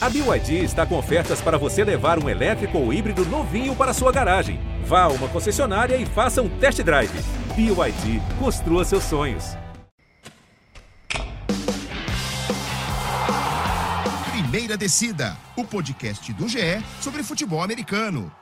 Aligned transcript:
A 0.00 0.08
BYD 0.08 0.62
está 0.62 0.86
com 0.86 0.96
ofertas 0.96 1.40
para 1.40 1.58
você 1.58 1.82
levar 1.82 2.22
um 2.22 2.28
elétrico 2.28 2.78
ou 2.78 2.92
híbrido 2.92 3.24
novinho 3.26 3.74
para 3.74 3.92
sua 3.92 4.12
garagem. 4.12 4.60
Vá 4.84 5.02
a 5.02 5.08
uma 5.08 5.26
concessionária 5.28 5.96
e 5.96 6.06
faça 6.06 6.40
um 6.40 6.48
test 6.48 6.80
drive. 6.84 7.10
BYD, 7.56 8.22
construa 8.38 8.84
seus 8.84 9.02
sonhos. 9.02 9.56
Primeira 14.30 14.76
Descida, 14.76 15.36
o 15.56 15.64
podcast 15.64 16.32
do 16.32 16.48
GE 16.48 16.80
sobre 17.00 17.24
futebol 17.24 17.60
americano. 17.60 18.32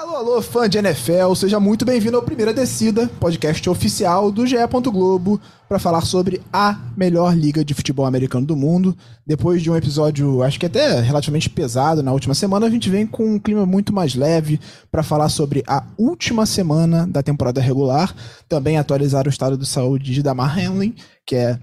Alô, 0.00 0.16
alô, 0.16 0.40
fã 0.40 0.66
de 0.66 0.78
NFL, 0.78 1.34
seja 1.34 1.60
muito 1.60 1.84
bem-vindo 1.84 2.16
ao 2.16 2.22
Primeira 2.22 2.54
Descida, 2.54 3.06
podcast 3.20 3.68
oficial 3.68 4.32
do 4.32 4.46
GE. 4.46 4.56
Globo, 4.84 5.38
para 5.68 5.78
falar 5.78 6.00
sobre 6.06 6.40
a 6.50 6.80
melhor 6.96 7.36
liga 7.36 7.62
de 7.62 7.74
futebol 7.74 8.06
americano 8.06 8.46
do 8.46 8.56
mundo. 8.56 8.96
Depois 9.26 9.62
de 9.62 9.70
um 9.70 9.76
episódio, 9.76 10.42
acho 10.42 10.58
que 10.58 10.64
até 10.64 11.02
relativamente 11.02 11.50
pesado 11.50 12.02
na 12.02 12.12
última 12.12 12.32
semana, 12.32 12.66
a 12.66 12.70
gente 12.70 12.88
vem 12.88 13.06
com 13.06 13.34
um 13.34 13.38
clima 13.38 13.66
muito 13.66 13.92
mais 13.92 14.14
leve 14.14 14.58
para 14.90 15.02
falar 15.02 15.28
sobre 15.28 15.62
a 15.66 15.84
última 15.98 16.46
semana 16.46 17.06
da 17.06 17.22
temporada 17.22 17.60
regular, 17.60 18.16
também 18.48 18.78
atualizar 18.78 19.26
o 19.26 19.30
estado 19.30 19.58
de 19.58 19.66
saúde 19.66 20.14
de 20.14 20.22
Damar 20.22 20.58
Hamlin, 20.58 20.94
que 21.26 21.36
é 21.36 21.60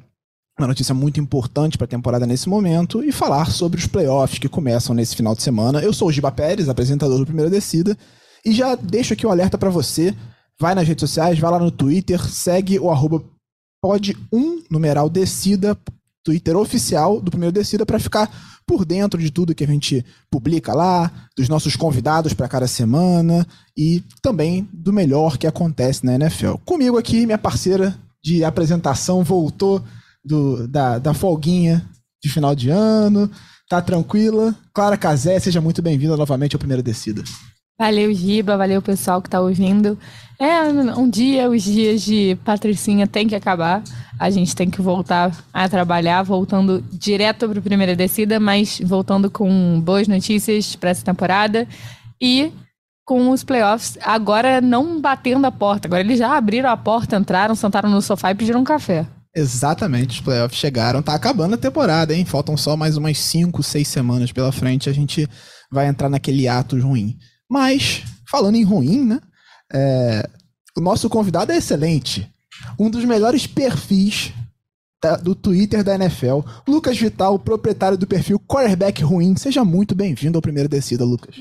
uma 0.60 0.68
notícia 0.68 0.94
muito 0.94 1.20
importante 1.20 1.76
para 1.76 1.86
a 1.86 1.88
temporada 1.88 2.28
nesse 2.28 2.48
momento 2.48 3.04
e 3.04 3.12
falar 3.12 3.50
sobre 3.50 3.80
os 3.80 3.88
playoffs 3.88 4.38
que 4.38 4.48
começam 4.48 4.96
nesse 4.96 5.16
final 5.16 5.36
de 5.36 5.42
semana. 5.42 5.82
Eu 5.82 5.92
sou 5.92 6.08
o 6.08 6.12
Giba 6.12 6.32
Pérez, 6.32 6.70
apresentador 6.70 7.18
do 7.18 7.26
Primeira 7.26 7.50
Descida, 7.50 7.98
e 8.46 8.52
já 8.52 8.76
deixo 8.76 9.14
aqui 9.14 9.26
o 9.26 9.30
um 9.30 9.32
alerta 9.32 9.58
para 9.58 9.70
você. 9.70 10.16
Vai 10.60 10.74
nas 10.74 10.88
redes 10.88 11.02
sociais, 11.02 11.38
vai 11.38 11.52
lá 11.52 11.60
no 11.60 11.72
Twitter, 11.72 12.20
segue 12.24 12.80
o 12.80 12.90
arroba 12.90 13.24
pod1 13.84 14.64
numeral 14.72 15.10
descida, 15.10 15.78
Twitter 16.24 16.58
oficial 16.58 17.22
do 17.22 17.32
Primeiro 17.32 17.54
Descida, 17.54 17.86
para 17.86 18.00
ficar 18.00 18.30
por 18.66 18.84
dentro 18.84 19.20
de 19.22 19.32
tudo 19.32 19.56
que 19.56 19.64
a 19.64 19.68
gente 19.68 20.06
publica 20.30 20.74
lá, 20.74 21.10
dos 21.38 21.48
nossos 21.48 21.76
convidados 21.78 22.34
para 22.34 22.50
cada 22.50 22.68
semana 22.68 23.48
e 23.78 24.04
também 24.22 24.68
do 24.74 24.92
melhor 24.92 25.38
que 25.38 25.48
acontece 25.48 26.06
na 26.06 26.16
NFL. 26.16 26.56
Comigo 26.66 26.98
aqui, 26.98 27.26
minha 27.26 27.38
parceira 27.38 27.98
de 28.22 28.44
apresentação 28.44 29.24
voltou 29.24 29.82
do, 30.24 30.68
da, 30.68 31.00
da 31.00 31.14
folguinha 31.14 31.88
de 32.22 32.30
final 32.30 32.54
de 32.54 32.70
ano, 32.70 33.32
tá 33.70 33.82
tranquila. 33.82 34.54
Clara 34.74 34.98
Casé, 34.98 35.40
seja 35.40 35.62
muito 35.62 35.82
bem-vinda 35.82 36.18
novamente 36.18 36.56
ao 36.56 36.60
Primeira 36.60 36.84
Descida. 36.84 37.24
Valeu, 37.80 38.12
Giba, 38.12 38.58
valeu 38.58 38.82
pessoal 38.82 39.22
que 39.22 39.30
tá 39.30 39.40
ouvindo. 39.40 40.00
É, 40.40 40.64
um 40.98 41.08
dia 41.08 41.48
os 41.48 41.62
dias 41.62 42.02
de 42.02 42.36
Patricinha 42.44 43.06
tem 43.06 43.28
que 43.28 43.36
acabar. 43.36 43.84
A 44.20 44.32
gente 44.32 44.56
tem 44.56 44.68
que 44.68 44.82
voltar 44.82 45.32
a 45.54 45.70
trabalhar, 45.70 46.24
voltando 46.24 46.84
direto 46.92 47.48
para 47.48 47.60
a 47.60 47.62
primeira 47.62 47.96
descida, 47.96 48.40
mas 48.40 48.82
voltando 48.84 49.30
com 49.30 49.80
boas 49.80 50.08
notícias 50.08 50.76
para 50.76 50.90
essa 50.90 51.06
temporada. 51.06 51.68
E 52.20 52.52
com 53.06 53.30
os 53.30 53.44
playoffs 53.44 53.96
agora 54.02 54.60
não 54.60 55.00
batendo 55.00 55.46
a 55.46 55.52
porta. 55.52 55.88
Agora 55.88 56.02
eles 56.02 56.18
já 56.18 56.36
abriram 56.36 56.72
a 56.72 56.78
porta, 56.78 57.16
entraram, 57.16 57.54
sentaram 57.54 57.92
no 57.92 58.02
sofá 58.02 58.32
e 58.32 58.36
pediram 58.36 58.62
um 58.62 58.64
café. 58.64 59.06
Exatamente, 59.36 60.16
os 60.16 60.22
playoffs 60.22 60.60
chegaram. 60.60 61.04
Tá 61.04 61.14
acabando 61.14 61.54
a 61.54 61.60
temporada, 61.60 62.12
hein? 62.12 62.26
Faltam 62.26 62.58
só 62.58 62.76
mais 62.76 62.98
umas 62.98 63.20
5, 63.20 63.62
6 63.62 63.88
semanas 63.88 64.32
pela 64.32 64.52
frente. 64.52 64.90
A 64.90 64.94
gente 64.94 65.30
vai 65.72 65.88
entrar 65.88 66.10
naquele 66.10 66.48
ato 66.48 66.76
ruim. 66.80 67.16
Mas, 67.50 68.04
falando 68.30 68.56
em 68.56 68.64
ruim, 68.64 69.06
né? 69.06 69.22
É, 69.74 70.30
o 70.76 70.82
nosso 70.82 71.10
convidado 71.10 71.52
é 71.52 71.58
excelente. 71.58 72.32
Um 72.80 72.90
dos 72.90 73.06
melhores 73.06 73.48
perfis 73.48 74.34
do 75.24 75.36
Twitter 75.36 75.84
da 75.84 75.96
NFL. 75.96 76.42
Lucas 76.68 76.98
Vital, 76.98 77.38
proprietário 77.38 77.98
do 77.98 78.08
perfil 78.08 78.40
Quarterback 78.40 79.04
Ruim. 79.04 79.36
Seja 79.36 79.64
muito 79.64 79.96
bem-vindo 79.96 80.38
ao 80.38 80.42
Primeiro 80.42 80.68
Descida, 80.68 81.06
Lucas. 81.06 81.36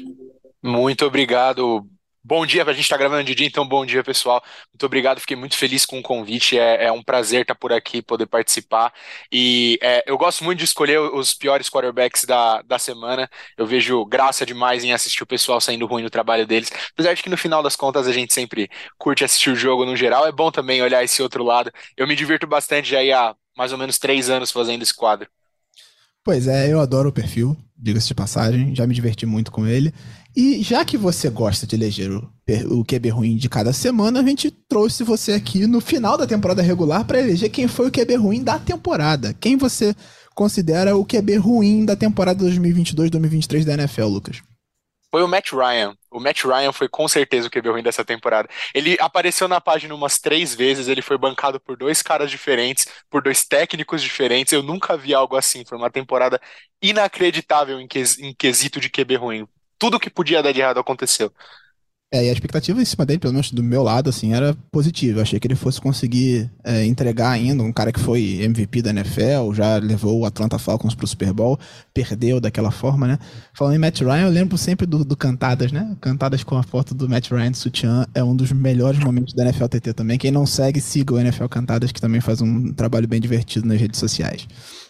Muito 0.63 1.05
obrigado, 1.05 1.87
Bom 2.29 2.45
dia, 2.45 2.65
a 2.65 2.73
gente 2.73 2.83
está 2.83 2.97
gravando 2.97 3.23
de 3.23 3.37
dia, 3.37 3.47
então 3.47 3.65
bom 3.65 3.87
dia, 3.87 4.03
pessoal. 4.03 4.43
Muito 4.73 4.85
obrigado, 4.85 5.21
fiquei 5.21 5.37
muito 5.37 5.57
feliz 5.57 5.87
com 5.87 6.01
o 6.01 6.03
convite. 6.03 6.59
É, 6.59 6.87
é 6.87 6.93
um 6.93 7.01
prazer 7.01 7.43
estar 7.43 7.55
por 7.55 7.73
aqui, 7.73 8.03
poder 8.03 8.27
participar. 8.27 8.93
E 9.31 9.79
é, 9.81 10.03
eu 10.05 10.19
gosto 10.19 10.43
muito 10.43 10.59
de 10.59 10.65
escolher 10.65 10.99
os 10.99 11.33
piores 11.33 11.71
quarterbacks 11.71 12.25
da, 12.25 12.63
da 12.63 12.81
semana. 12.81 13.31
Eu 13.57 13.65
vejo 13.65 14.05
graça 14.05 14.45
demais 14.45 14.83
em 14.83 14.93
assistir 14.93 15.23
o 15.23 15.27
pessoal 15.27 15.61
saindo 15.61 15.87
ruim 15.87 16.03
no 16.03 16.11
trabalho 16.11 16.45
deles. 16.45 16.69
Apesar 16.93 17.15
de 17.15 17.23
que 17.23 17.31
no 17.31 17.37
final 17.37 17.63
das 17.63 17.77
contas 17.77 18.09
a 18.09 18.13
gente 18.13 18.35
sempre 18.35 18.69
curte 18.99 19.23
assistir 19.23 19.51
o 19.51 19.55
jogo 19.55 19.85
no 19.87 19.95
geral, 19.95 20.27
é 20.27 20.33
bom 20.33 20.51
também 20.51 20.83
olhar 20.83 21.05
esse 21.05 21.23
outro 21.23 21.45
lado. 21.45 21.73
Eu 21.97 22.09
me 22.09 22.17
divirto 22.17 22.45
bastante 22.45 22.91
já 22.91 22.99
há 23.21 23.37
mais 23.57 23.71
ou 23.71 23.79
menos 23.79 24.01
três 24.01 24.29
anos 24.29 24.51
fazendo 24.51 24.83
esse 24.83 24.93
quadro. 24.93 25.31
Pois 26.25 26.49
é, 26.49 26.73
eu 26.73 26.81
adoro 26.81 27.11
o 27.11 27.13
perfil, 27.13 27.57
diga-se 27.79 28.09
de 28.09 28.15
passagem, 28.17 28.75
já 28.75 28.85
me 28.85 28.93
diverti 28.93 29.25
muito 29.25 29.53
com 29.53 29.65
ele. 29.65 29.95
E 30.37 30.63
já 30.63 30.85
que 30.85 30.99
você 30.99 31.31
gosta 31.31 31.67
de 31.67 31.75
eleger 31.75 32.11
o, 32.11 32.31
o 32.71 32.85
QB 32.85 33.09
ruim 33.09 33.37
de 33.37 33.49
cada 33.49 33.73
semana, 33.73 34.21
a 34.21 34.23
gente 34.23 34.51
trouxe 34.51 35.03
você 35.03 35.33
aqui 35.33 35.67
no 35.67 35.81
final 35.81 36.19
da 36.19 36.27
temporada 36.27 36.61
regular 36.61 37.07
para 37.07 37.19
eleger 37.19 37.51
quem 37.51 37.67
foi 37.67 37.89
o 37.89 37.91
QB 37.91 38.17
ruim 38.17 38.45
da 38.45 38.59
temporada. 38.59 39.33
Quem 39.33 39.57
você 39.57 39.95
considera 40.35 40.95
o 40.95 41.07
QB 41.07 41.37
ruim 41.37 41.87
da 41.87 41.97
temporada 41.97 42.45
2022-2023 42.45 43.65
da 43.65 43.75
NFL, 43.75 44.05
Lucas? 44.05 44.43
foi 45.17 45.23
o 45.23 45.29
Matt 45.29 45.53
Ryan. 45.53 45.97
O 46.11 46.21
Matt 46.21 46.45
Ryan 46.45 46.73
foi 46.73 46.91
com 46.91 47.09
certeza 47.09 47.49
o 47.49 47.51
QB 47.51 47.71
ruim 47.71 47.83
dessa 47.83 48.05
temporada. 48.05 48.51
Ele 48.75 48.99
apareceu 49.01 49.49
na 49.49 49.59
página 49.59 49.95
umas 49.95 50.19
três 50.19 50.55
vezes, 50.55 50.89
ele 50.89 51.01
foi 51.01 51.17
bancado 51.17 51.59
por 51.59 51.75
dois 51.75 52.03
caras 52.03 52.31
diferentes, 52.31 52.87
por 53.09 53.23
dois 53.23 53.43
técnicos 53.43 54.03
diferentes. 54.03 54.53
Eu 54.53 54.63
nunca 54.63 54.95
vi 54.95 55.15
algo 55.15 55.35
assim. 55.35 55.65
Foi 55.65 55.79
uma 55.79 55.91
temporada 55.91 56.39
inacreditável 56.83 57.81
em, 57.81 57.89
em 58.21 58.35
quesito 58.35 58.79
de 58.79 58.91
QB 58.91 59.17
ruim. 59.17 59.49
Tudo 59.79 60.01
que 60.01 60.11
podia 60.11 60.43
dar 60.43 60.53
de 60.53 60.61
errado 60.61 60.81
aconteceu. 60.81 61.33
É, 62.13 62.25
e 62.25 62.31
a 62.31 62.33
expectativa 62.33 62.81
em 62.81 62.85
cima 62.85 63.05
dele, 63.05 63.19
pelo 63.19 63.33
menos 63.33 63.51
do 63.51 63.65
meu 63.65 63.83
lado, 63.83 64.09
assim, 64.09 64.33
era 64.33 64.57
positiva. 64.71 65.19
Eu 65.19 65.23
achei 65.23 65.41
que 65.41 65.47
ele 65.49 65.57
fosse 65.57 65.81
conseguir 65.81 66.49
é, 66.63 66.85
entregar 66.87 67.31
ainda 67.31 67.65
um 67.65 67.73
cara 67.73 67.91
que 67.91 67.99
foi 67.99 68.41
MVP 68.43 68.81
da 68.81 68.91
NFL, 68.91 69.53
já 69.53 69.77
levou 69.79 70.21
o 70.21 70.25
Atlanta 70.25 70.57
Falcons 70.57 70.95
pro 70.95 71.07
Super 71.07 71.33
Bowl, 71.33 71.59
perdeu 71.93 72.41
daquela 72.41 72.71
forma, 72.71 73.09
né? 73.09 73.19
Falando 73.53 73.75
em 73.75 73.79
Matt 73.79 74.01
Ryan, 74.03 74.23
eu 74.23 74.31
lembro 74.31 74.57
sempre 74.57 74.87
do, 74.87 75.05
do 75.05 75.17
Cantadas, 75.17 75.73
né? 75.73 75.97
Cantadas 76.01 76.45
com 76.45 76.57
a 76.57 76.63
foto 76.63 76.95
do 76.95 77.09
Matt 77.09 77.29
Ryan 77.33 77.51
de 77.51 77.59
sutiã 77.59 78.07
é 78.15 78.23
um 78.23 78.37
dos 78.37 78.53
melhores 78.53 79.01
momentos 79.01 79.35
da 79.35 79.43
NFL 79.43 79.67
TT 79.67 79.93
também. 79.93 80.17
Quem 80.17 80.31
não 80.31 80.47
segue, 80.47 80.81
siga 80.81 81.15
o 81.15 81.19
NFL 81.19 81.47
Cantadas, 81.47 81.91
que 81.91 82.01
também 82.01 82.21
faz 82.21 82.41
um 82.41 82.73
trabalho 82.73 83.09
bem 83.09 83.21
divertido 83.21 83.67
nas 83.67 83.81
redes 83.81 83.99
sociais. 83.99 84.47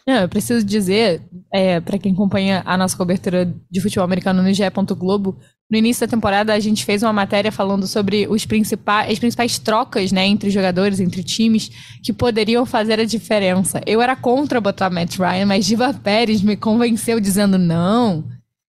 Não, 0.08 0.22
eu 0.22 0.28
preciso 0.28 0.64
dizer, 0.64 1.22
é, 1.52 1.80
para 1.80 1.98
quem 1.98 2.12
acompanha 2.12 2.62
a 2.64 2.76
nossa 2.76 2.96
cobertura 2.96 3.52
de 3.68 3.80
futebol 3.80 4.04
americano 4.04 4.40
no 4.40 4.54
GE. 4.54 4.62
Globo, 4.96 5.36
no 5.68 5.76
início 5.76 6.06
da 6.06 6.10
temporada 6.10 6.54
a 6.54 6.60
gente 6.60 6.84
fez 6.84 7.02
uma 7.02 7.12
matéria 7.12 7.50
falando 7.50 7.88
sobre 7.88 8.28
os 8.28 8.46
principais, 8.46 9.10
as 9.10 9.18
principais 9.18 9.58
trocas 9.58 10.12
né, 10.12 10.24
entre 10.24 10.48
jogadores, 10.48 11.00
entre 11.00 11.24
times, 11.24 11.72
que 12.04 12.12
poderiam 12.12 12.64
fazer 12.64 13.00
a 13.00 13.04
diferença. 13.04 13.80
Eu 13.84 14.00
era 14.00 14.14
contra 14.14 14.60
botar 14.60 14.90
Matt 14.90 15.18
Ryan, 15.18 15.46
mas 15.46 15.66
Diva 15.66 15.92
Pérez 15.92 16.40
me 16.40 16.56
convenceu 16.56 17.18
dizendo 17.18 17.58
não. 17.58 18.24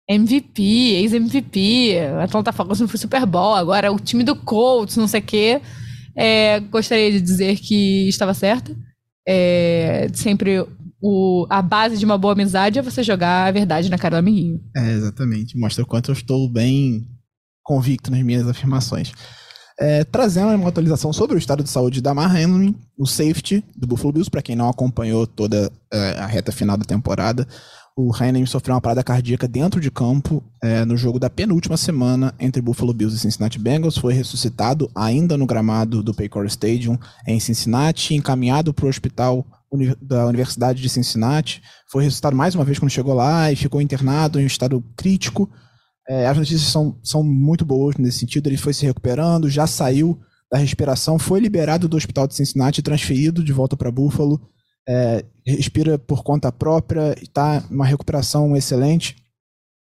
MVP, 0.07 0.63
ex-MVP, 0.63 1.97
Atlanta 2.23 2.53
Falcons 2.53 2.81
não 2.81 2.89
foi 2.89 2.99
Super 2.99 3.25
Bowl, 3.25 3.55
agora 3.55 3.91
o 3.91 3.99
time 3.99 4.23
do 4.23 4.37
Colts, 4.37 4.99
não 4.99 5.09
sei 5.09 5.21
o 5.21 5.25
quê. 5.25 5.63
É, 6.15 6.61
gostaria 6.61 7.11
de 7.11 7.23
dizer 7.23 7.57
que 7.57 8.07
estava 8.07 8.35
certa. 8.35 8.77
É, 9.27 10.09
sempre 10.13 10.67
o, 11.03 11.47
a 11.51 11.61
base 11.61 11.99
de 11.99 12.05
uma 12.05 12.17
boa 12.17 12.33
amizade 12.33 12.79
é 12.79 12.83
você 12.83 13.03
jogar 13.03 13.49
a 13.49 13.51
verdade 13.51 13.91
na 13.91 13.99
cara 13.99 14.17
do 14.17 14.21
amiguinho. 14.21 14.61
É, 14.77 14.93
exatamente. 14.93 15.59
Mostra 15.59 15.83
o 15.83 15.87
quanto 15.87 16.13
eu 16.13 16.15
estou 16.15 16.49
bem 16.49 17.09
convicto 17.65 18.09
nas 18.09 18.23
minhas 18.23 18.47
afirmações. 18.47 19.13
É, 19.81 20.05
trazendo 20.05 20.55
uma 20.55 20.69
atualização 20.69 21.13
sobre 21.13 21.35
o 21.35 21.39
estado 21.39 21.65
de 21.65 21.71
saúde 21.71 22.01
da 22.01 22.15
Mar 22.15 22.31
Hamlin, 22.31 22.77
o 22.97 23.05
safety 23.05 23.65
do 23.77 23.87
Buffalo 23.87 24.13
Bills, 24.13 24.31
para 24.31 24.43
quem 24.43 24.55
não 24.55 24.69
acompanhou 24.69 25.27
toda 25.27 25.73
é, 25.93 26.19
a 26.21 26.27
reta 26.27 26.53
final 26.53 26.77
da 26.77 26.85
temporada, 26.85 27.49
o 27.97 28.15
Hamlin 28.15 28.47
sofreu 28.47 28.75
uma 28.75 28.81
parada 28.81 29.03
cardíaca 29.03 29.49
dentro 29.49 29.81
de 29.81 29.91
campo 29.91 30.43
é, 30.63 30.85
no 30.85 30.97
jogo 30.97 31.19
da 31.19 31.29
penúltima 31.29 31.77
semana 31.77 32.33
entre 32.39 32.63
Buffalo 32.63 32.95
Bills 32.95 33.17
e 33.17 33.21
Cincinnati 33.21 33.59
Bengals. 33.59 33.99
Foi 33.99 34.15
ressuscitado 34.15 34.89
ainda 34.95 35.37
no 35.37 35.47
gramado 35.47 36.01
do 36.01 36.15
Paycor 36.15 36.47
Stadium 36.47 36.97
em 37.27 37.41
Cincinnati, 37.41 38.15
encaminhado 38.15 38.73
para 38.73 38.87
o 38.87 38.89
hospital 38.89 39.45
da 40.01 40.27
Universidade 40.27 40.83
de 40.83 40.89
Cincinnati. 40.89 41.63
Foi 41.91 42.05
ressuscitado 42.05 42.37
mais 42.37 42.55
uma 42.55 42.65
vez 42.65 42.79
quando 42.79 42.91
chegou 42.91 43.15
lá 43.15 43.51
e 43.51 43.57
ficou 43.57 43.81
internado 43.81 44.39
em 44.39 44.45
um 44.45 44.47
estado 44.47 44.83
crítico. 44.97 45.51
É, 46.09 46.27
as 46.27 46.37
notícias 46.37 46.71
são, 46.71 46.99
são 47.03 47.23
muito 47.23 47.65
boas 47.65 47.97
nesse 47.97 48.19
sentido. 48.19 48.49
Ele 48.49 48.57
foi 48.57 48.75
se 48.75 48.85
recuperando, 48.85 49.49
já 49.49 49.67
saiu 49.67 50.21
da 50.51 50.59
respiração, 50.59 51.19
foi 51.19 51.41
liberado 51.41 51.89
do 51.89 51.97
hospital 51.97 52.27
de 52.27 52.35
Cincinnati 52.35 52.81
e 52.81 52.83
transferido 52.83 53.43
de 53.43 53.53
volta 53.53 53.77
para 53.77 53.91
Buffalo. 53.91 54.41
É, 54.87 55.25
respira 55.47 55.99
por 55.99 56.23
conta 56.23 56.53
própria, 56.53 57.15
está 57.23 57.63
numa 57.71 57.87
recuperação 57.87 58.55
excelente. 58.57 59.17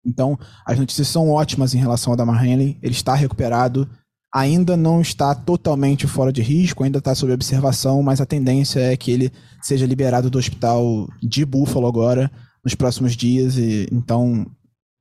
Então, 0.06 0.38
as 0.65 0.77
notícias 0.77 1.07
são 1.07 1.30
ótimas 1.30 1.74
em 1.74 1.80
relação 1.80 2.13
ao 2.13 2.18
Damar 2.18 2.45
Henley. 2.45 2.77
Ele 2.81 2.94
está 2.94 3.15
recuperado, 3.15 3.89
ainda 4.34 4.78
não 4.78 5.02
está 5.02 5.34
totalmente 5.34 6.06
fora 6.08 6.31
de 6.31 6.42
risco, 6.42 6.84
ainda 6.84 7.00
está 7.00 7.16
sob 7.16 7.34
observação, 7.34 8.02
mas 8.04 8.22
a 8.22 8.26
tendência 8.26 8.80
é 8.80 8.96
que 8.96 9.12
ele 9.12 9.31
seja 9.62 9.86
liberado 9.86 10.30
do 10.30 10.38
hospital 10.38 11.08
de 11.22 11.44
Buffalo 11.46 11.88
agora, 11.88 12.31
nos 12.64 12.76
próximos 12.76 13.16
dias. 13.16 13.58
E, 13.58 13.88
então, 13.92 14.46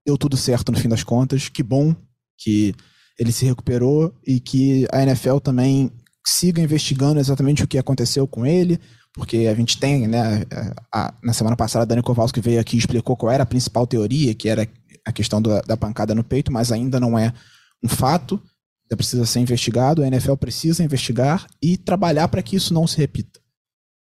deu 0.07 0.17
tudo 0.17 0.37
certo 0.37 0.73
no 0.73 0.79
fim 0.79 0.89
das 0.89 1.05
contas. 1.05 1.49
Que 1.49 1.63
bom 1.63 1.95
que 2.39 2.75
ele 3.19 3.33
se 3.33 3.45
recuperou 3.45 4.15
e 4.27 4.41
que 4.41 4.87
a 4.93 5.03
NFL 5.03 5.39
também 5.39 5.91
siga 6.27 6.63
investigando 6.63 7.21
exatamente 7.21 7.65
o 7.65 7.69
que 7.69 7.79
aconteceu 7.79 8.27
com 8.27 8.47
ele, 8.47 8.79
porque 9.15 9.49
a 9.51 9.55
gente 9.55 9.79
tem, 9.79 10.07
né, 10.07 10.45
a, 10.93 11.07
a, 11.07 11.15
na 11.23 11.33
semana 11.33 11.57
passada 11.57 11.83
a 11.83 11.87
Dani 11.87 12.03
Kowalski 12.03 12.41
veio 12.41 12.61
aqui 12.61 12.77
e 12.77 12.79
explicou 12.79 13.17
qual 13.17 13.33
era 13.33 13.43
a 13.43 13.47
principal 13.47 13.87
teoria, 13.87 14.35
que 14.35 14.49
era 14.49 14.69
a 15.05 15.13
questão 15.13 15.41
do, 15.41 15.61
da 15.63 15.77
pancada 15.77 16.15
no 16.15 16.23
peito, 16.23 16.53
mas 16.53 16.71
ainda 16.71 17.01
não 17.01 17.19
é 17.19 17.33
um 17.83 17.89
fato, 17.89 18.41
precisa 18.97 19.27
ser 19.27 19.41
investigado, 19.41 20.03
a 20.03 20.07
NFL 20.07 20.35
precisa 20.35 20.83
investigar 20.83 21.47
e 21.63 21.77
trabalhar 21.77 22.29
para 22.29 22.43
que 22.43 22.57
isso 22.57 22.73
não 22.73 22.87
se 22.87 22.97
repita. 22.97 23.41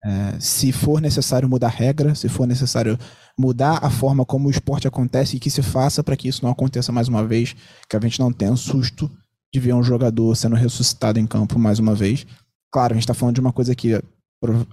É, 0.04 0.38
se 0.38 0.70
for 0.70 1.00
necessário 1.00 1.48
mudar 1.48 1.68
regra, 1.68 2.14
se 2.14 2.28
for 2.28 2.46
necessário 2.46 2.98
mudar 3.38 3.78
a 3.82 3.88
forma 3.88 4.24
como 4.24 4.48
o 4.48 4.50
esporte 4.50 4.86
acontece 4.86 5.36
e 5.36 5.40
que 5.40 5.50
se 5.50 5.62
faça 5.62 6.04
para 6.04 6.16
que 6.16 6.28
isso 6.28 6.44
não 6.44 6.52
aconteça 6.52 6.92
mais 6.92 7.08
uma 7.08 7.26
vez, 7.26 7.56
que 7.88 7.96
a 7.96 8.00
gente 8.00 8.20
não 8.20 8.30
tenha 8.30 8.52
um 8.52 8.56
susto 8.56 9.10
de 9.52 9.58
ver 9.58 9.72
um 9.72 9.82
jogador 9.82 10.34
sendo 10.36 10.56
ressuscitado 10.56 11.18
em 11.18 11.26
campo 11.26 11.58
mais 11.58 11.78
uma 11.78 11.94
vez. 11.94 12.26
Claro, 12.70 12.92
a 12.92 12.96
gente 12.96 13.04
está 13.04 13.14
falando 13.14 13.36
de 13.36 13.40
uma 13.40 13.52
coisa 13.52 13.74
que 13.74 13.98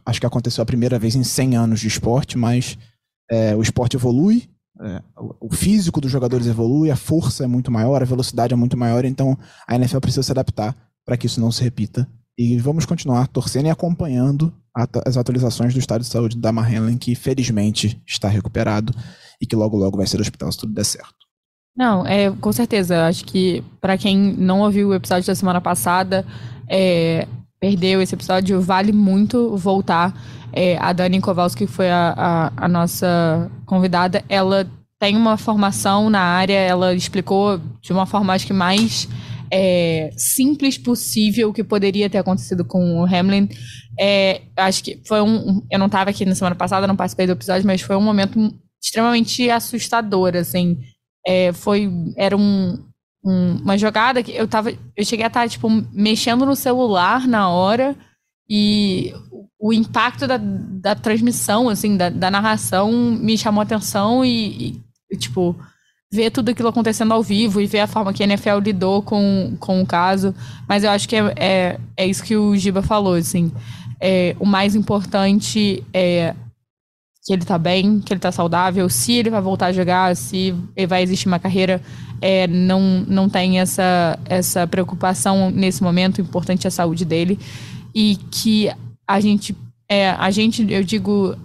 acho 0.06 0.20
que 0.20 0.26
aconteceu 0.26 0.62
a 0.62 0.66
primeira 0.66 1.00
vez 1.00 1.16
em 1.16 1.24
100 1.24 1.56
anos 1.56 1.80
de 1.80 1.88
esporte, 1.88 2.38
mas 2.38 2.78
é, 3.30 3.56
o 3.56 3.62
esporte 3.62 3.96
evolui, 3.96 4.50
é, 4.84 5.02
o 5.40 5.54
físico 5.54 6.02
dos 6.02 6.12
jogadores 6.12 6.48
evolui, 6.48 6.90
a 6.90 6.96
força 6.96 7.44
é 7.44 7.48
muito 7.48 7.72
maior, 7.72 8.02
a 8.02 8.06
velocidade 8.06 8.54
é 8.54 8.58
muito 8.58 8.76
maior, 8.76 9.06
então 9.06 9.38
a 9.68 9.76
NFL 9.76 10.00
precisa 10.00 10.24
se 10.24 10.32
adaptar 10.32 10.76
para 11.06 11.16
que 11.18 11.28
isso 11.28 11.40
não 11.40 11.52
se 11.52 11.64
repita. 11.64 12.08
E 12.38 12.58
vamos 12.58 12.86
continuar 12.86 13.28
torcendo 13.28 13.68
e 13.68 13.70
acompanhando 13.70 14.54
as 15.06 15.18
atualizações 15.18 15.74
do 15.74 15.80
estado 15.80 16.02
de 16.02 16.08
saúde 16.08 16.38
da 16.38 16.50
Damar 16.50 16.72
que 16.98 17.14
felizmente 17.14 18.02
está 18.08 18.30
recuperado 18.30 18.94
e 19.40 19.46
que 19.46 19.56
logo 19.56 19.78
logo 19.78 19.98
vai 19.98 20.08
ser 20.08 20.20
hospital 20.22 20.52
se 20.52 20.58
tudo 20.58 20.74
der 20.74 20.86
certo. 20.86 21.22
Não, 21.76 22.06
é, 22.06 22.32
com 22.32 22.52
certeza. 22.52 23.06
Acho 23.06 23.26
que 23.26 23.64
para 23.80 23.98
quem 23.98 24.18
não 24.18 24.62
ouviu 24.62 24.90
o 24.90 24.94
episódio 24.94 25.28
da 25.28 25.36
semana 25.36 25.62
passada, 25.62 26.26
é, 26.68 27.28
perdeu 27.62 28.02
esse 28.02 28.16
episódio, 28.16 28.60
vale 28.60 28.92
muito 28.92 29.56
voltar. 29.56 30.14
É, 30.52 30.78
a 30.80 30.92
Dani 30.92 31.22
Kowalski, 31.22 31.68
que 31.68 31.72
foi 31.72 31.90
a, 31.90 32.14
a, 32.18 32.66
a, 32.66 32.68
nossa 32.68 33.50
convidada, 33.66 34.26
ela 34.28 34.70
tem 35.00 35.16
uma 35.16 35.38
formação 35.38 36.10
na 36.10 36.20
área, 36.20 36.58
ela 36.58 36.94
explicou 36.94 37.62
de 37.80 37.94
uma 37.94 38.06
forma, 38.06 38.34
acho 38.34 38.48
que 38.48 38.54
mais 38.54 39.08
é, 39.52 40.10
simples 40.18 40.78
possível 40.78 41.50
o 41.50 41.54
que 41.54 41.64
poderia 41.64 42.10
ter 42.10 42.18
acontecido 42.18 42.66
com 42.66 43.00
o 43.00 43.06
Hamlin. 43.06 43.48
É, 44.00 44.42
acho 44.58 44.84
que 44.84 45.00
foi 45.08 45.22
um. 45.22 45.62
Eu 45.70 45.78
não 45.78 45.86
estava 45.86 46.10
aqui 46.10 46.26
na 46.26 46.36
semana 46.36 46.56
passada, 46.56 46.88
não 46.88 46.96
participei 46.96 47.28
do 47.28 47.34
episódio, 47.34 47.68
mas 47.68 47.82
foi 47.82 47.96
um 47.96 48.02
momento 48.02 48.40
extremamente 48.82 49.50
assustador, 49.50 50.36
assim. 50.36 50.80
É, 51.26 51.54
foi. 51.54 51.90
Era 52.18 52.36
um, 52.36 52.91
um, 53.24 53.58
uma 53.58 53.78
jogada 53.78 54.24
que 54.24 54.32
eu 54.32 54.48
tava. 54.48 54.72
Eu 54.96 55.06
cheguei 55.06 55.26
a 55.26 55.28
estar, 55.28 55.48
tipo, 55.48 55.70
mexendo 55.92 56.46
no 56.46 56.56
celular 56.56 57.28
na 57.28 57.50
hora 57.50 57.96
e 58.50 59.14
o 59.60 59.72
impacto 59.72 60.28
da, 60.28 60.38
da 60.38 60.96
transmissão, 60.96 61.70
assim, 61.70 61.96
da, 61.96 62.10
da 62.10 62.32
narração 62.32 62.92
me 62.92 63.38
chamou 63.38 63.62
a 63.62 63.64
atenção 63.64 64.26
e, 64.26 64.82
e, 65.10 65.18
tipo, 65.18 65.56
ver 66.12 66.32
tudo 66.32 66.50
aquilo 66.50 66.70
acontecendo 66.70 67.14
ao 67.14 67.22
vivo 67.22 67.62
e 67.62 67.68
ver 67.68 67.82
a 67.82 67.88
forma 67.88 68.12
que 68.12 68.24
a 68.24 68.26
NFL 68.26 68.58
lidou 68.58 69.04
com, 69.04 69.56
com 69.60 69.82
o 69.82 69.86
caso. 69.86 70.34
Mas 70.68 70.84
eu 70.84 70.90
acho 70.90 71.08
que 71.08 71.16
é, 71.16 71.34
é, 71.38 71.80
é 71.96 72.08
isso 72.08 72.24
que 72.24 72.36
o 72.36 72.56
Giba 72.58 72.82
falou, 72.82 73.14
assim. 73.14 73.52
É, 74.00 74.36
o 74.40 74.46
mais 74.46 74.76
importante 74.76 75.84
é 75.94 76.34
que 77.24 77.34
ele 77.34 77.46
tá 77.46 77.58
bem, 77.58 78.00
que 78.00 78.14
ele 78.14 78.20
tá 78.20 78.32
saudável, 78.32 78.90
se 78.90 79.14
ele 79.14 79.30
vai 79.30 79.42
voltar 79.42 79.68
a 79.68 79.74
jogar, 79.74 80.16
se 80.16 80.56
vai 80.88 81.04
existir 81.04 81.28
uma 81.28 81.40
carreira, 81.40 81.82
é, 82.20 82.48
não, 82.48 83.04
não 83.08 83.30
tem 83.30 83.60
essa, 83.60 84.18
essa 84.26 84.66
preocupação 84.66 85.52
nesse 85.52 85.84
momento, 85.84 86.18
o 86.18 86.22
importante 86.22 86.66
é 86.66 86.70
a 86.70 86.72
saúde 86.72 87.06
dele. 87.06 87.40
E 87.94 88.16
que 88.32 88.72
a 89.08 89.20
gente, 89.20 89.56
é, 89.90 90.12
a 90.12 90.32
gente, 90.32 90.66
eu 90.72 90.84
digo, 90.84 91.36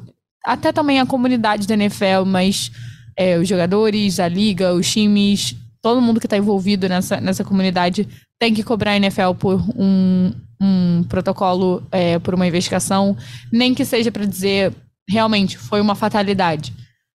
até 0.44 0.72
também 0.72 1.00
a 1.00 1.06
comunidade 1.06 1.66
da 1.66 1.74
NFL, 1.74 2.24
mas 2.26 2.70
é, 3.16 3.38
os 3.38 3.48
jogadores, 3.48 4.20
a 4.20 4.28
liga, 4.28 4.72
os 4.72 4.90
times, 4.90 5.56
todo 5.82 6.00
mundo 6.00 6.20
que 6.20 6.26
está 6.26 6.36
envolvido 6.36 6.88
nessa, 6.88 7.20
nessa 7.20 7.44
comunidade 7.44 8.08
tem 8.38 8.54
que 8.54 8.62
cobrar 8.62 8.92
a 8.92 8.96
NFL 8.96 9.32
por 9.38 9.62
um, 9.76 10.32
um 10.60 11.04
protocolo, 11.04 11.82
é, 11.90 12.18
por 12.18 12.34
uma 12.34 12.46
investigação, 12.46 13.16
nem 13.52 13.74
que 13.74 13.84
seja 13.84 14.12
para 14.12 14.24
dizer 14.24 14.72
realmente 15.08 15.56
foi 15.56 15.80
uma 15.80 15.94
fatalidade, 15.94 16.72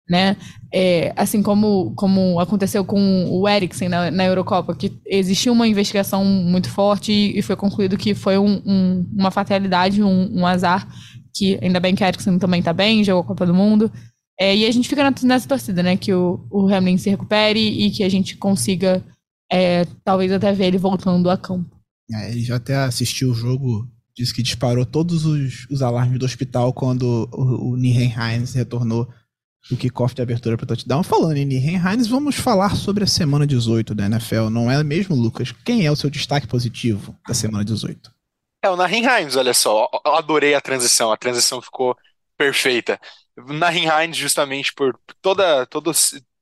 né? 0.10 0.36
É, 0.74 1.13
assim 1.16 1.42
como, 1.42 1.94
como 1.95 2.39
aconteceu 2.39 2.84
com 2.84 3.30
o 3.30 3.48
Eriksen 3.48 3.88
na, 3.88 4.12
na 4.12 4.25
Eurocopa, 4.25 4.75
que 4.75 5.00
existiu 5.06 5.54
uma 5.54 5.68
investigação 5.68 6.25
muito 6.25 6.69
forte 6.69 7.12
e, 7.12 7.39
e 7.39 7.42
foi 7.42 7.56
concluído 7.56 7.98
que 7.98 8.13
foi 8.13 8.38
um, 8.38 8.62
um, 8.66 9.10
uma 9.13 9.31
fatalidade, 9.31 10.04
um, 10.04 10.39
um, 10.39 10.45
azar, 10.45 10.88
que 11.34 11.57
ainda 11.62 11.80
bem 11.80 11.95
que 11.95 12.04
o 12.04 12.07
Eriksen 12.07 12.38
também 12.38 12.60
está 12.60 12.74
bem, 12.74 13.04
jogou 13.04 13.24
a 13.24 13.28
Copa 13.28 13.45
do 13.45 13.54
Mundo. 13.54 13.92
É, 14.39 14.56
e 14.56 14.66
a 14.66 14.72
gente 14.72 14.88
fica 14.88 15.10
nessa 15.24 15.48
torcida, 15.48 15.81
né? 15.81 15.98
Que 15.98 16.13
o, 16.13 16.45
o 16.51 16.68
Hamlin 16.68 16.98
se 16.98 17.10
recupere 17.10 17.60
e 17.60 17.89
que 17.89 18.04
a 18.04 18.10
gente 18.10 18.38
consiga, 18.38 19.04
é, 19.51 19.86
talvez 20.04 20.31
até 20.31 20.51
ver 20.54 20.66
ele 20.66 20.78
voltando 20.78 21.30
a 21.30 21.38
campo. 21.38 21.75
É, 22.13 22.31
ele 22.31 22.42
já 22.42 22.57
até 22.57 22.75
assistiu 22.75 23.31
o 23.31 23.34
jogo 23.34 23.89
disse 24.17 24.33
que 24.33 24.41
disparou 24.41 24.85
todos 24.85 25.25
os, 25.25 25.67
os 25.69 25.81
alarmes 25.81 26.17
do 26.17 26.25
hospital 26.25 26.73
quando 26.73 27.29
o, 27.31 27.71
o 27.71 27.77
Nihen 27.77 28.13
Hines 28.17 28.53
retornou 28.53 29.07
do 29.69 29.77
kickoff 29.77 30.15
de 30.15 30.21
abertura 30.21 30.57
para 30.57 30.65
touchdown. 30.65 31.03
Falando 31.03 31.37
em 31.37 31.45
Nihen 31.45 31.77
Hines, 31.77 32.07
vamos 32.07 32.35
falar 32.35 32.75
sobre 32.75 33.03
a 33.03 33.07
semana 33.07 33.45
18 33.45 33.93
da 33.93 34.05
NFL, 34.05 34.49
não 34.49 34.71
é 34.71 34.83
mesmo, 34.83 35.15
Lucas? 35.15 35.53
Quem 35.63 35.85
é 35.85 35.91
o 35.91 35.95
seu 35.95 36.09
destaque 36.09 36.47
positivo 36.47 37.15
da 37.27 37.33
semana 37.33 37.63
18? 37.63 38.11
É 38.63 38.69
o 38.69 38.75
Nahin 38.75 39.03
Hines, 39.03 39.35
olha 39.35 39.53
só. 39.53 39.89
Eu 40.03 40.15
adorei 40.15 40.55
a 40.55 40.61
transição, 40.61 41.11
a 41.11 41.17
transição 41.17 41.61
ficou 41.61 41.95
perfeita. 42.35 42.99
Nahin 43.37 43.85
Hines, 43.85 44.17
justamente 44.17 44.73
por 44.73 44.97
toda, 45.21 45.65
todo 45.67 45.91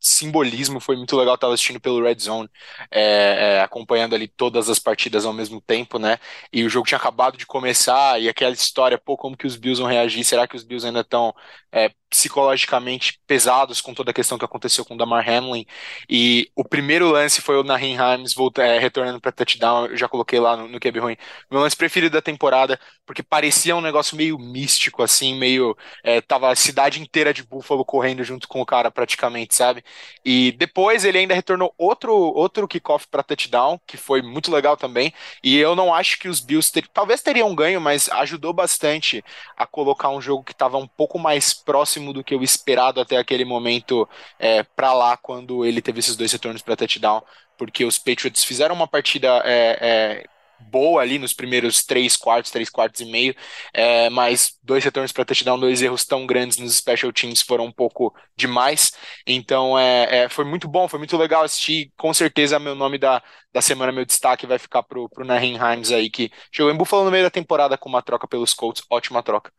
simbolismo, 0.07 0.79
foi 0.79 0.95
muito 0.95 1.15
legal, 1.17 1.35
estava 1.35 1.53
assistindo 1.53 1.79
pelo 1.79 2.01
Red 2.03 2.17
Zone, 2.19 2.49
é, 2.91 3.57
é, 3.57 3.61
acompanhando 3.61 4.13
ali 4.15 4.27
todas 4.27 4.69
as 4.69 4.77
partidas 4.79 5.25
ao 5.25 5.33
mesmo 5.33 5.59
tempo, 5.61 5.97
né? 5.97 6.19
E 6.53 6.63
o 6.63 6.69
jogo 6.69 6.87
tinha 6.87 6.97
acabado 6.97 7.37
de 7.37 7.45
começar, 7.45 8.21
e 8.21 8.29
aquela 8.29 8.53
história, 8.53 8.97
pô, 8.97 9.17
como 9.17 9.35
que 9.35 9.47
os 9.47 9.55
Bills 9.55 9.81
vão 9.81 9.89
reagir? 9.89 10.23
Será 10.23 10.47
que 10.47 10.55
os 10.55 10.63
Bills 10.63 10.85
ainda 10.85 11.01
estão 11.01 11.33
é, 11.75 11.91
psicologicamente 12.09 13.19
pesados 13.27 13.81
com 13.81 13.93
toda 13.93 14.11
a 14.11 14.13
questão 14.13 14.37
que 14.37 14.45
aconteceu 14.45 14.85
com 14.85 14.93
o 14.93 14.97
Damar 14.97 15.27
Hamlin? 15.29 15.65
E 16.09 16.49
o 16.55 16.63
primeiro 16.63 17.11
lance 17.11 17.41
foi 17.41 17.57
o 17.57 17.63
Nahin 17.63 17.97
Himes 17.97 18.33
é, 18.57 18.79
retornando 18.79 19.19
para 19.19 19.31
touchdown, 19.31 19.87
eu 19.87 19.97
já 19.97 20.07
coloquei 20.07 20.39
lá 20.39 20.55
no, 20.55 20.67
no 20.69 20.79
QB 20.79 20.99
Ruim. 20.99 21.17
Meu 21.51 21.59
lance 21.59 21.75
preferido 21.75 22.13
da 22.13 22.21
temporada, 22.21 22.79
porque 23.05 23.21
parecia 23.21 23.75
um 23.75 23.81
negócio 23.81 24.15
meio 24.15 24.37
místico, 24.39 25.03
assim, 25.03 25.37
meio. 25.37 25.75
É, 26.03 26.21
tava 26.21 26.49
a 26.49 26.55
cidade 26.55 27.01
inteira 27.01 27.33
de 27.33 27.43
Buffalo 27.43 27.83
correndo 27.83 28.23
junto 28.23 28.47
com 28.47 28.61
o 28.61 28.65
cara, 28.65 28.89
praticamente, 28.89 29.55
sabe? 29.55 29.83
E 30.23 30.51
depois 30.53 31.03
ele 31.05 31.17
ainda 31.19 31.33
retornou 31.33 31.73
outro, 31.77 32.13
outro 32.13 32.67
kickoff 32.67 33.07
para 33.07 33.23
touchdown, 33.23 33.79
que 33.85 33.97
foi 33.97 34.21
muito 34.21 34.51
legal 34.51 34.77
também. 34.77 35.13
E 35.43 35.57
eu 35.57 35.75
não 35.75 35.93
acho 35.93 36.17
que 36.19 36.27
os 36.27 36.39
Bills 36.39 36.71
ter, 36.71 36.87
talvez 36.87 37.21
teriam 37.21 37.53
ganho, 37.55 37.79
mas 37.81 38.09
ajudou 38.09 38.53
bastante 38.53 39.23
a 39.55 39.65
colocar 39.65 40.09
um 40.09 40.21
jogo 40.21 40.43
que 40.43 40.51
estava 40.51 40.77
um 40.77 40.87
pouco 40.87 41.19
mais 41.19 41.53
próximo 41.65 42.13
do 42.13 42.23
que 42.23 42.35
o 42.35 42.43
esperado 42.43 43.01
até 43.01 43.17
aquele 43.17 43.43
momento 43.45 44.07
é, 44.39 44.63
para 44.63 44.93
lá, 44.93 45.17
quando 45.17 45.65
ele 45.65 45.81
teve 45.81 45.99
esses 45.99 46.15
dois 46.15 46.31
retornos 46.31 46.61
para 46.61 46.75
touchdown. 46.75 47.21
Porque 47.57 47.85
os 47.85 47.97
Patriots 47.97 48.43
fizeram 48.43 48.75
uma 48.75 48.87
partida 48.87 49.41
é, 49.45 49.77
é, 49.81 50.25
boa 50.59 51.01
ali 51.01 51.17
nos 51.19 51.33
primeiros 51.33 51.83
três 51.85 52.17
quartos, 52.17 52.51
três 52.51 52.69
quartos 52.69 53.01
e 53.01 53.05
meio, 53.05 53.35
é, 53.73 54.09
mas 54.09 54.57
dois 54.63 54.83
retornos 54.83 55.11
para 55.11 55.25
touchdown, 55.25 55.59
dois 55.59 55.81
erros 55.81 56.05
tão 56.05 56.25
grandes 56.25 56.57
nos 56.57 56.75
special 56.75 57.11
teams 57.13 57.41
foram 57.41 57.65
um 57.65 57.71
pouco 57.71 58.13
demais. 58.35 58.91
Então 59.25 59.77
é, 59.77 60.23
é, 60.25 60.29
foi 60.29 60.45
muito 60.45 60.67
bom, 60.67 60.87
foi 60.87 60.99
muito 60.99 61.17
legal 61.17 61.43
assistir. 61.43 61.91
Com 61.97 62.13
certeza 62.13 62.59
meu 62.59 62.75
nome 62.75 62.97
da, 62.97 63.21
da 63.53 63.61
semana, 63.61 63.91
meu 63.91 64.05
destaque 64.05 64.45
vai 64.47 64.59
ficar 64.59 64.83
pro, 64.83 65.09
pro 65.09 65.25
Nahin 65.25 65.57
Himes 65.57 65.91
aí, 65.91 66.09
que 66.09 66.31
chegou 66.51 66.71
em 66.71 66.77
Buffalo 66.77 67.05
no 67.05 67.11
meio 67.11 67.23
da 67.23 67.31
temporada 67.31 67.77
com 67.77 67.89
uma 67.89 68.01
troca 68.01 68.27
pelos 68.27 68.53
Colts, 68.53 68.83
ótima 68.89 69.23
troca. 69.23 69.51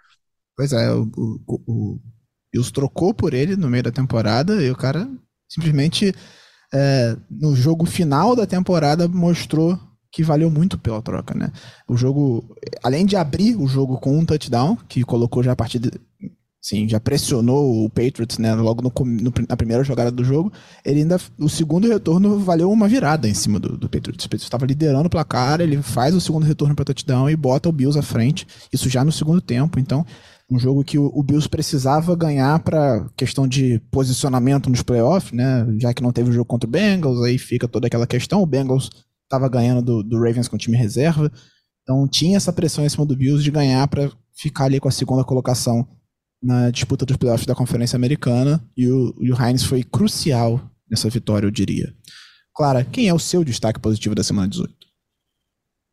Pois 0.57 0.73
é, 0.73 0.91
o, 0.93 1.11
o, 1.17 1.61
o 1.67 2.01
Bills 2.53 2.73
trocou 2.73 3.13
por 3.13 3.35
ele 3.35 3.57
no 3.57 3.69
meio 3.69 3.83
da 3.83 3.93
temporada 3.93 4.63
e 4.63 4.71
o 4.71 4.77
cara 4.77 5.09
simplesmente 5.49 6.15
é, 6.73 7.17
no 7.31 7.55
jogo 7.55 7.85
final 7.85 8.35
da 8.35 8.47
temporada 8.47 9.07
mostrou 9.07 9.79
que 10.11 10.23
valeu 10.25 10.51
muito 10.51 10.79
pela 10.79 11.03
troca, 11.03 11.35
né? 11.35 11.53
O 11.87 11.95
jogo, 11.95 12.57
além 12.83 13.05
de 13.05 13.17
abrir 13.17 13.55
o 13.55 13.67
jogo 13.67 13.99
com 13.99 14.19
um 14.19 14.25
touchdown, 14.25 14.75
que 14.89 15.03
colocou 15.05 15.43
já 15.43 15.53
a 15.53 15.57
partida, 15.57 15.91
sim, 16.59 16.89
já 16.89 16.99
pressionou 16.99 17.85
o 17.85 17.91
Patriots, 17.91 18.39
né? 18.39 18.55
Logo 18.55 18.81
no, 18.81 18.91
no, 19.05 19.33
na 19.47 19.57
primeira 19.59 19.85
jogada 19.85 20.11
do 20.11 20.25
jogo, 20.25 20.51
ele 20.83 21.01
ainda, 21.01 21.21
o 21.39 21.51
segundo 21.51 21.87
retorno 21.87 22.39
valeu 22.39 22.73
uma 22.73 22.89
virada 22.89 23.29
em 23.29 23.35
cima 23.35 23.61
do, 23.61 23.77
do 23.77 23.91
Patriots. 23.91 24.25
O 24.25 24.29
Patriots 24.29 24.45
estava 24.45 24.65
liderando 24.65 25.07
o 25.07 25.11
placar, 25.11 25.61
ele 25.61 25.83
faz 25.83 26.15
o 26.15 26.21
segundo 26.21 26.45
retorno 26.45 26.75
para 26.75 26.87
touchdown 26.87 27.29
e 27.29 27.37
bota 27.37 27.69
o 27.69 27.73
Bills 27.73 27.99
à 27.99 28.03
frente, 28.03 28.47
isso 28.73 28.89
já 28.89 29.05
no 29.05 29.13
segundo 29.13 29.43
tempo. 29.43 29.79
Então, 29.79 30.07
Um 30.49 30.59
jogo 30.59 30.85
que 30.85 30.97
o, 30.97 31.23
Bills 31.25 31.49
precisava 31.49 32.15
ganhar 32.15 32.61
para 32.61 33.09
questão 33.17 33.49
de 33.49 33.81
posicionamento 33.91 34.71
nos 34.71 34.81
playoffs, 34.81 35.33
né? 35.33 35.67
Já 35.81 35.93
que 35.93 36.03
não 36.03 36.13
teve 36.13 36.31
o 36.31 36.33
jogo 36.33 36.45
contra 36.45 36.69
o 36.69 36.71
Bengals, 36.71 37.21
aí 37.25 37.37
fica 37.37 37.67
toda 37.67 37.89
aquela 37.89 38.07
questão. 38.07 38.43
O 38.43 38.47
Bengals 38.47 38.89
estava 39.25 39.49
ganhando 39.49 39.83
do, 39.83 40.03
do, 40.05 40.17
Ravens 40.17 40.47
com 40.47 40.57
time 40.57 40.77
reserva. 40.77 41.33
Então 41.83 42.07
tinha 42.07 42.37
essa 42.37 42.53
pressão 42.53 42.85
em 42.85 42.89
cima 42.89 43.05
do 43.05 43.17
Bills 43.17 43.43
de 43.43 43.51
ganhar 43.51 43.89
para 43.89 44.11
ficar 44.35 44.67
ali 44.67 44.79
com 44.79 44.89
a 44.89 44.93
segunda 44.93 45.25
colocação 45.25 45.87
na 46.41 46.71
disputa 46.71 47.05
dos 47.05 47.17
playoffs 47.17 47.47
da 47.47 47.55
Conferência 47.55 47.97
Americana. 47.97 48.65
E 48.77 48.89
o, 48.89 49.17
e 49.21 49.33
o 49.33 49.43
Heinz 49.43 49.65
foi 49.65 49.83
crucial 49.83 50.61
nessa 50.89 51.11
vitória, 51.11 51.47
eu 51.47 51.51
diria. 51.51 51.93
Clara, 52.55 52.85
quem 52.85 53.09
é 53.09 53.15
o 53.15 53.19
seu 53.19 53.43
destaque 53.43 53.81
positivo 53.81 54.15
da 54.15 54.23
semana 54.23 54.47
18? 54.47 54.75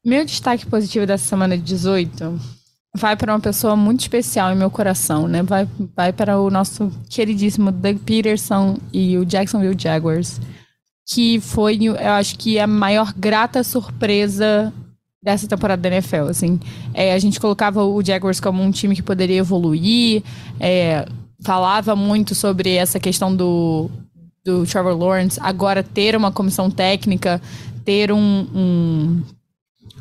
Meu 0.06 0.24
destaque 0.26 0.66
positivo 0.68 1.08
dessa 1.08 1.26
semana 1.26 1.58
18 1.58 2.62
vai 2.96 3.16
para 3.16 3.34
uma 3.34 3.40
pessoa 3.40 3.76
muito 3.76 4.02
especial 4.02 4.52
em 4.52 4.56
meu 4.56 4.70
coração, 4.70 5.28
né? 5.28 5.42
Vai, 5.42 5.68
vai 5.96 6.14
para 6.14 6.40
o 6.40 6.50
nosso 6.50 6.92
queridíssimo 7.10 7.72
Doug 7.72 7.98
Peterson 8.00 8.78
e 8.92 9.18
o 9.18 9.26
Jacksonville 9.26 9.78
Jaguars, 9.78 10.40
que 11.10 11.40
foi, 11.40 11.80
eu 11.82 12.12
acho 12.12 12.38
que 12.38 12.60
a 12.60 12.68
maior 12.68 13.12
grata 13.14 13.64
surpresa 13.64 14.72
dessa 15.24 15.48
temporada 15.48 15.82
da 15.82 15.96
NFL, 15.96 16.28
assim. 16.30 16.60
É, 16.94 17.14
a 17.14 17.20
gente 17.20 17.40
colocava 17.40 17.84
o 17.84 18.04
Jaguars 18.04 18.40
como 18.40 18.62
um 18.62 18.72
time 18.72 18.96
que 18.96 19.02
poderia 19.02 19.38
evoluir, 19.38 20.22
é, 20.60 21.08
falava 21.44 21.96
muito 21.96 22.36
sobre 22.36 22.76
essa 22.76 23.00
questão 23.00 23.36
do, 23.36 23.90
do 24.46 24.66
Trevor 24.66 24.96
Lawrence, 24.98 25.40
agora 25.42 25.82
ter 25.82 26.16
uma 26.16 26.32
comissão 26.32 26.70
técnica, 26.70 27.42
ter 27.84 28.12
um, 28.12 28.48
um 28.54 29.22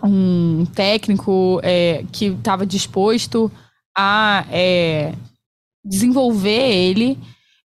um 0.02 0.66
técnico 0.74 1.60
é, 1.62 2.04
que 2.10 2.26
estava 2.26 2.66
disposto 2.66 3.50
a 3.96 4.44
é, 4.50 5.12
desenvolver 5.84 6.70
ele. 6.70 7.18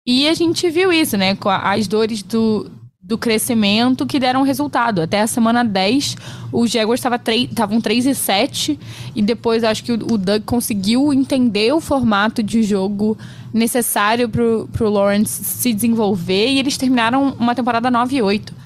E 0.06 0.26
a 0.28 0.34
gente 0.34 0.68
viu 0.70 0.92
isso, 0.92 1.16
né? 1.16 1.34
Com 1.36 1.48
as 1.48 1.86
dores 1.86 2.22
do, 2.22 2.70
do 3.00 3.18
crescimento 3.18 4.06
que 4.06 4.18
deram 4.18 4.42
resultado. 4.42 5.00
Até 5.00 5.20
a 5.20 5.26
semana 5.26 5.64
10, 5.64 6.16
os 6.52 6.70
Jaguars 6.70 7.00
estavam 7.00 7.80
3 7.80 8.06
e 8.06 8.14
7. 8.14 8.78
E 9.14 9.22
depois 9.22 9.62
acho 9.62 9.84
que 9.84 9.92
o, 9.92 10.14
o 10.14 10.18
Doug 10.18 10.42
conseguiu 10.44 11.12
entender 11.12 11.72
o 11.72 11.80
formato 11.80 12.42
de 12.42 12.62
jogo 12.62 13.16
necessário 13.52 14.28
para 14.28 14.86
o 14.86 14.90
Lawrence 14.90 15.44
se 15.44 15.72
desenvolver. 15.72 16.48
E 16.48 16.58
eles 16.58 16.76
terminaram 16.76 17.36
uma 17.38 17.54
temporada 17.54 17.90
9 17.90 18.16
e 18.16 18.22
8 18.22 18.61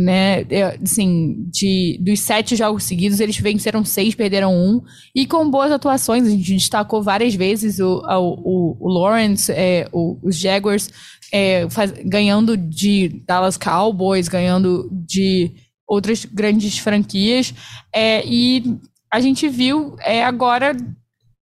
né? 0.00 0.42
É, 0.50 0.78
assim, 0.82 1.46
de, 1.50 1.98
dos 2.02 2.20
sete 2.20 2.56
jogos 2.56 2.84
seguidos, 2.84 3.20
eles 3.20 3.36
venceram 3.36 3.84
seis, 3.84 4.14
perderam 4.14 4.54
um. 4.54 4.82
E 5.14 5.26
com 5.26 5.50
boas 5.50 5.70
atuações, 5.70 6.26
a 6.26 6.30
gente 6.30 6.54
destacou 6.54 7.02
várias 7.02 7.34
vezes 7.34 7.78
o, 7.78 8.02
o, 8.08 8.76
o 8.80 8.88
Lawrence, 8.88 9.52
é, 9.52 9.88
o, 9.92 10.18
os 10.22 10.36
Jaguars 10.36 10.90
é, 11.32 11.68
faz, 11.70 11.92
ganhando 12.04 12.56
de 12.56 13.22
Dallas 13.26 13.56
Cowboys, 13.56 14.28
ganhando 14.28 14.88
de 14.90 15.52
outras 15.86 16.24
grandes 16.24 16.78
franquias. 16.78 17.52
É, 17.94 18.24
e 18.26 18.78
a 19.12 19.20
gente 19.20 19.48
viu 19.48 19.96
é, 20.00 20.24
agora 20.24 20.76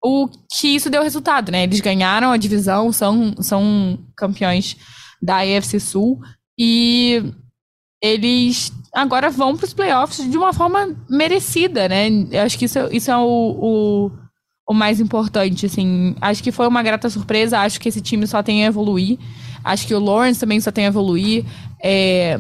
o 0.03 0.29
que 0.51 0.67
isso 0.67 0.89
deu 0.89 1.01
resultado, 1.01 1.51
né? 1.51 1.63
Eles 1.63 1.81
ganharam 1.81 2.31
a 2.31 2.38
divisão, 2.38 2.91
são, 2.91 3.33
são 3.39 4.00
campeões 4.15 4.77
da 5.21 5.38
AFC 5.39 5.79
Sul. 5.79 6.19
E 6.57 7.24
eles 8.05 8.71
agora 8.93 9.29
vão 9.29 9.57
para 9.57 9.65
os 9.65 9.74
playoffs 9.74 10.29
de 10.29 10.38
uma 10.38 10.53
forma 10.53 10.95
merecida, 11.09 11.89
né? 11.89 12.07
Eu 12.31 12.43
acho 12.43 12.57
que 12.57 12.65
isso, 12.65 12.79
isso 12.91 13.12
é 13.12 13.17
o, 13.17 13.21
o, 13.21 14.12
o, 14.69 14.74
mais 14.74 15.01
importante, 15.01 15.65
assim. 15.65 16.15
Acho 16.21 16.41
que 16.41 16.51
foi 16.51 16.65
uma 16.67 16.81
grata 16.81 17.09
surpresa, 17.09 17.59
acho 17.59 17.79
que 17.79 17.89
esse 17.89 18.01
time 18.01 18.25
só 18.25 18.41
tem 18.41 18.63
a 18.63 18.67
evoluir. 18.67 19.19
Acho 19.63 19.85
que 19.85 19.93
o 19.93 20.00
Lawrence 20.00 20.39
também 20.39 20.62
só 20.62 20.71
tem 20.71 20.85
a 20.85 20.88
evoluir. 20.88 21.43
É, 21.83 22.39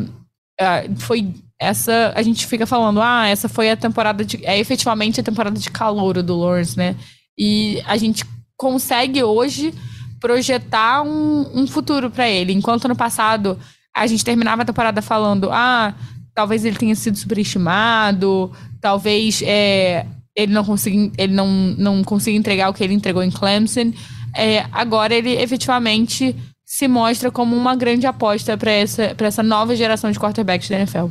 é, 0.59 0.89
foi 0.97 1.33
essa... 1.59 2.13
A 2.15 2.21
gente 2.21 2.47
fica 2.47 2.65
falando, 2.65 3.01
ah, 3.01 3.27
essa 3.27 3.49
foi 3.49 3.69
a 3.69 3.75
temporada 3.75 4.23
de... 4.23 4.45
É 4.45 4.57
efetivamente 4.57 5.19
a 5.19 5.23
temporada 5.23 5.59
de 5.59 5.69
calor 5.69 6.21
do 6.23 6.37
Lawrence, 6.37 6.77
né? 6.77 6.95
E 7.37 7.81
a 7.85 7.97
gente 7.97 8.23
consegue 8.57 9.21
hoje 9.21 9.73
projetar 10.21 11.01
um, 11.01 11.51
um 11.53 11.67
futuro 11.67 12.09
para 12.09 12.29
ele. 12.29 12.53
Enquanto 12.53 12.87
no 12.87 12.95
passado 12.95 13.59
a 13.95 14.05
gente 14.07 14.25
terminava 14.25 14.63
a 14.63 14.65
temporada 14.65 15.01
falando, 15.01 15.49
ah, 15.51 15.95
talvez 16.33 16.65
ele 16.65 16.75
tenha 16.75 16.95
sido 16.95 17.17
superestimado, 17.17 18.51
talvez 18.81 19.41
é, 19.41 20.05
ele 20.35 20.51
não 20.51 20.65
consiga, 20.65 21.11
ele 21.17 21.33
não, 21.33 21.47
não 21.77 22.03
consiga 22.03 22.37
entregar 22.37 22.69
o 22.69 22.73
que 22.73 22.83
ele 22.83 22.93
entregou 22.93 23.23
em 23.23 23.31
Clemson. 23.31 23.93
É, 24.35 24.65
agora 24.73 25.15
ele 25.15 25.31
efetivamente 25.31 26.35
se 26.65 26.87
mostra 26.89 27.31
como 27.31 27.55
uma 27.55 27.75
grande 27.75 28.05
aposta 28.05 28.57
para 28.57 28.71
essa, 28.71 29.15
essa 29.17 29.41
nova 29.41 29.75
geração 29.75 30.11
de 30.11 30.19
quarterbacks 30.19 30.67
da 30.67 30.77
NFL. 30.77 31.07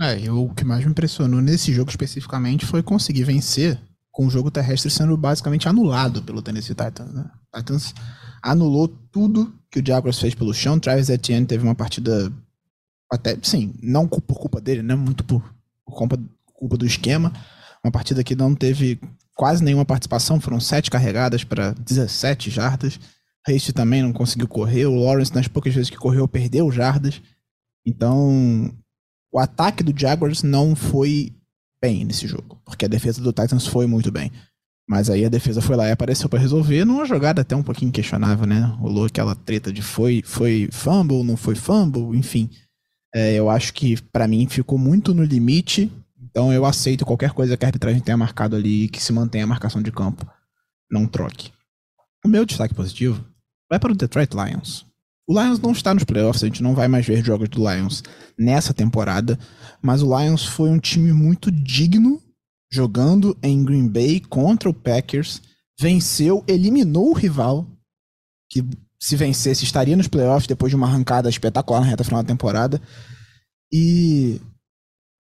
É, 0.00 0.30
o 0.30 0.48
que 0.50 0.64
mais 0.64 0.84
me 0.84 0.92
impressionou 0.92 1.40
nesse 1.40 1.72
jogo 1.72 1.90
especificamente 1.90 2.64
foi 2.64 2.82
conseguir 2.82 3.24
vencer 3.24 3.78
com 4.12 4.26
o 4.26 4.30
jogo 4.30 4.50
terrestre 4.50 4.90
sendo 4.90 5.16
basicamente 5.16 5.68
anulado 5.68 6.22
pelo 6.22 6.40
Tennessee 6.40 6.74
Titans. 6.74 7.12
Né? 7.12 7.24
Titans 7.54 7.94
anulou 8.42 8.88
tudo 8.88 9.52
que 9.70 9.80
o 9.80 9.86
Jaguars 9.86 10.18
fez 10.18 10.34
pelo 10.34 10.52
chão. 10.52 10.78
Travis 10.78 11.08
Etienne 11.08 11.46
teve 11.46 11.62
uma 11.62 11.74
partida 11.74 12.32
até, 13.10 13.36
sim, 13.42 13.74
não 13.82 14.06
por 14.06 14.38
culpa 14.38 14.60
dele, 14.60 14.82
né? 14.82 14.94
Muito 14.94 15.24
por, 15.24 15.42
por 15.84 15.94
culpa, 15.96 16.18
culpa 16.52 16.76
do 16.76 16.86
esquema. 16.86 17.32
Uma 17.82 17.90
partida 17.90 18.22
que 18.22 18.36
não 18.36 18.54
teve 18.54 19.00
quase 19.34 19.64
nenhuma 19.64 19.86
participação, 19.86 20.38
foram 20.38 20.60
sete 20.60 20.90
carregadas 20.90 21.44
para 21.44 21.72
17 21.72 22.50
jardas. 22.50 23.00
Haste 23.48 23.72
também 23.72 24.02
não 24.02 24.12
conseguiu 24.12 24.46
correr. 24.46 24.84
O 24.84 24.96
Lawrence, 24.96 25.34
nas 25.34 25.48
poucas 25.48 25.74
vezes 25.74 25.88
que 25.88 25.96
correu, 25.96 26.28
perdeu 26.28 26.70
jardas. 26.70 27.22
Então, 27.86 28.70
o 29.32 29.38
ataque 29.38 29.82
do 29.82 29.98
Jaguars 29.98 30.42
não 30.42 30.76
foi 30.76 31.32
bem 31.80 32.04
nesse 32.04 32.26
jogo, 32.26 32.60
porque 32.66 32.84
a 32.84 32.88
defesa 32.88 33.22
do 33.22 33.32
Titans 33.32 33.66
foi 33.66 33.86
muito 33.86 34.12
bem. 34.12 34.30
Mas 34.90 35.08
aí 35.08 35.24
a 35.24 35.28
defesa 35.28 35.62
foi 35.62 35.76
lá 35.76 35.86
e 35.86 35.92
apareceu 35.92 36.28
para 36.28 36.40
resolver 36.40 36.84
numa 36.84 37.04
jogada 37.04 37.42
até 37.42 37.54
um 37.54 37.62
pouquinho 37.62 37.92
questionável, 37.92 38.44
né? 38.44 38.62
Rolou 38.80 39.04
aquela 39.04 39.36
treta 39.36 39.72
de 39.72 39.82
foi, 39.82 40.20
foi 40.26 40.68
fumble, 40.72 41.22
não 41.22 41.36
foi 41.36 41.54
fumble, 41.54 42.18
enfim. 42.18 42.50
É, 43.14 43.34
eu 43.34 43.48
acho 43.48 43.72
que 43.72 44.02
para 44.10 44.26
mim 44.26 44.48
ficou 44.48 44.76
muito 44.76 45.14
no 45.14 45.22
limite, 45.22 45.92
então 46.20 46.52
eu 46.52 46.66
aceito 46.66 47.06
qualquer 47.06 47.30
coisa 47.30 47.56
que 47.56 47.64
a 47.64 47.68
arbitragem 47.68 48.00
tenha 48.00 48.16
marcado 48.16 48.56
ali 48.56 48.88
que 48.88 49.00
se 49.00 49.12
mantenha 49.12 49.44
a 49.44 49.46
marcação 49.46 49.80
de 49.80 49.92
campo. 49.92 50.26
Não 50.90 51.06
troque. 51.06 51.52
O 52.24 52.28
meu 52.28 52.44
destaque 52.44 52.74
positivo 52.74 53.24
vai 53.70 53.78
para 53.78 53.92
o 53.92 53.96
Detroit 53.96 54.34
Lions. 54.34 54.84
O 55.24 55.40
Lions 55.40 55.60
não 55.60 55.70
está 55.70 55.94
nos 55.94 56.02
playoffs, 56.02 56.42
a 56.42 56.46
gente 56.46 56.64
não 56.64 56.74
vai 56.74 56.88
mais 56.88 57.06
ver 57.06 57.24
jogos 57.24 57.48
do 57.48 57.60
Lions 57.60 58.02
nessa 58.36 58.74
temporada, 58.74 59.38
mas 59.80 60.02
o 60.02 60.18
Lions 60.18 60.44
foi 60.44 60.68
um 60.68 60.80
time 60.80 61.12
muito 61.12 61.48
digno 61.48 62.20
jogando 62.72 63.36
em 63.42 63.64
Green 63.64 63.88
Bay 63.88 64.20
contra 64.20 64.68
o 64.70 64.74
Packers, 64.74 65.42
venceu, 65.78 66.44
eliminou 66.46 67.10
o 67.10 67.14
rival, 67.14 67.66
que 68.48 68.64
se 68.98 69.16
vencesse 69.16 69.64
estaria 69.64 69.96
nos 69.96 70.08
playoffs 70.08 70.46
depois 70.46 70.70
de 70.70 70.76
uma 70.76 70.86
arrancada 70.86 71.28
espetacular 71.28 71.80
na 71.80 71.86
reta 71.86 72.04
final 72.04 72.22
da 72.22 72.28
temporada. 72.28 72.80
E 73.72 74.40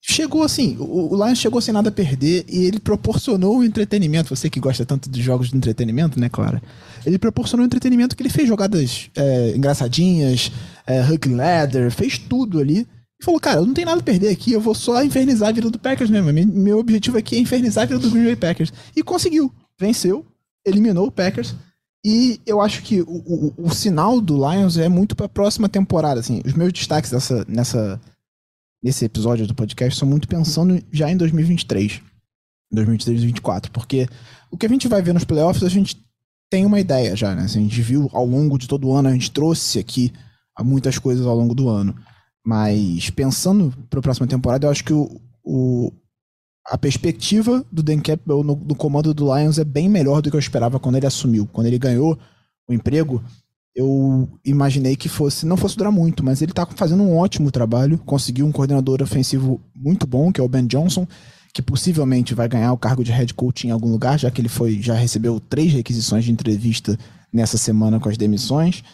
chegou 0.02 0.42
assim, 0.42 0.76
o, 0.78 1.14
Lions 1.14 1.38
chegou 1.38 1.60
sem 1.60 1.74
nada 1.74 1.90
a 1.90 1.92
perder 1.92 2.44
e 2.48 2.64
ele 2.64 2.80
proporcionou 2.80 3.58
o 3.58 3.64
entretenimento. 3.64 4.34
Você 4.34 4.48
que 4.48 4.60
gosta 4.60 4.86
tanto 4.86 5.10
de 5.10 5.20
jogos 5.20 5.50
de 5.50 5.56
entretenimento, 5.56 6.18
né, 6.18 6.28
Clara? 6.28 6.62
Ele 7.04 7.18
proporcionou 7.18 7.64
o 7.64 7.66
entretenimento 7.66 8.16
que 8.16 8.22
ele 8.22 8.30
fez 8.30 8.48
jogadas 8.48 9.10
é, 9.14 9.54
engraçadinhas, 9.54 10.50
é, 10.86 11.02
hook 11.02 11.28
ladder, 11.28 11.90
fez 11.90 12.18
tudo 12.18 12.58
ali 12.58 12.86
e 13.20 13.24
falou, 13.24 13.40
cara, 13.40 13.60
eu 13.60 13.66
não 13.66 13.72
tenho 13.72 13.86
nada 13.86 14.00
a 14.00 14.04
perder 14.04 14.28
aqui, 14.28 14.52
eu 14.52 14.60
vou 14.60 14.74
só 14.74 15.02
infernizar 15.02 15.48
a 15.48 15.52
vida 15.52 15.70
do 15.70 15.78
Packers 15.78 16.10
mesmo. 16.10 16.32
Meu 16.32 16.78
objetivo 16.78 17.16
aqui 17.16 17.36
é 17.36 17.38
infernizar 17.38 17.84
a 17.84 17.86
vida 17.86 17.98
do 17.98 18.10
Green 18.10 18.24
Bay 18.24 18.36
Packers. 18.36 18.72
E 18.94 19.02
conseguiu. 19.02 19.52
Venceu, 19.78 20.24
eliminou 20.66 21.06
o 21.06 21.12
Packers. 21.12 21.54
E 22.04 22.40
eu 22.46 22.60
acho 22.60 22.82
que 22.82 23.00
o, 23.00 23.06
o, 23.08 23.54
o 23.56 23.74
sinal 23.74 24.20
do 24.20 24.36
Lions 24.36 24.76
é 24.76 24.88
muito 24.88 25.16
para 25.16 25.26
a 25.26 25.30
próxima 25.30 25.68
temporada. 25.68 26.20
Assim, 26.20 26.42
os 26.44 26.52
meus 26.52 26.72
destaques 26.72 27.10
dessa, 27.10 27.44
nessa, 27.48 28.00
nesse 28.82 29.04
episódio 29.04 29.46
do 29.46 29.54
podcast 29.54 29.98
são 29.98 30.08
muito 30.08 30.28
pensando 30.28 30.82
já 30.92 31.10
em 31.10 31.16
2023. 31.16 32.00
2023 32.70 33.18
e 33.18 33.20
2024. 33.22 33.72
Porque 33.72 34.06
o 34.50 34.56
que 34.56 34.66
a 34.66 34.68
gente 34.68 34.88
vai 34.88 35.02
ver 35.02 35.14
nos 35.14 35.24
playoffs, 35.24 35.64
a 35.64 35.68
gente 35.68 35.96
tem 36.50 36.64
uma 36.64 36.78
ideia 36.78 37.16
já, 37.16 37.34
né? 37.34 37.42
Assim, 37.42 37.60
a 37.60 37.62
gente 37.62 37.82
viu 37.82 38.08
ao 38.12 38.26
longo 38.26 38.58
de 38.58 38.68
todo 38.68 38.86
o 38.86 38.94
ano, 38.94 39.08
a 39.08 39.12
gente 39.12 39.30
trouxe 39.30 39.78
aqui 39.78 40.12
muitas 40.60 40.98
coisas 40.98 41.26
ao 41.26 41.36
longo 41.36 41.54
do 41.54 41.68
ano. 41.68 41.94
Mas 42.46 43.10
pensando 43.10 43.74
para 43.90 43.98
a 43.98 44.02
próxima 44.02 44.28
temporada, 44.28 44.68
eu 44.68 44.70
acho 44.70 44.84
que 44.84 44.92
o, 44.92 45.20
o 45.44 45.92
a 46.64 46.78
perspectiva 46.78 47.64
do 47.72 47.82
Dan 47.82 47.98
Campbell 47.98 48.44
no, 48.44 48.54
no, 48.54 48.74
comando 48.76 49.12
do 49.12 49.36
Lions 49.36 49.58
é 49.58 49.64
bem 49.64 49.88
melhor 49.88 50.22
do 50.22 50.30
que 50.30 50.36
eu 50.36 50.40
esperava 50.40 50.78
quando 50.78 50.94
ele 50.94 51.06
assumiu. 51.06 51.48
Quando 51.52 51.66
ele 51.66 51.78
ganhou 51.78 52.16
o 52.68 52.72
emprego, 52.72 53.20
eu 53.74 54.28
imaginei 54.44 54.94
que 54.94 55.08
fosse 55.08 55.44
não 55.44 55.56
fosse 55.56 55.76
durar 55.76 55.90
muito, 55.90 56.24
mas 56.24 56.40
ele 56.40 56.52
está 56.52 56.64
fazendo 56.64 57.02
um 57.02 57.16
ótimo 57.16 57.50
trabalho. 57.50 57.98
Conseguiu 57.98 58.46
um 58.46 58.52
coordenador 58.52 59.02
ofensivo 59.02 59.60
muito 59.74 60.06
bom, 60.06 60.30
que 60.30 60.40
é 60.40 60.44
o 60.44 60.48
Ben 60.48 60.68
Johnson, 60.68 61.04
que 61.52 61.60
possivelmente 61.60 62.32
vai 62.32 62.48
ganhar 62.48 62.72
o 62.72 62.78
cargo 62.78 63.02
de 63.02 63.10
head 63.10 63.34
coach 63.34 63.66
em 63.66 63.72
algum 63.72 63.90
lugar, 63.90 64.20
já 64.20 64.30
que 64.30 64.40
ele 64.40 64.48
foi 64.48 64.80
já 64.80 64.94
recebeu 64.94 65.40
três 65.40 65.72
requisições 65.72 66.24
de 66.24 66.30
entrevista 66.30 66.96
nessa 67.32 67.58
semana 67.58 67.98
com 67.98 68.08
as 68.08 68.16
demissões. 68.16 68.84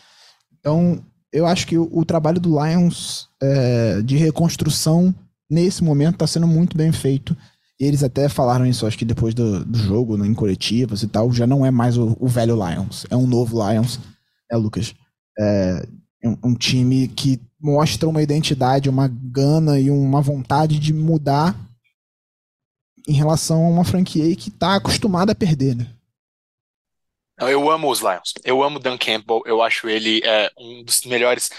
Então, 0.58 1.04
eu 1.32 1.46
acho 1.46 1.66
que 1.66 1.78
o, 1.78 1.88
o 1.90 2.04
trabalho 2.04 2.40
do 2.40 2.62
Lions 2.62 3.28
é, 3.42 4.02
de 4.02 4.16
reconstrução 4.16 5.14
nesse 5.50 5.82
momento 5.82 6.14
está 6.14 6.26
sendo 6.26 6.46
muito 6.46 6.76
bem 6.76 6.92
feito. 6.92 7.36
E 7.80 7.84
eles 7.84 8.02
até 8.02 8.28
falaram 8.28 8.66
isso, 8.66 8.86
acho 8.86 8.98
que 8.98 9.04
depois 9.04 9.34
do, 9.34 9.64
do 9.64 9.78
jogo, 9.78 10.16
né, 10.16 10.26
em 10.26 10.34
coletivas 10.34 11.02
e 11.02 11.08
tal, 11.08 11.32
já 11.32 11.46
não 11.46 11.64
é 11.64 11.70
mais 11.70 11.96
o, 11.96 12.16
o 12.20 12.28
velho 12.28 12.54
Lions, 12.54 13.06
é 13.10 13.16
um 13.16 13.26
novo 13.26 13.58
Lions, 13.66 13.98
é 14.50 14.56
Lucas. 14.56 14.94
É 15.38 15.82
um, 16.24 16.36
um 16.50 16.54
time 16.54 17.08
que 17.08 17.40
mostra 17.60 18.08
uma 18.08 18.22
identidade, 18.22 18.88
uma 18.88 19.08
gana 19.08 19.80
e 19.80 19.90
uma 19.90 20.20
vontade 20.20 20.78
de 20.78 20.92
mudar 20.92 21.56
em 23.08 23.12
relação 23.12 23.64
a 23.64 23.68
uma 23.68 23.84
franquia 23.84 24.34
que 24.36 24.48
está 24.48 24.76
acostumada 24.76 25.32
a 25.32 25.34
perder, 25.34 25.74
né? 25.74 25.88
Eu 27.48 27.70
amo 27.70 27.90
os 27.90 28.00
Lions. 28.00 28.34
Eu 28.44 28.62
amo 28.62 28.78
Dan 28.78 28.98
Campbell. 28.98 29.42
Eu 29.46 29.62
acho 29.62 29.88
ele 29.88 30.20
é, 30.24 30.50
um 30.58 30.82
dos 30.84 31.02
melhores. 31.02 31.50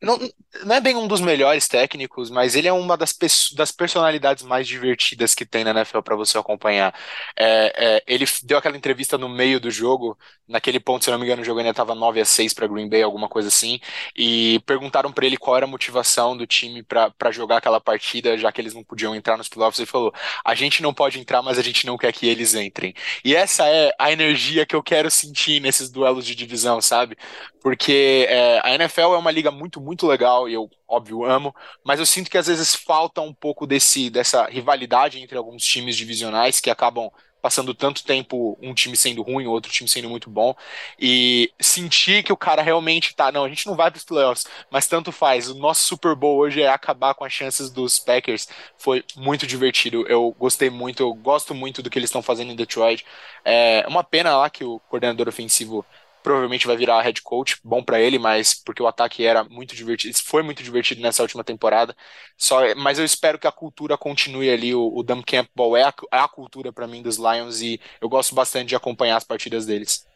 Não, 0.00 0.18
não 0.64 0.76
é 0.76 0.80
bem 0.80 0.94
um 0.96 1.08
dos 1.08 1.20
melhores 1.20 1.66
técnicos, 1.66 2.30
mas 2.30 2.54
ele 2.54 2.68
é 2.68 2.72
uma 2.72 2.96
das, 2.96 3.16
das 3.56 3.72
personalidades 3.72 4.44
mais 4.44 4.68
divertidas 4.68 5.34
que 5.34 5.46
tem 5.46 5.64
na 5.64 5.70
NFL 5.70 6.00
para 6.00 6.14
você 6.14 6.36
acompanhar. 6.36 6.94
É, 7.36 7.72
é, 7.96 8.04
ele 8.06 8.26
deu 8.42 8.58
aquela 8.58 8.76
entrevista 8.76 9.16
no 9.16 9.28
meio 9.28 9.58
do 9.58 9.70
jogo, 9.70 10.16
naquele 10.46 10.78
ponto, 10.78 11.04
se 11.04 11.10
não 11.10 11.18
me 11.18 11.24
engano, 11.24 11.42
o 11.42 11.44
jogo 11.44 11.58
ainda 11.58 11.70
estava 11.70 11.94
9 11.94 12.20
a 12.20 12.24
6 12.24 12.52
para 12.52 12.66
Green 12.66 12.88
Bay, 12.88 13.02
alguma 13.02 13.28
coisa 13.28 13.48
assim, 13.48 13.80
e 14.14 14.60
perguntaram 14.66 15.10
para 15.10 15.24
ele 15.24 15.38
qual 15.38 15.56
era 15.56 15.64
a 15.64 15.68
motivação 15.68 16.36
do 16.36 16.46
time 16.46 16.82
para 16.82 17.30
jogar 17.30 17.56
aquela 17.56 17.80
partida, 17.80 18.36
já 18.36 18.52
que 18.52 18.60
eles 18.60 18.74
não 18.74 18.84
podiam 18.84 19.14
entrar 19.14 19.38
nos 19.38 19.48
playoffs. 19.48 19.78
Ele 19.78 19.86
falou: 19.86 20.12
a 20.44 20.54
gente 20.54 20.82
não 20.82 20.92
pode 20.92 21.18
entrar, 21.18 21.42
mas 21.42 21.58
a 21.58 21.62
gente 21.62 21.86
não 21.86 21.96
quer 21.96 22.12
que 22.12 22.26
eles 22.26 22.54
entrem. 22.54 22.94
E 23.24 23.34
essa 23.34 23.66
é 23.66 23.92
a 23.98 24.12
energia 24.12 24.66
que 24.66 24.76
eu 24.76 24.82
quero 24.82 25.10
sentir 25.10 25.60
nesses 25.60 25.90
duelos 25.90 26.26
de 26.26 26.34
divisão, 26.34 26.80
sabe? 26.80 27.16
Porque 27.62 28.26
é, 28.28 28.60
a 28.64 28.74
NFL 28.74 29.14
é 29.14 29.18
uma 29.18 29.30
liga 29.30 29.50
muito, 29.50 29.80
muito 29.80 30.06
legal 30.06 30.41
e 30.48 30.54
eu, 30.54 30.70
óbvio, 30.86 31.24
amo, 31.24 31.54
mas 31.84 32.00
eu 32.00 32.06
sinto 32.06 32.30
que 32.30 32.38
às 32.38 32.46
vezes 32.46 32.74
falta 32.74 33.20
um 33.20 33.32
pouco 33.32 33.66
desse, 33.66 34.10
dessa 34.10 34.46
rivalidade 34.46 35.20
entre 35.20 35.36
alguns 35.36 35.64
times 35.64 35.96
divisionais 35.96 36.60
que 36.60 36.70
acabam 36.70 37.10
passando 37.42 37.74
tanto 37.74 38.04
tempo 38.04 38.56
um 38.62 38.72
time 38.72 38.96
sendo 38.96 39.20
ruim, 39.20 39.46
outro 39.46 39.70
time 39.70 39.88
sendo 39.88 40.08
muito 40.08 40.30
bom, 40.30 40.54
e 40.98 41.52
sentir 41.60 42.22
que 42.22 42.32
o 42.32 42.36
cara 42.36 42.62
realmente 42.62 43.14
tá, 43.14 43.32
não, 43.32 43.44
a 43.44 43.48
gente 43.48 43.66
não 43.66 43.74
vai 43.74 43.90
para 43.90 43.98
os 43.98 44.04
playoffs, 44.04 44.46
mas 44.70 44.86
tanto 44.86 45.10
faz. 45.10 45.48
O 45.50 45.54
nosso 45.54 45.82
Super 45.82 46.14
Bowl 46.14 46.38
hoje 46.38 46.62
é 46.62 46.68
acabar 46.68 47.14
com 47.14 47.24
as 47.24 47.32
chances 47.32 47.68
dos 47.68 47.98
Packers. 47.98 48.48
Foi 48.78 49.04
muito 49.16 49.46
divertido. 49.46 50.06
Eu 50.08 50.34
gostei 50.38 50.70
muito, 50.70 51.02
eu 51.02 51.12
gosto 51.12 51.52
muito 51.54 51.82
do 51.82 51.90
que 51.90 51.98
eles 51.98 52.08
estão 52.08 52.22
fazendo 52.22 52.52
em 52.52 52.56
Detroit. 52.56 53.04
É 53.44 53.84
uma 53.88 54.04
pena 54.04 54.36
lá 54.36 54.48
que 54.48 54.64
o 54.64 54.78
coordenador 54.88 55.28
ofensivo 55.28 55.84
provavelmente 56.22 56.66
vai 56.66 56.76
virar 56.76 57.02
head 57.02 57.20
coach, 57.22 57.56
bom 57.64 57.82
para 57.82 58.00
ele, 58.00 58.18
mas 58.18 58.54
porque 58.54 58.82
o 58.82 58.86
ataque 58.86 59.24
era 59.24 59.44
muito 59.44 59.74
divertido, 59.74 60.16
foi 60.24 60.42
muito 60.42 60.62
divertido 60.62 61.00
nessa 61.02 61.22
última 61.22 61.42
temporada. 61.42 61.94
Só, 62.36 62.74
mas 62.76 62.98
eu 62.98 63.04
espero 63.04 63.38
que 63.38 63.46
a 63.46 63.52
cultura 63.52 63.98
continue 63.98 64.50
ali. 64.50 64.74
O, 64.74 64.92
o 64.94 65.02
Dan 65.02 65.22
Campbell 65.22 65.76
é 65.76 65.84
a, 65.84 65.94
é 66.12 66.18
a 66.18 66.28
cultura 66.28 66.72
para 66.72 66.86
mim 66.86 67.02
dos 67.02 67.16
Lions 67.16 67.60
e 67.60 67.80
eu 68.00 68.08
gosto 68.08 68.34
bastante 68.34 68.68
de 68.68 68.76
acompanhar 68.76 69.16
as 69.16 69.24
partidas 69.24 69.66
deles. 69.66 70.06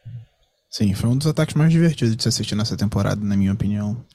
Sim, 0.69 0.93
foi 0.93 1.09
um 1.09 1.17
dos 1.17 1.27
ataques 1.27 1.55
mais 1.55 1.71
divertidos 1.71 2.15
de 2.15 2.21
se 2.21 2.29
assistir 2.29 2.55
nessa 2.55 2.75
temporada, 2.75 3.23
na 3.23 3.37
minha 3.37 3.53
opinião. 3.53 4.05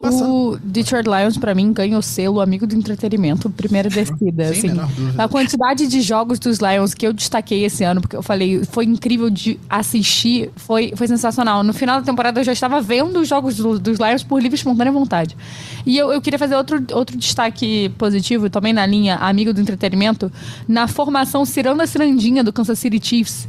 Passando. 0.00 0.52
O 0.52 0.58
Detroit 0.58 1.06
Lions, 1.06 1.36
para 1.36 1.52
mim, 1.56 1.72
ganha 1.72 1.98
o 1.98 2.02
selo 2.02 2.40
amigo 2.40 2.68
do 2.68 2.76
entretenimento, 2.76 3.50
primeira 3.50 3.90
descida. 3.90 4.54
Sim, 4.54 4.70
assim. 4.70 5.14
A 5.18 5.26
quantidade 5.26 5.88
de 5.88 6.00
jogos 6.02 6.38
dos 6.38 6.58
Lions 6.58 6.94
que 6.94 7.04
eu 7.04 7.12
destaquei 7.12 7.64
esse 7.64 7.82
ano, 7.82 8.00
porque 8.00 8.14
eu 8.14 8.22
falei, 8.22 8.64
foi 8.64 8.84
incrível 8.84 9.28
de 9.28 9.58
assistir, 9.68 10.52
foi, 10.54 10.92
foi 10.94 11.08
sensacional. 11.08 11.64
No 11.64 11.72
final 11.72 11.98
da 11.98 12.06
temporada 12.06 12.38
eu 12.38 12.44
já 12.44 12.52
estava 12.52 12.80
vendo 12.80 13.18
os 13.18 13.28
jogos 13.28 13.56
do, 13.56 13.76
dos 13.76 13.98
Lions 13.98 14.22
por 14.22 14.40
livre 14.40 14.54
e 14.54 14.60
espontânea 14.60 14.92
vontade. 14.92 15.36
E 15.84 15.98
eu, 15.98 16.12
eu 16.12 16.22
queria 16.22 16.38
fazer 16.38 16.54
outro, 16.54 16.80
outro 16.92 17.16
destaque 17.16 17.88
positivo, 17.98 18.48
também 18.48 18.72
na 18.72 18.86
linha 18.86 19.16
amigo 19.16 19.52
do 19.52 19.60
entretenimento, 19.60 20.30
na 20.68 20.86
formação 20.86 21.44
Ciranda 21.44 21.84
Cirandinha 21.88 22.44
do 22.44 22.52
Kansas 22.52 22.78
City 22.78 23.04
Chiefs 23.04 23.48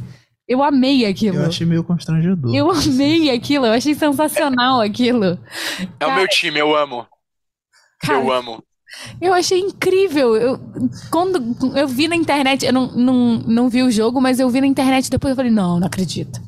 eu 0.50 0.64
amei 0.64 1.06
aquilo. 1.06 1.36
Eu 1.36 1.46
achei 1.46 1.64
meio 1.64 1.84
constrangedor. 1.84 2.52
Eu 2.52 2.68
amei 2.72 3.30
aquilo, 3.30 3.66
eu 3.66 3.72
achei 3.72 3.94
sensacional 3.94 4.80
aquilo. 4.82 5.38
É 5.78 5.86
cara, 6.00 6.12
o 6.12 6.16
meu 6.16 6.26
time, 6.26 6.58
eu 6.58 6.76
amo. 6.76 7.06
Cara, 8.00 8.18
eu 8.18 8.32
amo. 8.32 8.60
Eu 9.20 9.32
achei 9.32 9.60
incrível. 9.60 10.34
Eu, 10.34 10.60
quando 11.08 11.56
eu 11.78 11.86
vi 11.86 12.08
na 12.08 12.16
internet, 12.16 12.66
eu 12.66 12.72
não, 12.72 12.90
não, 12.90 13.38
não 13.38 13.68
vi 13.70 13.84
o 13.84 13.90
jogo, 13.92 14.20
mas 14.20 14.40
eu 14.40 14.50
vi 14.50 14.60
na 14.60 14.66
internet 14.66 15.08
depois 15.08 15.30
eu 15.30 15.36
falei, 15.36 15.52
não, 15.52 15.78
não 15.78 15.86
acredito. 15.86 16.40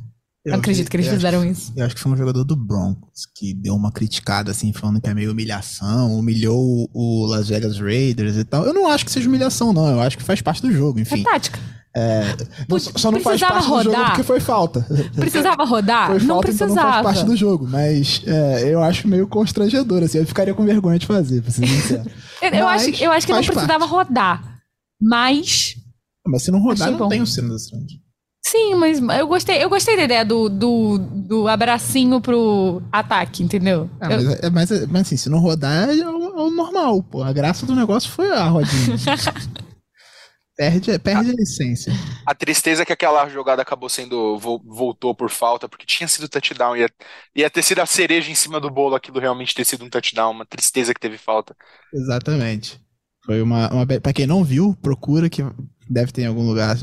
Eu 0.44 0.54
não 0.54 0.58
acredito 0.58 0.90
que 0.90 0.96
eles 0.96 1.06
fizeram 1.06 1.42
acho, 1.42 1.52
isso. 1.52 1.72
Eu 1.76 1.86
acho 1.86 1.94
que 1.94 2.00
foi 2.00 2.10
um 2.10 2.16
jogador 2.16 2.42
do 2.42 2.56
Broncos 2.56 3.24
que 3.36 3.54
deu 3.54 3.76
uma 3.76 3.92
criticada, 3.92 4.50
assim, 4.50 4.72
falando 4.72 5.00
que 5.00 5.08
é 5.08 5.14
meio 5.14 5.30
humilhação, 5.30 6.18
humilhou 6.18 6.90
o 6.92 7.26
Las 7.26 7.48
Vegas 7.48 7.78
Raiders 7.78 8.36
e 8.36 8.44
tal. 8.44 8.64
Eu 8.64 8.74
não 8.74 8.88
acho 8.88 9.04
que 9.04 9.12
seja 9.12 9.28
humilhação, 9.28 9.72
não. 9.72 9.88
Eu 9.88 10.00
acho 10.00 10.18
que 10.18 10.24
faz 10.24 10.42
parte 10.42 10.60
do 10.60 10.72
jogo, 10.72 10.98
enfim. 10.98 11.20
É 11.20 11.22
tática. 11.22 11.60
É, 11.94 12.36
não, 12.66 12.78
só 12.78 13.10
não 13.10 13.20
faz 13.20 13.38
parte 13.40 13.66
rodar. 13.66 13.84
do 13.84 13.92
jogo 13.92 14.04
porque 14.06 14.22
foi 14.22 14.40
falta. 14.40 14.86
Precisava 15.14 15.64
rodar? 15.64 16.06
Foi 16.08 16.18
não 16.20 16.26
falta, 16.26 16.42
precisava. 16.46 16.72
Então 16.72 16.84
não 16.84 16.92
faz 16.92 17.04
parte 17.04 17.24
do 17.26 17.36
jogo. 17.36 17.68
Mas 17.68 18.22
é, 18.26 18.72
eu 18.72 18.82
acho 18.82 19.06
meio 19.06 19.28
constrangedor, 19.28 20.02
assim. 20.02 20.18
Eu 20.18 20.26
ficaria 20.26 20.54
com 20.54 20.64
vergonha 20.64 20.98
de 20.98 21.06
fazer, 21.06 21.42
pra 21.42 21.50
ser 21.50 21.66
sincero. 21.66 22.10
eu, 22.40 22.50
eu, 22.50 22.66
acho, 22.66 22.90
eu 23.02 23.12
acho 23.12 23.26
que 23.26 23.32
não 23.32 23.42
precisava 23.42 23.80
parte. 23.80 23.90
rodar. 23.90 24.62
Mas. 25.00 25.76
Mas 26.26 26.42
se 26.42 26.50
não 26.50 26.60
rodar, 26.60 26.90
não 26.90 26.98
bom. 26.98 27.08
tem 27.08 27.20
o 27.20 27.26
sino 27.26 27.50
da 27.50 27.56
Strange. 27.56 28.00
Sim, 28.44 28.74
mas 28.74 29.00
eu 29.00 29.26
gostei, 29.26 29.62
eu 29.62 29.68
gostei 29.68 29.96
da 29.96 30.02
ideia 30.04 30.24
do, 30.24 30.48
do, 30.48 30.98
do 30.98 31.48
abracinho 31.48 32.20
pro 32.20 32.82
ataque, 32.90 33.42
entendeu? 33.42 33.88
Ah, 34.00 34.12
eu... 34.12 34.22
mas, 34.22 34.40
é, 34.40 34.50
mas, 34.50 34.86
mas, 34.88 35.02
assim, 35.02 35.16
se 35.16 35.30
não 35.30 35.38
rodar, 35.38 35.88
é 35.88 35.94
o, 35.94 36.38
é 36.38 36.42
o 36.42 36.50
normal, 36.50 37.02
pô. 37.02 37.22
A 37.22 37.32
graça 37.32 37.64
do 37.64 37.74
negócio 37.74 38.10
foi 38.10 38.30
a 38.32 38.44
rodinha. 38.44 38.96
Perde, 40.56 40.98
perde 40.98 41.30
a, 41.30 41.32
a, 41.32 41.42
essência. 41.42 41.92
A 42.26 42.34
tristeza 42.34 42.82
é 42.82 42.84
que 42.84 42.92
aquela 42.92 43.26
jogada 43.28 43.62
acabou 43.62 43.88
sendo. 43.88 44.38
voltou 44.38 45.14
por 45.14 45.30
falta, 45.30 45.68
porque 45.68 45.86
tinha 45.86 46.06
sido 46.06 46.28
touchdown. 46.28 46.76
Ia, 46.76 46.90
ia 47.34 47.48
ter 47.48 47.62
sido 47.62 47.80
a 47.80 47.86
cereja 47.86 48.30
em 48.30 48.34
cima 48.34 48.60
do 48.60 48.70
bolo 48.70 48.94
aquilo 48.94 49.18
realmente 49.18 49.54
ter 49.54 49.64
sido 49.64 49.84
um 49.84 49.88
touchdown. 49.88 50.32
Uma 50.32 50.46
tristeza 50.46 50.92
que 50.92 51.00
teve 51.00 51.16
falta. 51.16 51.56
Exatamente. 51.92 52.78
Foi 53.24 53.40
uma. 53.40 53.72
uma 53.72 53.86
pra 53.86 54.12
quem 54.12 54.26
não 54.26 54.44
viu, 54.44 54.76
procura 54.82 55.30
que 55.30 55.42
deve 55.88 56.12
ter 56.12 56.22
em 56.22 56.26
algum 56.26 56.46
lugar. 56.46 56.76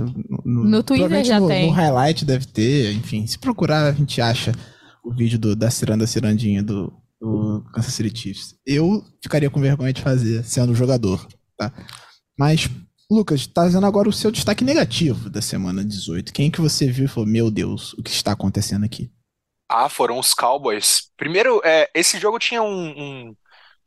No, 0.43 0.63
no 0.63 0.83
Twitter 0.83 1.23
já 1.23 1.39
no, 1.39 1.47
tem. 1.47 1.67
No 1.67 1.71
highlight 1.71 2.25
deve 2.25 2.47
ter, 2.47 2.91
enfim. 2.93 3.27
Se 3.27 3.37
procurar, 3.37 3.87
a 3.87 3.91
gente 3.91 4.19
acha 4.19 4.51
o 5.03 5.13
vídeo 5.13 5.37
do, 5.37 5.55
da 5.55 5.69
ciranda 5.69 6.07
cirandinha 6.07 6.63
do, 6.63 6.91
do 7.19 7.63
Kansas 7.73 7.93
City 7.93 8.17
Chiefs. 8.17 8.55
Eu 8.65 9.03
ficaria 9.21 9.49
com 9.49 9.61
vergonha 9.61 9.93
de 9.93 10.01
fazer, 10.01 10.43
sendo 10.43 10.73
jogador, 10.73 11.27
tá? 11.57 11.71
Mas 12.37 12.69
Lucas, 13.11 13.47
trazendo 13.47 13.87
agora 13.87 14.07
o 14.07 14.13
seu 14.13 14.29
destaque 14.29 14.63
negativo 14.63 15.31
da 15.31 15.41
semana 15.41 15.83
18. 15.83 16.31
Quem 16.31 16.51
que 16.51 16.61
você 16.61 16.85
viu 16.87 17.05
e 17.05 17.07
falou, 17.07 17.27
meu 17.27 17.49
Deus, 17.49 17.93
o 17.93 18.03
que 18.03 18.11
está 18.11 18.33
acontecendo 18.33 18.85
aqui? 18.85 19.11
Ah, 19.67 19.89
foram 19.89 20.19
os 20.19 20.35
Cowboys. 20.35 21.11
Primeiro, 21.17 21.59
é, 21.65 21.89
esse 21.93 22.19
jogo 22.19 22.37
tinha 22.37 22.61
um, 22.61 22.89
um, 22.89 23.35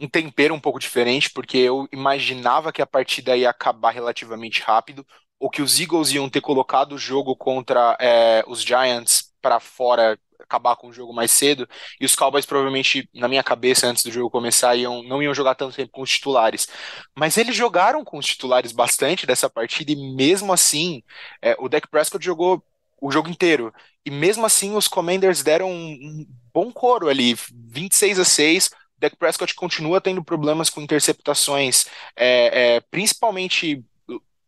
um, 0.01 0.09
tempero 0.09 0.53
um 0.53 0.61
pouco 0.61 0.81
diferente, 0.81 1.31
porque 1.31 1.57
eu 1.57 1.89
imaginava 1.93 2.73
que 2.73 2.83
a 2.83 2.87
partida 2.87 3.37
ia 3.37 3.51
acabar 3.51 3.93
relativamente 3.93 4.61
rápido, 4.61 5.07
ou 5.39 5.49
que 5.49 5.63
os 5.63 5.79
Eagles 5.79 6.11
iam 6.11 6.29
ter 6.29 6.41
colocado 6.41 6.93
o 6.93 6.99
jogo 6.99 7.37
contra 7.37 7.97
é, 8.01 8.45
os 8.49 8.63
Giants 8.63 9.33
para 9.41 9.61
fora 9.61 10.19
acabar 10.43 10.77
com 10.77 10.89
o 10.89 10.93
jogo 10.93 11.13
mais 11.13 11.31
cedo, 11.31 11.69
e 12.01 12.05
os 12.05 12.15
Cowboys 12.15 12.47
provavelmente, 12.47 13.09
na 13.15 13.29
minha 13.29 13.43
cabeça, 13.43 13.87
antes 13.87 14.05
do 14.05 14.11
jogo 14.11 14.31
começar, 14.31 14.77
iam, 14.77 15.03
não 15.03 15.23
iam 15.23 15.35
jogar 15.35 15.55
tanto 15.55 15.77
tempo 15.77 15.93
com 15.93 16.03
os 16.03 16.11
titulares. 16.11 16.69
Mas 17.17 17.37
eles 17.37 17.57
jogaram 17.57 18.05
com 18.05 18.19
os 18.19 18.27
titulares 18.27 18.73
bastante 18.73 19.27
dessa 19.27 19.49
partida, 19.49 19.93
e 19.93 19.97
mesmo 20.15 20.53
assim, 20.53 21.03
é, 21.41 21.57
o 21.59 21.69
Dak 21.69 21.89
Prescott 21.89 22.25
jogou 22.25 22.65
o 23.01 23.11
jogo 23.11 23.29
inteiro. 23.29 23.73
E 24.07 24.11
mesmo 24.11 24.47
assim, 24.47 24.77
os 24.77 24.89
Commanders 24.89 25.43
deram 25.43 25.71
um, 25.71 25.93
um 25.93 26.27
bom 26.53 26.73
coro 26.73 27.09
ali, 27.09 27.37
26 27.53 28.19
a 28.21 28.25
6. 28.25 28.71
Dak 28.97 29.17
Prescott 29.17 29.55
continua 29.55 30.01
tendo 30.01 30.23
problemas 30.23 30.71
com 30.71 30.81
interceptações, 30.81 31.87
é, 32.17 32.77
é, 32.77 32.81
principalmente 32.81 33.85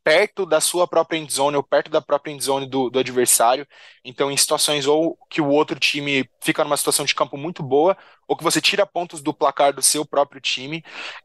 perto 0.04 0.44
da 0.44 0.60
sua 0.60 0.86
própria 0.86 1.16
endzone 1.16 1.56
ou 1.56 1.62
perto 1.62 1.90
da 1.90 2.00
própria 2.02 2.30
endzone 2.30 2.66
do, 2.66 2.90
do 2.90 2.98
adversário. 2.98 3.66
Então, 4.04 4.30
em 4.30 4.36
situações 4.36 4.86
ou 4.86 5.18
que 5.30 5.40
o 5.40 5.48
outro 5.48 5.80
time 5.80 6.28
fica 6.42 6.62
numa 6.62 6.76
situação 6.76 7.06
de 7.06 7.14
campo 7.14 7.38
muito 7.38 7.62
boa, 7.62 7.96
ou 8.28 8.36
que 8.36 8.44
você 8.44 8.60
tira 8.60 8.86
pontos 8.86 9.22
do 9.22 9.32
placar 9.32 9.72
do 9.72 9.80
seu 9.80 10.04
próprio 10.04 10.42
time. 10.42 10.84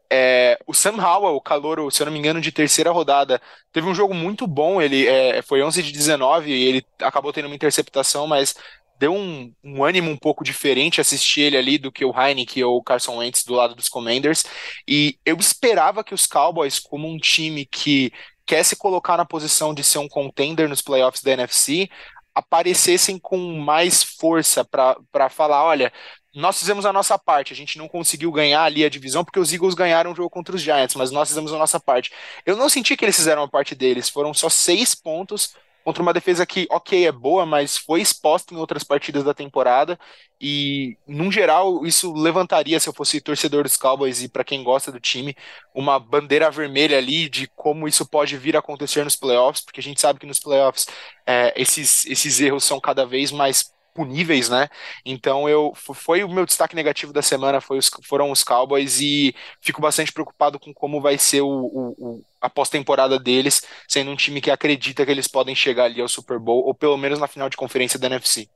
É, 0.09 0.57
o 0.65 0.73
Sam 0.73 0.95
Howell, 0.95 1.35
o 1.35 1.41
calor, 1.41 1.91
se 1.91 2.01
eu 2.01 2.05
não 2.05 2.13
me 2.13 2.19
engano, 2.19 2.39
de 2.39 2.53
terceira 2.53 2.89
rodada, 2.89 3.41
teve 3.73 3.85
um 3.85 3.93
jogo 3.93 4.13
muito 4.13 4.47
bom. 4.47 4.81
Ele 4.81 5.05
é, 5.05 5.41
foi 5.41 5.61
11 5.61 5.83
de 5.83 5.91
19 5.91 6.49
e 6.49 6.63
ele 6.63 6.85
acabou 7.01 7.33
tendo 7.33 7.47
uma 7.47 7.55
interceptação, 7.55 8.27
mas 8.27 8.55
deu 8.97 9.13
um, 9.13 9.53
um, 9.63 9.83
ânimo 9.83 10.11
um 10.11 10.17
pouco 10.17 10.43
diferente 10.43 10.99
assistir 10.99 11.41
ele 11.41 11.57
ali 11.57 11.77
do 11.77 11.91
que 11.91 12.03
o 12.03 12.13
Heineken 12.13 12.65
ou 12.65 12.77
o 12.77 12.83
Carson 12.83 13.17
Wentz 13.17 13.45
do 13.45 13.55
lado 13.55 13.73
dos 13.73 13.87
Commanders. 13.87 14.43
E 14.87 15.17
eu 15.25 15.37
esperava 15.37 16.03
que 16.03 16.13
os 16.13 16.27
Cowboys, 16.27 16.79
como 16.79 17.07
um 17.07 17.17
time 17.17 17.65
que 17.65 18.11
quer 18.49 18.63
se 18.63 18.75
colocar 18.75 19.15
na 19.15 19.25
posição 19.25 19.75
de 19.75 19.83
ser 19.83 19.99
um 19.99 20.07
contender 20.07 20.67
nos 20.67 20.81
playoffs 20.81 21.21
da 21.21 21.33
NFC, 21.33 21.87
aparecessem 22.33 23.19
com 23.19 23.37
mais 23.59 24.01
força 24.03 24.65
para 24.65 25.29
falar: 25.29 25.63
olha, 25.63 25.93
nós 26.33 26.57
fizemos 26.57 26.83
a 26.83 26.91
nossa 26.91 27.17
parte, 27.19 27.53
a 27.53 27.55
gente 27.55 27.77
não 27.77 27.87
conseguiu 27.87 28.31
ganhar 28.31 28.63
ali 28.63 28.83
a 28.83 28.89
divisão 28.89 29.23
porque 29.23 29.39
os 29.39 29.53
Eagles 29.53 29.75
ganharam 29.75 30.13
o 30.13 30.15
jogo 30.15 30.31
contra 30.31 30.55
os 30.55 30.63
Giants, 30.63 30.95
mas 30.95 31.11
nós 31.11 31.27
fizemos 31.29 31.53
a 31.53 31.59
nossa 31.59 31.79
parte. 31.79 32.11
Eu 32.43 32.55
não 32.57 32.69
senti 32.69 32.97
que 32.97 33.05
eles 33.05 33.15
fizeram 33.15 33.43
a 33.43 33.47
parte 33.47 33.75
deles, 33.75 34.09
foram 34.09 34.33
só 34.33 34.49
seis 34.49 34.95
pontos 34.95 35.53
contra 35.83 36.03
uma 36.03 36.13
defesa 36.13 36.45
que, 36.45 36.67
ok, 36.69 37.07
é 37.07 37.11
boa, 37.11 37.45
mas 37.45 37.77
foi 37.77 38.01
exposta 38.01 38.53
em 38.53 38.57
outras 38.57 38.83
partidas 38.83 39.23
da 39.23 39.33
temporada. 39.33 39.97
E, 40.39 40.97
num 41.07 41.31
geral, 41.31 41.85
isso 41.85 42.13
levantaria, 42.13 42.79
se 42.79 42.87
eu 42.87 42.93
fosse 42.93 43.19
torcedor 43.21 43.63
dos 43.63 43.77
Cowboys 43.77 44.21
e 44.21 44.29
para 44.29 44.43
quem 44.43 44.63
gosta 44.63 44.91
do 44.91 44.99
time, 44.99 45.35
uma 45.73 45.99
bandeira 45.99 46.49
vermelha 46.51 46.97
ali 46.97 47.27
de 47.29 47.47
como 47.55 47.87
isso 47.87 48.07
pode 48.07 48.37
vir 48.37 48.55
a 48.55 48.59
acontecer 48.59 49.03
nos 49.03 49.15
playoffs, 49.15 49.63
porque 49.63 49.79
a 49.79 49.83
gente 49.83 49.99
sabe 49.99 50.19
que 50.19 50.25
nos 50.25 50.39
playoffs 50.39 50.85
é, 51.25 51.53
esses, 51.59 52.05
esses 52.05 52.39
erros 52.39 52.63
são 52.63 52.79
cada 52.79 53.05
vez 53.05 53.31
mais 53.31 53.71
puníveis, 53.99 54.47
né? 54.47 54.69
Então 55.05 55.49
eu 55.49 55.73
foi 55.75 56.23
o 56.23 56.29
meu 56.29 56.45
destaque 56.45 56.73
negativo 56.73 57.11
da 57.11 57.21
semana 57.21 57.59
foi 57.59 57.77
os, 57.77 57.91
foram 58.07 58.31
os 58.31 58.45
Cowboys 58.45 59.01
e 59.01 59.35
fico 59.59 59.81
bastante 59.81 60.13
preocupado 60.13 60.57
com 60.57 60.73
como 60.73 61.01
vai 61.01 61.17
ser 61.17 61.41
o, 61.41 61.49
o, 61.49 61.95
o 61.97 62.23
a 62.39 62.49
pós-temporada 62.49 63.19
deles, 63.19 63.61
sendo 63.89 64.09
um 64.09 64.15
time 64.15 64.39
que 64.39 64.49
acredita 64.49 65.05
que 65.05 65.11
eles 65.11 65.27
podem 65.27 65.53
chegar 65.53 65.83
ali 65.83 65.99
ao 65.99 66.07
Super 66.07 66.39
Bowl 66.39 66.65
ou 66.65 66.73
pelo 66.73 66.95
menos 66.95 67.19
na 67.19 67.27
final 67.27 67.49
de 67.49 67.57
conferência 67.57 67.99
da 67.99 68.07
NFC. 68.07 68.47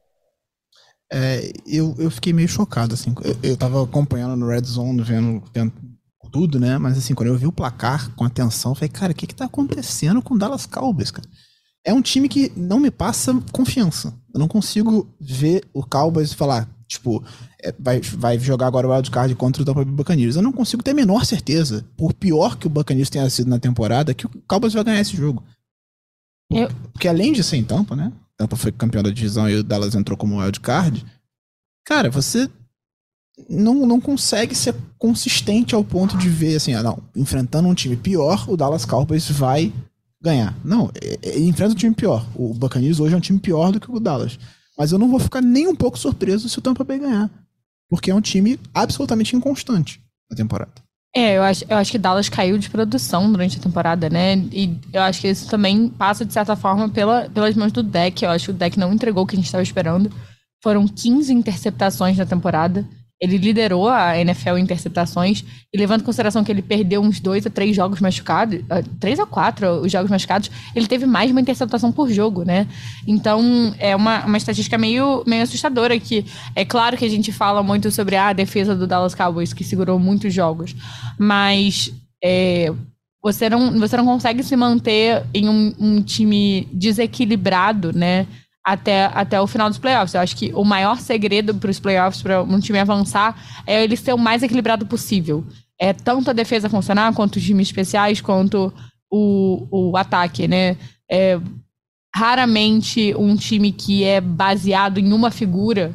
É, 1.11 1.51
eu, 1.67 1.93
eu 1.99 2.09
fiquei 2.09 2.31
meio 2.31 2.47
chocado, 2.47 2.93
assim. 2.93 3.13
Eu, 3.21 3.51
eu 3.51 3.57
tava 3.57 3.83
acompanhando 3.83 4.37
no 4.37 4.47
Red 4.47 4.63
Zone, 4.63 5.01
vendo, 5.01 5.43
vendo 5.53 5.73
tudo, 6.31 6.57
né? 6.57 6.77
Mas 6.77 6.97
assim, 6.97 7.13
quando 7.13 7.27
eu 7.27 7.37
vi 7.37 7.45
o 7.45 7.51
placar 7.51 8.15
com 8.15 8.23
atenção, 8.23 8.73
falei, 8.73 8.89
cara, 8.89 9.11
o 9.11 9.15
que 9.15 9.27
que 9.27 9.35
tá 9.35 9.45
acontecendo 9.45 10.21
com 10.21 10.35
o 10.35 10.37
Dallas 10.37 10.65
Cowboys, 10.65 11.11
cara? 11.11 11.27
É 11.83 11.93
um 11.93 12.01
time 12.01 12.29
que 12.29 12.51
não 12.55 12.79
me 12.79 12.89
passa 12.89 13.33
confiança. 13.51 14.13
Eu 14.33 14.39
não 14.39 14.47
consigo 14.47 15.07
ver 15.19 15.63
o 15.73 15.83
Cowboys 15.83 16.31
e 16.31 16.35
falar, 16.35 16.67
tipo, 16.87 17.23
é, 17.61 17.73
vai, 17.77 17.99
vai 17.99 18.39
jogar 18.39 18.67
agora 18.67 18.87
o 18.87 18.91
wildcard 18.91 19.35
contra 19.35 19.61
o 19.61 19.65
Tampa 19.65 19.83
Bay 19.83 19.93
Buccaneers. 19.93 20.35
Eu 20.35 20.41
não 20.41 20.51
consigo 20.51 20.81
ter 20.81 20.91
a 20.91 20.95
menor 20.95 21.25
certeza, 21.25 21.85
por 21.97 22.13
pior 22.13 22.57
que 22.57 22.67
o 22.67 22.69
Buccaneers 22.69 23.09
tenha 23.09 23.29
sido 23.29 23.49
na 23.49 23.59
temporada, 23.59 24.13
que 24.13 24.25
o 24.25 24.29
Cowboys 24.47 24.73
vai 24.73 24.83
ganhar 24.83 25.01
esse 25.01 25.15
jogo. 25.15 25.43
Eu... 26.49 26.69
Porque 26.91 27.07
além 27.07 27.33
de 27.33 27.43
ser 27.43 27.57
em 27.57 27.63
Tampa, 27.63 27.95
né? 27.95 28.11
Tampa 28.37 28.55
foi 28.55 28.71
campeão 28.71 29.03
da 29.03 29.09
divisão 29.09 29.49
e 29.49 29.55
o 29.55 29.63
Dallas 29.63 29.95
entrou 29.95 30.17
como 30.17 30.39
wildcard. 30.39 31.05
Cara, 31.85 32.09
você 32.09 32.49
não, 33.49 33.85
não 33.85 33.99
consegue 33.99 34.55
ser 34.55 34.75
consistente 34.97 35.75
ao 35.75 35.83
ponto 35.83 36.17
de 36.17 36.29
ver 36.29 36.55
assim, 36.55 36.73
ah, 36.73 36.83
não, 36.83 36.99
enfrentando 37.15 37.67
um 37.67 37.73
time 37.73 37.97
pior, 37.97 38.49
o 38.49 38.55
Dallas 38.55 38.85
Cowboys 38.85 39.29
vai 39.29 39.73
ganhar. 40.23 40.55
Não, 40.63 40.89
ele 40.99 41.19
é, 41.21 41.29
é, 41.29 41.39
enfrenta 41.41 41.73
um 41.73 41.77
time 41.77 41.93
pior. 41.93 42.25
O 42.33 42.53
Buccaneers 42.53 42.99
hoje 42.99 43.13
é 43.13 43.17
um 43.17 43.21
time 43.21 43.39
pior 43.39 43.71
do 43.71 43.79
que 43.79 43.91
o 43.91 43.99
Dallas. 43.99 44.39
Mas 44.77 44.91
eu 44.91 44.97
não 44.97 45.09
vou 45.09 45.19
ficar 45.19 45.41
nem 45.41 45.67
um 45.67 45.75
pouco 45.75 45.99
surpreso 45.99 46.47
se 46.47 46.57
o 46.57 46.61
Tampa 46.61 46.83
Bay 46.83 46.97
ganhar. 46.97 47.29
Porque 47.89 48.09
é 48.09 48.15
um 48.15 48.21
time 48.21 48.59
absolutamente 48.73 49.35
inconstante 49.35 50.01
na 50.31 50.35
temporada. 50.35 50.71
É, 51.15 51.37
eu 51.37 51.43
acho, 51.43 51.63
eu 51.69 51.77
acho 51.77 51.91
que 51.91 51.99
Dallas 51.99 52.27
caiu 52.27 52.57
de 52.57 52.71
produção 52.71 53.31
durante 53.31 53.59
a 53.59 53.61
temporada, 53.61 54.09
né? 54.09 54.35
E 54.51 54.75
eu 54.91 55.01
acho 55.03 55.21
que 55.21 55.27
isso 55.27 55.47
também 55.47 55.87
passa, 55.89 56.25
de 56.25 56.33
certa 56.33 56.55
forma, 56.55 56.89
pela, 56.89 57.29
pelas 57.29 57.55
mãos 57.55 57.71
do 57.71 57.83
deck. 57.83 58.23
Eu 58.23 58.31
acho 58.31 58.45
que 58.45 58.51
o 58.51 58.55
deck 58.55 58.79
não 58.79 58.93
entregou 58.93 59.23
o 59.23 59.27
que 59.27 59.35
a 59.35 59.37
gente 59.37 59.45
estava 59.45 59.61
esperando. 59.61 60.11
Foram 60.63 60.87
15 60.87 61.31
interceptações 61.31 62.17
na 62.17 62.25
temporada. 62.25 62.87
Ele 63.21 63.37
liderou 63.37 63.87
a 63.87 64.17
NFL 64.17 64.57
em 64.57 64.63
interceptações 64.63 65.45
e 65.73 65.77
levando 65.77 66.01
em 66.01 66.03
consideração 66.03 66.43
que 66.43 66.51
ele 66.51 66.61
perdeu 66.61 67.01
uns 67.01 67.19
dois 67.19 67.45
a 67.45 67.49
três 67.49 67.75
jogos 67.75 68.01
machucados, 68.01 68.59
ah, 68.69 68.83
três 68.99 69.19
a 69.19 69.25
quatro 69.25 69.81
os 69.81 69.91
jogos 69.91 70.11
machucados, 70.11 70.51
ele 70.75 70.87
teve 70.87 71.05
mais 71.05 71.31
uma 71.31 71.39
interceptação 71.39 71.91
por 71.91 72.09
jogo, 72.11 72.43
né? 72.43 72.67
Então 73.07 73.73
é 73.79 73.95
uma, 73.95 74.25
uma 74.25 74.37
estatística 74.37 74.77
meio, 74.77 75.23
meio 75.25 75.43
assustadora 75.43 75.97
que 75.99 76.25
é 76.55 76.65
claro 76.65 76.97
que 76.97 77.05
a 77.05 77.09
gente 77.09 77.31
fala 77.31 77.63
muito 77.63 77.89
sobre 77.91 78.15
a 78.15 78.33
defesa 78.33 78.75
do 78.75 78.85
Dallas 78.85 79.15
Cowboys 79.15 79.53
que 79.53 79.63
segurou 79.63 79.97
muitos 79.97 80.33
jogos, 80.33 80.75
mas 81.17 81.93
é, 82.23 82.73
você 83.23 83.49
não, 83.49 83.79
você 83.79 83.95
não 83.95 84.03
consegue 84.03 84.43
se 84.43 84.55
manter 84.57 85.23
em 85.33 85.47
um, 85.47 85.73
um 85.79 86.01
time 86.01 86.67
desequilibrado, 86.73 87.93
né? 87.93 88.27
Até, 88.65 89.05
até 89.05 89.41
o 89.41 89.47
final 89.47 89.69
dos 89.69 89.77
playoffs. 89.77 90.13
Eu 90.13 90.21
acho 90.21 90.35
que 90.35 90.53
o 90.53 90.63
maior 90.63 90.99
segredo 90.99 91.53
para 91.53 91.69
os 91.69 91.79
playoffs, 91.79 92.21
para 92.21 92.41
um 92.41 92.59
time 92.59 92.79
avançar, 92.79 93.35
é 93.67 93.83
ele 93.83 93.97
ser 93.97 94.13
o 94.13 94.17
mais 94.17 94.41
equilibrado 94.41 94.85
possível. 94.85 95.43
É 95.79 95.91
tanto 95.91 96.29
a 96.29 96.33
defesa 96.33 96.69
funcionar, 96.69 97.13
quanto 97.13 97.35
os 97.35 97.43
times 97.43 97.67
especiais, 97.67 98.21
quanto 98.21 98.73
o, 99.11 99.67
o 99.91 99.97
ataque, 99.97 100.47
né? 100.47 100.77
É, 101.11 101.39
raramente 102.15 103.13
um 103.17 103.35
time 103.35 103.71
que 103.71 104.03
é 104.03 104.21
baseado 104.21 104.99
em 104.99 105.11
uma 105.11 105.31
figura, 105.31 105.93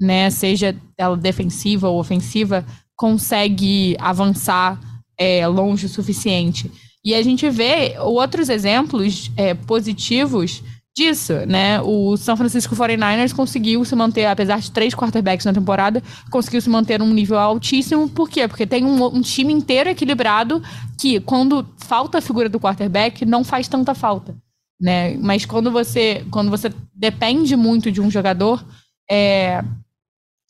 né, 0.00 0.30
seja 0.30 0.74
ela 0.96 1.16
defensiva 1.16 1.88
ou 1.88 1.98
ofensiva, 1.98 2.64
consegue 2.96 3.96
avançar 3.98 4.80
é, 5.18 5.46
longe 5.46 5.86
o 5.86 5.88
suficiente. 5.88 6.70
E 7.04 7.14
a 7.14 7.22
gente 7.22 7.48
vê 7.50 7.96
outros 7.98 8.48
exemplos 8.48 9.30
é, 9.36 9.54
positivos 9.54 10.62
disso, 10.96 11.34
né? 11.46 11.80
O 11.82 12.16
São 12.16 12.36
Francisco 12.36 12.74
49ers 12.74 13.34
conseguiu 13.34 13.84
se 13.84 13.94
manter, 13.94 14.24
apesar 14.24 14.58
de 14.58 14.70
três 14.70 14.94
quarterbacks 14.94 15.44
na 15.44 15.52
temporada, 15.52 16.02
conseguiu 16.30 16.60
se 16.60 16.70
manter 16.70 16.98
num 16.98 17.12
nível 17.12 17.38
altíssimo. 17.38 18.08
Por 18.08 18.30
quê? 18.30 18.48
Porque 18.48 18.66
tem 18.66 18.84
um, 18.84 19.04
um 19.04 19.20
time 19.20 19.52
inteiro 19.52 19.90
equilibrado 19.90 20.62
que, 20.98 21.20
quando 21.20 21.66
falta 21.76 22.18
a 22.18 22.22
figura 22.22 22.48
do 22.48 22.58
quarterback, 22.58 23.26
não 23.26 23.44
faz 23.44 23.68
tanta 23.68 23.94
falta. 23.94 24.34
Né? 24.80 25.16
Mas 25.18 25.44
quando 25.44 25.70
você, 25.70 26.24
quando 26.30 26.50
você 26.50 26.72
depende 26.94 27.54
muito 27.56 27.92
de 27.92 28.00
um 28.00 28.10
jogador, 28.10 28.64
é, 29.10 29.62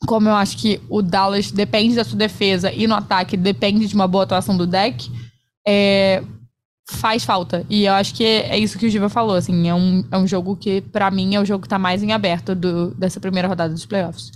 como 0.06 0.28
eu 0.28 0.34
acho 0.34 0.58
que 0.58 0.80
o 0.88 1.02
Dallas 1.02 1.50
depende 1.50 1.96
da 1.96 2.04
sua 2.04 2.18
defesa 2.18 2.72
e 2.72 2.86
no 2.86 2.94
ataque 2.94 3.36
depende 3.36 3.88
de 3.88 3.94
uma 3.96 4.06
boa 4.06 4.22
atuação 4.22 4.56
do 4.56 4.66
deck, 4.66 5.10
é, 5.66 6.22
faz 6.88 7.24
falta. 7.24 7.64
E 7.68 7.84
eu 7.84 7.94
acho 7.94 8.14
que 8.14 8.24
é 8.24 8.58
isso 8.58 8.78
que 8.78 8.86
o 8.86 8.90
Giva 8.90 9.08
falou, 9.08 9.36
assim, 9.36 9.68
é 9.68 9.74
um, 9.74 10.04
é 10.10 10.16
um 10.16 10.26
jogo 10.26 10.56
que, 10.56 10.80
para 10.80 11.10
mim, 11.10 11.34
é 11.34 11.40
o 11.40 11.44
jogo 11.44 11.62
que 11.62 11.68
tá 11.68 11.78
mais 11.78 12.02
em 12.02 12.12
aberto 12.12 12.54
do, 12.54 12.94
dessa 12.94 13.20
primeira 13.20 13.48
rodada 13.48 13.72
dos 13.72 13.86
playoffs. 13.86 14.30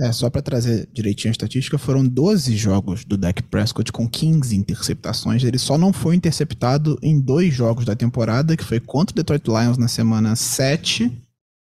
É, 0.00 0.12
só 0.12 0.30
para 0.30 0.40
trazer 0.40 0.88
direitinho 0.92 1.30
a 1.30 1.32
estatística, 1.32 1.76
foram 1.76 2.06
12 2.06 2.56
jogos 2.56 3.04
do 3.04 3.16
Dak 3.16 3.42
Prescott 3.42 3.90
com 3.90 4.08
15 4.08 4.56
interceptações. 4.56 5.42
Ele 5.42 5.58
só 5.58 5.76
não 5.76 5.92
foi 5.92 6.14
interceptado 6.14 6.96
em 7.02 7.20
dois 7.20 7.52
jogos 7.52 7.84
da 7.84 7.96
temporada, 7.96 8.56
que 8.56 8.62
foi 8.62 8.78
contra 8.78 9.12
o 9.12 9.16
Detroit 9.16 9.44
Lions 9.48 9.76
na 9.76 9.88
semana 9.88 10.36
7 10.36 11.10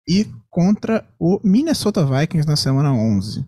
e 0.08 0.28
contra 0.48 1.04
o 1.20 1.40
Minnesota 1.44 2.06
Vikings 2.06 2.48
na 2.48 2.56
semana 2.56 2.94
11. 2.94 3.44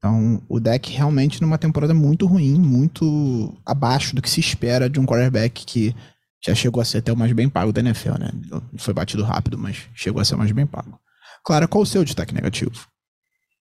Então, 0.00 0.42
o 0.48 0.58
deck 0.58 0.90
realmente 0.90 1.42
numa 1.42 1.58
temporada 1.58 1.92
muito 1.92 2.26
ruim, 2.26 2.58
muito 2.58 3.54
abaixo 3.66 4.16
do 4.16 4.22
que 4.22 4.30
se 4.30 4.40
espera 4.40 4.88
de 4.88 4.98
um 4.98 5.04
quarterback 5.04 5.66
que 5.66 5.94
já 6.42 6.54
chegou 6.54 6.80
a 6.80 6.84
ser 6.86 6.98
até 6.98 7.12
o 7.12 7.16
mais 7.16 7.30
bem 7.32 7.50
pago 7.50 7.70
da 7.70 7.82
NFL, 7.82 8.18
né? 8.18 8.30
Foi 8.78 8.94
batido 8.94 9.22
rápido, 9.22 9.58
mas 9.58 9.88
chegou 9.94 10.22
a 10.22 10.24
ser 10.24 10.36
o 10.36 10.38
mais 10.38 10.50
bem 10.52 10.66
pago. 10.66 10.98
Clara, 11.44 11.68
qual 11.68 11.82
o 11.82 11.86
seu 11.86 12.02
destaque 12.02 12.32
negativo? 12.32 12.72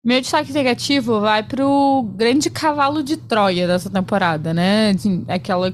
Meu 0.06 0.22
destaque 0.22 0.54
negativo 0.54 1.20
vai 1.20 1.42
pro 1.42 2.04
grande 2.16 2.52
cavalo 2.52 3.02
de 3.02 3.18
Troia 3.18 3.68
dessa 3.68 3.90
temporada, 3.90 4.54
né? 4.54 4.92
Assim, 4.92 5.26
aquela 5.28 5.74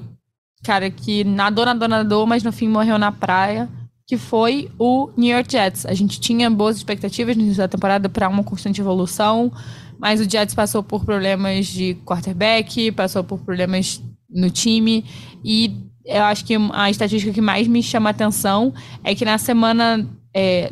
cara 0.64 0.90
que 0.90 1.26
nadou, 1.26 1.66
nadou, 1.66 1.88
nadou, 1.90 2.26
mas 2.26 2.44
no 2.44 2.54
fim 2.54 2.70
morreu 2.70 2.98
na 2.98 3.12
praia, 3.12 3.70
que 4.08 4.18
foi 4.18 4.72
o 4.80 5.12
New 5.18 5.36
York 5.36 5.52
Jets. 5.52 5.86
A 5.86 5.94
gente 5.94 6.20
tinha 6.20 6.50
boas 6.50 6.78
expectativas 6.78 7.36
da 7.58 7.68
temporada 7.68 8.08
para 8.08 8.30
uma 8.30 8.44
constante 8.44 8.80
evolução, 8.80 9.52
mas 10.00 10.20
o 10.20 10.30
Jets 10.30 10.54
passou 10.54 10.84
por 10.84 11.06
problemas 11.06 11.68
de 11.68 11.96
quarterback, 12.06 12.92
passou 12.92 13.24
por 13.24 13.40
problemas 13.40 14.02
no 14.30 14.50
time. 14.50 15.06
E 15.44 15.74
eu 16.06 16.24
acho 16.24 16.46
que 16.46 16.56
a 16.74 16.90
estatística 16.90 17.34
que 17.34 17.42
mais 17.42 17.68
me 17.68 17.82
chama 17.82 18.10
atenção 18.10 18.74
é 19.04 19.16
que 19.16 19.26
na 19.26 19.38
semana 19.38 20.08
é, 20.34 20.72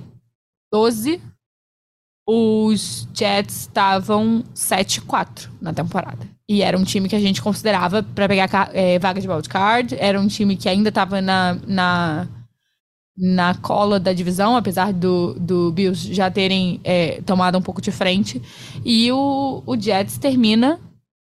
12, 0.72 1.22
os 2.28 3.08
Jets 3.14 3.62
estavam 3.62 4.44
7-4 4.56 5.50
na 5.62 5.74
temporada. 5.74 6.28
E 6.48 6.62
era 6.62 6.78
um 6.78 6.84
time 6.84 7.08
que 7.08 7.16
a 7.16 7.20
gente 7.20 7.42
considerava 7.42 8.04
para 8.04 8.28
pegar 8.28 8.70
é, 8.74 9.00
vaga 9.00 9.22
de 9.22 9.28
wildcard. 9.28 9.96
Era 9.98 10.20
um 10.20 10.28
time 10.28 10.56
que 10.56 10.68
ainda 10.68 10.90
estava 10.90 11.22
na, 11.22 11.58
na 11.66 12.28
na 13.16 13.54
cola 13.56 14.00
da 14.00 14.12
divisão, 14.12 14.56
apesar 14.56 14.92
do, 14.92 15.34
do 15.36 15.72
Bills 15.72 16.14
já 16.14 16.32
terem 16.32 16.80
é, 16.84 17.22
tomado 17.22 17.58
um 17.58 17.62
pouco 17.62 17.82
de 17.82 17.92
frente. 17.92 18.42
E 18.84 19.12
o, 19.12 19.62
o 19.66 19.80
Jets 19.80 20.18
termina 20.18 20.80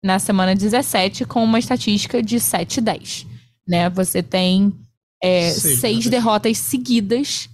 na 0.04 0.18
semana 0.18 0.54
17 0.54 1.24
com 1.24 1.42
uma 1.42 1.58
estatística 1.58 2.22
de 2.22 2.36
7-10. 2.36 3.26
Né? 3.66 3.88
Você 3.90 4.22
tem 4.22 4.72
é, 5.22 5.50
seis 5.50 6.06
derrotas 6.06 6.58
seguidas. 6.58 7.48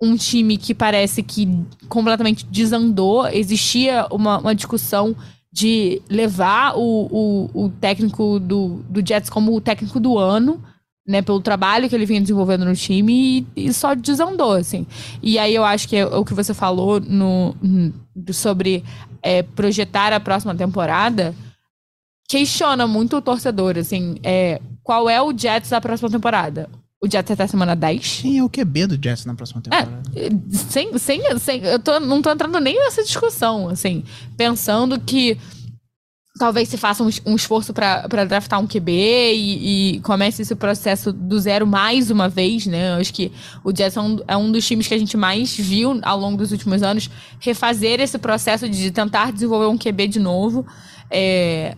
Um 0.00 0.16
time 0.16 0.56
que 0.56 0.74
parece 0.74 1.22
que 1.22 1.48
completamente 1.88 2.44
desandou. 2.44 3.26
Existia 3.28 4.06
uma, 4.10 4.38
uma 4.38 4.54
discussão 4.54 5.16
de 5.52 6.02
levar 6.08 6.76
o, 6.76 7.08
o, 7.10 7.64
o 7.64 7.68
técnico 7.68 8.38
do, 8.38 8.84
do 8.88 9.04
Jets 9.04 9.30
como 9.30 9.56
o 9.56 9.60
técnico 9.60 9.98
do 9.98 10.18
ano 10.18 10.62
né, 11.08 11.22
pelo 11.22 11.40
trabalho 11.40 11.88
que 11.88 11.94
ele 11.94 12.04
vinha 12.04 12.20
desenvolvendo 12.20 12.66
no 12.66 12.76
time 12.76 13.46
e, 13.56 13.68
e 13.68 13.72
só 13.72 13.94
desandou, 13.94 14.52
assim. 14.52 14.86
E 15.22 15.38
aí 15.38 15.54
eu 15.54 15.64
acho 15.64 15.88
que 15.88 15.96
é 15.96 16.04
o 16.04 16.22
que 16.22 16.34
você 16.34 16.52
falou 16.52 17.00
no, 17.00 17.56
sobre 18.30 18.84
é, 19.22 19.42
projetar 19.42 20.12
a 20.12 20.20
próxima 20.20 20.54
temporada 20.54 21.34
questiona 22.28 22.86
muito 22.86 23.16
o 23.16 23.22
torcedor, 23.22 23.78
assim, 23.78 24.16
é, 24.22 24.60
qual 24.82 25.08
é 25.08 25.20
o 25.20 25.36
Jets 25.36 25.70
da 25.70 25.80
próxima 25.80 26.10
temporada? 26.10 26.68
O 27.02 27.10
Jets 27.10 27.30
até 27.30 27.44
a 27.44 27.48
semana 27.48 27.74
10? 27.74 28.20
Quem 28.20 28.38
é 28.38 28.44
o 28.44 28.50
QB 28.50 28.86
do 28.88 29.02
Jets 29.02 29.24
na 29.24 29.34
próxima 29.34 29.60
é, 29.60 29.62
temporada? 29.62 30.02
É, 30.14 30.28
sem, 30.52 30.98
sem, 30.98 31.38
sem, 31.38 31.64
eu 31.64 31.78
tô, 31.78 31.98
não 31.98 32.20
tô 32.20 32.30
entrando 32.30 32.60
nem 32.60 32.78
nessa 32.78 33.02
discussão, 33.02 33.70
assim, 33.70 34.04
pensando 34.36 35.00
que 35.00 35.38
talvez 36.38 36.68
se 36.68 36.76
faça 36.76 37.02
um, 37.02 37.10
um 37.26 37.36
esforço 37.36 37.74
para 37.74 38.24
draftar 38.24 38.60
um 38.60 38.66
QB 38.66 38.92
e, 38.92 39.96
e, 39.96 40.00
comece 40.00 40.42
esse 40.42 40.54
processo 40.54 41.12
do 41.12 41.38
zero 41.38 41.66
mais 41.66 42.10
uma 42.10 42.28
vez, 42.28 42.66
né? 42.66 42.92
Eu 42.94 43.00
acho 43.00 43.12
que 43.12 43.32
o 43.64 43.74
Jets 43.74 43.96
é 43.96 44.00
um, 44.00 44.18
é 44.28 44.36
um, 44.36 44.50
dos 44.50 44.66
times 44.66 44.86
que 44.86 44.94
a 44.94 44.98
gente 44.98 45.16
mais 45.16 45.56
viu 45.56 45.98
ao 46.02 46.18
longo 46.18 46.36
dos 46.36 46.52
últimos 46.52 46.82
anos 46.82 47.10
refazer 47.40 48.00
esse 48.00 48.18
processo 48.18 48.68
de 48.68 48.90
tentar 48.90 49.32
desenvolver 49.32 49.66
um 49.66 49.76
QB 49.76 50.08
de 50.08 50.20
novo. 50.20 50.64
É, 51.10 51.76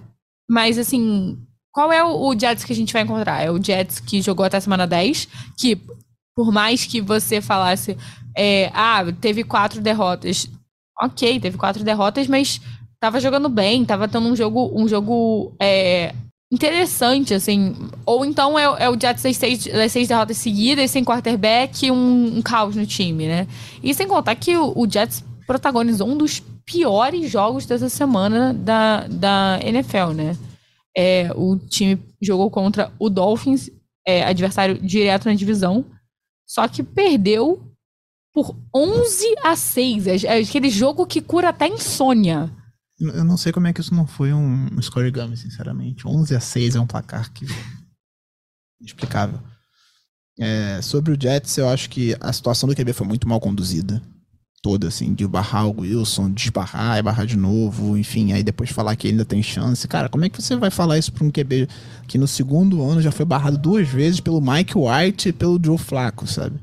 mas, 0.49 0.79
assim, 0.79 1.39
qual 1.73 1.91
é 1.91 2.05
o, 2.05 2.29
o 2.29 2.39
Jets 2.39 2.65
que 2.65 2.73
a 2.73 2.77
gente 2.77 2.93
vai 2.93 3.03
encontrar? 3.03 3.43
É 3.43 3.51
o 3.51 3.63
Jets 3.63 3.99
que 3.99 4.21
jogou 4.21 4.45
até 4.45 4.59
a 4.59 4.61
semana 4.61 4.87
10, 4.87 5.27
que 5.59 5.81
por 6.37 6.53
mais 6.53 6.87
que 6.87 7.01
você 7.01 7.41
falasse, 7.41 7.97
é, 8.37 8.71
ah, 8.75 9.05
teve 9.21 9.43
quatro 9.45 9.81
derrotas. 9.81 10.49
Ok, 11.03 11.41
teve 11.41 11.57
quatro 11.57 11.83
derrotas, 11.83 12.27
mas 12.27 12.61
tava 13.01 13.19
jogando 13.19 13.49
bem, 13.49 13.85
tava 13.85 14.07
tendo 14.07 14.29
um 14.29 14.37
jogo, 14.37 14.71
um 14.75 14.87
jogo 14.87 15.53
é, 15.61 16.15
interessante, 16.53 17.33
assim. 17.33 17.75
Ou 18.05 18.25
então 18.25 18.59
é, 18.59 18.85
é 18.85 18.91
o 18.91 19.01
Jets 19.01 19.23
das 19.23 19.37
seis, 19.37 19.65
das 19.65 19.91
seis 19.91 20.09
derrotas 20.09 20.37
seguidas, 20.37 20.91
sem 20.91 21.05
quarterback 21.05 21.87
e 21.87 21.91
um, 21.91 22.39
um, 22.39 22.43
caos 22.43 22.77
no 22.77 22.87
time, 22.87 23.27
né? 23.27 23.49
E 23.83 23.95
sem 23.95 24.07
contar 24.07 24.35
que 24.35 24.57
o, 24.57 24.73
o, 24.77 24.91
Jets 24.91 25.25
protagonizou 25.47 26.07
um 26.07 26.17
dos 26.17 26.41
piores 26.65 27.31
jogos 27.31 27.67
dessa 27.67 27.89
semana 27.89 28.53
da, 28.53 29.07
da 29.09 29.59
NFL, 29.63 30.13
né? 30.15 30.37
É, 30.97 31.31
o 31.35 31.57
time 31.57 31.99
jogou 32.21 32.51
contra 32.51 32.93
o 32.99 33.09
Dolphins, 33.09 33.71
é, 34.07 34.25
adversário 34.25 34.79
direto 34.79 35.27
na 35.27 35.35
divisão, 35.35 35.85
só 36.47 36.67
que 36.67 36.83
perdeu 36.83 37.63
por 38.33 38.57
11 38.75 39.37
a 39.43 39.57
6. 39.57 40.07
É, 40.07 40.17
é 40.27 40.39
aquele 40.41 40.69
jogo 40.69 41.07
que 41.07 41.21
cura 41.21 41.51
até 41.51 41.69
insônia. 41.69 42.51
Eu 43.01 43.25
não 43.25 43.37
sei 43.37 43.51
como 43.51 43.67
é 43.67 43.73
que 43.73 43.81
isso 43.81 43.95
não 43.95 44.07
foi 44.07 44.33
um, 44.33 44.69
um 44.73 44.83
scoregami, 44.83 45.37
sinceramente. 45.37 46.07
11 46.07 46.37
a 46.37 46.41
6 46.41 46.77
é 46.77 46.81
um 46.81 46.87
placar 46.87 47.33
que... 47.33 47.47
Inexplicável. 48.79 49.41
É, 50.39 50.81
sobre 50.83 51.13
o 51.13 51.21
Jets, 51.21 51.57
eu 51.57 51.69
acho 51.69 51.89
que 51.91 52.17
a 52.21 52.33
situação 52.33 52.69
do 52.69 52.75
QB 52.75 52.93
foi 52.93 53.07
muito 53.07 53.29
mal 53.29 53.41
conduzida. 53.41 54.03
Toda, 54.63 54.89
assim, 54.89 55.15
de 55.15 55.27
barrar 55.27 55.67
o 55.67 55.81
Wilson, 55.81 56.31
desbarrar 56.31 56.99
e 56.99 57.03
barrar 57.03 57.27
de 57.27 57.37
novo, 57.37 57.97
enfim, 57.97 58.33
aí 58.33 58.43
depois 58.43 58.71
falar 58.71 58.95
que 58.97 59.09
ainda 59.09 59.25
tem 59.25 59.43
chance. 59.43 59.89
Cara, 59.89 60.09
como 60.11 60.25
é 60.25 60.29
que 60.29 60.41
você 60.41 60.55
vai 60.57 60.71
falar 60.71 60.99
isso 60.99 61.13
pra 61.13 61.25
um 61.25 61.31
QB 61.31 61.67
que 62.07 62.19
no 62.19 62.27
segundo 62.29 62.83
ano 62.83 63.01
já 63.01 63.11
foi 63.11 63.25
barrado 63.25 63.57
duas 63.57 63.89
vezes 63.89 64.21
pelo 64.21 64.41
Mike 64.41 64.75
White 64.77 65.31
e 65.31 65.33
pelo 65.33 65.59
Joe 65.63 65.79
Flacco, 65.79 66.27
sabe? 66.27 66.61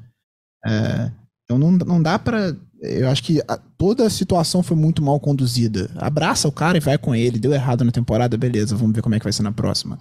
É, 0.65 1.12
então 1.43 1.58
não, 1.58 1.71
não 1.71 2.02
dá 2.02 2.19
para 2.19 2.56
eu 2.82 3.10
acho 3.10 3.24
que 3.24 3.42
a, 3.48 3.58
toda 3.58 4.06
a 4.06 4.10
situação 4.10 4.62
foi 4.62 4.78
muito 4.78 5.02
mal 5.02 5.20
conduzida. 5.20 5.90
Abraça 5.96 6.48
o 6.48 6.52
cara 6.52 6.78
e 6.78 6.82
vai 6.82 6.98
com 6.98 7.16
ele. 7.16 7.40
Deu 7.40 7.54
errado 7.54 7.84
na 7.84 7.92
temporada, 7.92 8.38
beleza, 8.38 8.76
vamos 8.76 8.96
ver 8.96 9.02
como 9.02 9.16
é 9.16 9.20
que 9.20 9.26
vai 9.26 9.34
ser 9.34 9.44
na 9.44 9.52
próxima. 9.52 9.98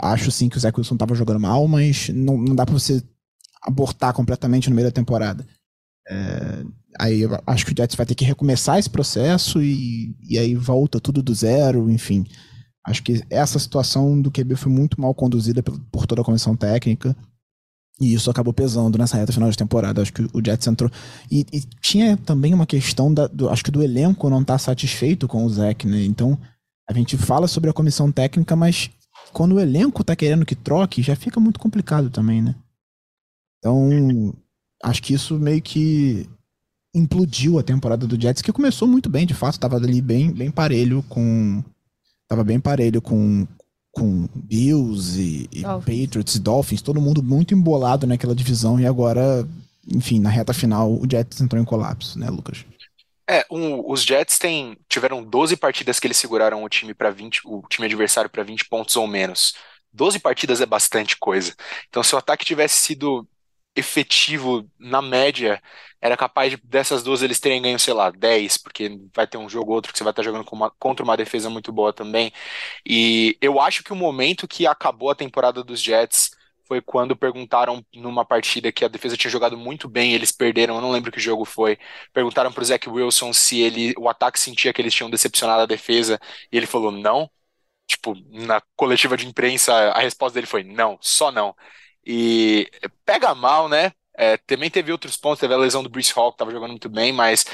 Acho 0.00 0.30
sim 0.30 0.48
que 0.48 0.56
o 0.56 0.60
Zé 0.60 0.72
Wilson 0.76 0.96
tava 0.96 1.14
jogando 1.14 1.40
mal, 1.40 1.66
mas 1.68 2.08
não, 2.08 2.36
não 2.36 2.54
dá 2.54 2.66
pra 2.66 2.72
você 2.72 3.02
abortar 3.62 4.12
completamente 4.12 4.68
no 4.68 4.76
meio 4.76 4.88
da 4.88 4.92
temporada. 4.92 5.46
É, 6.08 6.64
aí 6.98 7.22
eu 7.22 7.30
acho 7.46 7.66
que 7.66 7.72
o 7.72 7.76
Jets 7.76 7.96
vai 7.96 8.06
ter 8.06 8.14
que 8.14 8.24
recomeçar 8.24 8.78
esse 8.78 8.90
processo 8.90 9.62
e, 9.62 10.16
e 10.22 10.38
aí 10.38 10.54
volta 10.54 11.00
tudo 11.00 11.22
do 11.22 11.34
zero, 11.34 11.90
enfim. 11.90 12.24
Acho 12.86 13.02
que 13.02 13.22
essa 13.28 13.58
situação 13.58 14.20
do 14.20 14.30
QB 14.30 14.54
foi 14.54 14.70
muito 14.70 15.00
mal 15.00 15.14
conduzida 15.14 15.62
por, 15.62 15.78
por 15.90 16.06
toda 16.06 16.22
a 16.22 16.24
comissão 16.24 16.56
técnica. 16.56 17.16
E 18.00 18.12
isso 18.12 18.30
acabou 18.30 18.52
pesando 18.52 18.98
nessa 18.98 19.16
reta 19.16 19.32
final 19.32 19.50
de 19.50 19.56
temporada. 19.56 20.02
Acho 20.02 20.12
que 20.12 20.22
o 20.32 20.44
Jets 20.44 20.66
entrou. 20.66 20.90
E, 21.30 21.46
e 21.52 21.60
tinha 21.80 22.16
também 22.16 22.52
uma 22.52 22.66
questão 22.66 23.12
da, 23.12 23.26
do, 23.26 23.48
acho 23.48 23.64
que 23.64 23.70
do 23.70 23.82
elenco 23.82 24.28
não 24.28 24.42
estar 24.42 24.54
tá 24.54 24.58
satisfeito 24.58 25.26
com 25.26 25.44
o 25.44 25.48
Zach, 25.48 25.86
né? 25.86 26.04
Então, 26.04 26.38
a 26.88 26.92
gente 26.92 27.16
fala 27.16 27.48
sobre 27.48 27.70
a 27.70 27.72
comissão 27.72 28.12
técnica, 28.12 28.54
mas 28.54 28.90
quando 29.32 29.54
o 29.54 29.60
elenco 29.60 30.04
tá 30.04 30.14
querendo 30.14 30.44
que 30.44 30.54
troque, 30.54 31.02
já 31.02 31.16
fica 31.16 31.40
muito 31.40 31.58
complicado 31.58 32.10
também, 32.10 32.42
né? 32.42 32.54
Então, 33.58 34.34
acho 34.84 35.02
que 35.02 35.14
isso 35.14 35.38
meio 35.38 35.62
que 35.62 36.28
implodiu 36.94 37.58
a 37.58 37.62
temporada 37.62 38.06
do 38.06 38.20
Jets, 38.20 38.42
que 38.42 38.52
começou 38.52 38.86
muito 38.86 39.08
bem, 39.08 39.26
de 39.26 39.34
fato, 39.34 39.58
tava 39.58 39.76
ali 39.76 40.00
bem, 40.00 40.32
bem 40.32 40.50
parelho 40.50 41.02
com. 41.08 41.62
Tava 42.28 42.42
bem 42.42 42.58
parelho 42.58 43.00
com, 43.00 43.46
com 43.96 44.28
Bills 44.34 45.18
e, 45.18 45.48
e 45.50 45.62
Patriots 45.62 46.34
e 46.34 46.40
Dolphins, 46.40 46.82
todo 46.82 47.00
mundo 47.00 47.22
muito 47.22 47.54
embolado 47.54 48.06
naquela 48.06 48.34
divisão 48.34 48.78
e 48.78 48.86
agora, 48.86 49.48
enfim, 49.88 50.20
na 50.20 50.28
reta 50.28 50.52
final 50.52 50.92
o 50.92 51.06
Jets 51.10 51.40
entrou 51.40 51.60
em 51.60 51.64
colapso, 51.64 52.18
né, 52.18 52.28
Lucas? 52.28 52.62
É, 53.28 53.44
um, 53.50 53.90
os 53.90 54.02
Jets 54.02 54.38
têm, 54.38 54.76
tiveram 54.86 55.24
12 55.24 55.56
partidas 55.56 55.98
que 55.98 56.06
eles 56.06 56.18
seguraram 56.18 56.62
o 56.62 56.68
time 56.68 56.92
para 56.92 57.10
20, 57.10 57.40
o 57.46 57.62
time 57.70 57.86
adversário 57.86 58.28
para 58.28 58.42
20 58.42 58.66
pontos 58.66 58.94
ou 58.96 59.06
menos. 59.06 59.54
12 59.94 60.18
partidas 60.18 60.60
é 60.60 60.66
bastante 60.66 61.16
coisa. 61.16 61.54
Então, 61.88 62.02
se 62.02 62.14
o 62.14 62.18
ataque 62.18 62.44
tivesse 62.44 62.78
sido 62.78 63.26
efetivo 63.76 64.68
na 64.78 65.02
média, 65.02 65.62
era 66.00 66.16
capaz 66.16 66.50
de, 66.52 66.56
dessas 66.64 67.02
duas 67.02 67.22
eles 67.22 67.40
terem 67.40 67.60
ganho, 67.62 67.78
sei 67.78 67.94
lá, 67.94 68.10
10, 68.10 68.56
porque 68.56 68.98
vai 69.14 69.26
ter 69.26 69.38
um 69.38 69.48
jogo 69.48 69.70
ou 69.70 69.76
outro 69.76 69.92
que 69.92 69.98
você 69.98 70.04
vai 70.04 70.12
estar 70.12 70.22
jogando 70.22 70.46
uma, 70.52 70.70
contra 70.78 71.04
uma 71.04 71.16
defesa 71.16 71.50
muito 71.50 71.72
boa 71.72 71.92
também. 71.92 72.32
E 72.86 73.36
eu 73.40 73.60
acho 73.60 73.82
que 73.82 73.92
o 73.92 73.96
momento 73.96 74.48
que 74.48 74.66
acabou 74.66 75.10
a 75.10 75.14
temporada 75.14 75.62
dos 75.64 75.80
Jets 75.82 76.30
foi 76.66 76.80
quando 76.82 77.16
perguntaram 77.16 77.84
numa 77.94 78.24
partida 78.24 78.72
que 78.72 78.84
a 78.84 78.88
defesa 78.88 79.16
tinha 79.16 79.30
jogado 79.30 79.56
muito 79.56 79.88
bem, 79.88 80.12
eles 80.14 80.32
perderam, 80.32 80.74
eu 80.76 80.80
não 80.80 80.90
lembro 80.90 81.12
que 81.12 81.20
jogo 81.20 81.44
foi. 81.44 81.78
Perguntaram 82.12 82.52
pro 82.52 82.64
Zach 82.64 82.88
Wilson 82.88 83.32
se 83.32 83.60
ele 83.60 83.94
o 83.98 84.08
ataque 84.08 84.38
sentia 84.38 84.72
que 84.72 84.82
eles 84.82 84.92
tinham 84.94 85.10
decepcionado 85.10 85.62
a 85.62 85.66
defesa, 85.66 86.18
e 86.50 86.56
ele 86.56 86.66
falou 86.66 86.90
não. 86.90 87.30
Tipo, 87.86 88.14
na 88.30 88.60
coletiva 88.76 89.16
de 89.16 89.26
imprensa, 89.26 89.72
a 89.92 90.00
resposta 90.00 90.34
dele 90.34 90.46
foi 90.46 90.64
não, 90.64 90.98
só 91.00 91.30
não. 91.30 91.54
E 92.06 92.70
pega 93.04 93.34
mal, 93.34 93.68
né? 93.68 93.92
É, 94.16 94.36
também 94.38 94.70
teve 94.70 94.92
outros 94.92 95.16
pontos, 95.16 95.40
teve 95.40 95.52
a 95.52 95.58
lesão 95.58 95.82
do 95.82 95.90
Bruce 95.90 96.12
Hall, 96.14 96.32
que 96.32 96.38
tava 96.38 96.52
jogando 96.52 96.70
muito 96.70 96.88
bem, 96.88 97.12
mas, 97.12 97.44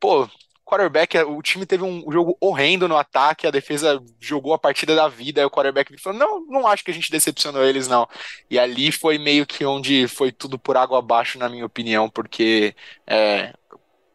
pô, 0.00 0.28
quarterback, 0.64 1.16
o 1.18 1.40
time 1.40 1.64
teve 1.64 1.84
um 1.84 2.10
jogo 2.10 2.36
horrendo 2.40 2.88
no 2.88 2.96
ataque, 2.96 3.46
a 3.46 3.50
defesa 3.50 4.02
jogou 4.20 4.52
a 4.52 4.58
partida 4.58 4.96
da 4.96 5.08
vida, 5.08 5.40
aí 5.40 5.44
o 5.46 5.50
quarterback 5.50 5.96
falou, 6.00 6.18
não, 6.18 6.46
não 6.46 6.66
acho 6.66 6.84
que 6.84 6.90
a 6.90 6.94
gente 6.94 7.10
decepcionou 7.10 7.64
eles, 7.64 7.86
não. 7.86 8.08
E 8.50 8.58
ali 8.58 8.90
foi 8.90 9.16
meio 9.18 9.46
que 9.46 9.64
onde 9.64 10.08
foi 10.08 10.32
tudo 10.32 10.58
por 10.58 10.76
água 10.76 10.98
abaixo, 10.98 11.38
na 11.38 11.48
minha 11.48 11.64
opinião, 11.64 12.10
porque 12.10 12.74
é, 13.06 13.54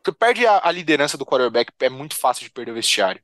tu 0.03 0.13
perde 0.13 0.45
a, 0.45 0.67
a, 0.67 0.71
liderança 0.71 1.17
do 1.17 1.25
quarterback, 1.25 1.71
é 1.79 1.89
muito 1.89 2.15
fácil 2.15 2.43
de 2.43 2.51
perder 2.51 2.71
o 2.71 2.75
vestiário. 2.75 3.21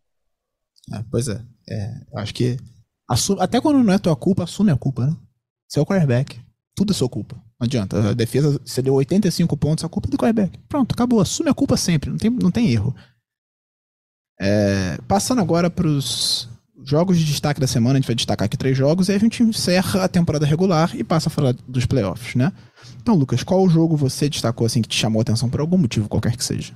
É, 0.94 1.04
pois 1.12 1.28
é, 1.28 1.40
é 1.70 1.92
acho 2.16 2.34
que 2.34 2.58
assume, 3.08 3.42
até 3.42 3.60
quando 3.60 3.84
não 3.84 3.94
é 3.94 4.00
tua 4.00 4.16
culpa, 4.16 4.44
assume 4.44 4.72
a 4.72 4.78
culpa, 4.78 5.06
né? 5.06 5.16
Você 5.68 5.78
é 5.78 5.82
o 5.82 5.86
quarterback 5.86 6.40
tudo 6.80 6.92
é 6.92 6.96
sua 6.96 7.10
culpa. 7.10 7.36
Não 7.60 7.66
adianta. 7.66 8.12
A 8.12 8.14
defesa, 8.14 8.58
você 8.64 8.82
deu 8.82 8.94
85 8.94 9.58
pontos, 9.58 9.84
a 9.84 9.90
culpa 9.90 10.08
é 10.08 10.12
do 10.12 10.18
quarterback. 10.18 10.58
Pronto, 10.70 10.94
acabou. 10.94 11.20
Assume 11.20 11.50
a 11.50 11.54
culpa 11.54 11.76
sempre. 11.76 12.10
Não 12.10 12.18
tem, 12.18 12.30
não 12.30 12.50
tem 12.50 12.72
erro. 12.72 12.96
É, 14.40 14.98
passando 15.06 15.42
agora 15.42 15.70
para 15.70 15.86
os 15.86 16.48
jogos 16.86 17.18
de 17.20 17.26
destaque 17.26 17.60
da 17.60 17.68
semana, 17.68 17.96
a 17.96 18.00
gente 18.00 18.08
vai 18.08 18.16
destacar 18.16 18.46
aqui 18.46 18.56
três 18.56 18.78
jogos 18.78 19.10
e 19.10 19.12
a 19.12 19.18
gente 19.18 19.44
encerra 19.44 20.06
a 20.06 20.08
temporada 20.08 20.46
regular 20.46 20.96
e 20.96 21.04
passa 21.04 21.28
a 21.28 21.32
falar 21.32 21.54
dos 21.68 21.86
playoffs, 21.86 22.36
né? 22.36 22.54
Então, 23.02 23.14
Lucas, 23.14 23.44
qual 23.44 23.68
jogo 23.68 23.98
você 23.98 24.30
destacou 24.30 24.66
assim 24.66 24.82
que 24.82 24.88
te 24.88 24.96
chamou 24.96 25.20
a 25.20 25.24
atenção 25.24 25.50
por 25.50 25.60
algum 25.60 25.78
motivo, 25.78 26.08
qualquer 26.08 26.38
que 26.38 26.44
seja? 26.44 26.74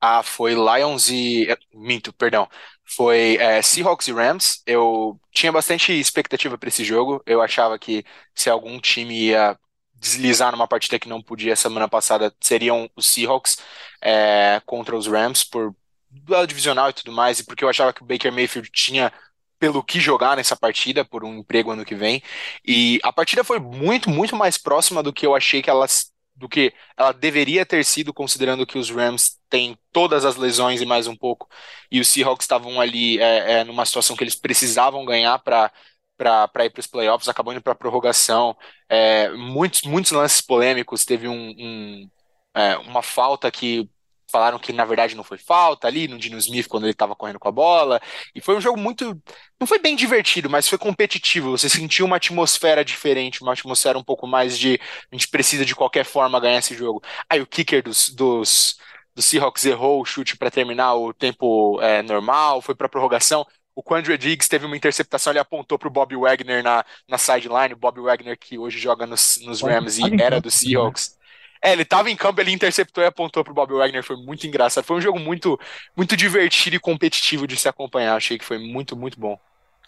Ah, 0.00 0.24
foi 0.24 0.54
Lions 0.54 1.08
e. 1.10 1.48
Eh, 1.48 1.58
minto, 1.72 2.12
perdão. 2.12 2.48
Foi 2.96 3.36
é, 3.36 3.60
Seahawks 3.62 4.08
e 4.08 4.12
Rams. 4.12 4.62
Eu 4.66 5.20
tinha 5.32 5.52
bastante 5.52 5.92
expectativa 5.92 6.56
para 6.58 6.68
esse 6.68 6.84
jogo. 6.84 7.22
Eu 7.26 7.42
achava 7.42 7.78
que 7.78 8.04
se 8.34 8.48
algum 8.50 8.80
time 8.80 9.26
ia 9.28 9.58
deslizar 9.94 10.52
numa 10.52 10.68
partida 10.68 10.98
que 10.98 11.08
não 11.08 11.22
podia 11.22 11.56
semana 11.56 11.88
passada, 11.88 12.34
seriam 12.40 12.88
os 12.96 13.06
Seahawks 13.06 13.58
é, 14.00 14.62
contra 14.64 14.96
os 14.96 15.06
Rams, 15.06 15.44
por 15.44 15.74
duelo 16.10 16.46
divisional 16.46 16.90
e 16.90 16.92
tudo 16.92 17.12
mais, 17.12 17.40
e 17.40 17.44
porque 17.44 17.64
eu 17.64 17.68
achava 17.68 17.92
que 17.92 18.02
o 18.02 18.06
Baker 18.06 18.32
Mayfield 18.32 18.70
tinha 18.72 19.12
pelo 19.58 19.82
que 19.82 19.98
jogar 20.00 20.36
nessa 20.36 20.56
partida, 20.56 21.04
por 21.04 21.24
um 21.24 21.38
emprego 21.38 21.70
ano 21.72 21.84
que 21.84 21.94
vem. 21.94 22.22
E 22.66 23.00
a 23.02 23.12
partida 23.12 23.42
foi 23.42 23.58
muito, 23.58 24.08
muito 24.08 24.36
mais 24.36 24.56
próxima 24.56 25.02
do 25.02 25.12
que 25.12 25.26
eu 25.26 25.34
achei 25.34 25.60
que 25.60 25.70
elas 25.70 26.12
do 26.38 26.48
que 26.48 26.72
ela 26.96 27.12
deveria 27.12 27.66
ter 27.66 27.84
sido, 27.84 28.14
considerando 28.14 28.66
que 28.66 28.78
os 28.78 28.90
Rams 28.90 29.38
têm 29.50 29.76
todas 29.92 30.24
as 30.24 30.36
lesões 30.36 30.80
e 30.80 30.86
mais 30.86 31.06
um 31.06 31.16
pouco, 31.16 31.48
e 31.90 32.00
os 32.00 32.08
Seahawks 32.08 32.44
estavam 32.44 32.80
ali 32.80 33.18
é, 33.20 33.60
é, 33.60 33.64
numa 33.64 33.84
situação 33.86 34.16
que 34.16 34.24
eles 34.24 34.34
precisavam 34.34 35.04
ganhar 35.04 35.38
para 35.40 35.72
para 36.16 36.64
ir 36.64 36.70
para 36.70 36.80
os 36.80 36.86
playoffs, 36.88 37.28
acabou 37.28 37.52
indo 37.52 37.62
para 37.62 37.72
a 37.72 37.76
prorrogação. 37.76 38.56
É, 38.88 39.30
muitos, 39.30 39.82
muitos 39.82 40.10
lances 40.10 40.40
polêmicos. 40.40 41.04
Teve 41.04 41.28
um, 41.28 41.54
um 41.56 42.10
é, 42.54 42.76
uma 42.78 43.02
falta 43.02 43.50
que 43.50 43.88
falaram 44.30 44.58
que 44.58 44.72
na 44.72 44.84
verdade 44.84 45.14
não 45.14 45.24
foi 45.24 45.38
falta 45.38 45.86
ali 45.86 46.06
no 46.08 46.18
Dino 46.18 46.38
Smith 46.38 46.68
quando 46.68 46.84
ele 46.84 46.92
estava 46.92 47.16
correndo 47.16 47.38
com 47.38 47.48
a 47.48 47.52
bola. 47.52 48.00
E 48.34 48.40
foi 48.40 48.56
um 48.56 48.60
jogo 48.60 48.78
muito. 48.78 49.20
Não 49.58 49.66
foi 49.66 49.78
bem 49.78 49.96
divertido, 49.96 50.50
mas 50.50 50.68
foi 50.68 50.78
competitivo. 50.78 51.50
Você 51.50 51.68
sentiu 51.68 52.06
uma 52.06 52.16
atmosfera 52.16 52.84
diferente, 52.84 53.42
uma 53.42 53.52
atmosfera 53.52 53.98
um 53.98 54.04
pouco 54.04 54.26
mais 54.26 54.58
de. 54.58 54.80
A 55.10 55.14
gente 55.14 55.28
precisa 55.28 55.64
de 55.64 55.74
qualquer 55.74 56.04
forma 56.04 56.40
ganhar 56.40 56.58
esse 56.58 56.74
jogo. 56.74 57.02
Aí 57.28 57.40
o 57.40 57.46
kicker 57.46 57.82
dos, 57.82 58.10
dos, 58.10 58.78
dos 59.14 59.24
Seahawks 59.24 59.64
errou 59.64 60.00
o 60.00 60.04
chute 60.04 60.36
para 60.36 60.50
terminar 60.50 60.94
o 60.94 61.12
tempo 61.12 61.80
é, 61.80 62.02
normal, 62.02 62.62
foi 62.62 62.74
para 62.74 62.88
prorrogação. 62.88 63.46
O 63.74 63.82
Quandre 63.82 64.18
Diggs 64.18 64.48
teve 64.48 64.66
uma 64.66 64.76
interceptação, 64.76 65.32
ele 65.32 65.38
apontou 65.38 65.78
para 65.78 65.86
o 65.86 65.90
Bob 65.90 66.16
Wagner 66.16 66.64
na, 66.64 66.84
na 67.08 67.16
sideline. 67.16 67.74
O 67.74 67.76
Bob 67.76 68.00
Wagner, 68.00 68.36
que 68.36 68.58
hoje 68.58 68.76
joga 68.76 69.06
nos, 69.06 69.38
nos 69.44 69.62
Rams 69.62 69.98
e 69.98 70.20
era 70.20 70.40
do 70.40 70.50
Seahawks. 70.50 71.16
É, 71.62 71.72
ele 71.72 71.84
tava 71.84 72.10
em 72.10 72.16
campo, 72.16 72.40
ele 72.40 72.52
interceptou 72.52 73.02
e 73.02 73.06
apontou 73.06 73.42
pro 73.42 73.54
Bob 73.54 73.72
Wagner, 73.72 74.02
foi 74.02 74.16
muito 74.16 74.46
engraçado. 74.46 74.84
Foi 74.84 74.96
um 74.96 75.00
jogo 75.00 75.18
muito, 75.18 75.58
muito 75.96 76.16
divertido 76.16 76.76
e 76.76 76.80
competitivo 76.80 77.46
de 77.46 77.56
se 77.56 77.68
acompanhar. 77.68 78.16
Achei 78.16 78.38
que 78.38 78.44
foi 78.44 78.58
muito, 78.58 78.96
muito 78.96 79.18
bom. 79.18 79.38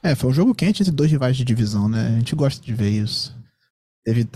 É, 0.03 0.15
foi 0.15 0.31
um 0.31 0.35
jogo 0.35 0.55
quente 0.55 0.83
entre 0.83 0.93
dois 0.93 1.11
rivais 1.11 1.37
de 1.37 1.45
divisão, 1.45 1.89
né? 1.89 2.09
A 2.09 2.19
gente 2.19 2.35
gosta 2.35 2.65
de 2.65 2.73
ver 2.73 2.91
isso. 2.91 3.37
Teve, 4.05 4.27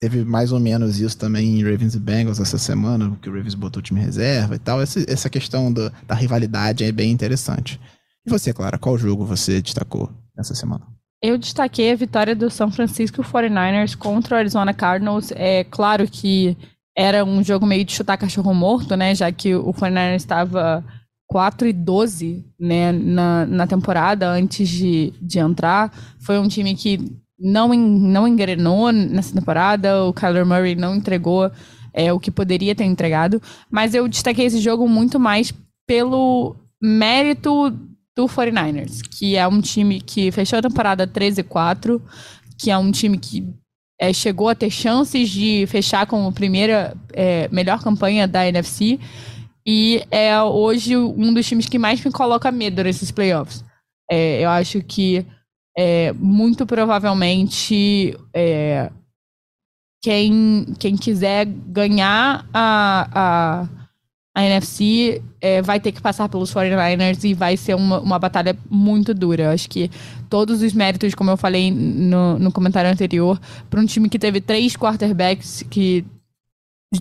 teve 0.00 0.24
mais 0.24 0.50
ou 0.52 0.58
menos 0.58 0.98
isso 0.98 1.16
também 1.16 1.58
em 1.58 1.62
Ravens 1.62 1.94
e 1.94 2.00
Bengals 2.00 2.40
essa 2.40 2.58
semana, 2.58 3.16
que 3.22 3.30
o 3.30 3.32
Ravens 3.32 3.54
botou 3.54 3.80
o 3.80 3.82
time 3.82 4.00
reserva 4.00 4.56
e 4.56 4.58
tal. 4.58 4.82
Essa, 4.82 5.04
essa 5.08 5.30
questão 5.30 5.72
do, 5.72 5.90
da 6.04 6.14
rivalidade 6.14 6.84
é 6.84 6.90
bem 6.90 7.10
interessante. 7.10 7.80
E 8.26 8.30
você, 8.30 8.52
Clara, 8.52 8.78
qual 8.78 8.98
jogo 8.98 9.24
você 9.24 9.62
destacou 9.62 10.10
nessa 10.36 10.54
semana? 10.54 10.84
Eu 11.22 11.38
destaquei 11.38 11.92
a 11.92 11.96
vitória 11.96 12.34
do 12.34 12.50
São 12.50 12.70
Francisco 12.70 13.22
49ers 13.22 13.96
contra 13.96 14.34
o 14.34 14.38
Arizona 14.38 14.74
Cardinals. 14.74 15.30
É 15.32 15.64
claro 15.64 16.06
que 16.06 16.56
era 16.96 17.24
um 17.24 17.42
jogo 17.42 17.66
meio 17.66 17.84
de 17.84 17.92
chutar 17.92 18.16
cachorro 18.16 18.54
morto, 18.54 18.96
né? 18.96 19.14
Já 19.14 19.30
que 19.32 19.54
o 19.54 19.72
49 19.72 20.16
estava 20.16 20.84
4 21.26 21.68
e 21.68 21.72
12 21.72 22.44
né, 22.58 22.92
na, 22.92 23.46
na 23.46 23.66
temporada 23.66 24.28
antes 24.28 24.68
de, 24.68 25.12
de 25.20 25.38
entrar. 25.38 25.92
Foi 26.20 26.38
um 26.38 26.46
time 26.46 26.74
que 26.74 27.00
não, 27.38 27.68
não 27.74 28.28
engrenou 28.28 28.92
nessa 28.92 29.34
temporada. 29.34 30.04
O 30.04 30.12
Kyler 30.12 30.46
Murray 30.46 30.74
não 30.74 30.94
entregou 30.94 31.50
é, 31.92 32.12
o 32.12 32.20
que 32.20 32.30
poderia 32.30 32.74
ter 32.74 32.84
entregado. 32.84 33.42
Mas 33.70 33.94
eu 33.94 34.06
destaquei 34.06 34.46
esse 34.46 34.60
jogo 34.60 34.88
muito 34.88 35.18
mais 35.18 35.52
pelo 35.86 36.54
mérito 36.80 37.70
do 38.16 38.26
49ers, 38.26 39.00
que 39.10 39.36
é 39.36 39.46
um 39.46 39.60
time 39.60 40.00
que 40.00 40.30
fechou 40.30 40.58
a 40.58 40.62
temporada 40.62 41.06
13 41.06 41.40
e 41.40 41.44
4, 41.44 42.00
que 42.56 42.70
é 42.70 42.78
um 42.78 42.92
time 42.92 43.18
que 43.18 43.52
é, 44.00 44.12
chegou 44.12 44.48
a 44.48 44.54
ter 44.54 44.70
chances 44.70 45.30
de 45.30 45.66
fechar 45.66 46.06
como 46.06 46.32
primeira 46.32 46.96
é, 47.12 47.48
melhor 47.48 47.82
campanha 47.82 48.26
da 48.26 48.46
NFC 48.46 48.98
e 49.66 50.02
é 50.10 50.40
hoje 50.42 50.96
um 50.96 51.32
dos 51.32 51.46
times 51.46 51.66
que 51.66 51.78
mais 51.78 52.04
me 52.04 52.10
coloca 52.10 52.52
medo 52.52 52.82
nesses 52.82 53.10
playoffs. 53.10 53.64
É, 54.10 54.44
eu 54.44 54.50
acho 54.50 54.82
que 54.82 55.24
é, 55.76 56.12
muito 56.12 56.66
provavelmente 56.66 58.16
é, 58.34 58.90
quem, 60.02 60.66
quem 60.78 60.96
quiser 60.96 61.46
ganhar 61.46 62.46
a, 62.52 63.08
a, 63.14 63.68
a 64.34 64.44
NFC 64.44 65.22
é, 65.40 65.62
vai 65.62 65.78
ter 65.78 65.92
que 65.92 66.02
passar 66.02 66.28
pelos 66.28 66.52
49ers 66.52 67.22
e 67.22 67.34
vai 67.34 67.56
ser 67.56 67.74
uma, 67.74 68.00
uma 68.00 68.18
batalha 68.18 68.56
muito 68.68 69.14
dura. 69.14 69.44
Eu 69.44 69.50
acho 69.50 69.70
que 69.70 69.88
todos 70.28 70.60
os 70.60 70.72
méritos, 70.72 71.14
como 71.14 71.30
eu 71.30 71.36
falei 71.36 71.70
no, 71.70 72.38
no 72.38 72.50
comentário 72.50 72.90
anterior, 72.90 73.40
para 73.70 73.80
um 73.80 73.86
time 73.86 74.08
que 74.08 74.18
teve 74.18 74.40
três 74.40 74.76
quarterbacks 74.76 75.62
que 75.70 76.04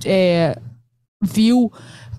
é, 0.06 0.56
viu 1.24 1.72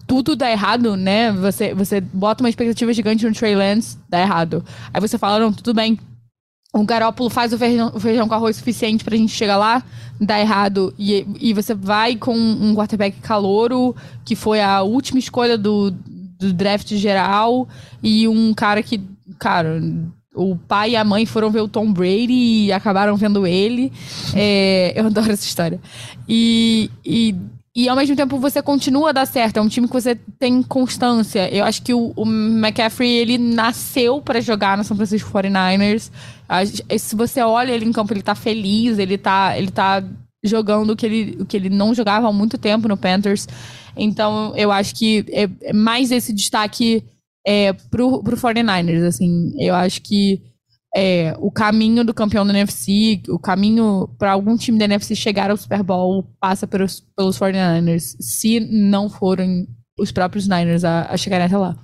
tudo 0.05 0.35
dar 0.35 0.51
errado, 0.51 0.97
né? 0.97 1.31
Você, 1.33 1.73
você 1.73 2.01
bota 2.01 2.43
uma 2.43 2.51
expectativa 2.51 2.93
gigante 2.93 3.25
no 3.25 3.33
Trey 3.33 3.55
Lance, 3.55 3.97
dá 4.09 4.21
errado. 4.21 4.65
Aí 4.93 5.01
você 5.01 5.17
fala, 5.17 5.39
não, 5.39 5.53
tudo 5.53 5.73
bem. 5.73 5.99
O 6.75 6.83
Garópolo 6.85 7.31
faz 7.31 7.53
o 7.53 7.59
feijão, 7.59 7.93
o 7.95 8.01
feijão 8.01 8.27
com 8.27 8.35
arroz 8.35 8.57
suficiente 8.57 9.05
pra 9.05 9.17
gente 9.17 9.33
chegar 9.33 9.57
lá, 9.57 9.81
dá 10.21 10.41
errado. 10.41 10.93
E, 10.99 11.25
e 11.41 11.53
você 11.53 11.73
vai 11.73 12.17
com 12.17 12.37
um 12.37 12.75
quarterback 12.75 13.21
calouro, 13.21 13.95
que 14.25 14.35
foi 14.35 14.61
a 14.61 14.83
última 14.83 15.21
escolha 15.21 15.57
do, 15.57 15.93
do 15.93 16.53
draft 16.53 16.93
geral, 16.95 17.69
e 18.03 18.27
um 18.27 18.53
cara 18.53 18.83
que, 18.83 19.01
cara, 19.39 19.81
o 20.35 20.57
pai 20.57 20.91
e 20.91 20.97
a 20.97 21.05
mãe 21.05 21.25
foram 21.25 21.49
ver 21.49 21.61
o 21.61 21.69
Tom 21.69 21.93
Brady 21.93 22.65
e 22.65 22.73
acabaram 22.73 23.17
vendo 23.17 23.47
ele. 23.47 23.93
É, 24.35 24.93
eu 24.97 25.07
adoro 25.07 25.31
essa 25.31 25.47
história. 25.47 25.81
E, 26.29 26.91
e, 27.07 27.37
e 27.77 27.89
ao 27.89 27.97
mesmo 27.97 28.15
tempo 28.15 28.39
você 28.39 28.63
continua 28.63 29.09
a 29.09 29.13
dar 29.13 29.27
certo. 29.27 29.57
É 29.57 29.61
um 29.61 29.69
time 29.69 29.89
que 29.89 29.93
você 29.93 30.15
tem 30.39 30.63
constância. 30.63 31.53
Eu 31.53 31.65
acho 31.65 31.83
que 31.83 31.93
o, 31.93 32.13
o 32.15 32.25
McCaffrey, 32.25 33.11
ele 33.11 33.37
nasceu 33.37 34.21
para 34.21 34.41
jogar 34.41 34.79
no 34.79 34.85
São 34.85 34.97
Francisco 34.97 35.31
49ers. 35.31 36.11
Se 36.99 37.17
você 37.17 37.43
olha 37.43 37.73
ele 37.73 37.85
em 37.85 37.93
campo, 37.93 38.13
ele 38.13 38.23
tá 38.23 38.37
feliz, 38.37 38.99
ele 38.99 39.19
tá, 39.19 39.59
ele 39.59 39.73
tá 39.73 40.05
jogando 40.45 40.91
o 40.91 40.97
que 40.97 41.05
ele, 41.05 41.37
o 41.41 41.45
que 41.45 41.57
ele 41.57 41.69
não 41.69 41.93
jogava 41.93 42.29
há 42.29 42.33
muito 42.33 42.57
tempo 42.57 42.87
no 42.87 42.97
Panthers. 42.97 43.49
Então, 43.97 44.53
eu 44.57 44.71
acho 44.71 44.95
que 44.95 45.25
é, 45.31 45.49
é 45.63 45.73
mais 45.73 46.13
esse 46.13 46.33
destaque 46.33 47.03
é, 47.45 47.73
pro, 47.73 48.23
pro 48.23 48.37
49ers, 48.37 49.05
assim. 49.05 49.53
Eu 49.59 49.75
acho 49.75 50.01
que 50.01 50.41
é, 50.95 51.35
o 51.39 51.51
caminho 51.51 52.05
do 52.05 52.15
campeão 52.15 52.47
da 52.47 52.53
NFC, 52.53 53.23
o 53.29 53.39
caminho 53.39 54.09
para 54.19 54.33
algum 54.33 54.57
time 54.57 54.79
da 54.79 54.85
NFC 54.85 55.15
chegar 55.17 55.51
ao 55.51 55.57
Super 55.57 55.83
Bowl 55.83 56.23
passa 56.41 56.67
pelos, 56.67 57.01
pelos 57.17 57.39
49ers, 57.39 58.17
se 58.21 58.61
não 58.61 59.09
forem 59.11 59.69
os 59.99 60.13
próprios 60.13 60.47
Niners 60.47 60.85
a, 60.85 61.07
a 61.11 61.17
chegarem 61.17 61.47
até 61.47 61.57
lá. 61.57 61.77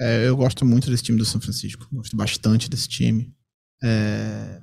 É, 0.00 0.26
eu 0.26 0.36
gosto 0.36 0.64
muito 0.64 0.90
desse 0.90 1.04
time 1.04 1.18
do 1.18 1.24
São 1.24 1.40
Francisco, 1.40 1.86
gosto 1.92 2.16
bastante 2.16 2.68
desse 2.68 2.88
time. 2.88 3.32
É, 3.82 4.60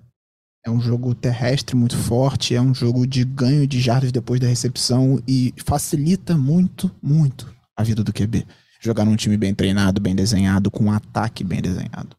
é 0.66 0.70
um 0.70 0.82
jogo 0.82 1.16
terrestre 1.16 1.76
muito 1.76 1.96
forte, 1.96 2.56
é 2.56 2.62
um 2.62 2.74
jogo 2.74 3.08
de 3.08 3.24
ganho 3.24 3.66
de 3.66 3.80
jardas 3.80 4.12
depois 4.12 4.40
da 4.40 4.48
recepção 4.48 5.22
e 5.28 5.54
facilita 5.66 6.38
muito, 6.38 6.92
muito 7.02 7.54
a 7.78 7.84
vida 7.84 8.04
do 8.04 8.12
QB 8.12 8.46
jogar 8.82 9.06
num 9.06 9.16
time 9.16 9.38
bem 9.38 9.54
treinado, 9.54 10.00
bem 10.00 10.16
desenhado, 10.16 10.72
com 10.72 10.86
um 10.86 10.92
ataque 10.92 11.44
bem 11.44 11.62
desenhado. 11.62 12.16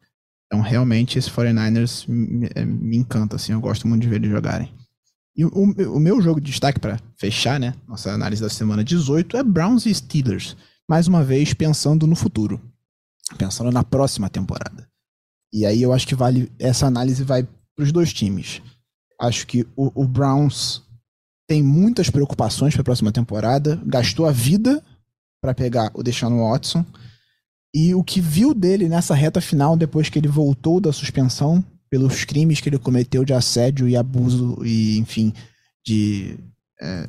Então, 0.50 0.60
realmente, 0.60 1.16
esse 1.16 1.30
49ers 1.30 2.08
me, 2.08 2.48
eh, 2.54 2.64
me 2.64 2.96
encanta, 2.96 3.36
assim, 3.36 3.52
eu 3.52 3.60
gosto 3.60 3.86
muito 3.86 4.02
de 4.02 4.08
ver 4.08 4.16
eles 4.16 4.30
jogarem. 4.30 4.68
E 5.36 5.44
o, 5.44 5.50
o 5.94 6.00
meu 6.00 6.20
jogo 6.20 6.40
de 6.40 6.50
destaque 6.50 6.80
para 6.80 6.98
fechar, 7.16 7.60
né, 7.60 7.72
nossa 7.86 8.10
análise 8.10 8.42
da 8.42 8.48
semana 8.48 8.82
18 8.82 9.36
é 9.36 9.44
Browns 9.44 9.86
e 9.86 9.94
Steelers. 9.94 10.56
Mais 10.88 11.06
uma 11.06 11.22
vez, 11.22 11.54
pensando 11.54 12.04
no 12.04 12.16
futuro. 12.16 12.60
Pensando 13.38 13.70
na 13.70 13.84
próxima 13.84 14.28
temporada. 14.28 14.88
E 15.52 15.64
aí 15.64 15.82
eu 15.82 15.92
acho 15.92 16.06
que 16.06 16.16
vale. 16.16 16.50
Essa 16.58 16.86
análise 16.86 17.22
vai 17.22 17.44
para 17.44 17.84
os 17.84 17.92
dois 17.92 18.12
times. 18.12 18.60
Acho 19.20 19.46
que 19.46 19.64
o, 19.76 20.02
o 20.02 20.06
Browns 20.06 20.82
tem 21.46 21.62
muitas 21.62 22.10
preocupações 22.10 22.74
para 22.74 22.82
a 22.82 22.84
próxima 22.84 23.12
temporada. 23.12 23.80
Gastou 23.86 24.26
a 24.26 24.32
vida 24.32 24.84
para 25.40 25.54
pegar 25.54 25.90
o 25.94 26.02
Deshaun 26.02 26.40
Watson. 26.40 26.84
E 27.74 27.94
o 27.94 28.02
que 28.02 28.20
viu 28.20 28.52
dele 28.52 28.88
nessa 28.88 29.14
reta 29.14 29.40
final, 29.40 29.76
depois 29.76 30.08
que 30.08 30.18
ele 30.18 30.28
voltou 30.28 30.80
da 30.80 30.92
suspensão, 30.92 31.64
pelos 31.88 32.24
crimes 32.24 32.60
que 32.60 32.68
ele 32.68 32.78
cometeu 32.78 33.24
de 33.24 33.32
assédio 33.32 33.88
e 33.88 33.96
abuso, 33.96 34.58
e 34.64 34.98
enfim, 34.98 35.32
de 35.84 36.38
é, 36.80 37.08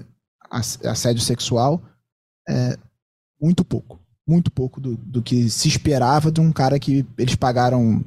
assédio 0.49 1.21
sexual, 1.21 1.81
é 2.47 2.77
muito 3.39 3.63
pouco. 3.63 3.99
Muito 4.27 4.51
pouco 4.51 4.79
do, 4.79 4.95
do 4.97 5.21
que 5.21 5.49
se 5.49 5.67
esperava 5.67 6.31
de 6.31 6.39
um 6.39 6.51
cara 6.51 6.79
que 6.79 7.05
eles 7.17 7.35
pagaram 7.35 8.03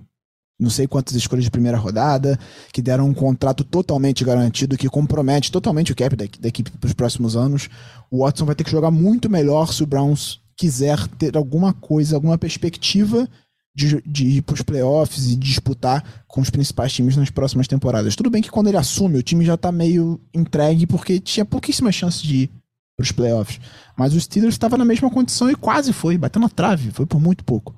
não 0.59 0.71
sei 0.71 0.87
quantas 0.87 1.15
escolhas 1.15 1.45
de 1.45 1.51
primeira 1.51 1.77
rodada, 1.77 2.39
que 2.73 2.81
deram 2.81 3.09
um 3.09 3.15
contrato 3.15 3.65
totalmente 3.65 4.25
garantido, 4.25 4.77
que 4.77 4.89
compromete 4.89 5.51
totalmente 5.51 5.93
o 5.93 5.97
cap 5.97 6.15
da, 6.15 6.25
da 6.41 6.49
equipe 6.49 6.71
para 6.71 6.87
os 6.87 6.95
próximos 6.95 7.37
anos. 7.37 7.69
O 8.11 8.25
Watson 8.25 8.45
vai 8.45 8.55
ter 8.55 8.63
que 8.63 8.71
jogar 8.71 8.91
muito 8.91 9.29
melhor 9.29 9.73
se 9.73 9.83
o 9.83 9.87
Browns 9.87 10.41
quiser 10.57 11.07
ter 11.09 11.37
alguma 11.37 11.73
coisa, 11.73 12.17
alguma 12.17 12.39
perspectiva 12.39 13.29
de, 13.75 14.01
de 14.07 14.27
ir 14.27 14.43
para 14.43 14.55
os 14.55 14.63
playoffs 14.63 15.27
e 15.31 15.37
disputar 15.37 16.25
com 16.29 16.41
os 16.41 16.51
principais 16.51 16.93
times 16.93 17.17
nas 17.17 17.31
próximas 17.31 17.67
temporadas. 17.67 18.15
Tudo 18.15 18.31
bem 18.31 18.43
que 18.43 18.51
quando 18.51 18.69
ele 18.69 18.77
assume, 18.77 19.19
o 19.19 19.23
time 19.23 19.45
já 19.45 19.55
está 19.55 19.73
meio 19.73 20.21
entregue, 20.33 20.87
porque 20.87 21.19
tinha 21.19 21.45
pouquíssimas 21.45 21.95
chances 21.95 22.23
de 22.23 22.37
ir 22.37 22.51
para 22.97 23.05
os 23.05 23.13
playoffs. 23.13 23.61
Mas 23.97 24.15
o 24.15 24.21
Steelers 24.21 24.55
estava 24.55 24.79
na 24.79 24.85
mesma 24.85 25.11
condição 25.11 25.51
e 25.51 25.57
quase 25.57 25.93
foi, 25.93 26.17
bateu 26.17 26.41
na 26.41 26.49
trave, 26.49 26.93
foi 26.93 27.05
por 27.05 27.21
muito 27.21 27.45
pouco. 27.45 27.75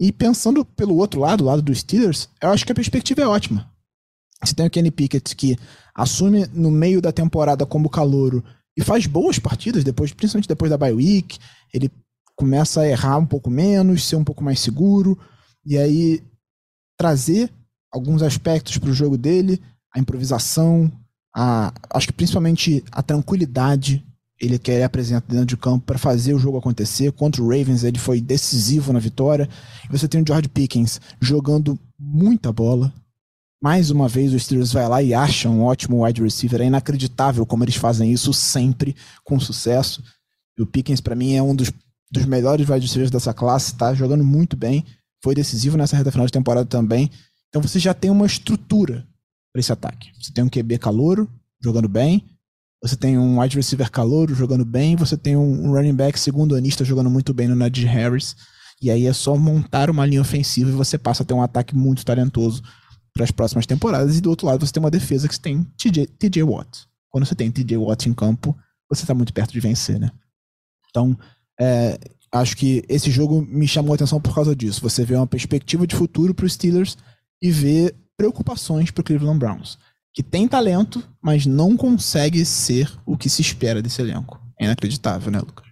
E 0.00 0.10
pensando 0.12 0.64
pelo 0.64 0.96
outro 0.96 1.20
lado, 1.20 1.42
o 1.42 1.46
lado 1.46 1.62
dos 1.62 1.80
Steelers, 1.80 2.28
eu 2.42 2.50
acho 2.50 2.64
que 2.64 2.72
a 2.72 2.74
perspectiva 2.74 3.22
é 3.22 3.26
ótima. 3.26 3.70
Você 4.42 4.54
tem 4.54 4.66
o 4.66 4.70
Kenny 4.70 4.90
Pickett 4.90 5.34
que 5.34 5.56
assume 5.94 6.46
no 6.52 6.70
meio 6.70 7.00
da 7.00 7.12
temporada 7.12 7.64
como 7.64 7.88
calouro 7.88 8.44
e 8.76 8.82
faz 8.82 9.06
boas 9.06 9.38
partidas, 9.38 9.82
depois, 9.82 10.12
principalmente 10.12 10.48
depois 10.48 10.70
da 10.70 10.76
bye 10.76 10.92
week. 10.92 11.38
Ele 11.72 11.90
começa 12.36 12.82
a 12.82 12.88
errar 12.88 13.18
um 13.18 13.26
pouco 13.26 13.50
menos, 13.50 14.04
ser 14.04 14.16
um 14.16 14.24
pouco 14.24 14.44
mais 14.44 14.60
seguro. 14.60 15.18
E 15.64 15.76
aí 15.76 16.22
trazer 16.96 17.50
alguns 17.90 18.22
aspectos 18.22 18.78
para 18.78 18.90
o 18.90 18.94
jogo 18.94 19.16
dele, 19.16 19.60
a 19.92 19.98
improvisação, 19.98 20.92
a, 21.34 21.72
acho 21.90 22.06
que 22.06 22.12
principalmente 22.12 22.84
a 22.92 23.02
tranquilidade 23.02 24.04
ele 24.38 24.58
quer 24.58 24.84
apresentar 24.84 25.32
dentro 25.32 25.46
de 25.46 25.56
campo 25.56 25.86
para 25.86 25.98
fazer 25.98 26.34
o 26.34 26.38
jogo 26.38 26.58
acontecer. 26.58 27.10
Contra 27.12 27.42
o 27.42 27.48
Ravens 27.48 27.84
ele 27.84 27.98
foi 27.98 28.20
decisivo 28.20 28.92
na 28.92 28.98
vitória. 28.98 29.48
E 29.84 29.88
você 29.88 30.06
tem 30.06 30.20
o 30.20 30.24
George 30.26 30.48
Pickens 30.48 31.00
jogando 31.20 31.78
muita 31.98 32.52
bola. 32.52 32.92
Mais 33.62 33.90
uma 33.90 34.06
vez 34.08 34.34
o 34.34 34.38
Steelers 34.38 34.72
vai 34.72 34.86
lá 34.86 35.02
e 35.02 35.14
acha 35.14 35.48
um 35.48 35.62
ótimo 35.62 36.04
wide 36.04 36.22
receiver. 36.22 36.60
É 36.60 36.66
inacreditável 36.66 37.46
como 37.46 37.64
eles 37.64 37.76
fazem 37.76 38.12
isso 38.12 38.32
sempre 38.34 38.94
com 39.24 39.40
sucesso. 39.40 40.02
E 40.58 40.62
o 40.62 40.66
Pickens 40.66 41.00
para 41.00 41.14
mim 41.14 41.34
é 41.34 41.42
um 41.42 41.54
dos, 41.54 41.72
dos 42.10 42.24
melhores 42.24 42.68
wide 42.68 42.86
receivers 42.86 43.10
dessa 43.10 43.34
classe, 43.34 43.74
tá 43.74 43.94
jogando 43.94 44.24
muito 44.24 44.56
bem. 44.56 44.84
Foi 45.22 45.34
decisivo 45.34 45.76
nessa 45.76 45.96
reta 45.96 46.10
final 46.10 46.26
de 46.26 46.32
temporada 46.32 46.66
também. 46.66 47.10
Então 47.48 47.60
você 47.60 47.78
já 47.78 47.94
tem 47.94 48.10
uma 48.10 48.26
estrutura 48.26 49.06
para 49.52 49.60
esse 49.60 49.72
ataque. 49.72 50.10
Você 50.20 50.32
tem 50.32 50.44
um 50.44 50.48
QB 50.48 50.78
calouro 50.78 51.28
jogando 51.62 51.88
bem, 51.88 52.24
você 52.82 52.96
tem 52.96 53.18
um 53.18 53.40
wide 53.40 53.56
receiver 53.56 53.90
calouro 53.90 54.34
jogando 54.34 54.64
bem, 54.64 54.94
você 54.94 55.16
tem 55.16 55.36
um 55.36 55.72
running 55.72 55.94
back 55.94 56.18
segundo 56.20 56.54
anista 56.54 56.84
jogando 56.84 57.10
muito 57.10 57.32
bem 57.32 57.48
no 57.48 57.56
Najee 57.56 57.86
Harris. 57.86 58.36
E 58.80 58.90
aí 58.90 59.06
é 59.06 59.12
só 59.12 59.36
montar 59.36 59.88
uma 59.88 60.04
linha 60.04 60.20
ofensiva 60.20 60.68
e 60.68 60.74
você 60.74 60.98
passa 60.98 61.22
a 61.22 61.26
ter 61.26 61.32
um 61.32 61.42
ataque 61.42 61.74
muito 61.74 62.04
talentoso 62.04 62.62
para 63.14 63.24
as 63.24 63.30
próximas 63.30 63.66
temporadas. 63.66 64.18
E 64.18 64.20
do 64.20 64.28
outro 64.28 64.46
lado 64.46 64.64
você 64.64 64.72
tem 64.72 64.82
uma 64.82 64.90
defesa 64.90 65.26
que 65.26 65.40
tem 65.40 65.64
TJ, 65.78 66.06
TJ 66.18 66.42
Watt. 66.42 66.86
Quando 67.10 67.24
você 67.24 67.34
tem 67.34 67.50
TJ 67.50 67.78
Watt 67.78 68.08
em 68.08 68.14
campo, 68.14 68.54
você 68.88 69.02
está 69.02 69.14
muito 69.14 69.32
perto 69.32 69.52
de 69.52 69.60
vencer, 69.60 69.98
né? 69.98 70.10
Então, 70.90 71.18
é, 71.60 71.98
acho 72.32 72.56
que 72.56 72.82
esse 72.88 73.10
jogo 73.10 73.42
me 73.42 73.66
chamou 73.66 73.92
a 73.92 73.96
atenção 73.96 74.20
por 74.20 74.34
causa 74.34 74.54
disso. 74.54 74.80
Você 74.82 75.04
vê 75.04 75.14
uma 75.14 75.26
perspectiva 75.26 75.86
de 75.86 75.96
futuro 75.96 76.34
para 76.34 76.46
os 76.46 76.52
Steelers 76.52 76.96
e 77.40 77.50
vê 77.50 77.94
preocupações 78.16 78.90
para 78.90 79.00
o 79.02 79.04
Cleveland 79.04 79.38
Browns 79.38 79.78
que 80.16 80.22
tem 80.22 80.48
talento, 80.48 81.06
mas 81.20 81.44
não 81.44 81.76
consegue 81.76 82.42
ser 82.46 82.90
o 83.04 83.18
que 83.18 83.28
se 83.28 83.42
espera 83.42 83.82
desse 83.82 84.00
elenco. 84.00 84.40
É 84.58 84.64
inacreditável, 84.64 85.30
né, 85.30 85.40
Lucas? 85.40 85.66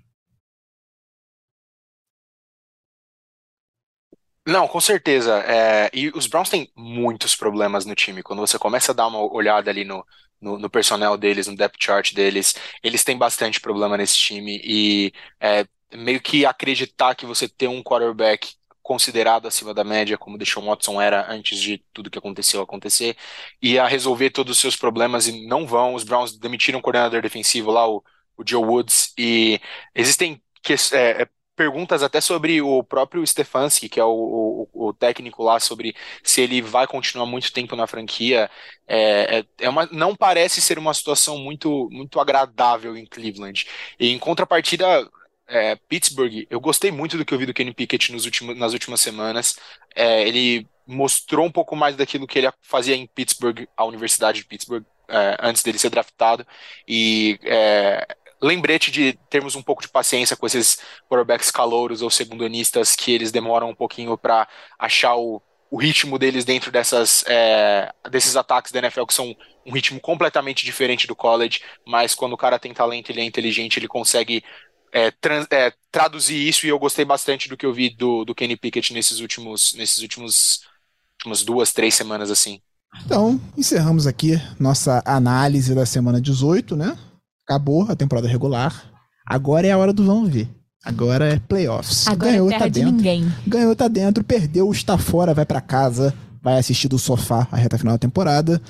Não, 4.47 4.68
com 4.68 4.78
certeza. 4.82 5.39
É, 5.45 5.91
e 5.95 6.11
os 6.11 6.26
Browns 6.26 6.51
têm 6.51 6.70
muitos 6.76 7.35
problemas 7.35 7.87
no 7.87 7.95
time. 7.95 8.22
Quando 8.22 8.41
você 8.41 8.59
começa 8.59 8.93
a 8.93 8.95
dar 8.95 9.07
uma 9.07 9.18
olhada 9.32 9.70
ali 9.70 9.82
no, 9.82 10.05
no, 10.39 10.59
no 10.59 10.68
personnel 10.68 11.16
deles, 11.16 11.47
no 11.47 11.57
depth 11.57 11.82
chart 11.82 12.12
deles, 12.12 12.55
eles 12.82 13.03
têm 13.03 13.16
bastante 13.16 13.59
problema 13.59 13.97
nesse 13.97 14.18
time. 14.18 14.61
E 14.62 15.11
é, 15.41 15.66
meio 15.97 16.20
que 16.20 16.47
acreditar 16.47 17.14
que 17.14 17.26
você 17.26 17.49
tem 17.49 17.68
um 17.68 17.82
quarterback 17.82 18.55
considerado 18.82 19.49
acima 19.49 19.72
da 19.72 19.82
média, 19.82 20.18
como 20.18 20.36
Deshaun 20.36 20.66
Watson 20.66 21.01
era 21.01 21.32
antes 21.32 21.59
de 21.59 21.78
tudo 21.92 22.11
que 22.11 22.18
aconteceu 22.18 22.61
acontecer, 22.61 23.16
e 23.61 23.78
a 23.78 23.86
resolver 23.86 24.30
todos 24.30 24.53
os 24.53 24.61
seus 24.61 24.76
problemas 24.76 25.26
e 25.26 25.47
não 25.47 25.66
vão. 25.66 25.95
Os 25.95 26.05
Browns 26.05 26.36
demitiram 26.38 26.78
o 26.80 26.82
coordenador 26.82 27.22
defensivo 27.22 27.70
lá, 27.70 27.88
o, 27.88 28.05
o 28.36 28.45
Joe 28.47 28.62
Woods, 28.62 29.14
e 29.18 29.59
existem 29.95 30.42
que, 30.62 30.74
é, 30.92 31.22
é, 31.22 31.28
perguntas 31.57 32.03
até 32.03 32.20
sobre 32.20 32.61
o 32.61 32.82
próprio 32.82 33.26
Stefanski, 33.26 33.88
que 33.88 34.01
é 34.01 34.05
o, 34.05 34.68
o, 34.72 34.88
o, 34.88 34.92
técnico 34.92 35.42
lá, 35.42 35.59
sobre 35.61 35.95
se 36.22 36.40
ele 36.40 36.61
vai 36.61 36.86
continuar 36.86 37.26
muito 37.26 37.53
tempo 37.53 37.76
na 37.76 37.86
franquia. 37.86 38.51
É, 38.86 39.38
é, 39.38 39.64
é 39.64 39.68
uma, 39.68 39.86
não 39.92 40.14
parece 40.14 40.61
ser 40.61 40.78
uma 40.78 40.92
situação 40.92 41.38
muito, 41.38 41.88
muito 41.90 42.20
agradável 42.20 42.97
em 42.97 43.07
Cleveland. 43.07 43.66
E 43.99 44.11
em 44.11 44.18
contrapartida, 44.18 45.09
é, 45.49 45.76
Pittsburgh, 45.76 46.47
eu 46.49 46.61
gostei 46.61 46.90
muito 46.90 47.16
do 47.16 47.24
que 47.24 47.34
eu 47.34 47.38
vi 47.38 47.47
do 47.47 47.55
Kenny 47.55 47.72
Pickett 47.74 48.12
nos 48.12 48.24
últimos, 48.24 48.57
nas 48.57 48.72
últimas 48.72 49.01
semanas. 49.01 49.57
É, 49.95 50.26
ele 50.26 50.66
mostrou 50.86 51.47
um 51.47 51.51
pouco 51.51 51.76
mais 51.76 51.97
daquilo 51.97 52.26
que 52.26 52.38
ele 52.38 52.51
fazia 52.62 52.95
em 52.95 53.07
Pittsburgh, 53.07 53.66
a 53.76 53.84
Universidade 53.84 54.40
de 54.40 54.47
Pittsburgh, 54.47 54.84
é, 55.09 55.36
antes 55.40 55.62
dele 55.62 55.78
ser 55.78 55.90
draftado. 55.90 56.47
E 56.88 57.38
é, 57.42 58.07
lembrete 58.40 58.90
de 58.90 59.14
termos 59.30 59.55
um 59.55 59.62
pouco 59.62 59.82
de 59.82 59.88
paciência 59.88 60.36
com 60.36 60.47
esses 60.47 60.78
quarterbacks 61.09 61.51
calouros 61.51 62.03
ou 62.03 62.11
segundanistas 62.11 62.97
que 62.97 63.12
eles 63.12 63.32
demoram 63.32 63.70
um 63.70 63.74
pouquinho 63.74 64.16
para 64.16 64.49
achar 64.78 65.16
o, 65.16 65.42
o 65.70 65.76
ritmo 65.76 66.18
deles 66.18 66.45
dentro 66.45 66.70
dessas, 66.70 67.24
é, 67.26 67.92
desses 68.11 68.36
ataques 68.36 68.72
da 68.72 68.78
NFL 68.80 69.07
que 69.07 69.14
são 69.14 69.34
um 69.66 69.72
ritmo 69.72 69.99
completamente 69.99 70.64
diferente 70.64 71.07
do 71.07 71.16
college, 71.16 71.61
mas 71.86 72.14
quando 72.14 72.34
o 72.34 72.36
cara 72.36 72.59
tem 72.59 72.74
talento, 72.74 73.11
ele 73.11 73.20
é 73.20 73.24
inteligente, 73.24 73.78
ele 73.78 73.88
consegue 73.88 74.45
é, 74.95 75.11
trans, 75.11 75.47
é, 75.51 75.72
traduzir 75.90 76.36
isso 76.36 76.64
e 76.64 76.68
eu 76.68 76.78
gostei 76.78 77.05
bastante 77.05 77.49
do 77.49 77.57
que 77.57 77.66
eu 77.66 77.74
vi 77.74 77.90
do, 77.90 78.24
do 78.24 78.34
Kenny 78.34 78.57
Pickett 78.57 78.95
nesses 78.95 79.18
últimos, 79.18 79.74
nesses 79.76 79.99
últimos 79.99 80.61
últimas 81.18 81.42
duas, 81.42 81.72
três 81.72 81.95
semanas 81.95 82.30
assim. 82.30 82.61
Então, 83.05 83.40
encerramos 83.57 84.07
aqui 84.07 84.40
nossa 84.59 85.03
análise 85.05 85.74
da 85.74 85.84
semana 85.84 86.20
18, 86.20 86.76
né? 86.76 86.97
Acabou 87.45 87.90
a 87.90 87.97
temporada 87.97 88.28
regular. 88.28 88.92
Agora 89.26 89.66
é 89.66 89.72
a 89.72 89.78
hora 89.78 89.92
do 89.92 90.05
vamos 90.05 90.30
ver. 90.30 90.49
Agora 90.84 91.34
é 91.34 91.38
playoffs. 91.40 92.07
Agora 92.07 92.32
Ganhou, 92.32 92.53
é 92.53 92.59
tá 92.59 92.68
dentro. 92.68 92.92
ninguém. 92.92 93.32
Ganhou, 93.47 93.74
tá 93.74 93.88
dentro. 93.88 94.22
Perdeu, 94.22 94.70
está 94.70 94.97
fora, 94.97 95.34
vai 95.34 95.47
para 95.47 95.61
casa. 95.61 96.14
Vai 96.42 96.59
assistir 96.59 96.88
do 96.88 96.99
sofá 96.99 97.49
a 97.51 97.57
reta 97.57 97.78
final 97.78 97.95
da 97.95 97.99
temporada. 97.99 98.61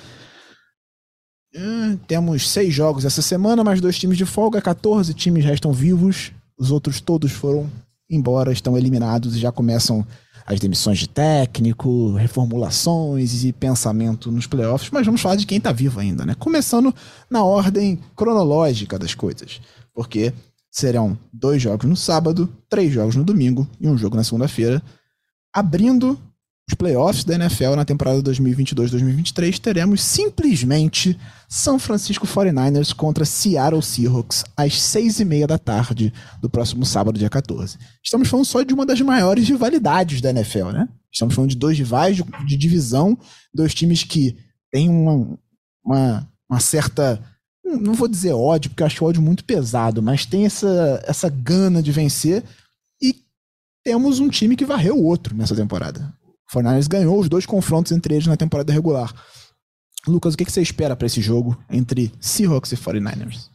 Hum, 1.56 1.96
temos 2.08 2.50
seis 2.50 2.74
jogos 2.74 3.04
essa 3.04 3.22
semana, 3.22 3.62
mais 3.62 3.80
dois 3.80 3.96
times 3.96 4.18
de 4.18 4.26
folga, 4.26 4.60
14 4.60 5.14
times 5.14 5.44
restam 5.44 5.72
vivos. 5.72 6.32
Os 6.58 6.72
outros 6.72 7.00
todos 7.00 7.30
foram 7.30 7.70
embora, 8.10 8.52
estão 8.52 8.76
eliminados 8.76 9.36
e 9.36 9.38
já 9.38 9.52
começam 9.52 10.04
as 10.46 10.60
demissões 10.60 10.98
de 10.98 11.08
técnico, 11.08 12.14
reformulações 12.14 13.44
e 13.44 13.52
pensamento 13.52 14.30
nos 14.30 14.46
playoffs, 14.46 14.90
mas 14.90 15.06
vamos 15.06 15.20
falar 15.20 15.36
de 15.36 15.46
quem 15.46 15.58
está 15.58 15.72
vivo 15.72 16.00
ainda, 16.00 16.26
né? 16.26 16.34
Começando 16.34 16.94
na 17.30 17.42
ordem 17.42 17.98
cronológica 18.14 18.98
das 18.98 19.14
coisas, 19.14 19.60
porque 19.94 20.34
serão 20.70 21.16
dois 21.32 21.62
jogos 21.62 21.88
no 21.88 21.96
sábado, 21.96 22.52
três 22.68 22.92
jogos 22.92 23.16
no 23.16 23.24
domingo 23.24 23.66
e 23.80 23.88
um 23.88 23.96
jogo 23.96 24.16
na 24.16 24.24
segunda-feira, 24.24 24.82
abrindo 25.52 26.18
os 26.66 26.74
playoffs 26.74 27.24
da 27.24 27.34
NFL 27.34 27.74
na 27.76 27.84
temporada 27.84 28.22
2022-2023, 28.22 29.58
teremos 29.58 30.02
simplesmente 30.02 31.18
São 31.46 31.78
Francisco 31.78 32.26
49ers 32.26 32.94
contra 32.94 33.26
Seattle 33.26 33.82
Seahawks 33.82 34.44
às 34.56 34.80
seis 34.80 35.20
e 35.20 35.24
meia 35.24 35.46
da 35.46 35.58
tarde 35.58 36.12
do 36.40 36.48
próximo 36.48 36.86
sábado, 36.86 37.18
dia 37.18 37.28
14. 37.28 37.76
Estamos 38.02 38.28
falando 38.28 38.46
só 38.46 38.62
de 38.62 38.72
uma 38.72 38.86
das 38.86 39.00
maiores 39.02 39.46
rivalidades 39.46 40.22
da 40.22 40.30
NFL, 40.30 40.70
né? 40.70 40.88
Estamos 41.12 41.34
falando 41.34 41.50
de 41.50 41.56
dois 41.56 41.76
rivais 41.76 42.16
de, 42.16 42.24
de 42.46 42.56
divisão, 42.56 43.16
dois 43.52 43.74
times 43.74 44.02
que 44.02 44.34
têm 44.72 44.88
uma, 44.88 45.38
uma, 45.84 46.28
uma 46.48 46.60
certa 46.60 47.22
não 47.64 47.94
vou 47.94 48.08
dizer 48.08 48.32
ódio, 48.32 48.70
porque 48.70 48.82
eu 48.82 48.86
acho 48.86 49.04
ódio 49.04 49.22
muito 49.22 49.44
pesado, 49.44 50.02
mas 50.02 50.26
tem 50.26 50.44
essa, 50.44 51.02
essa 51.06 51.28
gana 51.30 51.82
de 51.82 51.90
vencer 51.90 52.44
e 53.02 53.16
temos 53.82 54.20
um 54.20 54.28
time 54.28 54.54
que 54.54 54.66
varreu 54.66 54.96
o 54.96 55.04
outro 55.04 55.34
nessa 55.34 55.56
temporada. 55.56 56.14
49ers 56.54 56.88
ganhou 56.88 57.18
os 57.18 57.28
dois 57.28 57.46
confrontos 57.46 57.92
entre 57.92 58.14
eles 58.14 58.26
na 58.26 58.36
temporada 58.36 58.72
regular. 58.72 59.12
Lucas, 60.06 60.34
o 60.34 60.36
que 60.36 60.44
você 60.44 60.60
espera 60.60 60.94
para 60.94 61.06
esse 61.06 61.20
jogo 61.20 61.56
entre 61.70 62.12
Seahawks 62.20 62.72
e 62.72 62.76
49ers? 62.76 63.48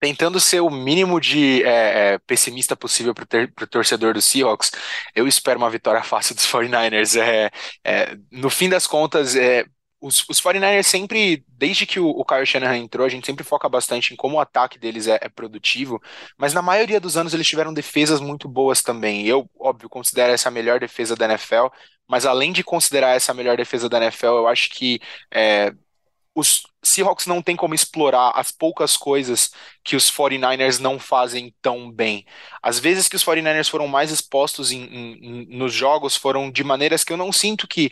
Tentando 0.00 0.40
ser 0.40 0.60
o 0.60 0.70
mínimo 0.70 1.20
de 1.20 1.62
é, 1.62 2.14
é, 2.14 2.18
pessimista 2.26 2.74
possível 2.74 3.14
para 3.14 3.26
o 3.62 3.66
torcedor 3.66 4.14
do 4.14 4.22
Seahawks, 4.22 4.72
eu 5.14 5.28
espero 5.28 5.58
uma 5.58 5.68
vitória 5.68 6.02
fácil 6.02 6.34
dos 6.34 6.46
49ers. 6.46 7.20
É, 7.20 7.50
é, 7.84 8.16
no 8.32 8.48
fim 8.48 8.68
das 8.68 8.86
contas, 8.86 9.36
é, 9.36 9.64
os, 10.00 10.24
os 10.28 10.40
49ers 10.40 10.84
sempre, 10.84 11.44
desde 11.48 11.86
que 11.86 12.00
o, 12.00 12.08
o 12.08 12.24
Kyle 12.24 12.46
Shanahan 12.46 12.78
entrou, 12.78 13.06
a 13.06 13.08
gente 13.08 13.26
sempre 13.26 13.44
foca 13.44 13.68
bastante 13.68 14.12
em 14.14 14.16
como 14.16 14.36
o 14.36 14.40
ataque 14.40 14.78
deles 14.78 15.06
é, 15.06 15.18
é, 15.20 15.28
produtivo, 15.28 16.00
mas 16.38 16.54
na 16.54 16.62
maioria 16.62 16.98
dos 17.00 17.16
anos 17.16 17.34
eles 17.34 17.46
tiveram 17.46 17.74
defesas 17.74 18.20
muito 18.20 18.48
boas 18.48 18.82
também. 18.82 19.26
Eu, 19.26 19.48
óbvio, 19.58 19.88
considero 19.88 20.32
essa 20.32 20.48
a 20.48 20.52
melhor 20.52 20.80
defesa 20.80 21.14
da 21.14 21.26
NFL, 21.26 21.66
mas 22.08 22.24
além 22.24 22.52
de 22.52 22.64
considerar 22.64 23.14
essa 23.14 23.32
a 23.32 23.34
melhor 23.34 23.56
defesa 23.56 23.88
da 23.88 23.98
NFL, 23.98 24.26
eu 24.26 24.48
acho 24.48 24.70
que 24.70 25.00
é, 25.30 25.72
os 26.34 26.62
Seahawks 26.82 27.26
não 27.26 27.42
tem 27.42 27.56
como 27.56 27.74
explorar 27.74 28.32
as 28.34 28.50
poucas 28.50 28.96
coisas 28.96 29.50
que 29.84 29.96
os 29.96 30.10
49ers 30.10 30.78
não 30.78 30.98
fazem 30.98 31.54
tão 31.60 31.90
bem. 31.90 32.24
As 32.62 32.78
vezes 32.78 33.08
que 33.08 33.16
os 33.16 33.24
49ers 33.24 33.68
foram 33.68 33.86
mais 33.86 34.10
expostos 34.10 34.72
em, 34.72 34.82
em, 34.82 35.58
nos 35.58 35.72
jogos 35.74 36.16
foram 36.16 36.50
de 36.50 36.64
maneiras 36.64 37.04
que 37.04 37.12
eu 37.12 37.16
não 37.16 37.32
sinto 37.32 37.68
que 37.68 37.90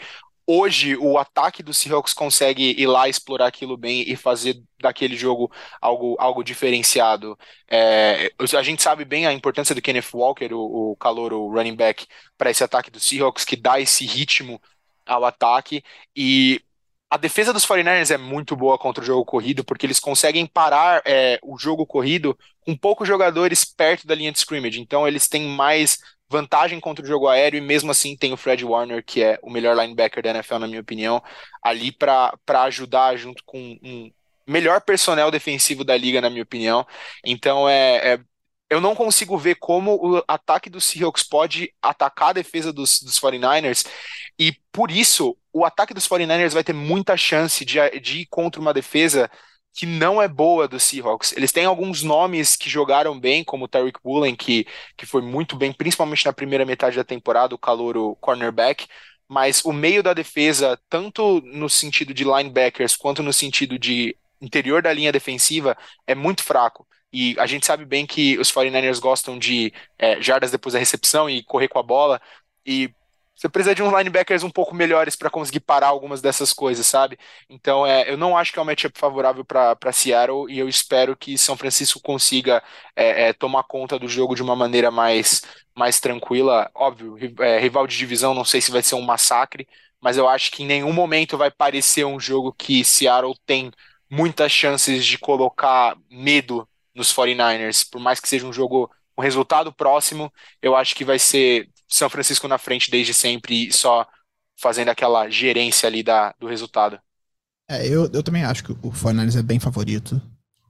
hoje 0.49 0.97
o 0.97 1.19
ataque 1.19 1.63
do 1.63 1.75
Seahawks 1.75 2.15
consegue 2.15 2.75
ir 2.81 2.87
lá 2.87 3.07
explorar 3.07 3.47
aquilo 3.47 3.77
bem 3.77 4.03
e 4.11 4.17
fazer 4.17 4.63
daquele 4.81 5.15
jogo 5.15 5.53
algo, 5.79 6.17
algo 6.19 6.43
diferenciado. 6.43 7.39
É, 7.71 8.33
a 8.57 8.63
gente 8.63 8.83
sabe 8.83 9.05
bem 9.05 9.27
a 9.27 9.33
importância 9.33 9.75
do 9.75 9.83
Kenneth 9.83 10.09
Walker, 10.15 10.55
o, 10.55 10.93
o 10.93 10.97
calor, 10.97 11.35
o 11.35 11.53
running 11.53 11.77
back, 11.77 12.07
para 12.39 12.51
esse 12.51 12.65
ataque 12.65 12.91
do 12.91 12.99
Seahawks, 12.99 13.45
que 13.45 13.57
dá 13.57 13.79
esse 13.79 14.07
ritmo 14.07 14.59
ao 15.05 15.27
ataque. 15.27 15.85
E 16.17 16.63
a 17.11 17.19
defesa 17.19 17.53
dos 17.53 17.67
49ers 17.67 18.11
é 18.11 18.17
muito 18.17 18.57
boa 18.57 18.79
contra 18.79 19.03
o 19.03 19.07
jogo 19.07 19.27
corrido, 19.27 19.63
porque 19.63 19.85
eles 19.85 20.01
conseguem 20.01 20.47
parar 20.47 21.03
é, 21.05 21.39
o 21.43 21.59
jogo 21.59 21.87
corrido 21.87 22.39
com 22.61 22.75
poucos 22.75 23.07
jogadores 23.07 23.67
perto 23.67 24.07
da 24.07 24.15
linha 24.15 24.33
de 24.33 24.39
scrimmage. 24.39 24.81
Então 24.81 25.07
eles 25.07 25.29
têm 25.29 25.47
mais 25.47 25.99
vantagem 26.31 26.79
contra 26.81 27.05
o 27.05 27.09
jogo 27.09 27.29
aéreo 27.29 27.59
e 27.59 27.61
mesmo 27.61 27.91
assim 27.91 28.17
tem 28.17 28.33
o 28.33 28.37
Fred 28.37 28.65
Warner, 28.65 29.05
que 29.05 29.23
é 29.23 29.39
o 29.43 29.51
melhor 29.51 29.77
linebacker 29.77 30.23
da 30.23 30.31
NFL, 30.31 30.59
na 30.59 30.67
minha 30.67 30.81
opinião, 30.81 31.23
ali 31.63 31.91
para 31.91 32.39
ajudar 32.65 33.17
junto 33.17 33.43
com 33.45 33.79
um 33.83 34.11
melhor 34.47 34.81
personnel 34.81 35.31
defensivo 35.31 35.85
da 35.85 35.97
liga, 35.97 36.21
na 36.21 36.31
minha 36.31 36.43
opinião. 36.43 36.87
Então 37.25 37.69
é, 37.69 38.15
é 38.15 38.21
eu 38.71 38.81
não 38.81 38.95
consigo 38.95 39.39
ver 39.39 39.55
como 39.55 39.95
o 39.95 40.23
ataque 40.29 40.69
dos 40.69 40.85
Seahawks 40.85 41.23
pode 41.23 41.73
atacar 41.81 42.31
a 42.31 42.35
defesa 42.35 42.71
dos, 42.73 43.01
dos 43.01 43.19
49ers, 43.19 43.87
e 44.39 44.53
por 44.71 44.91
isso 44.91 45.37
o 45.53 45.65
ataque 45.65 45.95
dos 45.95 46.07
49ers 46.07 46.53
vai 46.53 46.63
ter 46.63 46.75
muita 46.75 47.17
chance 47.17 47.65
de, 47.65 47.79
de 47.99 48.21
ir 48.21 48.27
contra 48.27 48.61
uma 48.61 48.75
defesa 48.75 49.31
que 49.79 49.87
não 49.87 50.21
é 50.21 50.27
boa 50.27 50.67
dos 50.67 50.83
Seahawks. 50.83 51.33
Eles 51.37 51.53
têm 51.53 51.65
alguns 51.65 52.03
nomes 52.03 52.57
que 52.57 52.69
jogaram 52.69 53.17
bem, 53.19 53.45
como 53.45 53.67
o 53.67 53.69
Tariq 53.69 54.01
Woolen, 54.05 54.35
que, 54.35 54.67
que 54.97 55.07
foi 55.07 55.23
muito 55.23 55.55
bem, 55.55 55.73
principalmente 55.73 56.27
na 56.27 56.33
primeira 56.33 56.67
metade 56.67 56.97
da 56.97 57.05
temporada, 57.05 57.55
o 57.55 57.59
calouro 57.59 58.17
cornerback, 58.21 58.89
mas 59.29 59.65
o 59.65 59.73
meio 59.73 60.03
da 60.03 60.13
defesa, 60.13 60.77
tanto 60.89 61.41
no 61.45 61.71
sentido 61.71 62.13
de 62.13 62.25
linebackers 62.25 62.97
quanto 62.97 63.23
no 63.23 63.33
sentido 63.33 63.79
de 63.79 64.17
interior 64.41 64.83
da 64.83 64.93
linha 64.93 65.13
defensiva, 65.13 65.79
é 66.09 66.15
muito 66.15 66.43
fraco. 66.43 66.85
E 67.13 67.37
a 67.39 67.47
gente 67.47 67.65
sabe 67.65 67.85
bem 67.85 68.05
que 68.05 68.37
os 68.37 68.51
49ers 68.51 68.99
gostam 68.99 69.39
de 69.39 69.73
é, 69.97 70.21
jardas 70.21 70.51
depois 70.51 70.73
da 70.73 70.81
recepção 70.81 71.31
e 71.31 71.45
correr 71.45 71.69
com 71.69 71.79
a 71.79 71.85
bola. 71.85 72.21
E 72.67 72.91
você 73.39 73.49
precisa 73.49 73.73
de 73.73 73.85
uns 73.85 73.97
linebackers 73.97 74.43
um 74.43 74.51
pouco 74.51 74.75
melhores 74.75 75.15
para 75.15 75.31
conseguir 75.31 75.61
parar 75.61 75.87
algumas 75.87 76.21
dessas 76.21 76.53
coisas, 76.53 76.85
sabe? 76.85 77.17
Então, 77.49 77.87
é, 77.87 78.11
eu 78.11 78.17
não 78.17 78.37
acho 78.37 78.53
que 78.53 78.59
é 78.59 78.63
um 78.63 78.65
matchup 78.65 78.99
favorável 78.99 79.45
para 79.45 79.93
Seattle 79.93 80.51
e 80.51 80.59
eu 80.59 80.69
espero 80.69 81.17
que 81.17 81.39
São 81.39 81.57
Francisco 81.57 82.01
consiga 82.01 82.61
é, 82.97 83.29
é, 83.29 83.33
tomar 83.33 83.63
conta 83.63 83.97
do 83.97 84.09
jogo 84.09 84.35
de 84.35 84.43
uma 84.43 84.57
maneira 84.57 84.91
mais, 84.91 85.43
mais 85.73 86.01
tranquila. 86.01 86.69
Óbvio, 86.75 87.17
é, 87.41 87.61
rival 87.61 87.87
de 87.87 87.97
divisão, 87.97 88.35
não 88.35 88.45
sei 88.45 88.61
se 88.61 88.73
vai 88.73 88.83
ser 88.83 88.97
um 88.97 89.03
massacre, 89.03 89.69
mas 90.01 90.17
eu 90.17 90.29
acho 90.29 90.51
que 90.51 90.65
em 90.65 90.67
nenhum 90.67 90.93
momento 90.93 91.39
vai 91.39 91.51
parecer 91.51 92.05
um 92.05 92.19
jogo 92.19 92.53
que 92.53 92.85
Seattle 92.85 93.39
tem 93.47 93.71
muitas 94.11 94.51
chances 94.51 95.07
de 95.07 95.17
colocar 95.17 95.97
medo 96.11 96.69
nos 96.93 97.15
49ers, 97.15 97.89
por 97.89 98.01
mais 98.01 98.19
que 98.19 98.29
seja 98.29 98.45
um 98.47 98.53
jogo 98.53 98.91
um 99.17 99.23
resultado 99.23 99.73
próximo, 99.73 100.33
eu 100.63 100.77
acho 100.77 100.95
que 100.95 101.05
vai 101.05 101.19
ser 101.19 101.69
São 101.89 102.11
Francisco 102.11 102.47
na 102.47 102.59
frente 102.59 102.91
desde 102.91 103.15
sempre 103.15 103.69
e 103.69 103.73
só 103.73 104.07
fazendo 104.61 104.89
aquela 104.89 105.31
gerência 105.31 105.87
ali 105.87 106.03
da, 106.03 106.35
do 106.39 106.47
resultado. 106.47 106.99
É, 107.71 107.87
eu, 107.87 108.11
eu 108.13 108.23
também 108.23 108.45
acho 108.45 108.65
que 108.65 108.73
o 108.73 108.91
49ers 108.93 109.39
é 109.39 109.43
bem 109.43 109.59
favorito, 109.59 110.21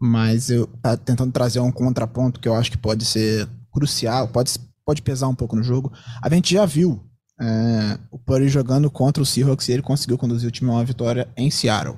mas 0.00 0.50
eu 0.50 0.66
tá 0.82 0.96
tentando 0.96 1.32
trazer 1.32 1.60
um 1.60 1.72
contraponto 1.72 2.40
que 2.40 2.48
eu 2.48 2.54
acho 2.54 2.70
que 2.70 2.78
pode 2.78 3.04
ser 3.04 3.48
crucial, 3.72 4.28
pode, 4.28 4.52
pode 4.84 5.02
pesar 5.02 5.28
um 5.28 5.34
pouco 5.34 5.56
no 5.56 5.62
jogo. 5.62 5.92
A 6.22 6.32
gente 6.32 6.52
já 6.52 6.66
viu 6.66 7.02
é, 7.40 7.98
o 8.10 8.18
Purdy 8.18 8.48
jogando 8.48 8.90
contra 8.90 9.22
o 9.22 9.26
Seahawks 9.26 9.68
e 9.68 9.72
ele 9.72 9.82
conseguiu 9.82 10.18
conduzir 10.18 10.48
o 10.48 10.52
time 10.52 10.70
a 10.70 10.74
uma 10.74 10.84
vitória 10.84 11.28
em 11.36 11.50
Seattle. 11.50 11.96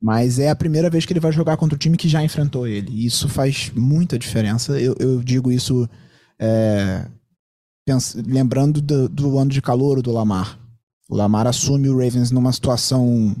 Mas 0.00 0.38
é 0.38 0.50
a 0.50 0.56
primeira 0.56 0.90
vez 0.90 1.06
que 1.06 1.12
ele 1.12 1.20
vai 1.20 1.32
jogar 1.32 1.56
contra 1.56 1.74
o 1.74 1.78
time 1.78 1.96
que 1.96 2.08
já 2.08 2.22
enfrentou 2.22 2.66
ele. 2.66 2.92
E 2.92 3.06
isso 3.06 3.28
faz 3.28 3.70
muita 3.74 4.18
diferença. 4.18 4.78
Eu, 4.78 4.94
eu 4.98 5.22
digo 5.22 5.50
isso 5.50 5.88
é, 6.38 7.06
lembrando 8.26 8.80
do, 8.80 9.08
do, 9.08 9.38
ano 9.38 9.50
de 9.50 9.60
calor 9.60 10.00
do 10.00 10.12
Lamar. 10.12 10.58
O 11.08 11.16
Lamar 11.16 11.46
assume 11.46 11.88
o 11.88 11.98
Ravens 11.98 12.30
numa 12.30 12.52
situação 12.52 13.36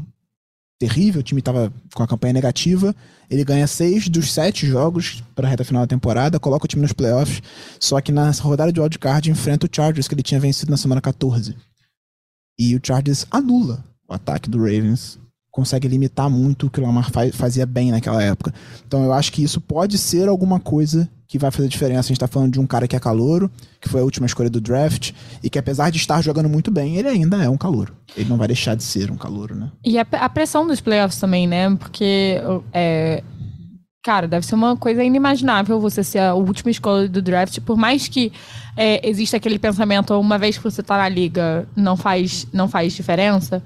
terrível, 0.78 1.20
o 1.20 1.24
time 1.24 1.40
estava 1.40 1.72
com 1.94 2.02
a 2.02 2.06
campanha 2.06 2.34
negativa. 2.34 2.94
Ele 3.30 3.44
ganha 3.44 3.66
seis 3.66 4.08
dos 4.08 4.32
sete 4.32 4.66
jogos 4.66 5.22
para 5.34 5.46
a 5.46 5.50
reta 5.50 5.64
final 5.64 5.82
da 5.82 5.86
temporada, 5.86 6.38
coloca 6.38 6.66
o 6.66 6.68
time 6.68 6.82
nos 6.82 6.92
playoffs. 6.92 7.42
Só 7.80 8.00
que 8.00 8.12
na 8.12 8.30
rodada 8.32 8.72
de 8.72 8.80
wildcard 8.80 9.30
enfrenta 9.30 9.66
o 9.66 9.70
Chargers, 9.70 10.06
que 10.06 10.14
ele 10.14 10.22
tinha 10.22 10.40
vencido 10.40 10.70
na 10.70 10.76
semana 10.76 11.00
14. 11.00 11.56
E 12.58 12.76
o 12.76 12.80
Chargers 12.82 13.26
anula 13.30 13.82
o 14.06 14.12
ataque 14.12 14.50
do 14.50 14.58
Ravens 14.58 15.18
consegue 15.54 15.86
limitar 15.86 16.28
muito 16.28 16.66
o 16.66 16.70
que 16.70 16.80
o 16.80 16.82
Lamar 16.82 17.08
fazia 17.32 17.64
bem 17.64 17.92
naquela 17.92 18.20
época. 18.20 18.52
Então 18.84 19.04
eu 19.04 19.12
acho 19.12 19.32
que 19.32 19.40
isso 19.40 19.60
pode 19.60 19.98
ser 19.98 20.28
alguma 20.28 20.58
coisa 20.58 21.08
que 21.28 21.38
vai 21.38 21.48
fazer 21.52 21.68
diferença. 21.68 22.00
A 22.00 22.08
gente 22.08 22.16
está 22.16 22.26
falando 22.26 22.54
de 22.54 22.60
um 22.60 22.66
cara 22.66 22.88
que 22.88 22.96
é 22.96 22.98
calouro, 22.98 23.48
que 23.80 23.88
foi 23.88 24.00
a 24.00 24.04
última 24.04 24.26
escolha 24.26 24.50
do 24.50 24.60
draft, 24.60 25.12
e 25.44 25.48
que 25.48 25.56
apesar 25.56 25.90
de 25.90 25.98
estar 25.98 26.20
jogando 26.22 26.48
muito 26.48 26.72
bem, 26.72 26.96
ele 26.96 27.06
ainda 27.06 27.40
é 27.40 27.48
um 27.48 27.56
calouro. 27.56 27.94
Ele 28.16 28.28
não 28.28 28.36
vai 28.36 28.48
deixar 28.48 28.74
de 28.74 28.82
ser 28.82 29.12
um 29.12 29.16
calouro, 29.16 29.54
né? 29.54 29.70
E 29.84 29.96
a, 29.96 30.04
a 30.10 30.28
pressão 30.28 30.66
dos 30.66 30.80
playoffs 30.80 31.20
também, 31.20 31.46
né? 31.46 31.72
Porque 31.76 32.40
é, 32.72 33.22
cara, 34.04 34.26
deve 34.26 34.44
ser 34.44 34.56
uma 34.56 34.76
coisa 34.76 35.04
inimaginável 35.04 35.78
você 35.78 36.02
ser 36.02 36.18
a 36.18 36.34
última 36.34 36.72
escolha 36.72 37.08
do 37.08 37.22
draft, 37.22 37.60
por 37.60 37.76
mais 37.76 38.08
que 38.08 38.32
é, 38.76 39.08
exista 39.08 39.36
aquele 39.36 39.60
pensamento, 39.60 40.18
uma 40.18 40.36
vez 40.36 40.58
que 40.58 40.64
você 40.64 40.82
tá 40.82 40.98
na 40.98 41.08
liga, 41.08 41.68
não 41.76 41.96
faz, 41.96 42.44
não 42.52 42.68
faz 42.68 42.92
diferença. 42.92 43.62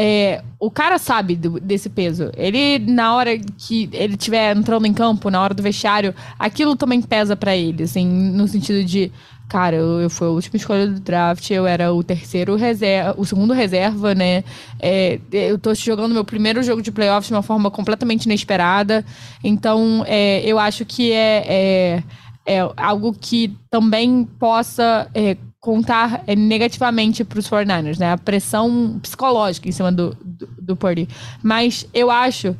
É, 0.00 0.44
o 0.60 0.70
cara 0.70 0.96
sabe 0.96 1.34
do, 1.34 1.58
desse 1.58 1.90
peso. 1.90 2.30
Ele, 2.36 2.78
na 2.78 3.16
hora 3.16 3.36
que 3.36 3.90
ele 3.92 4.14
estiver 4.14 4.56
entrando 4.56 4.86
em 4.86 4.94
campo, 4.94 5.28
na 5.28 5.42
hora 5.42 5.52
do 5.52 5.60
vestiário, 5.60 6.14
aquilo 6.38 6.76
também 6.76 7.02
pesa 7.02 7.34
para 7.34 7.56
ele, 7.56 7.82
assim, 7.82 8.06
no 8.06 8.46
sentido 8.46 8.84
de, 8.84 9.10
cara, 9.48 9.74
eu, 9.74 10.00
eu 10.00 10.08
fui 10.08 10.28
a 10.28 10.30
última 10.30 10.56
escolha 10.56 10.86
do 10.86 11.00
draft, 11.00 11.50
eu 11.50 11.66
era 11.66 11.92
o 11.92 12.04
terceiro 12.04 12.54
reserva, 12.54 13.16
o 13.18 13.26
segundo 13.26 13.52
reserva, 13.52 14.14
né? 14.14 14.44
É, 14.78 15.18
eu 15.32 15.58
tô 15.58 15.74
jogando 15.74 16.12
meu 16.12 16.24
primeiro 16.24 16.62
jogo 16.62 16.80
de 16.80 16.92
playoffs 16.92 17.26
de 17.26 17.34
uma 17.34 17.42
forma 17.42 17.68
completamente 17.68 18.26
inesperada. 18.26 19.04
Então, 19.42 20.04
é, 20.06 20.42
eu 20.44 20.60
acho 20.60 20.84
que 20.84 21.10
é, 21.10 21.44
é, 21.44 22.02
é 22.46 22.70
algo 22.76 23.12
que 23.12 23.52
também 23.68 24.24
possa 24.38 25.10
é, 25.12 25.36
contar 25.60 26.22
é, 26.26 26.36
negativamente 26.36 27.24
para 27.24 27.38
os 27.38 27.48
49ers, 27.48 27.98
né? 27.98 28.12
A 28.12 28.18
pressão 28.18 28.98
psicológica 29.00 29.68
em 29.68 29.72
cima 29.72 29.90
do, 29.90 30.16
do, 30.24 30.46
do 30.60 30.76
Purdy. 30.76 31.08
Mas 31.42 31.86
eu 31.92 32.10
acho, 32.10 32.56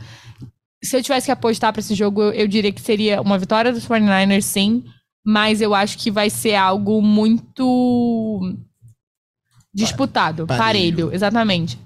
se 0.83 0.97
eu 0.97 1.03
tivesse 1.03 1.27
que 1.27 1.33
apostar 1.33 1.73
para 1.73 1.81
esse 1.81 1.95
jogo, 1.95 2.23
eu, 2.23 2.33
eu, 2.33 2.49
diria 2.49 2.73
que 2.73 2.81
seria 2.81 3.21
uma 3.21 3.39
vitória 3.39 3.73
dos 3.73 3.87
49ers, 3.87 4.43
sim. 4.43 4.85
Mas 5.25 5.61
eu 5.61 5.75
acho 5.75 5.99
que 5.99 6.11
vai 6.11 6.31
ser 6.31 6.55
algo 6.55 7.03
muito 7.03 8.41
disputado, 9.75 10.47
parelho, 10.47 10.65
parelho 10.65 11.15
exatamente. 11.15 11.79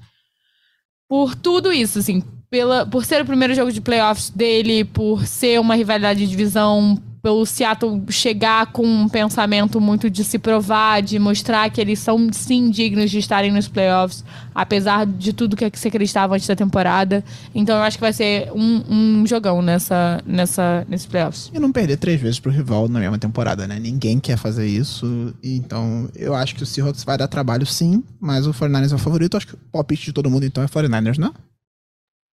Por 1.09 1.35
tudo 1.35 1.73
isso, 1.73 1.99
assim, 1.99 2.23
pela, 2.49 2.87
por 2.87 3.05
ser 3.05 3.21
o 3.21 3.27
primeiro 3.27 3.55
jogo 3.55 3.73
de 3.73 3.81
playoffs 3.81 4.31
dele, 4.31 4.85
por 4.85 5.27
ser 5.27 5.61
uma 5.61 5.75
rivalidade 5.75 6.21
de 6.21 6.27
divisão, 6.27 7.03
pelo 7.23 7.47
Seattle 7.47 8.03
chegar 8.11 8.73
com 8.73 8.85
um 8.85 9.09
pensamento 9.09 9.81
muito 9.81 10.11
de 10.11 10.25
se 10.25 10.39
provar, 10.39 11.01
de 11.01 11.19
mostrar 11.21 11.71
que 11.71 11.81
eles 11.81 12.01
são 12.01 12.33
sim 12.33 12.69
dignos 12.69 13.11
de 13.11 13.19
estarem 13.19 13.53
nos 13.53 13.69
playoffs, 13.69 14.25
apesar 14.53 15.07
de 15.07 15.33
tudo 15.33 15.57
que 15.57 15.71
se 15.79 15.87
acreditava 15.87 16.35
antes 16.35 16.49
da 16.49 16.57
temporada. 16.57 17.25
Então 17.55 17.77
eu 17.77 17.83
acho 17.83 17.97
que 17.97 18.01
vai 18.01 18.13
ser 18.13 18.51
um, 18.53 18.83
um 19.23 19.27
jogão 19.27 19.63
nessa, 19.63 20.21
nessa, 20.27 20.85
nesses 20.89 21.07
playoffs. 21.07 21.49
E 21.55 21.61
não 21.61 21.71
perder 21.71 21.97
três 21.97 22.21
vezes 22.21 22.41
pro 22.41 22.51
rival 22.51 22.89
na 22.89 22.99
mesma 22.99 23.19
temporada, 23.19 23.69
né? 23.69 23.79
Ninguém 23.79 24.19
quer 24.19 24.37
fazer 24.37 24.67
isso. 24.67 25.33
Então 25.45 26.11
eu 26.17 26.35
acho 26.35 26.57
que 26.57 26.65
o 26.65 26.67
Seahawks 26.67 27.05
vai 27.05 27.17
dar 27.17 27.29
trabalho 27.29 27.65
sim, 27.65 28.03
mas 28.21 28.49
o 28.49 28.53
49ers 28.53 28.91
é 28.91 28.95
o 28.97 28.99
favorito. 28.99 29.37
Acho 29.37 29.47
que 29.47 29.55
o 29.55 29.59
palpite 29.71 30.07
de 30.07 30.13
todo 30.13 30.29
mundo 30.29 30.45
então 30.45 30.65
é 30.65 30.67
49ers, 30.67 31.19
não? 31.19 31.33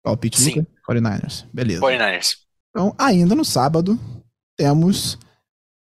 Palpite 0.01 0.41
sim. 0.41 0.65
49ers. 0.89 1.45
Beleza. 1.53 1.81
49ers. 1.81 2.37
Então, 2.71 2.95
ainda 2.97 3.35
no 3.35 3.43
sábado, 3.43 3.99
temos 4.59 5.17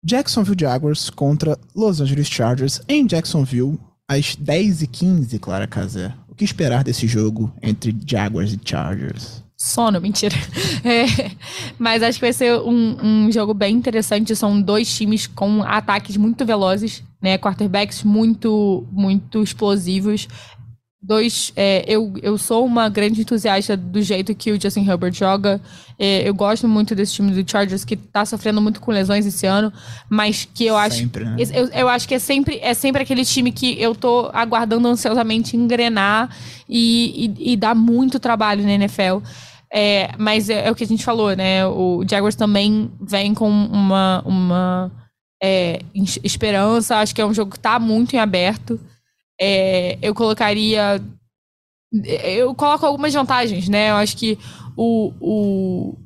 Jacksonville 0.04 0.56
Jaguars 0.58 1.10
contra 1.10 1.58
Los 1.74 2.00
Angeles 2.00 2.28
Chargers 2.28 2.80
em 2.88 3.04
Jacksonville 3.08 3.76
às 4.08 4.36
10h15, 4.36 5.40
Clara 5.40 5.66
Casé. 5.66 6.14
O 6.28 6.34
que 6.34 6.44
esperar 6.44 6.84
desse 6.84 7.08
jogo 7.08 7.52
entre 7.60 7.94
Jaguars 8.06 8.52
e 8.52 8.60
Chargers? 8.64 9.42
Sono, 9.56 10.00
mentira. 10.00 10.36
É, 10.84 11.32
mas 11.76 12.04
acho 12.04 12.20
que 12.20 12.24
vai 12.24 12.32
ser 12.32 12.56
um, 12.60 12.96
um, 13.02 13.32
jogo 13.32 13.52
bem 13.52 13.74
interessante. 13.74 14.36
São 14.36 14.62
dois 14.62 14.88
times 14.96 15.26
com 15.26 15.60
ataques 15.64 16.16
muito 16.16 16.46
velozes, 16.46 17.02
né? 17.20 17.36
Quarterbacks 17.36 18.04
muito, 18.04 18.86
muito 18.92 19.42
explosivos 19.42 20.28
dois. 21.00 21.52
É, 21.56 21.84
eu, 21.86 22.12
eu 22.22 22.36
sou 22.36 22.64
uma 22.66 22.88
grande 22.88 23.20
entusiasta 23.20 23.76
do 23.76 24.02
jeito 24.02 24.34
que 24.34 24.50
o 24.50 24.60
Justin 24.60 24.88
Herbert 24.88 25.12
joga. 25.12 25.60
É, 25.98 26.28
eu 26.28 26.34
gosto 26.34 26.68
muito 26.68 26.94
desse 26.94 27.14
time 27.14 27.30
do 27.30 27.48
Chargers, 27.48 27.84
que 27.84 27.96
tá 27.96 28.24
sofrendo 28.24 28.60
muito 28.60 28.80
com 28.80 28.90
lesões 28.90 29.26
esse 29.26 29.46
ano, 29.46 29.72
mas 30.08 30.48
que 30.52 30.66
eu 30.66 30.76
acho. 30.76 30.96
Sempre, 30.96 31.24
né? 31.24 31.36
eu, 31.52 31.68
eu 31.68 31.88
acho 31.88 32.06
que 32.06 32.14
é 32.14 32.18
sempre, 32.18 32.58
é 32.62 32.74
sempre 32.74 33.02
aquele 33.02 33.24
time 33.24 33.50
que 33.52 33.80
eu 33.80 33.94
tô 33.94 34.30
aguardando 34.32 34.88
ansiosamente 34.88 35.56
engrenar 35.56 36.34
e, 36.68 37.32
e, 37.38 37.52
e 37.52 37.56
dar 37.56 37.74
muito 37.74 38.18
trabalho 38.18 38.62
na 38.64 38.72
NFL. 38.72 39.18
É, 39.70 40.10
mas 40.16 40.48
é, 40.48 40.66
é, 40.66 40.70
o 40.70 40.74
que 40.74 40.84
a 40.84 40.86
gente 40.86 41.04
falou, 41.04 41.34
né? 41.36 41.66
O 41.66 42.04
Jaguars 42.08 42.34
também 42.34 42.90
vem 43.00 43.34
com 43.34 43.48
uma, 43.50 44.22
uma 44.24 44.92
é, 45.42 45.80
esperança. 46.24 46.96
Acho 46.96 47.14
que 47.14 47.20
é 47.20 47.26
um 47.26 47.34
jogo 47.34 47.52
que 47.52 47.60
tá 47.60 47.78
muito 47.78 48.14
em 48.14 48.18
aberto. 48.18 48.80
É, 49.40 49.98
eu 50.02 50.14
colocaria. 50.14 51.02
Eu 52.22 52.54
coloco 52.54 52.84
algumas 52.84 53.14
vantagens, 53.14 53.68
né? 53.68 53.90
Eu 53.90 53.94
acho 53.94 54.16
que 54.16 54.38
o, 54.76 55.12
o, 55.20 55.96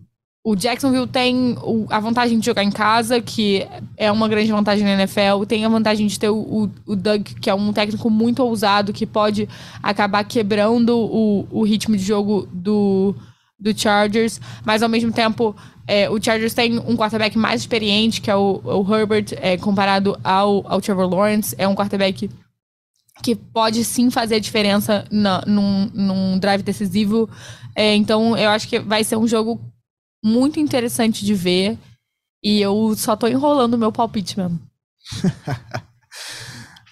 o 0.44 0.56
Jacksonville 0.56 1.06
tem 1.06 1.56
a 1.88 2.00
vantagem 2.00 2.38
de 2.38 2.46
jogar 2.46 2.64
em 2.64 2.70
casa, 2.70 3.20
que 3.20 3.66
é 3.96 4.10
uma 4.10 4.28
grande 4.28 4.50
vantagem 4.50 4.84
na 4.84 4.94
NFL. 4.94 5.44
Tem 5.46 5.64
a 5.64 5.68
vantagem 5.68 6.06
de 6.06 6.18
ter 6.18 6.30
o, 6.30 6.70
o, 6.86 6.96
Doug, 6.96 7.22
que 7.40 7.48
é 7.48 7.54
um 7.54 7.72
técnico 7.72 8.10
muito 8.10 8.42
ousado, 8.42 8.92
que 8.92 9.06
pode 9.06 9.48
acabar 9.82 10.24
quebrando 10.24 10.96
o, 10.96 11.46
o 11.50 11.64
ritmo 11.64 11.96
de 11.96 12.02
jogo 12.02 12.48
do, 12.52 13.14
do 13.58 13.76
Chargers. 13.76 14.40
Mas, 14.64 14.82
ao 14.82 14.88
mesmo 14.88 15.12
tempo, 15.12 15.54
é, 15.86 16.08
o 16.08 16.22
Chargers 16.22 16.54
tem 16.54 16.78
um 16.78 16.96
quarterback 16.96 17.36
mais 17.36 17.60
experiente, 17.60 18.20
que 18.20 18.30
é 18.30 18.36
o, 18.36 18.60
o 18.64 18.94
Herbert, 18.94 19.26
é, 19.40 19.56
comparado 19.56 20.18
ao, 20.24 20.64
ao 20.66 20.80
Trevor 20.80 21.08
Lawrence. 21.08 21.54
É 21.56 21.68
um 21.68 21.74
quarterback 21.74 22.28
que 23.22 23.34
pode 23.34 23.84
sim 23.84 24.10
fazer 24.10 24.36
a 24.36 24.40
diferença 24.40 25.04
na, 25.10 25.42
num, 25.46 25.90
num 25.92 26.38
drive 26.38 26.62
decisivo. 26.62 27.28
É, 27.74 27.94
então, 27.94 28.36
eu 28.36 28.50
acho 28.50 28.68
que 28.68 28.78
vai 28.78 29.04
ser 29.04 29.16
um 29.16 29.26
jogo 29.26 29.60
muito 30.24 30.60
interessante 30.60 31.24
de 31.24 31.34
ver. 31.34 31.78
E 32.42 32.60
eu 32.60 32.94
só 32.96 33.14
tô 33.14 33.26
enrolando 33.28 33.74
o 33.74 33.78
meu 33.78 33.92
palpite 33.92 34.38
mesmo. 34.38 34.58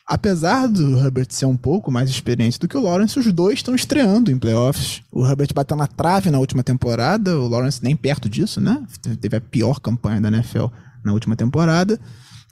Apesar 0.07 0.67
do 0.67 0.99
Herbert 0.99 1.29
ser 1.31 1.47
um 1.47 1.57
pouco 1.57 1.89
mais 1.91 2.11
experiente 2.11 2.59
do 2.59 2.67
que 2.67 2.77
o 2.77 2.83
Lawrence, 2.83 3.17
os 3.17 3.33
dois 3.33 3.61
estão 3.61 3.77
estreando 3.77 4.31
em 4.31 4.39
playoffs. 4.39 5.03
O 5.11 5.25
Herbert 5.25 5.55
bateu 5.55 5.77
na 5.77 5.87
trave 5.87 6.31
na 6.31 6.41
última 6.41 6.65
temporada, 6.65 7.39
o 7.39 7.47
Lawrence 7.47 7.83
nem 7.83 7.95
perto 7.95 8.29
disso, 8.29 8.61
né? 8.61 8.85
Teve 9.21 9.37
a 9.37 9.41
pior 9.41 9.79
campanha 9.79 10.21
da 10.21 10.27
NFL 10.27 10.67
na 11.05 11.13
última 11.13 11.37
temporada, 11.37 11.99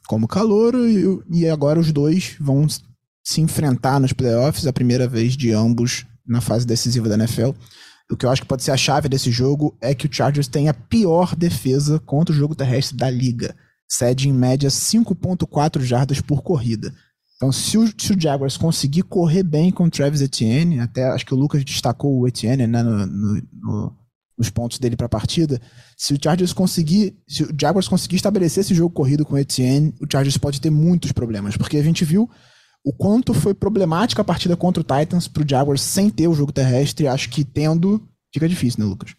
como 0.06 0.28
calor, 0.28 0.74
e, 0.76 1.20
e 1.40 1.48
agora 1.48 1.80
os 1.80 1.90
dois 1.90 2.36
vão 2.38 2.64
se 3.28 3.42
enfrentar 3.42 4.00
nos 4.00 4.14
playoffs, 4.14 4.66
a 4.66 4.72
primeira 4.72 5.06
vez 5.06 5.36
de 5.36 5.52
ambos 5.52 6.06
na 6.26 6.40
fase 6.40 6.66
decisiva 6.66 7.10
da 7.10 7.14
NFL. 7.14 7.50
O 8.10 8.16
que 8.16 8.24
eu 8.24 8.30
acho 8.30 8.40
que 8.40 8.48
pode 8.48 8.62
ser 8.62 8.70
a 8.70 8.76
chave 8.76 9.06
desse 9.06 9.30
jogo 9.30 9.76
é 9.82 9.94
que 9.94 10.06
o 10.06 10.08
Chargers 10.10 10.48
tem 10.48 10.66
a 10.70 10.72
pior 10.72 11.36
defesa 11.36 11.98
contra 12.00 12.34
o 12.34 12.38
jogo 12.38 12.54
terrestre 12.54 12.96
da 12.96 13.10
liga. 13.10 13.54
Cede 13.86 14.30
em 14.30 14.32
média 14.32 14.70
5.4 14.70 15.82
jardas 15.82 16.22
por 16.22 16.40
corrida. 16.40 16.94
Então, 17.36 17.52
se 17.52 17.76
o, 17.76 17.86
se 17.98 18.14
o, 18.14 18.20
Jaguars 18.20 18.56
conseguir 18.56 19.02
correr 19.02 19.42
bem 19.42 19.70
com 19.70 19.84
o 19.84 19.90
Travis 19.90 20.22
Etienne, 20.22 20.80
até 20.80 21.04
acho 21.10 21.26
que 21.26 21.34
o 21.34 21.36
Lucas 21.36 21.62
destacou 21.62 22.18
o 22.18 22.26
Etienne 22.26 22.66
né, 22.66 22.82
no, 22.82 23.06
no, 23.06 23.42
no, 23.52 23.96
nos 24.38 24.48
pontos 24.48 24.78
dele 24.78 24.96
para 24.96 25.04
a 25.04 25.10
partida. 25.10 25.60
Se 25.98 26.14
o 26.14 26.18
Chargers 26.20 26.54
conseguir, 26.54 27.14
se 27.28 27.42
o 27.42 27.54
Jaguars 27.60 27.88
conseguir 27.88 28.16
estabelecer 28.16 28.62
esse 28.62 28.74
jogo 28.74 28.94
corrido 28.94 29.26
com 29.26 29.34
o 29.34 29.38
Etienne, 29.38 29.94
o 30.00 30.06
Chargers 30.10 30.38
pode 30.38 30.62
ter 30.62 30.70
muitos 30.70 31.12
problemas, 31.12 31.58
porque 31.58 31.76
a 31.76 31.82
gente 31.82 32.06
viu 32.06 32.28
o 32.84 32.92
quanto 32.92 33.34
foi 33.34 33.54
problemática 33.54 34.22
a 34.22 34.24
partida 34.24 34.56
contra 34.56 34.80
o 34.80 34.84
Titans 34.84 35.28
pro 35.28 35.48
Jaguars 35.48 35.82
sem 35.82 36.10
ter 36.10 36.28
o 36.28 36.34
jogo 36.34 36.52
terrestre. 36.52 37.08
Acho 37.08 37.28
que 37.28 37.44
tendo, 37.44 38.06
fica 38.32 38.48
difícil, 38.48 38.82
né, 38.82 38.86
Lucas? 38.86 39.14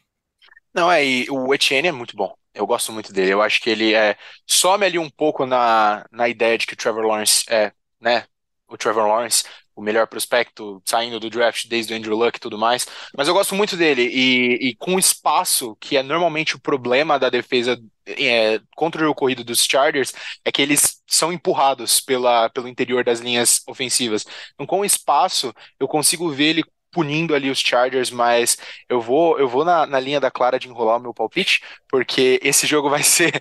Não, 0.73 0.91
é, 0.91 1.05
e 1.05 1.29
o 1.29 1.53
Etienne 1.53 1.89
é 1.89 1.91
muito 1.91 2.15
bom. 2.15 2.33
Eu 2.53 2.65
gosto 2.65 2.91
muito 2.91 3.13
dele. 3.13 3.31
Eu 3.31 3.41
acho 3.41 3.61
que 3.61 3.69
ele 3.69 3.93
é, 3.93 4.17
some 4.45 4.85
ali 4.85 4.97
um 4.97 5.09
pouco 5.09 5.45
na, 5.45 6.05
na 6.11 6.27
ideia 6.27 6.57
de 6.57 6.65
que 6.65 6.73
o 6.73 6.77
Trevor 6.77 7.05
Lawrence 7.05 7.43
é, 7.49 7.71
né? 7.99 8.25
O 8.67 8.77
Trevor 8.77 9.07
Lawrence, 9.07 9.43
o 9.75 9.81
melhor 9.81 10.07
prospecto 10.07 10.81
saindo 10.85 11.19
do 11.19 11.29
draft 11.29 11.67
desde 11.67 11.93
o 11.93 11.97
Andrew 11.97 12.17
Luck 12.17 12.37
e 12.37 12.41
tudo 12.41 12.57
mais. 12.57 12.85
Mas 13.15 13.27
eu 13.27 13.33
gosto 13.33 13.55
muito 13.55 13.75
dele. 13.77 14.03
E, 14.03 14.69
e 14.69 14.75
com 14.75 14.95
o 14.95 14.99
espaço, 14.99 15.75
que 15.79 15.97
é 15.97 16.03
normalmente 16.03 16.55
o 16.55 16.59
problema 16.59 17.17
da 17.17 17.29
defesa 17.29 17.79
é, 18.05 18.59
contra 18.75 19.09
o 19.09 19.15
corrido 19.15 19.43
dos 19.43 19.63
Chargers 19.63 20.13
é 20.43 20.51
que 20.51 20.61
eles 20.61 20.98
são 21.09 21.33
empurrados 21.33 21.99
pela, 21.99 22.49
pelo 22.49 22.67
interior 22.67 23.03
das 23.03 23.19
linhas 23.19 23.61
ofensivas. 23.67 24.25
Então, 24.53 24.65
com 24.65 24.85
espaço, 24.85 25.53
eu 25.79 25.87
consigo 25.87 26.29
ver 26.31 26.45
ele 26.45 26.63
punindo 26.91 27.35
ali 27.35 27.49
os 27.49 27.59
Chargers, 27.59 28.09
mas 28.11 28.57
eu 28.87 28.99
vou 29.01 29.39
eu 29.39 29.47
vou 29.47 29.63
na, 29.63 29.85
na 29.85 29.99
linha 29.99 30.19
da 30.19 30.31
Clara 30.31 30.59
de 30.59 30.67
enrolar 30.67 30.97
o 30.97 31.01
meu 31.01 31.13
palpite, 31.13 31.61
porque 31.87 32.39
esse 32.43 32.65
jogo 32.67 32.89
vai 32.89 33.03
ser 33.03 33.31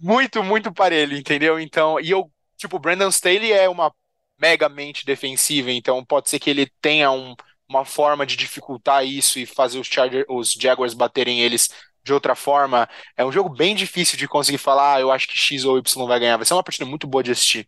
muito, 0.00 0.42
muito 0.42 0.72
parelho, 0.72 1.16
entendeu? 1.16 1.60
Então, 1.60 1.98
e 2.00 2.10
eu, 2.10 2.30
tipo, 2.56 2.76
o 2.76 2.78
Brandon 2.78 3.08
Staley 3.08 3.52
é 3.52 3.68
uma 3.68 3.92
mega 4.40 4.68
mente 4.68 5.06
defensiva, 5.06 5.70
então 5.70 6.04
pode 6.04 6.28
ser 6.28 6.38
que 6.40 6.50
ele 6.50 6.66
tenha 6.80 7.10
um, 7.12 7.34
uma 7.68 7.84
forma 7.84 8.26
de 8.26 8.36
dificultar 8.36 9.04
isso 9.06 9.38
e 9.38 9.46
fazer 9.46 9.78
os 9.78 9.86
Chargers, 9.86 10.26
os 10.28 10.52
Jaguars 10.52 10.94
baterem 10.94 11.40
eles 11.40 11.70
de 12.04 12.12
outra 12.12 12.34
forma. 12.34 12.88
É 13.16 13.24
um 13.24 13.32
jogo 13.32 13.48
bem 13.48 13.74
difícil 13.74 14.18
de 14.18 14.28
conseguir 14.28 14.58
falar, 14.58 14.94
ah, 14.96 15.00
eu 15.00 15.10
acho 15.10 15.28
que 15.28 15.38
X 15.38 15.64
ou 15.64 15.78
Y 15.78 16.06
vai 16.06 16.20
ganhar. 16.20 16.36
Vai 16.36 16.46
ser 16.46 16.54
uma 16.54 16.62
partida 16.62 16.86
muito 16.86 17.06
boa 17.06 17.22
de 17.22 17.30
assistir. 17.30 17.66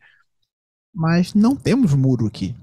Mas 0.95 1.35
não 1.35 1.57
temos 1.57 1.93
muro 1.95 2.27
aqui. 2.27 2.55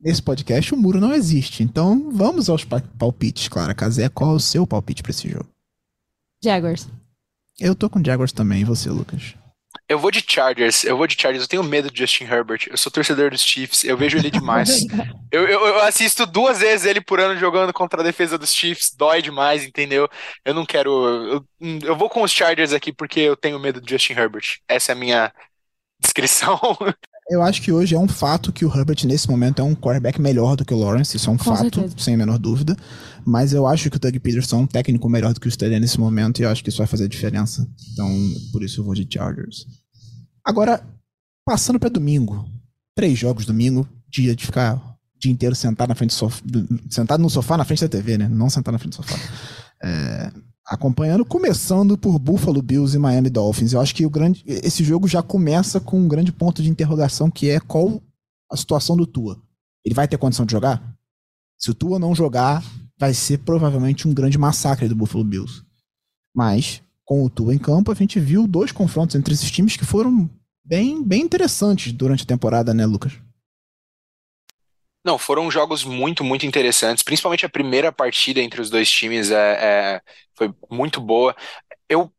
Nesse 0.00 0.22
podcast 0.22 0.74
o 0.74 0.76
muro 0.76 1.00
não 1.00 1.12
existe. 1.12 1.62
Então 1.62 2.10
vamos 2.10 2.48
aos 2.48 2.64
palpites, 2.64 3.48
Clara 3.48 3.74
Casé. 3.74 4.08
Qual 4.08 4.32
é 4.32 4.36
o 4.36 4.40
seu 4.40 4.66
palpite 4.66 5.02
para 5.02 5.10
esse 5.10 5.28
jogo? 5.28 5.48
Jaguars. 6.42 6.86
Eu 7.58 7.74
tô 7.74 7.88
com 7.88 8.04
Jaguars 8.04 8.32
também, 8.32 8.62
e 8.62 8.64
você, 8.64 8.90
Lucas? 8.90 9.34
Eu 9.86 9.98
vou 9.98 10.10
de 10.10 10.24
Chargers, 10.26 10.82
eu 10.84 10.96
vou 10.96 11.06
de 11.06 11.14
Chargers, 11.20 11.42
eu 11.42 11.48
tenho 11.48 11.62
medo 11.62 11.90
de 11.90 11.98
Justin 11.98 12.24
Herbert, 12.24 12.66
eu 12.70 12.76
sou 12.76 12.90
torcedor 12.90 13.30
dos 13.30 13.42
Chiefs, 13.42 13.84
eu 13.84 13.98
vejo 13.98 14.16
ele 14.16 14.30
demais. 14.30 14.86
eu, 15.30 15.46
eu, 15.46 15.66
eu, 15.66 15.82
assisto 15.82 16.24
duas 16.24 16.60
vezes 16.60 16.86
ele 16.86 17.02
por 17.02 17.20
ano 17.20 17.38
jogando 17.38 17.72
contra 17.72 18.00
a 18.00 18.04
defesa 18.04 18.38
dos 18.38 18.54
Chiefs, 18.54 18.94
dói 18.96 19.20
demais, 19.20 19.62
entendeu? 19.62 20.08
Eu 20.42 20.54
não 20.54 20.64
quero. 20.64 20.90
Eu, 21.26 21.44
eu 21.82 21.96
vou 21.96 22.08
com 22.08 22.22
os 22.22 22.32
Chargers 22.32 22.72
aqui 22.72 22.92
porque 22.92 23.20
eu 23.20 23.36
tenho 23.36 23.60
medo 23.60 23.78
de 23.80 23.90
Justin 23.90 24.14
Herbert. 24.14 24.58
Essa 24.66 24.92
é 24.92 24.94
a 24.94 24.98
minha 24.98 25.32
descrição. 26.00 26.58
Eu 27.30 27.42
acho 27.42 27.62
que 27.62 27.72
hoje 27.72 27.94
é 27.94 27.98
um 27.98 28.06
fato 28.06 28.52
que 28.52 28.66
o 28.66 28.68
Herbert, 28.68 29.06
nesse 29.06 29.30
momento, 29.30 29.60
é 29.60 29.64
um 29.64 29.74
quarterback 29.74 30.20
melhor 30.20 30.56
do 30.56 30.64
que 30.64 30.74
o 30.74 30.78
Lawrence. 30.78 31.16
Isso 31.16 31.30
é 31.30 31.32
um 31.32 31.38
Com 31.38 31.44
fato, 31.44 31.80
certeza. 31.80 31.94
sem 31.96 32.14
a 32.14 32.18
menor 32.18 32.38
dúvida. 32.38 32.76
Mas 33.26 33.52
eu 33.52 33.66
acho 33.66 33.90
que 33.90 33.96
o 33.96 34.00
Doug 34.00 34.16
Peterson 34.16 34.56
é 34.56 34.60
um 34.60 34.66
técnico 34.66 35.08
melhor 35.08 35.32
do 35.32 35.40
que 35.40 35.46
o 35.46 35.48
Staley 35.48 35.80
nesse 35.80 35.98
momento. 35.98 36.40
E 36.40 36.42
eu 36.42 36.50
acho 36.50 36.62
que 36.62 36.68
isso 36.68 36.78
vai 36.78 36.86
fazer 36.86 37.08
diferença. 37.08 37.66
Então, 37.92 38.08
por 38.52 38.62
isso 38.62 38.80
eu 38.80 38.84
vou 38.84 38.94
de 38.94 39.06
Chargers. 39.10 39.66
Agora, 40.44 40.84
passando 41.44 41.78
para 41.78 41.88
domingo. 41.88 42.46
Três 42.94 43.18
jogos 43.18 43.46
domingo. 43.46 43.88
Dia 44.08 44.36
de 44.36 44.44
ficar 44.44 44.76
o 44.76 45.18
dia 45.18 45.32
inteiro 45.32 45.54
sentado 45.54 45.88
na 45.88 45.94
frente 45.94 46.10
do 46.10 46.14
sofá. 46.14 46.42
Sentado 46.90 47.22
no 47.22 47.30
sofá 47.30 47.56
na 47.56 47.64
frente 47.64 47.80
da 47.82 47.88
TV, 47.88 48.18
né? 48.18 48.28
Não 48.28 48.50
sentado 48.50 48.72
na 48.72 48.78
frente 48.78 48.92
do 48.92 48.96
sofá. 48.96 49.16
É, 49.82 50.32
acompanhando, 50.66 51.24
começando 51.24 51.96
por 51.98 52.18
Buffalo 52.18 52.62
Bills 52.62 52.96
e 52.96 52.98
Miami 52.98 53.30
Dolphins. 53.30 53.72
Eu 53.72 53.80
acho 53.80 53.94
que 53.94 54.06
o 54.06 54.10
grande, 54.10 54.42
esse 54.46 54.82
jogo 54.82 55.06
já 55.06 55.22
começa 55.22 55.80
com 55.80 56.00
um 56.00 56.08
grande 56.08 56.32
ponto 56.32 56.62
de 56.62 56.70
interrogação 56.70 57.30
que 57.30 57.50
é 57.50 57.60
qual 57.60 58.02
a 58.50 58.56
situação 58.56 58.96
do 58.96 59.06
Tua. 59.06 59.40
Ele 59.84 59.94
vai 59.94 60.08
ter 60.08 60.16
condição 60.16 60.46
de 60.46 60.52
jogar? 60.52 60.94
Se 61.58 61.70
o 61.70 61.74
Tua 61.74 61.98
não 61.98 62.14
jogar, 62.14 62.64
vai 62.96 63.12
ser 63.12 63.38
provavelmente 63.38 64.06
um 64.06 64.14
grande 64.14 64.38
massacre 64.38 64.88
do 64.88 64.96
Buffalo 64.96 65.24
Bills. 65.24 65.62
Mas, 66.34 66.82
com 67.04 67.24
o 67.24 67.30
Tua 67.30 67.54
em 67.54 67.58
campo, 67.58 67.92
a 67.92 67.94
gente 67.94 68.18
viu 68.18 68.46
dois 68.46 68.72
confrontos 68.72 69.16
entre 69.16 69.34
esses 69.34 69.50
times 69.50 69.76
que 69.76 69.84
foram 69.84 70.28
bem, 70.64 71.02
bem 71.02 71.22
interessantes 71.22 71.92
durante 71.92 72.22
a 72.24 72.26
temporada, 72.26 72.72
né, 72.72 72.86
Lucas? 72.86 73.12
Não, 75.04 75.18
foram 75.18 75.50
jogos 75.50 75.84
muito, 75.84 76.24
muito 76.24 76.46
interessantes. 76.46 77.04
Principalmente 77.04 77.44
a 77.44 77.50
primeira 77.50 77.92
partida 77.92 78.40
entre 78.40 78.60
os 78.60 78.70
dois 78.70 78.90
times 78.90 79.30
é, 79.30 79.96
é 79.96 80.02
foi 80.34 80.52
muito 80.70 81.00
boa. 81.00 81.36
Eu, 81.88 82.10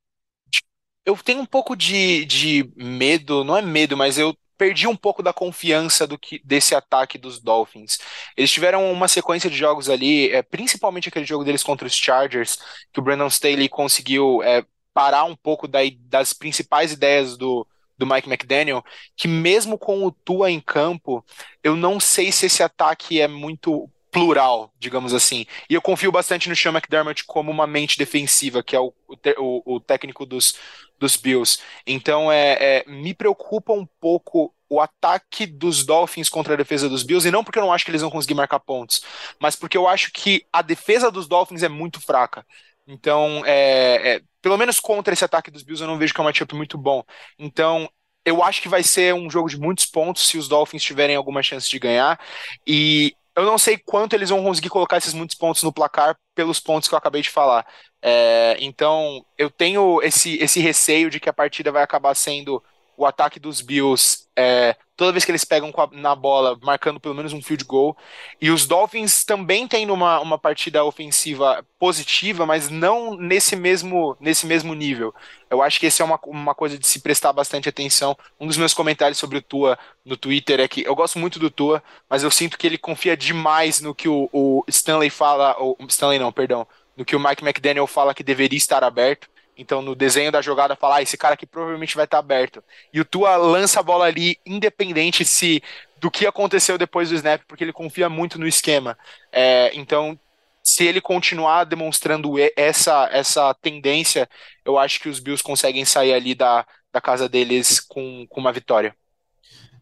eu 1.03 1.17
tenho 1.17 1.41
um 1.41 1.45
pouco 1.45 1.76
de, 1.76 2.26
de 2.26 2.71
medo, 2.76 3.43
não 3.43 3.57
é 3.57 3.61
medo, 3.61 3.97
mas 3.97 4.19
eu 4.19 4.38
perdi 4.58 4.88
um 4.88 4.95
pouco 4.95 5.22
da 5.22 5.34
confiança 5.34 6.08
do 6.08 6.18
que 6.18 6.41
desse 6.43 6.76
ataque 6.76 7.18
dos 7.18 7.39
Dolphins. 7.39 7.99
Eles 8.36 8.51
tiveram 8.51 8.91
uma 8.91 9.08
sequência 9.08 9.49
de 9.49 9.58
jogos 9.58 9.89
ali, 9.89 10.32
é, 10.32 10.41
principalmente 10.41 11.10
aquele 11.10 11.26
jogo 11.26 11.43
deles 11.43 11.64
contra 11.64 11.88
os 11.88 11.95
Chargers, 11.95 12.58
que 12.91 12.99
o 12.99 13.03
Brandon 13.03 13.28
Staley 13.28 13.70
conseguiu 13.70 14.41
é, 14.43 14.66
parar 14.93 15.26
um 15.26 15.36
pouco 15.36 15.68
da, 15.68 15.80
das 16.08 16.34
principais 16.34 16.91
ideias 16.91 17.38
do, 17.38 17.68
do 17.97 18.06
Mike 18.06 18.30
McDaniel, 18.30 18.84
que 19.16 19.28
mesmo 19.28 19.78
com 19.78 20.06
o 20.06 20.12
Tua 20.12 20.51
em 20.51 20.60
campo, 20.60 21.24
eu 21.64 21.76
não 21.76 21.99
sei 21.99 22.32
se 22.32 22.45
esse 22.45 22.64
ataque 22.64 23.20
é 23.20 23.28
muito 23.28 23.89
plural, 24.16 24.72
digamos 24.80 25.13
assim. 25.13 25.45
E 25.70 25.74
eu 25.74 25.82
confio 25.82 26.09
bastante 26.09 26.47
no 26.47 26.55
Sean 26.55 26.72
McDermott 26.72 27.26
como 27.26 27.51
uma 27.51 27.68
mente 27.68 27.97
defensiva, 27.97 28.63
que 28.63 28.74
é 28.74 28.80
o, 28.80 28.93
o, 29.38 29.76
o 29.76 29.80
técnico 29.82 30.26
dos, 30.26 30.55
dos 30.97 31.18
Bills. 31.18 31.59
Então, 31.86 32.32
é, 32.32 32.53
é, 32.53 32.86
me 32.88 33.13
preocupa 33.13 33.74
um 33.74 33.86
pouco 33.99 34.55
o 34.70 34.80
ataque 34.80 35.45
dos 35.45 35.86
Dolphins 35.86 36.30
contra 36.30 36.53
a 36.53 36.57
defesa 36.57 36.88
dos 36.88 37.03
Bills, 37.03 37.28
e 37.28 37.32
não 37.32 37.43
porque 37.43 37.59
eu 37.59 37.63
não 37.63 37.74
acho 37.74 37.84
que 37.84 37.91
eles 37.91 38.01
vão 38.01 38.09
conseguir 38.09 38.36
marcar 38.36 38.59
pontos, 38.61 39.03
mas 39.38 39.53
porque 39.53 39.78
eu 39.78 39.86
acho 39.86 40.09
que 40.13 40.45
a 40.51 40.61
defesa 40.61 41.11
dos 41.11 41.28
Dolphins 41.28 41.61
é 41.61 41.68
muito 41.68 41.99
fraca. 41.99 42.45
Então, 42.88 43.43
é, 43.45 44.16
é, 44.16 44.22
pelo 44.41 44.57
menos 44.57 44.80
contra 44.80 45.13
esse 45.13 45.26
ataque 45.26 45.51
dos 45.51 45.61
Bills, 45.61 45.84
eu 45.84 45.89
não 45.89 45.97
vejo 45.97 46.13
que 46.13 46.22
é 46.22 46.24
um 46.24 46.26
matchup 46.26 46.55
muito 46.55 46.78
bom. 46.78 47.03
Então, 47.38 47.89
eu 48.24 48.41
acho 48.41 48.61
que 48.61 48.70
vai 48.70 48.82
ser 48.82 49.13
um 49.13 49.30
jogo 49.30 49.49
de 49.49 49.59
muitos 49.59 49.86
pontos 49.86 50.26
se 50.26 50.38
os 50.38 50.47
Dolphins 50.47 50.84
tiverem 50.84 51.18
alguma 51.18 51.43
chance 51.43 51.70
de 51.70 51.78
ganhar. 51.78 52.18
E 52.66 53.13
eu 53.36 53.45
não 53.45 53.57
sei 53.57 53.77
quanto 53.77 54.13
eles 54.13 54.29
vão 54.29 54.43
conseguir 54.43 54.69
colocar 54.69 54.97
esses 54.97 55.13
muitos 55.13 55.36
pontos 55.36 55.63
no 55.63 55.73
placar 55.73 56.17
pelos 56.33 56.59
pontos 56.59 56.88
que 56.88 56.93
eu 56.95 56.97
acabei 56.97 57.21
de 57.21 57.29
falar. 57.29 57.65
É, 58.01 58.57
então, 58.59 59.25
eu 59.38 59.49
tenho 59.49 60.01
esse, 60.01 60.38
esse 60.38 60.59
receio 60.59 61.09
de 61.09 61.19
que 61.19 61.29
a 61.29 61.33
partida 61.33 61.71
vai 61.71 61.83
acabar 61.83 62.15
sendo 62.15 62.63
o 62.98 63.06
ataque 63.06 63.39
dos 63.39 63.62
Bills 63.62 64.26
é, 64.38 64.76
toda 64.98 65.12
vez 65.12 65.24
que 65.24 65.32
eles 65.32 65.46
pegam 65.46 65.74
na 65.93 66.14
bola, 66.14 66.58
marcando 66.62 67.00
pelo 67.00 67.16
menos 67.16 67.32
um 67.32 67.41
field 67.41 67.64
goal. 67.64 67.98
E 68.41 68.50
os 68.50 68.66
Dolphins 68.66 69.24
também 69.24 69.68
têm 69.68 69.89
uma, 69.89 70.20
uma 70.20 70.38
partida 70.38 70.84
ofensiva 70.84 71.66
positiva, 71.80 72.46
mas 72.46 72.70
não 72.70 73.16
nesse 73.16 73.56
mesmo, 73.56 74.18
nesse 74.20 74.46
mesmo 74.46 74.74
nível. 74.74 75.14
Eu 75.50 75.62
acho 75.62 75.80
que 75.80 75.86
esse 75.86 76.02
é 76.02 76.06
uma, 76.06 76.20
uma 76.26 76.54
coisa 76.54 76.78
de 76.78 76.86
se 76.86 77.00
prestar 77.00 77.32
bastante 77.32 77.70
atenção. 77.70 78.18
Um 78.39 78.48
dos 78.48 78.58
meus 78.58 78.74
comentários 78.74 79.18
sobre 79.18 79.38
o 79.38 79.41
Tua 79.41 79.78
no 80.04 80.18
Twitter 80.18 80.60
é 80.60 80.68
que 80.68 80.84
eu 80.84 80.96
gosto 80.96 81.18
muito 81.18 81.39
do 81.39 81.50
Tua, 81.50 81.82
mas 82.10 82.24
eu 82.24 82.32
sinto 82.32 82.58
que 82.58 82.68
ele 82.68 82.78
confia 82.78 83.16
demais 83.16 83.80
no 83.80 83.96
que 83.96 84.10
o, 84.10 84.30
o 84.34 84.64
Stanley 84.68 85.10
fala, 85.10 85.56
ou 85.58 85.78
Stanley 85.88 86.20
não, 86.20 86.32
perdão, 86.32 86.68
no 86.98 87.06
que 87.06 87.16
o 87.16 87.20
Mike 87.20 87.43
McDaniel 87.43 87.88
fala 87.88 88.14
que 88.14 88.24
deveria 88.24 88.58
estar 88.58 88.84
aberto. 88.84 89.30
Então, 89.58 89.82
no 89.82 89.95
desenho 89.95 90.32
da 90.32 90.41
jogada, 90.41 90.76
falar, 90.76 90.97
ah, 90.97 91.01
esse 91.01 91.18
cara 91.18 91.34
aqui 91.34 91.45
provavelmente 91.45 91.95
vai 91.95 92.06
estar 92.06 92.20
aberto. 92.20 92.64
E 92.93 92.99
o 92.99 93.06
Tua 93.06 93.36
lança 93.38 93.80
a 93.80 93.84
bola 93.84 94.06
ali, 94.06 94.38
independente 94.45 95.24
se 95.24 95.64
do 95.99 96.12
que 96.12 96.28
aconteceu 96.28 96.78
depois 96.78 97.10
do 97.10 97.16
snap, 97.16 97.41
porque 97.47 97.64
ele 97.64 97.74
confia 97.74 98.10
muito 98.10 98.38
no 98.38 98.47
esquema. 98.47 98.97
É, 99.32 99.72
então, 99.74 100.20
se 100.64 100.84
ele 100.84 100.99
continuar 100.99 101.64
demonstrando 101.64 102.34
essa, 102.56 103.08
essa 103.12 103.53
tendência, 103.53 104.28
eu 104.66 104.78
acho 104.78 104.99
que 104.99 105.08
os 105.08 105.20
Bills 105.20 105.43
conseguem 105.43 105.86
sair 105.86 106.14
ali 106.14 106.36
da, 106.36 106.66
da 106.91 106.99
casa 106.99 107.30
deles 107.30 107.80
com, 107.80 108.26
com 108.30 108.39
uma 108.39 108.51
vitória. 108.51 108.95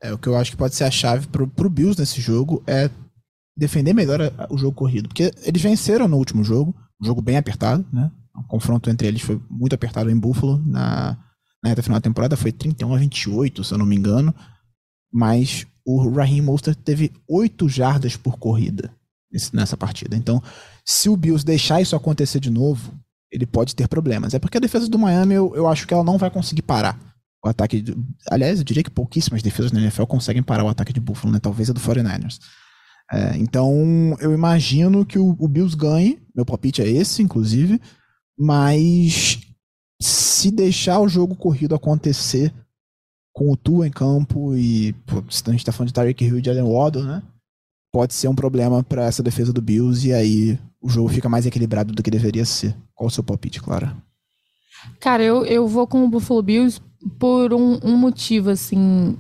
É, 0.01 0.11
o 0.11 0.17
que 0.17 0.27
eu 0.27 0.35
acho 0.35 0.51
que 0.51 0.57
pode 0.57 0.75
ser 0.75 0.83
a 0.83 0.91
chave 0.91 1.27
pro, 1.27 1.47
pro 1.47 1.69
Bills 1.69 1.99
nesse 1.99 2.19
jogo 2.19 2.63
é 2.67 2.89
defender 3.55 3.93
melhor 3.93 4.19
o 4.49 4.57
jogo 4.57 4.75
corrido. 4.75 5.07
Porque 5.07 5.31
eles 5.43 5.61
venceram 5.61 6.07
no 6.07 6.17
último 6.17 6.43
jogo, 6.43 6.75
um 7.01 7.05
jogo 7.05 7.21
bem 7.21 7.37
apertado, 7.37 7.85
né? 7.91 8.11
O 8.35 8.43
confronto 8.43 8.89
entre 8.89 9.07
eles 9.07 9.21
foi 9.21 9.39
muito 9.49 9.73
apertado 9.73 10.09
em 10.09 10.17
Buffalo 10.17 10.61
na, 10.65 11.17
na 11.63 11.69
reta 11.69 11.83
final 11.83 11.99
da 11.99 12.03
temporada, 12.03 12.35
foi 12.35 12.51
31 12.51 12.93
a 12.93 12.97
28, 12.97 13.63
se 13.63 13.73
eu 13.73 13.77
não 13.77 13.85
me 13.85 13.95
engano. 13.95 14.33
Mas 15.11 15.67
o 15.85 16.09
Raheem 16.09 16.41
Mostert 16.41 16.77
teve 16.83 17.11
8 17.29 17.69
jardas 17.69 18.17
por 18.17 18.37
corrida 18.37 18.91
nessa 19.51 19.77
partida. 19.77 20.15
Então, 20.15 20.41
se 20.85 21.09
o 21.09 21.17
Bills 21.17 21.45
deixar 21.45 21.81
isso 21.81 21.95
acontecer 21.95 22.39
de 22.39 22.49
novo, 22.49 22.93
ele 23.31 23.45
pode 23.45 23.75
ter 23.75 23.87
problemas. 23.87 24.33
É 24.33 24.39
porque 24.39 24.57
a 24.57 24.61
defesa 24.61 24.87
do 24.87 24.99
Miami, 24.99 25.33
eu, 25.33 25.55
eu 25.55 25.67
acho 25.67 25.87
que 25.87 25.93
ela 25.93 26.03
não 26.03 26.17
vai 26.17 26.29
conseguir 26.29 26.61
parar 26.61 26.99
o 27.43 27.49
ataque. 27.49 27.81
De, 27.81 27.95
aliás, 28.29 28.59
eu 28.59 28.65
diria 28.65 28.83
que 28.83 28.91
pouquíssimas 28.91 29.41
defesas 29.41 29.71
na 29.71 29.81
NFL 29.81 30.03
conseguem 30.03 30.43
parar 30.43 30.63
o 30.63 30.69
ataque 30.69 30.93
de 30.93 30.99
Buffalo, 30.99 31.33
né? 31.33 31.39
Talvez 31.39 31.69
a 31.69 31.73
do 31.73 31.79
49ers. 31.79 32.39
É, 33.11 33.37
então, 33.37 34.15
eu 34.19 34.33
imagino 34.33 35.05
que 35.05 35.17
o, 35.17 35.35
o 35.39 35.47
Bills 35.47 35.75
ganhe. 35.75 36.21
Meu 36.35 36.45
palpite 36.45 36.81
é 36.81 36.87
esse, 36.87 37.21
inclusive. 37.21 37.81
Mas 38.37 39.39
se 40.01 40.51
deixar 40.51 40.99
o 40.99 41.07
jogo 41.07 41.35
corrido 41.35 41.75
acontecer 41.75 42.53
com 43.33 43.51
o 43.51 43.57
Tua 43.57 43.87
em 43.87 43.91
campo 43.91 44.55
e 44.55 44.93
pô, 45.05 45.17
a 45.17 45.51
gente 45.51 45.65
tá 45.65 45.71
falando 45.71 45.87
de 45.87 45.93
Tyreek 45.93 46.23
Hill 46.23 46.39
e 46.39 46.43
Jalen 46.43 46.63
Waddle, 46.63 47.03
né? 47.03 47.23
Pode 47.91 48.13
ser 48.13 48.27
um 48.27 48.35
problema 48.35 48.83
para 48.83 49.05
essa 49.05 49.23
defesa 49.23 49.53
do 49.53 49.61
Bills 49.61 50.07
e 50.07 50.13
aí 50.13 50.59
o 50.81 50.89
jogo 50.89 51.09
fica 51.09 51.29
mais 51.29 51.45
equilibrado 51.45 51.93
do 51.93 52.03
que 52.03 52.11
deveria 52.11 52.45
ser. 52.45 52.75
Qual 52.93 53.07
o 53.07 53.11
seu 53.11 53.23
palpite, 53.23 53.61
Clara? 53.61 53.95
Cara, 54.99 55.23
eu, 55.23 55.45
eu 55.45 55.67
vou 55.67 55.87
com 55.87 56.03
o 56.03 56.09
Buffalo 56.09 56.41
Bills 56.41 56.81
por 57.19 57.53
um, 57.53 57.79
um 57.83 57.95
motivo, 57.95 58.49
assim. 58.49 59.17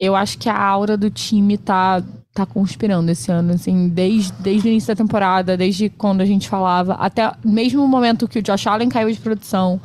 Eu 0.00 0.16
acho 0.16 0.38
que 0.38 0.48
a 0.48 0.58
aura 0.58 0.96
do 0.96 1.10
time 1.10 1.56
tá 1.56 2.02
tá 2.34 2.44
conspirando 2.44 3.12
esse 3.12 3.30
ano, 3.30 3.52
assim, 3.52 3.88
desde, 3.88 4.32
desde 4.42 4.66
o 4.66 4.70
início 4.70 4.88
da 4.88 4.96
temporada, 4.96 5.56
desde 5.56 5.88
quando 5.88 6.20
a 6.20 6.24
gente 6.24 6.48
falava, 6.48 6.94
até 6.94 7.32
mesmo 7.44 7.84
o 7.84 7.86
momento 7.86 8.26
que 8.26 8.40
o 8.40 8.42
Josh 8.42 8.66
Allen 8.66 8.88
caiu 8.88 9.08
de 9.12 9.20
produção, 9.20 9.80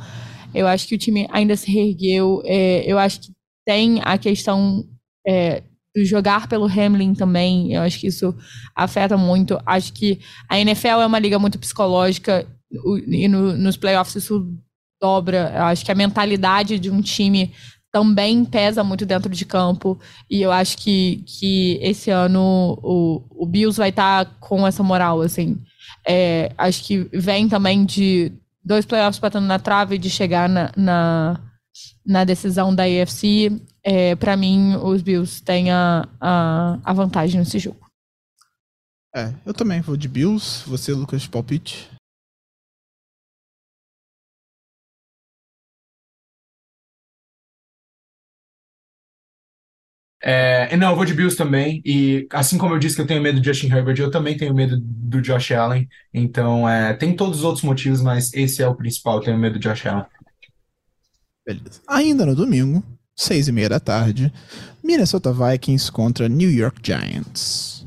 eu 0.52 0.66
acho 0.66 0.88
que 0.88 0.96
o 0.96 0.98
time 0.98 1.28
ainda 1.30 1.56
se 1.56 1.70
reergueu. 1.70 2.42
É, 2.44 2.82
eu 2.84 2.98
acho 2.98 3.20
que 3.20 3.32
tem 3.64 4.00
a 4.02 4.18
questão 4.18 4.84
é, 5.26 5.62
do 5.94 6.04
jogar 6.04 6.48
pelo 6.48 6.66
Hamlin 6.66 7.14
também. 7.14 7.72
Eu 7.72 7.82
acho 7.82 8.00
que 8.00 8.08
isso 8.08 8.34
afeta 8.74 9.16
muito. 9.16 9.60
Acho 9.64 9.92
que 9.92 10.20
a 10.48 10.58
NFL 10.58 10.88
é 10.88 11.06
uma 11.06 11.18
liga 11.18 11.38
muito 11.38 11.58
psicológica 11.58 12.46
e 12.70 13.28
no, 13.28 13.56
nos 13.56 13.76
playoffs 13.76 14.16
isso 14.16 14.44
dobra. 15.00 15.52
Eu 15.54 15.62
acho 15.64 15.84
que 15.84 15.92
a 15.92 15.94
mentalidade 15.94 16.78
de 16.78 16.90
um 16.90 17.00
time 17.00 17.52
também 17.92 18.44
pesa 18.44 18.84
muito 18.84 19.04
dentro 19.04 19.30
de 19.30 19.44
campo. 19.44 19.98
E 20.28 20.40
eu 20.42 20.52
acho 20.52 20.78
que, 20.78 21.24
que 21.26 21.78
esse 21.82 22.10
ano 22.10 22.78
o, 22.82 23.22
o 23.30 23.46
Bills 23.46 23.78
vai 23.78 23.90
estar 23.90 24.24
tá 24.24 24.30
com 24.40 24.66
essa 24.66 24.82
moral, 24.82 25.20
assim. 25.20 25.60
É, 26.06 26.52
acho 26.56 26.84
que 26.84 27.08
vem 27.12 27.48
também 27.48 27.84
de 27.84 28.32
dois 28.64 28.84
playoffs 28.86 29.18
batendo 29.18 29.46
na 29.46 29.58
trave 29.58 29.98
de 29.98 30.08
chegar 30.08 30.48
na, 30.48 30.72
na, 30.76 31.40
na 32.06 32.24
decisão 32.24 32.74
da 32.74 32.84
AFC. 32.84 33.60
É, 33.82 34.14
para 34.14 34.36
mim, 34.36 34.76
os 34.76 35.02
Bills 35.02 35.42
têm 35.42 35.70
a, 35.70 36.06
a, 36.20 36.78
a 36.84 36.92
vantagem 36.92 37.40
nesse 37.40 37.58
jogo. 37.58 37.80
É, 39.14 39.34
eu 39.44 39.52
também 39.52 39.80
vou 39.80 39.96
de 39.96 40.06
Bills. 40.06 40.62
Você, 40.68 40.92
Lucas, 40.92 41.26
palpite? 41.26 41.90
É, 50.22 50.76
não, 50.76 50.90
eu 50.90 50.96
vou 50.96 51.04
de 51.04 51.14
Bills 51.14 51.36
também. 51.36 51.82
E 51.84 52.26
assim 52.30 52.58
como 52.58 52.74
eu 52.74 52.78
disse 52.78 52.94
que 52.94 53.02
eu 53.02 53.06
tenho 53.06 53.22
medo 53.22 53.40
do 53.40 53.44
Justin 53.44 53.68
Herbert, 53.68 53.98
eu 53.98 54.10
também 54.10 54.36
tenho 54.36 54.54
medo 54.54 54.76
do 54.78 55.20
Josh 55.20 55.52
Allen. 55.52 55.88
Então, 56.12 56.68
é, 56.68 56.92
tem 56.94 57.16
todos 57.16 57.38
os 57.38 57.44
outros 57.44 57.64
motivos, 57.64 58.02
mas 58.02 58.32
esse 58.34 58.62
é 58.62 58.68
o 58.68 58.74
principal. 58.74 59.16
Eu 59.16 59.24
tenho 59.24 59.38
medo 59.38 59.58
do 59.58 59.62
Josh 59.62 59.86
Allen. 59.86 60.04
Beleza. 61.46 61.80
Ainda 61.88 62.26
no 62.26 62.34
domingo, 62.34 62.84
seis 63.16 63.48
e 63.48 63.52
meia 63.52 63.68
da 63.68 63.80
tarde, 63.80 64.32
Minnesota 64.84 65.32
Vikings 65.32 65.90
contra 65.90 66.28
New 66.28 66.50
York 66.50 66.80
Giants. 66.82 67.86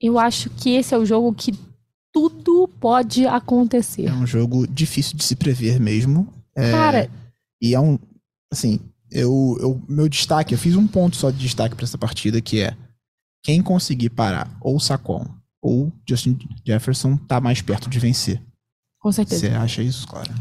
Eu 0.00 0.18
acho 0.18 0.50
que 0.50 0.70
esse 0.70 0.94
é 0.94 0.98
o 0.98 1.04
jogo 1.04 1.34
que 1.34 1.52
tudo 2.12 2.68
pode 2.80 3.26
acontecer. 3.26 4.06
É 4.06 4.12
um 4.12 4.26
jogo 4.26 4.66
difícil 4.66 5.16
de 5.16 5.24
se 5.24 5.34
prever 5.34 5.80
mesmo. 5.80 6.32
É, 6.54 6.70
Cara. 6.70 7.10
E 7.60 7.74
é 7.74 7.80
um. 7.80 7.98
Assim, 8.52 8.78
eu, 9.14 9.56
eu, 9.60 9.82
meu 9.88 10.08
destaque, 10.08 10.52
eu 10.52 10.58
fiz 10.58 10.74
um 10.74 10.86
ponto 10.86 11.16
só 11.16 11.30
de 11.30 11.38
destaque 11.38 11.76
para 11.76 11.84
essa 11.84 11.96
partida, 11.96 12.40
que 12.40 12.60
é 12.60 12.76
quem 13.44 13.62
conseguir 13.62 14.10
parar 14.10 14.50
ou 14.60 14.76
o 14.76 14.80
Sacon 14.80 15.24
ou 15.62 15.92
Justin 16.06 16.36
Jefferson 16.66 17.16
tá 17.16 17.40
mais 17.40 17.62
perto 17.62 17.88
de 17.88 17.98
vencer. 18.00 18.42
Com 19.00 19.12
certeza. 19.12 19.40
Você 19.40 19.54
acha 19.54 19.82
isso, 19.82 20.06
Clara? 20.08 20.34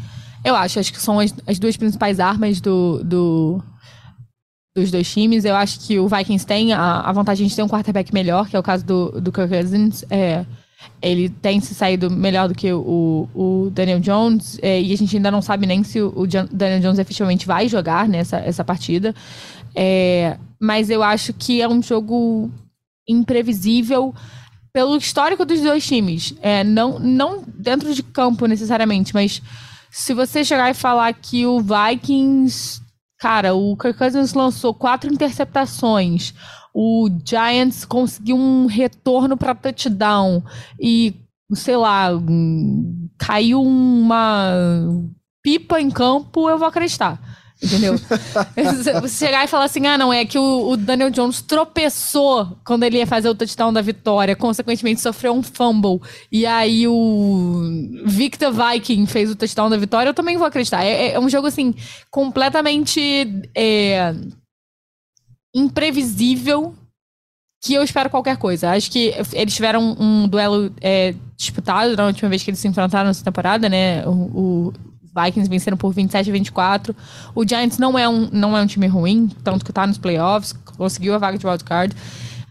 Eu 0.44 0.56
acho, 0.56 0.80
acho 0.80 0.92
que 0.92 1.00
são 1.00 1.20
as, 1.20 1.34
as 1.46 1.60
duas 1.60 1.78
principais 1.78 2.20
armas 2.20 2.60
do, 2.60 3.04
do, 3.04 3.64
dos 4.76 4.90
dois 4.90 5.10
times. 5.10 5.46
Eu 5.46 5.56
acho 5.56 5.80
que 5.80 6.00
o 6.00 6.08
Vikings 6.08 6.46
tem 6.46 6.74
a, 6.74 7.02
a 7.02 7.12
vantagem 7.12 7.48
de 7.48 7.56
ter 7.56 7.62
um 7.62 7.70
quarterback 7.70 8.14
melhor, 8.14 8.50
que 8.50 8.56
é 8.56 8.60
o 8.60 8.64
caso 8.64 8.84
do, 8.86 9.22
do 9.22 9.32
Kirk 9.32 9.50
Cousins. 9.50 10.04
É, 10.10 10.46
ele 11.02 11.30
tem 11.30 11.60
se 11.60 11.76
saído 11.76 12.10
melhor 12.10 12.48
do 12.48 12.56
que 12.56 12.72
o, 12.72 13.28
o 13.34 13.70
Daniel 13.72 14.00
Jones, 14.00 14.58
é, 14.62 14.82
e 14.82 14.94
a 14.94 14.98
gente 14.98 15.16
ainda 15.16 15.30
não 15.30 15.42
sabe 15.42 15.66
nem 15.66 15.84
se 15.84 16.02
o, 16.02 16.26
Daniel 16.52 16.80
Jones 16.80 17.00
efetivamente 17.00 17.46
vai 17.46 17.68
jogar 17.68 18.08
nessa 18.08 18.38
essa 18.38 18.64
partida. 18.64 19.14
É, 19.76 20.38
mas 20.60 20.90
eu 20.90 21.04
acho 21.04 21.34
que 21.34 21.62
é 21.62 21.68
um 21.68 21.82
jogo 21.82 22.50
imprevisível 23.08 24.14
pelo 24.72 24.98
histórico 24.98 25.46
dos 25.46 25.62
dois 25.62 25.86
times. 25.86 26.34
É, 26.42 26.64
não, 26.64 27.00
não 27.00 27.44
dentro 27.46 27.94
de 27.94 28.02
campo 28.02 28.46
necessariamente, 28.46 29.14
mas 29.14 29.42
se 29.92 30.14
você 30.14 30.44
chegar 30.44 30.72
e 30.72 30.74
falar 30.74 31.14
que 31.14 31.46
o 31.46 31.60
Vikings. 31.62 32.82
Cara, 33.20 33.54
o 33.54 33.78
Kirk 33.78 33.98
Cousins 33.98 34.34
lançou 34.34 34.74
quatro 34.74 35.10
interceptações 35.10 36.34
o 36.74 37.08
Giants 37.24 37.86
conseguiu 37.86 38.36
um 38.36 38.66
retorno 38.66 39.38
para 39.38 39.54
touchdown 39.54 40.44
e, 40.80 41.14
sei 41.54 41.78
lá, 41.78 42.10
caiu 43.18 43.62
uma 43.62 44.52
pipa 45.44 45.80
em 45.80 45.92
campo, 45.92 46.50
eu 46.50 46.58
vou 46.58 46.68
acreditar. 46.68 47.20
Entendeu? 47.62 47.96
Você 49.02 49.26
chegar 49.26 49.46
e 49.46 49.48
falar 49.48 49.66
assim: 49.66 49.86
ah, 49.88 49.98
não, 49.98 50.12
é 50.12 50.26
que 50.26 50.38
o, 50.38 50.72
o, 50.72 50.76
Daniel 50.76 51.10
Jones 51.10 51.42
tropeçou 51.42 52.58
quando 52.66 52.84
ele 52.84 52.98
ia 52.98 53.08
fazer 53.08 53.30
o 53.30 53.36
touchdown 53.36 53.72
da 53.72 53.82
vitória, 53.82 54.36
consequentemente 54.36 55.00
sofreu 55.00 55.34
um 55.34 55.42
fumble, 55.42 56.02
e 56.30 56.46
aí 56.46 56.86
o 56.88 57.62
Victor 58.06 58.52
Viking 58.52 59.06
fez 59.06 59.32
o 59.32 59.36
touchdown 59.36 59.70
da 59.70 59.78
vitória, 59.78 60.10
eu 60.10 60.14
também 60.14 60.36
vou 60.36 60.46
acreditar. 60.46 60.84
É, 60.84 61.14
é 61.14 61.20
um 61.20 61.30
jogo, 61.30 61.48
assim, 61.48 61.74
completamente. 62.12 63.02
É 63.56 64.14
imprevisível 65.54 66.74
que 67.64 67.74
eu 67.74 67.84
espero 67.84 68.10
qualquer 68.10 68.38
coisa. 68.38 68.72
Acho 68.72 68.92
que 68.92 69.14
eles 69.32 69.56
tiveram 69.56 69.96
um 69.98 70.28
duelo 70.28 70.74
é, 70.82 71.16
disputado 71.38 71.96
na 71.96 72.08
última 72.08 72.30
vez 72.30 72.44
que 72.44 72.50
eles 72.50 72.60
se 72.60 72.68
enfrentaram 72.68 73.08
nessa 73.08 73.24
temporada, 73.24 73.70
né? 73.70 74.06
O, 74.06 74.12
o, 74.12 74.74
Vikings 75.16 75.48
venceram 75.48 75.78
por 75.78 75.94
27 75.94 76.30
a 76.30 76.34
24. 76.34 76.96
O 77.36 77.48
Giants 77.48 77.78
não 77.78 77.98
é 77.98 78.10
um, 78.10 78.28
não 78.32 78.58
é 78.58 78.62
um 78.62 78.66
time 78.66 78.88
ruim, 78.88 79.30
tanto 79.44 79.64
que 79.64 79.72
tá 79.72 79.86
nos 79.86 80.00
playoffs, 80.00 80.54
conseguiu 80.54 81.14
a 81.14 81.20
vaga 81.20 81.38
de 81.38 81.46
wildcard. 81.46 81.96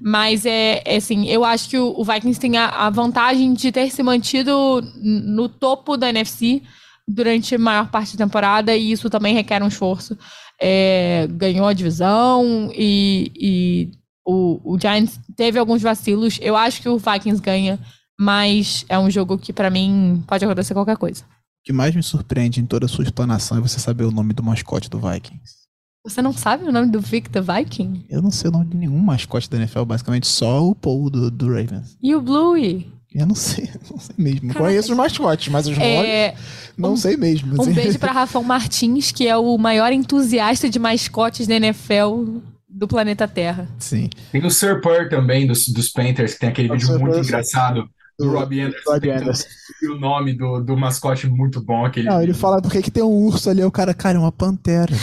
Mas 0.00 0.46
é, 0.46 0.82
é 0.84 0.96
assim, 0.96 1.28
eu 1.28 1.44
acho 1.44 1.68
que 1.68 1.78
o, 1.78 2.05
Vikings 2.05 2.40
tem 2.40 2.57
a, 2.57 2.68
a, 2.68 2.90
vantagem 2.90 3.53
de 3.53 3.70
ter 3.70 3.90
se 3.90 4.03
mantido 4.03 4.80
no 5.03 5.48
topo 5.48 5.96
da 5.96 6.09
NFC 6.09 6.62
durante 7.07 7.55
a 7.55 7.59
maior 7.59 7.88
parte 7.88 8.16
da 8.16 8.24
temporada 8.24 8.74
e 8.76 8.92
isso 8.92 9.11
também 9.11 9.34
requer 9.34 9.62
um 9.62 9.68
esforço. 9.68 10.16
É, 10.64 11.26
ganhou 11.26 11.66
a 11.66 11.72
divisão 11.72 12.70
e, 12.72 13.32
e 13.34 13.90
o, 14.24 14.74
o, 14.74 14.78
Giants 14.78 15.18
teve 15.36 15.58
alguns 15.58 15.82
vacilos. 15.82 16.38
Eu 16.40 16.56
acho 16.56 16.80
que 16.80 16.88
o 16.88 16.98
Vikings 16.98 17.42
ganha, 17.42 17.80
mas 18.18 18.84
é 18.88 18.96
um 18.96 19.10
jogo 19.10 19.36
que 19.36 19.52
para 19.52 19.70
mim 19.70 20.22
pode 20.26 20.44
acontecer 20.44 20.72
qualquer 20.72 20.96
coisa. 20.96 21.24
O 21.24 21.64
que 21.64 21.72
mais 21.72 21.96
me 21.96 22.02
surpreende 22.02 22.60
em 22.60 22.66
toda 22.66 22.86
a 22.86 22.88
sua 22.88 23.04
explanação 23.04 23.58
é 23.58 23.60
você 23.60 23.80
saber 23.80 24.04
o 24.04 24.12
nome 24.12 24.32
do 24.32 24.42
mascote 24.42 24.88
do 24.88 25.00
Vikings. 25.00 25.62
Você 26.04 26.20
não 26.20 26.32
sabe 26.32 26.64
o 26.64 26.72
nome 26.72 26.90
do 26.90 27.00
Victor 27.00 27.42
Viking? 27.42 28.04
Eu 28.08 28.20
não 28.20 28.32
sei 28.32 28.50
o 28.50 28.52
nome 28.52 28.66
de 28.66 28.76
nenhum 28.76 28.98
mascote 28.98 29.48
da 29.48 29.56
NFL, 29.56 29.84
basicamente 29.84 30.26
só 30.26 30.66
o 30.66 30.74
Paul 30.74 31.08
do, 31.08 31.30
do 31.30 31.46
Ravens. 31.46 31.96
E 32.02 32.12
o 32.14 32.20
Bluey? 32.20 32.92
Eu 33.14 33.26
não 33.26 33.34
sei, 33.34 33.68
não 33.90 33.98
sei 33.98 34.14
mesmo. 34.18 34.48
Caraca. 34.48 34.60
Conheço 34.60 34.92
os 34.92 34.96
mascotes, 34.96 35.48
mas 35.48 35.66
os 35.66 35.76
é... 35.78 36.34
não 36.76 36.92
um, 36.92 36.96
sei 36.96 37.16
mesmo. 37.16 37.60
Um 37.62 37.72
beijo 37.72 37.98
para 37.98 38.12
Rafão 38.12 38.42
Martins, 38.42 39.12
que 39.12 39.26
é 39.26 39.36
o 39.36 39.56
maior 39.58 39.92
entusiasta 39.92 40.68
de 40.68 40.78
mascotes 40.78 41.46
da 41.46 41.54
NFL 41.54 42.40
do 42.68 42.88
planeta 42.88 43.28
Terra. 43.28 43.68
Sim. 43.78 44.08
Tem 44.30 44.44
o 44.44 44.50
Sir 44.50 44.80
Purr 44.80 45.08
também, 45.08 45.46
dos, 45.46 45.68
dos 45.68 45.90
Panthers, 45.90 46.34
que 46.34 46.40
tem 46.40 46.48
aquele 46.48 46.70
o 46.70 46.72
vídeo 46.72 46.98
muito 46.98 47.18
engraçado 47.18 47.86
do 48.18 48.30
Robbie 48.30 48.60
Anderson. 48.60 48.90
Robbie 48.90 49.10
Anderson. 49.10 49.46
o 49.84 49.98
nome 49.98 50.32
do, 50.34 50.60
do 50.60 50.76
mascote 50.76 51.26
muito 51.26 51.60
bom. 51.60 51.84
Aquele 51.84 52.08
Não, 52.08 52.22
ele 52.22 52.32
fala 52.32 52.62
porque 52.62 52.80
que 52.82 52.90
tem 52.90 53.02
um 53.02 53.26
urso 53.26 53.50
ali, 53.50 53.62
o 53.62 53.70
cara, 53.70 53.92
cara, 53.92 54.16
é 54.16 54.20
uma 54.20 54.32
pantera. 54.32 54.94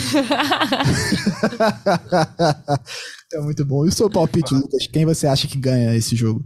é 3.32 3.40
muito 3.40 3.64
bom. 3.64 3.84
E 3.84 3.88
o 3.88 3.92
seu 3.92 4.10
palpite, 4.10 4.54
Lucas? 4.54 4.86
Quem 4.86 5.04
você 5.04 5.26
acha 5.26 5.46
que 5.46 5.58
ganha 5.58 5.94
esse 5.94 6.16
jogo? 6.16 6.44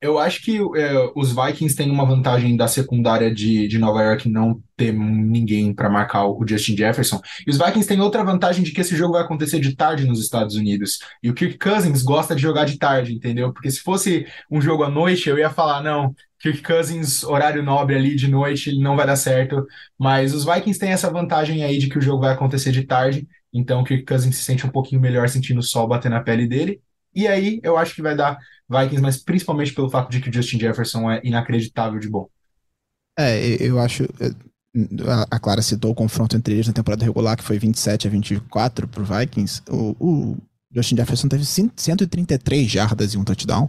Eu 0.00 0.18
acho 0.18 0.42
que 0.42 0.56
é, 0.56 1.12
os 1.14 1.30
Vikings 1.34 1.76
têm 1.76 1.90
uma 1.90 2.06
vantagem 2.06 2.56
da 2.56 2.66
secundária 2.66 3.32
de, 3.32 3.68
de 3.68 3.78
Nova 3.78 4.02
York 4.02 4.30
não 4.30 4.62
ter 4.74 4.92
ninguém 4.94 5.74
para 5.74 5.90
marcar 5.90 6.24
o 6.24 6.42
Justin 6.48 6.74
Jefferson. 6.74 7.20
E 7.46 7.50
os 7.50 7.58
Vikings 7.58 7.86
têm 7.86 8.00
outra 8.00 8.24
vantagem 8.24 8.64
de 8.64 8.72
que 8.72 8.80
esse 8.80 8.96
jogo 8.96 9.12
vai 9.12 9.22
acontecer 9.22 9.60
de 9.60 9.76
tarde 9.76 10.06
nos 10.06 10.18
Estados 10.18 10.54
Unidos. 10.56 11.00
E 11.22 11.28
o 11.28 11.34
Kirk 11.34 11.58
Cousins 11.58 12.02
gosta 12.02 12.34
de 12.34 12.40
jogar 12.40 12.64
de 12.64 12.78
tarde, 12.78 13.12
entendeu? 13.12 13.52
Porque 13.52 13.70
se 13.70 13.80
fosse 13.80 14.26
um 14.50 14.58
jogo 14.58 14.84
à 14.84 14.88
noite, 14.88 15.28
eu 15.28 15.38
ia 15.38 15.50
falar, 15.50 15.82
não, 15.82 16.14
Kirk 16.38 16.62
Cousins, 16.62 17.22
horário 17.22 17.62
nobre 17.62 17.94
ali 17.94 18.16
de 18.16 18.26
noite, 18.26 18.78
não 18.78 18.96
vai 18.96 19.06
dar 19.06 19.16
certo. 19.16 19.66
Mas 19.98 20.32
os 20.32 20.46
Vikings 20.46 20.78
têm 20.78 20.92
essa 20.92 21.10
vantagem 21.10 21.62
aí 21.62 21.76
de 21.76 21.90
que 21.90 21.98
o 21.98 22.02
jogo 22.02 22.22
vai 22.22 22.32
acontecer 22.32 22.72
de 22.72 22.84
tarde. 22.84 23.28
Então 23.52 23.82
o 23.82 23.84
Kirk 23.84 24.06
Cousins 24.06 24.36
se 24.36 24.44
sente 24.44 24.64
um 24.64 24.70
pouquinho 24.70 25.00
melhor 25.00 25.28
sentindo 25.28 25.60
o 25.60 25.62
sol 25.62 25.86
bater 25.86 26.10
na 26.10 26.20
pele 26.20 26.46
dele. 26.46 26.80
E 27.14 27.26
aí 27.28 27.60
eu 27.62 27.76
acho 27.76 27.94
que 27.94 28.02
vai 28.02 28.16
dar 28.16 28.38
Vikings, 28.70 29.02
mas 29.02 29.16
principalmente 29.16 29.74
pelo 29.74 29.90
fato 29.90 30.10
de 30.10 30.20
que 30.20 30.30
o 30.30 30.32
Justin 30.32 30.60
Jefferson 30.60 31.10
é 31.10 31.20
inacreditável 31.24 31.98
de 31.98 32.08
bom. 32.08 32.28
É, 33.18 33.56
eu 33.60 33.80
acho. 33.80 34.04
É, 34.20 34.30
a 35.28 35.38
Clara 35.40 35.60
citou 35.60 35.90
o 35.90 35.94
confronto 35.94 36.36
entre 36.36 36.54
eles 36.54 36.68
na 36.68 36.72
temporada 36.72 37.04
regular, 37.04 37.36
que 37.36 37.42
foi 37.42 37.58
27 37.58 38.06
a 38.06 38.10
24 38.10 38.86
pro 38.86 39.04
Vikings. 39.04 39.62
O, 39.68 39.96
o 39.98 40.36
Justin 40.72 40.96
Jefferson 40.96 41.26
teve 41.26 41.44
133 41.44 42.70
jardas 42.70 43.12
e 43.12 43.18
um 43.18 43.24
touchdown. 43.24 43.68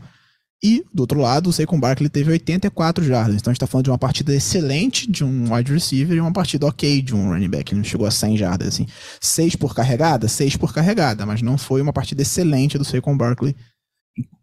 E, 0.64 0.86
do 0.94 1.02
outro 1.02 1.20
lado, 1.20 1.50
o 1.50 1.54
Saquon 1.54 1.80
Barkley 1.80 2.08
teve 2.08 2.30
84 2.30 3.04
jardas. 3.04 3.38
Então 3.38 3.50
a 3.50 3.54
gente 3.54 3.60
tá 3.60 3.66
falando 3.66 3.86
de 3.86 3.90
uma 3.90 3.98
partida 3.98 4.32
excelente 4.32 5.10
de 5.10 5.24
um 5.24 5.52
wide 5.52 5.74
receiver 5.74 6.16
e 6.16 6.22
uma 6.22 6.32
partida 6.32 6.68
ok 6.68 7.02
de 7.02 7.16
um 7.16 7.30
running 7.30 7.50
back. 7.50 7.72
Ele 7.72 7.80
não 7.80 7.84
chegou 7.84 8.06
a 8.06 8.12
100 8.12 8.38
jardas, 8.38 8.68
assim. 8.68 8.86
6 9.20 9.56
por 9.56 9.74
carregada? 9.74 10.28
6 10.28 10.58
por 10.58 10.72
carregada. 10.72 11.26
Mas 11.26 11.42
não 11.42 11.58
foi 11.58 11.82
uma 11.82 11.92
partida 11.92 12.22
excelente 12.22 12.78
do 12.78 12.86
Saquon 12.86 13.18
Barkley 13.18 13.56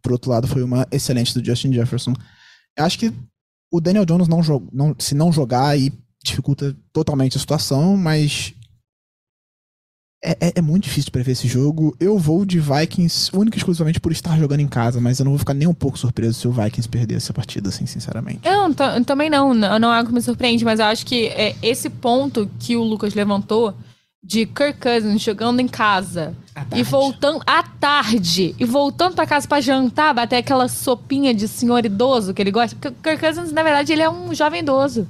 por 0.03 0.13
outro 0.13 0.31
lado, 0.31 0.47
foi 0.47 0.63
uma 0.63 0.87
excelente 0.91 1.39
do 1.39 1.45
Justin 1.45 1.73
Jefferson. 1.73 2.15
Eu 2.77 2.85
acho 2.85 2.99
que 2.99 3.13
o 3.73 3.81
Daniel 3.81 4.07
Jones 4.07 4.29
não, 4.29 4.41
não 4.73 4.95
se 4.99 5.15
não 5.15 5.33
jogar 5.33 5.69
aí 5.69 5.93
dificulta 6.25 6.77
totalmente 6.93 7.37
a 7.37 7.41
situação, 7.41 7.97
mas 7.97 8.55
é, 10.23 10.33
é, 10.41 10.53
é, 10.57 10.61
muito 10.61 10.85
difícil 10.85 11.13
prever 11.13 11.33
esse 11.33 11.47
jogo. 11.47 11.97
Eu 12.01 12.19
vou 12.19 12.45
de 12.45 12.59
Vikings 12.59 13.31
única 13.33 13.57
e 13.57 13.59
exclusivamente 13.59 14.01
por 14.01 14.11
estar 14.11 14.37
jogando 14.39 14.61
em 14.61 14.69
casa, 14.69 15.01
mas 15.01 15.19
eu 15.19 15.25
não 15.25 15.33
vou 15.33 15.39
ficar 15.39 15.55
nem 15.55 15.69
um 15.69 15.75
pouco 15.75 15.99
surpreso 15.99 16.41
se 16.41 16.49
o 16.49 16.53
Vikings 16.53 16.89
perder 16.89 17.17
essa 17.17 17.33
partida, 17.33 17.69
assim, 17.69 17.87
sinceramente. 17.87 18.41
Eu 18.45 19.05
também 19.05 19.31
não, 19.31 19.55
não 19.55 19.93
é 19.93 19.99
algo 19.99 20.09
que 20.09 20.15
me 20.15 20.23
surpreende, 20.23 20.65
mas 20.65 20.81
eu 20.81 20.87
acho 20.87 21.07
que 21.07 21.27
é, 21.29 21.55
esse 21.63 21.89
ponto 21.89 22.51
que 22.59 22.77
o 22.77 22.83
Lucas 22.83 23.15
levantou 23.15 23.75
de 24.23 24.47
Kirk 24.47 24.81
Cousins 24.81 25.23
jogando 25.23 25.61
em 25.61 25.69
casa 25.69 26.37
e 26.75 26.83
voltando 26.83 27.41
à 27.47 27.63
tarde 27.63 28.55
e 28.59 28.65
voltando 28.65 29.15
para 29.15 29.27
casa 29.27 29.47
para 29.47 29.61
jantar, 29.61 30.13
bater 30.13 30.37
aquela 30.37 30.69
sopinha 30.69 31.33
de 31.33 31.47
senhor 31.47 31.85
idoso 31.85 32.35
que 32.35 32.43
ele 32.43 32.51
gosta. 32.51 32.77
Porque 32.77 32.89
o 32.89 32.93
Kirk 32.93 33.21
Cousins, 33.21 33.53
na 33.53 33.63
verdade, 33.63 33.93
ele 33.93 34.03
é 34.03 34.11
um 34.11 34.35
jovem 34.35 34.61
idoso 34.61 35.09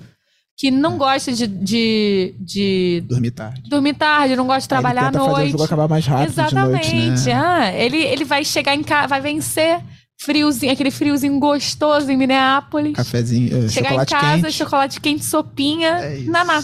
que 0.58 0.72
não 0.72 0.94
é. 0.94 0.98
gosta 0.98 1.32
de, 1.32 1.46
de, 1.46 2.34
de, 2.40 3.04
dormir 3.08 3.30
tarde. 3.30 3.62
Dormir 3.70 3.94
tarde, 3.94 4.34
não 4.34 4.46
gosta 4.46 4.62
de 4.62 4.68
trabalhar 4.68 5.06
à 5.06 5.10
noite. 5.12 5.30
Fazer 5.30 5.46
o 5.46 5.50
jogo 5.50 5.62
acabar 5.62 5.88
mais 5.88 6.04
rápido 6.04 6.30
Exatamente. 6.30 6.94
Noite, 6.94 7.26
né? 7.26 7.32
ah, 7.34 7.72
ele, 7.72 7.98
ele 7.98 8.24
vai 8.24 8.44
chegar 8.44 8.74
em 8.74 8.82
casa, 8.82 9.06
vai 9.06 9.20
vencer 9.20 9.80
friozinho, 10.20 10.72
aquele 10.72 10.90
friozinho 10.90 11.38
gostoso 11.38 12.10
em 12.10 12.16
Minneapolis. 12.16 12.94
Cafezinho, 12.94 13.66
uh, 13.66 13.68
chegar 13.68 13.94
em 13.94 14.04
casa, 14.04 14.42
quente. 14.42 14.52
chocolate 14.52 15.00
quente, 15.00 15.24
sopinha, 15.24 15.90
é 15.90 16.18
naná. 16.24 16.60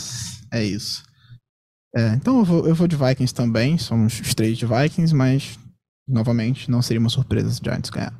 É 0.51 0.65
isso. 0.65 1.05
É, 1.97 2.09
então 2.15 2.39
eu 2.39 2.45
vou, 2.45 2.67
eu 2.67 2.75
vou 2.75 2.89
de 2.89 2.97
Vikings 2.97 3.33
também, 3.33 3.79
somos 3.79 4.21
os 4.21 4.35
três 4.35 4.59
de 4.59 4.67
Vikings, 4.67 5.15
mas 5.15 5.59
novamente 6.09 6.71
não 6.71 6.83
seria 6.83 7.01
uma 7.01 7.09
surpresa 7.09 7.51
se 7.51 7.61
o 7.61 7.65
Giants 7.65 7.91
ganhar. 7.91 8.13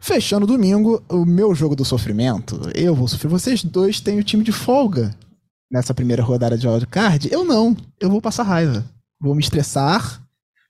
Fechando 0.00 0.46
domingo, 0.46 1.02
o 1.08 1.24
meu 1.24 1.54
jogo 1.54 1.76
do 1.76 1.84
sofrimento, 1.84 2.60
eu 2.74 2.94
vou 2.94 3.08
sofrer. 3.08 3.28
Vocês 3.28 3.64
dois 3.64 4.00
têm 4.00 4.18
o 4.18 4.24
time 4.24 4.44
de 4.44 4.52
folga 4.52 5.14
nessa 5.70 5.94
primeira 5.94 6.22
rodada 6.22 6.58
de 6.58 6.68
wildcard. 6.68 7.28
Eu 7.32 7.44
não, 7.44 7.76
eu 7.98 8.10
vou 8.10 8.20
passar 8.20 8.42
raiva. 8.42 8.84
Vou 9.20 9.34
me 9.34 9.40
estressar, 9.40 10.22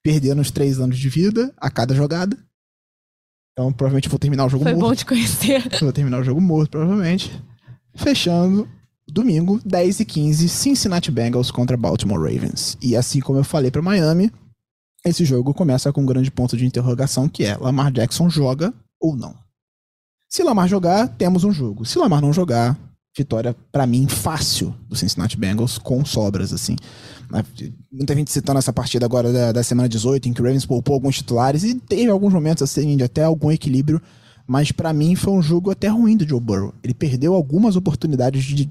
perdendo 0.02 0.40
os 0.40 0.50
três 0.50 0.78
anos 0.78 0.98
de 0.98 1.08
vida 1.08 1.52
a 1.56 1.70
cada 1.70 1.94
jogada. 1.94 2.36
Então 3.52 3.72
provavelmente 3.72 4.08
vou 4.08 4.18
terminar 4.18 4.46
o 4.46 4.48
jogo 4.48 4.64
Foi 4.64 4.72
morto. 4.72 4.80
Foi 4.82 4.90
bom 4.90 4.96
te 4.96 5.06
conhecer. 5.06 5.68
Vou 5.80 5.92
terminar 5.92 6.20
o 6.20 6.24
jogo 6.24 6.40
morto, 6.40 6.70
provavelmente. 6.70 7.30
Fechando, 7.94 8.68
Domingo, 9.08 9.60
10 9.64 10.00
e 10.00 10.04
15, 10.04 10.48
Cincinnati 10.48 11.10
Bengals 11.10 11.50
contra 11.50 11.76
Baltimore 11.76 12.18
Ravens. 12.18 12.76
E 12.80 12.96
assim 12.96 13.20
como 13.20 13.38
eu 13.38 13.44
falei 13.44 13.70
para 13.70 13.82
Miami, 13.82 14.32
esse 15.04 15.24
jogo 15.24 15.52
começa 15.52 15.92
com 15.92 16.00
um 16.00 16.06
grande 16.06 16.30
ponto 16.30 16.56
de 16.56 16.64
interrogação 16.64 17.28
que 17.28 17.44
é: 17.44 17.56
Lamar 17.56 17.92
Jackson 17.92 18.30
joga 18.30 18.72
ou 19.00 19.14
não? 19.14 19.34
Se 20.28 20.42
Lamar 20.42 20.68
jogar, 20.68 21.08
temos 21.08 21.44
um 21.44 21.52
jogo. 21.52 21.84
Se 21.84 21.98
Lamar 21.98 22.22
não 22.22 22.32
jogar, 22.32 22.78
vitória 23.16 23.54
para 23.70 23.86
mim 23.86 24.08
fácil 24.08 24.74
do 24.88 24.96
Cincinnati 24.96 25.36
Bengals 25.36 25.78
com 25.78 26.04
sobras 26.04 26.52
assim. 26.52 26.74
Muita 27.92 28.14
gente 28.14 28.32
citando 28.32 28.58
essa 28.58 28.72
partida 28.72 29.06
agora 29.06 29.32
da, 29.32 29.52
da 29.52 29.62
semana 29.62 29.88
18 29.88 30.28
em 30.28 30.32
que 30.32 30.40
o 30.40 30.44
Ravens 30.44 30.66
poupou 30.66 30.94
alguns 30.94 31.16
titulares 31.16 31.62
e 31.62 31.74
teve 31.74 32.10
alguns 32.10 32.32
momentos 32.32 32.62
assim 32.62 32.96
de 32.96 33.04
até 33.04 33.22
algum 33.22 33.52
equilíbrio, 33.52 34.00
mas 34.46 34.72
para 34.72 34.92
mim 34.92 35.14
foi 35.14 35.32
um 35.32 35.42
jogo 35.42 35.70
até 35.70 35.88
ruim 35.88 36.16
do 36.16 36.26
Joe 36.26 36.40
Burrow. 36.40 36.74
Ele 36.82 36.94
perdeu 36.94 37.34
algumas 37.34 37.76
oportunidades 37.76 38.42
de 38.42 38.68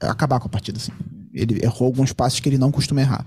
acabar 0.00 0.40
com 0.40 0.46
a 0.46 0.50
partida, 0.50 0.78
assim. 0.78 0.92
Ele 1.32 1.64
errou 1.64 1.86
alguns 1.86 2.12
passos 2.12 2.40
que 2.40 2.48
ele 2.48 2.58
não 2.58 2.70
costuma 2.70 3.00
errar. 3.00 3.26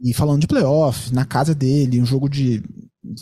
E 0.00 0.12
falando 0.12 0.40
de 0.40 0.46
playoff, 0.46 1.12
na 1.12 1.24
casa 1.24 1.54
dele, 1.54 2.00
um 2.00 2.06
jogo 2.06 2.28
de, 2.28 2.62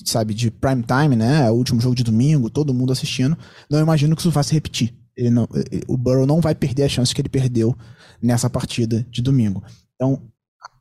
sabe, 0.04 0.34
de 0.34 0.50
prime 0.50 0.82
time, 0.82 1.16
né? 1.16 1.50
O 1.50 1.54
último 1.54 1.80
jogo 1.80 1.94
de 1.94 2.04
domingo, 2.04 2.50
todo 2.50 2.74
mundo 2.74 2.92
assistindo. 2.92 3.36
Não 3.70 3.80
imagino 3.80 4.14
que 4.16 4.22
isso 4.22 4.30
vá 4.30 4.42
se 4.42 4.52
repetir. 4.52 4.94
Ele 5.16 5.30
não, 5.30 5.48
o 5.86 5.96
Burrow 5.96 6.26
não 6.26 6.40
vai 6.40 6.54
perder 6.54 6.84
a 6.84 6.88
chance 6.88 7.14
que 7.14 7.20
ele 7.20 7.28
perdeu 7.28 7.76
nessa 8.20 8.50
partida 8.50 9.06
de 9.10 9.22
domingo. 9.22 9.62
Então, 9.94 10.20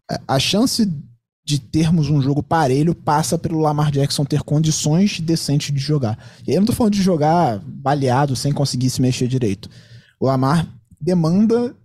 a, 0.09 0.35
a 0.35 0.39
chance 0.39 0.91
de 1.45 1.59
termos 1.59 2.09
um 2.09 2.21
jogo 2.21 2.41
parelho 2.41 2.95
passa 2.95 3.37
pelo 3.37 3.59
Lamar 3.59 3.91
Jackson 3.91 4.23
ter 4.23 4.41
condições 4.41 5.19
decentes 5.19 5.73
de 5.73 5.79
jogar. 5.79 6.17
E 6.47 6.51
aí 6.51 6.55
eu 6.55 6.61
não 6.61 6.67
tô 6.67 6.73
falando 6.73 6.93
de 6.93 7.01
jogar 7.01 7.59
baleado 7.59 8.35
sem 8.35 8.53
conseguir 8.53 8.89
se 8.89 9.01
mexer 9.01 9.27
direito. 9.27 9.69
O 10.19 10.25
Lamar 10.25 10.67
demanda 11.03 11.75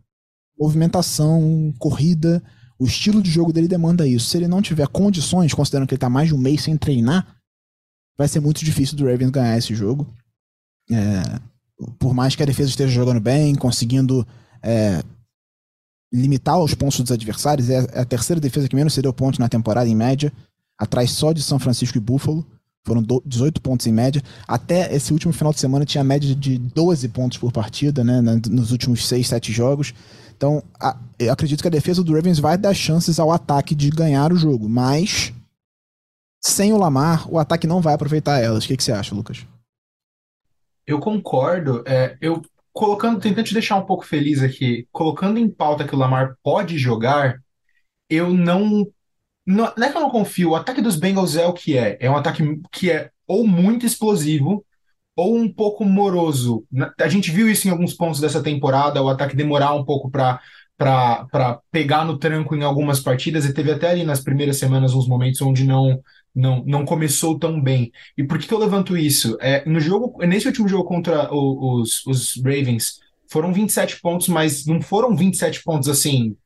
movimentação, 0.59 1.73
corrida. 1.79 2.43
O 2.79 2.85
estilo 2.85 3.23
de 3.23 3.31
jogo 3.31 3.53
dele 3.53 3.69
demanda 3.69 4.07
isso. 4.07 4.27
Se 4.27 4.37
ele 4.37 4.49
não 4.49 4.61
tiver 4.61 4.89
condições, 4.89 5.55
considerando 5.55 5.87
que 5.87 5.95
ele 5.95 5.99
está 5.99 6.11
mais 6.11 6.29
de 6.29 6.35
um 6.35 6.39
mês 6.39 6.63
sem 6.63 6.77
treinar, 6.77 7.37
vai 8.17 8.27
ser 8.27 8.41
muito 8.41 8.65
difícil 8.65 8.97
do 8.97 9.05
Ravens 9.05 9.31
ganhar 9.31 9.57
esse 9.57 9.75
jogo. 9.75 10.13
É, 10.91 11.41
por 11.99 12.13
mais 12.13 12.35
que 12.35 12.43
a 12.43 12.47
defesa 12.47 12.71
esteja 12.71 12.93
jogando 12.93 13.21
bem, 13.21 13.55
conseguindo 13.55 14.27
é, 14.63 15.03
limitar 16.13 16.59
os 16.59 16.75
pontos 16.75 17.01
dos 17.01 17.13
adversários, 17.13 17.71
é 17.71 17.79
a 18.01 18.05
terceira 18.05 18.41
defesa 18.41 18.69
que 18.69 18.77
menos 18.77 18.95
cedeu 18.95 19.13
pontos 19.13 19.39
na 19.39 19.49
temporada, 19.49 19.89
em 19.89 19.95
média, 19.95 20.33
atrás 20.79 21.11
só 21.13 21.33
de 21.33 21.43
São 21.43 21.59
Francisco 21.59 21.99
e 21.99 22.01
Buffalo. 22.01 22.45
Foram 22.89 23.05
18 23.27 23.61
pontos 23.61 23.87
em 23.87 23.93
média. 23.93 24.23
Até 24.47 24.95
esse 24.95 25.13
último 25.13 25.31
final 25.31 25.53
de 25.53 25.61
semana 25.61 25.85
tinha 25.85 26.03
média 26.03 26.35
de 26.35 26.57
12 26.57 27.07
pontos 27.11 27.37
por 27.37 27.53
partida, 27.53 28.03
né? 28.03 28.23
Nos 28.49 28.73
últimos 28.73 29.07
6, 29.07 29.29
7 29.29 29.53
jogos. 29.53 29.93
Então, 30.35 30.63
a, 30.81 30.97
eu 31.19 31.31
acredito 31.31 31.61
que 31.61 31.69
a 31.69 31.71
defesa 31.71 32.03
do 32.03 32.15
Ravens 32.15 32.39
vai 32.39 32.57
dar 32.57 32.73
chances 32.73 33.21
ao 33.21 33.31
ataque 33.31 33.75
de 33.75 33.91
ganhar 33.91 34.33
o 34.33 34.37
jogo. 34.37 34.71
Mas, 34.71 35.35
sem 36.41 36.73
o 36.73 36.79
Lamar, 36.79 37.31
o 37.31 37.39
ataque 37.39 37.67
não 37.67 37.83
vai 37.83 37.93
aproveitar 37.93 38.41
elas. 38.41 38.65
O 38.65 38.69
que, 38.69 38.77
que 38.77 38.83
você 38.83 38.93
acha, 38.93 39.15
Lucas? 39.15 39.45
Eu 40.87 40.99
concordo. 40.99 41.85
É, 41.87 42.17
eu 42.23 42.41
colocando, 42.73 43.21
tentando 43.21 43.45
te 43.45 43.53
deixar 43.53 43.77
um 43.77 43.85
pouco 43.85 44.07
feliz 44.07 44.43
aqui, 44.43 44.89
colocando 44.91 45.39
em 45.39 45.51
pauta 45.51 45.87
que 45.87 45.95
o 45.95 45.99
Lamar 45.99 46.37
pode 46.43 46.79
jogar, 46.79 47.43
eu 48.09 48.33
não. 48.33 48.87
Não, 49.49 49.73
não 49.79 49.87
é 49.87 49.91
que 49.91 49.97
eu 49.97 50.03
não 50.03 50.11
confio, 50.11 50.51
o 50.51 50.55
ataque 50.55 50.83
dos 50.83 50.95
Bengals 50.95 51.35
é 51.35 51.47
o 51.47 51.55
que 51.55 51.75
é. 51.75 51.97
É 52.01 52.11
um 52.11 52.17
ataque 52.17 52.43
que 52.71 52.91
é 52.91 53.11
ou 53.27 53.47
muito 53.47 53.87
explosivo 53.87 54.63
ou 55.17 55.39
um 55.39 55.51
pouco 55.51 55.87
moroso. 55.87 56.67
A 57.01 57.09
gente 57.09 57.31
viu 57.31 57.51
isso 57.51 57.67
em 57.67 57.71
alguns 57.71 57.95
pontos 57.95 58.21
dessa 58.21 58.43
temporada, 58.43 59.03
o 59.03 59.09
ataque 59.09 59.35
demorar 59.35 59.75
um 59.75 59.85
pouco 59.85 60.11
para 60.11 60.39
para 60.77 61.61
pegar 61.73 62.05
no 62.05 62.19
tranco 62.19 62.55
em 62.55 62.63
algumas 62.63 63.01
partidas 63.01 63.45
e 63.45 63.53
teve 63.53 63.73
até 63.73 63.91
ali 63.91 64.05
nas 64.05 64.21
primeiras 64.21 64.59
semanas 64.59 64.95
uns 64.95 65.09
momentos 65.09 65.41
onde 65.43 65.65
não 65.65 66.01
não, 66.35 66.63
não 66.67 66.85
começou 66.85 67.39
tão 67.39 67.61
bem. 67.61 67.91
E 68.19 68.25
por 68.25 68.39
que, 68.39 68.47
que 68.47 68.55
eu 68.55 68.59
levanto 68.59 68.97
isso? 68.97 69.37
É, 69.41 69.69
no 69.69 69.81
jogo, 69.81 70.25
nesse 70.27 70.47
último 70.47 70.69
jogo 70.69 70.85
contra 70.85 71.33
o, 71.35 71.81
os, 71.81 72.07
os 72.07 72.37
Ravens, 72.37 73.01
foram 73.29 73.53
27 73.53 74.01
pontos, 74.01 74.29
mas 74.29 74.67
não 74.67 74.81
foram 74.81 75.17
27 75.17 75.63
pontos 75.65 75.89
assim 75.89 76.37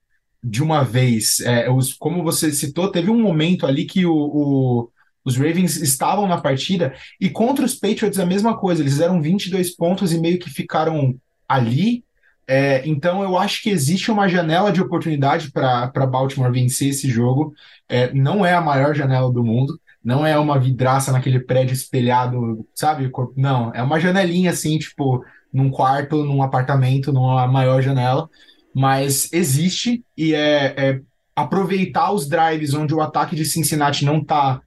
de 0.43 0.63
uma 0.63 0.83
vez. 0.83 1.41
É, 1.41 1.71
os, 1.71 1.93
como 1.95 2.23
você 2.23 2.53
citou, 2.53 2.91
teve 2.91 3.11
um 3.11 3.21
momento 3.21 3.67
ali 3.67 3.85
que 3.85 4.05
o, 4.07 4.15
o, 4.15 4.91
os 5.25 5.37
Ravens 5.37 5.77
estavam 5.77 6.27
na 6.27 6.41
partida 6.41 6.95
e 7.21 7.31
contra 7.31 7.65
os 7.65 7.75
Patriots 7.75 8.19
a 8.19 8.27
mesma 8.27 8.57
coisa. 8.57 8.83
Eles 8.83 8.93
fizeram 8.93 9.23
22 9.23 9.75
pontos 9.77 10.13
e 10.13 10.21
meio 10.21 10.39
que 10.39 10.51
ficaram 10.51 11.15
ali 11.49 12.05
é, 12.47 12.87
então 12.87 13.23
eu 13.23 13.39
acho 13.39 13.63
que 13.63 13.71
existe 13.71 14.11
uma 14.11 14.29
janela 14.29 14.73
de 14.73 14.83
oportunidade 14.83 15.51
para 15.51 16.07
Baltimore 16.07 16.53
vencer 16.53 16.89
esse 16.89 17.09
jogo. 17.09 17.55
É, 17.89 18.13
não 18.13 18.45
é 18.45 18.53
a 18.55 18.61
maior 18.61 18.95
janela 18.95 19.33
do 19.33 19.45
mundo, 19.45 19.81
não 20.05 20.27
é 20.27 20.39
uma 20.39 20.59
vidraça 20.59 21.13
naquele 21.13 21.41
prédio 21.41 21.75
espelhado, 21.75 22.67
sabe? 22.75 23.11
Não, 23.37 23.73
é 23.75 23.83
uma 23.83 24.01
janelinha 24.01 24.51
assim, 24.51 24.79
tipo, 24.79 25.25
num 25.53 25.71
quarto, 25.71 26.25
num 26.25 26.43
apartamento, 26.43 27.13
numa 27.13 27.47
maior 27.47 27.81
janela. 27.81 28.29
Mas 28.75 29.33
existe 29.33 30.05
e 30.17 30.35
é, 30.35 30.75
é 30.77 31.01
aproveitar 31.35 32.13
os 32.13 32.29
drives 32.29 32.75
onde 32.75 32.95
o 32.95 33.01
ataque 33.01 33.37
de 33.37 33.45
Cincinnati 33.45 34.05
não 34.05 34.19
está 34.19 34.61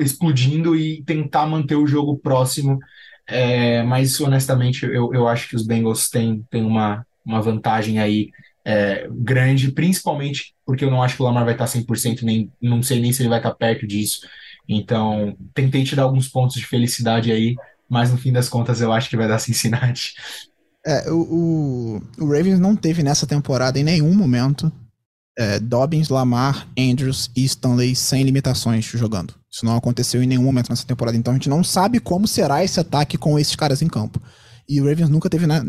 explodindo 0.00 0.74
e 0.76 1.02
tentar 1.02 1.46
manter 1.46 1.76
o 1.76 1.86
jogo 1.86 2.16
próximo 2.16 2.78
é, 3.26 3.82
mas 3.82 4.20
honestamente 4.20 4.84
eu, 4.84 5.12
eu 5.14 5.28
acho 5.28 5.48
que 5.48 5.56
os 5.56 5.66
Bengals 5.66 6.08
têm, 6.08 6.44
têm 6.50 6.64
uma, 6.64 7.06
uma 7.24 7.40
vantagem 7.40 7.98
aí 7.98 8.30
é, 8.64 9.08
grande, 9.10 9.72
principalmente 9.72 10.54
porque 10.64 10.84
eu 10.84 10.90
não 10.90 11.02
acho 11.02 11.16
que 11.16 11.22
o 11.22 11.24
Lamar 11.24 11.44
vai 11.44 11.54
estar 11.54 11.66
100%, 11.66 12.22
nem, 12.22 12.50
não 12.60 12.82
sei 12.82 13.00
nem 13.00 13.12
se 13.12 13.22
ele 13.22 13.28
vai 13.28 13.38
estar 13.38 13.54
perto 13.54 13.86
disso. 13.86 14.20
Então, 14.68 15.36
tentei 15.54 15.82
te 15.84 15.96
dar 15.96 16.04
alguns 16.04 16.28
pontos 16.28 16.56
de 16.56 16.66
felicidade 16.66 17.32
aí, 17.32 17.56
mas 17.88 18.10
no 18.12 18.18
fim 18.18 18.32
das 18.32 18.48
contas 18.48 18.80
eu 18.80 18.92
acho 18.92 19.10
que 19.10 19.16
vai 19.16 19.28
dar 19.28 19.38
Cincinnati. 19.38 20.14
É, 20.84 21.10
o, 21.10 21.20
o, 21.20 22.02
o 22.18 22.26
Ravens 22.26 22.58
não 22.58 22.74
teve 22.74 23.02
nessa 23.02 23.26
temporada 23.26 23.78
em 23.78 23.84
nenhum 23.84 24.14
momento 24.14 24.72
é, 25.38 25.58
Dobbins, 25.58 26.08
Lamar, 26.08 26.68
Andrews 26.78 27.30
e 27.34 27.44
Stanley 27.44 27.94
sem 27.94 28.22
limitações 28.22 28.84
jogando. 28.84 29.34
Isso 29.50 29.64
não 29.64 29.76
aconteceu 29.76 30.22
em 30.22 30.26
nenhum 30.26 30.42
momento 30.42 30.70
nessa 30.70 30.86
temporada. 30.86 31.16
Então 31.16 31.32
a 31.32 31.36
gente 31.36 31.48
não 31.48 31.62
sabe 31.62 32.00
como 32.00 32.26
será 32.26 32.64
esse 32.64 32.80
ataque 32.80 33.16
com 33.16 33.38
esses 33.38 33.54
caras 33.54 33.82
em 33.82 33.88
campo. 33.88 34.20
E 34.68 34.80
o 34.80 34.84
Ravens 34.84 35.08
nunca 35.08 35.28
teve 35.28 35.46
nada. 35.46 35.66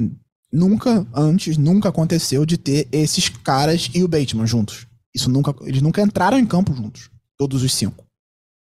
Nunca 0.52 1.06
antes, 1.14 1.58
nunca 1.58 1.90
aconteceu 1.90 2.46
de 2.46 2.58
ter 2.58 2.88
esses 2.92 3.28
caras 3.28 3.90
e 3.94 4.04
o 4.04 4.08
Bateman 4.08 4.46
juntos. 4.46 4.88
Isso 5.14 5.30
nunca. 5.30 5.54
Eles 5.62 5.82
nunca 5.82 6.02
entraram 6.02 6.38
em 6.38 6.46
campo 6.46 6.74
juntos. 6.74 7.10
Todos 7.38 7.64
os 7.64 7.74
cinco. 7.74 8.06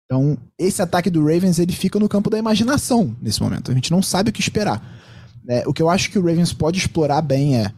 Então, 0.07 0.39
esse 0.59 0.81
ataque 0.81 1.11
do 1.11 1.21
Ravens 1.21 1.59
ele 1.59 1.73
fica 1.73 1.99
no 1.99 2.09
campo 2.09 2.31
da 2.31 2.39
imaginação 2.39 3.15
nesse 3.21 3.43
momento. 3.43 3.71
A 3.71 3.75
gente 3.75 3.91
não 3.91 4.01
sabe 4.01 4.31
o 4.31 4.33
que 4.33 4.41
esperar. 4.41 4.81
É, 5.49 5.65
o 5.67 5.73
que 5.73 5.83
eu 5.83 5.89
acho 5.89 6.11
que 6.11 6.19
o 6.19 6.23
Ravens 6.23 6.53
pode 6.53 6.79
explorar 6.79 7.23
bem 7.23 7.57
é 7.57 7.73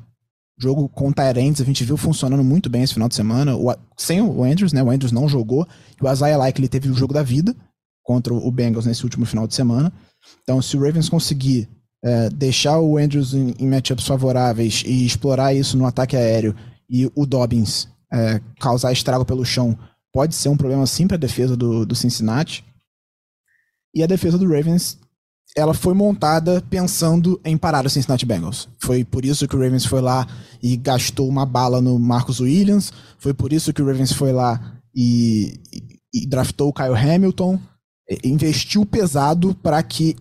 jogo 0.58 0.88
com 0.88 1.12
Tyrants, 1.12 1.60
a 1.60 1.64
gente 1.64 1.84
viu 1.84 1.96
funcionando 1.96 2.42
muito 2.42 2.68
bem 2.68 2.82
esse 2.82 2.94
final 2.94 3.08
de 3.08 3.14
semana. 3.14 3.56
O, 3.56 3.74
sem 3.96 4.20
o 4.20 4.42
Andrews, 4.42 4.72
né? 4.72 4.82
O 4.82 4.90
Andrews 4.90 5.12
não 5.12 5.28
jogou. 5.28 5.66
E 6.00 6.04
o 6.04 6.10
Isaiah 6.10 6.36
Like 6.36 6.60
ele 6.60 6.68
teve 6.68 6.90
o 6.90 6.94
jogo 6.94 7.14
da 7.14 7.22
vida 7.22 7.54
contra 8.02 8.34
o 8.34 8.50
Bengals 8.50 8.86
nesse 8.86 9.04
último 9.04 9.24
final 9.24 9.46
de 9.46 9.54
semana. 9.54 9.92
Então, 10.42 10.60
se 10.60 10.76
o 10.76 10.80
Ravens 10.80 11.08
conseguir 11.08 11.68
é, 12.02 12.28
deixar 12.30 12.78
o 12.80 12.96
Andrews 12.96 13.34
em, 13.34 13.54
em, 13.58 13.68
matchups 13.68 14.06
favoráveis 14.06 14.82
e 14.86 15.04
explorar 15.04 15.54
isso 15.54 15.76
no 15.76 15.86
ataque 15.86 16.16
aéreo 16.16 16.54
e 16.88 17.10
o 17.14 17.26
Dobbins 17.26 17.88
é, 18.12 18.40
causar 18.58 18.92
estrago 18.92 19.24
pelo 19.24 19.44
chão, 19.44 19.78
pode 20.12 20.34
ser 20.34 20.48
um 20.48 20.56
problema 20.56 20.86
sim 20.86 21.06
para 21.06 21.16
a 21.16 21.20
defesa 21.20 21.56
do, 21.56 21.84
do 21.84 21.94
Cincinnati. 21.94 22.64
E 23.94 24.02
a 24.02 24.06
defesa 24.06 24.38
do 24.38 24.48
Ravens 24.48 24.98
ela 25.57 25.74
foi 25.74 25.94
montada 25.94 26.62
pensando 26.70 27.40
em 27.44 27.57
parar 27.57 27.86
o 27.86 27.90
Cincinnati 27.90 28.24
Bengals. 28.24 28.68
Foi 28.78 29.05
por 29.05 29.24
isso 29.24 29.46
que 29.49 29.57
o 29.57 29.59
Ravens 29.59 29.84
foi 29.84 30.01
lá 30.01 30.26
e 30.62 30.76
gastou 30.76 31.28
uma 31.28 31.44
bala 31.44 31.80
no 31.80 31.99
Marcus 31.99 32.40
Williams. 32.40 32.92
Foi 33.18 33.34
por 33.34 33.53
isso 33.53 33.72
que 33.72 33.82
o 33.82 33.86
Ravens 33.86 34.12
foi 34.12 34.32
lá 34.32 34.80
e, 34.94 35.59
e, 35.72 36.22
e 36.22 36.26
draftou 36.26 36.68
o 36.68 36.72
Kyle 36.72 36.94
Hamilton. 36.94 37.59
Investiu 38.24 38.86
pesado 38.86 39.55
para 39.55 39.82
que 39.82 40.16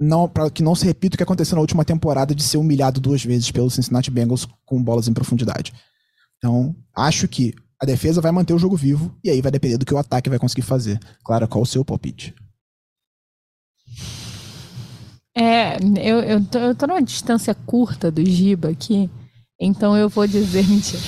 não 0.00 0.26
para 0.28 0.50
que 0.50 0.62
não 0.62 0.74
se 0.74 0.86
repita 0.86 1.14
o 1.14 1.18
que 1.18 1.22
aconteceu 1.22 1.54
na 1.54 1.60
última 1.60 1.84
temporada 1.84 2.34
de 2.34 2.42
ser 2.42 2.56
humilhado 2.56 3.00
duas 3.00 3.22
vezes 3.22 3.50
pelo 3.50 3.70
Cincinnati 3.70 4.10
Bengals 4.10 4.48
com 4.64 4.82
bolas 4.82 5.08
em 5.08 5.12
profundidade. 5.12 5.72
Então, 6.38 6.74
acho 6.96 7.28
que 7.28 7.54
a 7.80 7.86
defesa 7.86 8.20
vai 8.20 8.32
manter 8.32 8.54
o 8.54 8.58
jogo 8.58 8.76
vivo 8.76 9.14
e 9.22 9.30
aí 9.30 9.40
vai 9.40 9.52
depender 9.52 9.76
do 9.76 9.84
que 9.84 9.94
o 9.94 9.98
ataque 9.98 10.30
vai 10.30 10.38
conseguir 10.38 10.62
fazer. 10.62 10.98
Claro, 11.22 11.46
qual 11.46 11.62
o 11.62 11.66
seu 11.66 11.84
palpite? 11.84 12.34
É, 15.38 15.76
eu, 16.02 16.18
eu, 16.18 16.44
tô, 16.44 16.58
eu 16.58 16.74
tô 16.74 16.86
numa 16.88 17.00
distância 17.00 17.54
curta 17.54 18.10
do 18.10 18.24
Giba 18.28 18.70
aqui, 18.70 19.08
então 19.60 19.96
eu 19.96 20.08
vou 20.08 20.26
dizer 20.26 20.66
mentira. 20.68 21.00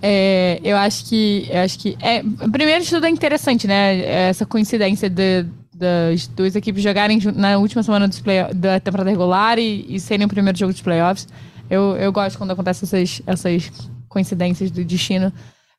É, 0.00 0.60
eu 0.62 0.76
acho 0.76 1.04
que. 1.06 1.48
Eu 1.50 1.60
acho 1.62 1.78
que. 1.80 1.96
É, 2.00 2.22
primeiro 2.52 2.84
de 2.84 2.90
tudo 2.90 3.06
é 3.06 3.10
interessante, 3.10 3.66
né? 3.66 4.28
Essa 4.28 4.46
coincidência 4.46 5.10
de, 5.10 5.46
das 5.74 6.28
duas 6.28 6.54
equipes 6.54 6.80
jogarem 6.80 7.18
na 7.34 7.58
última 7.58 7.82
semana 7.82 8.08
play, 8.22 8.54
da 8.54 8.78
temporada 8.78 9.10
regular 9.10 9.58
e, 9.58 9.84
e 9.88 9.98
serem 9.98 10.26
o 10.26 10.28
primeiro 10.28 10.56
jogo 10.56 10.72
dos 10.72 10.80
playoffs. 10.82 11.26
Eu, 11.68 11.96
eu 11.96 12.12
gosto 12.12 12.38
quando 12.38 12.52
acontecem 12.52 12.86
essas, 12.86 13.20
essas 13.26 13.72
coincidências 14.08 14.70
do 14.70 14.84
destino, 14.84 15.32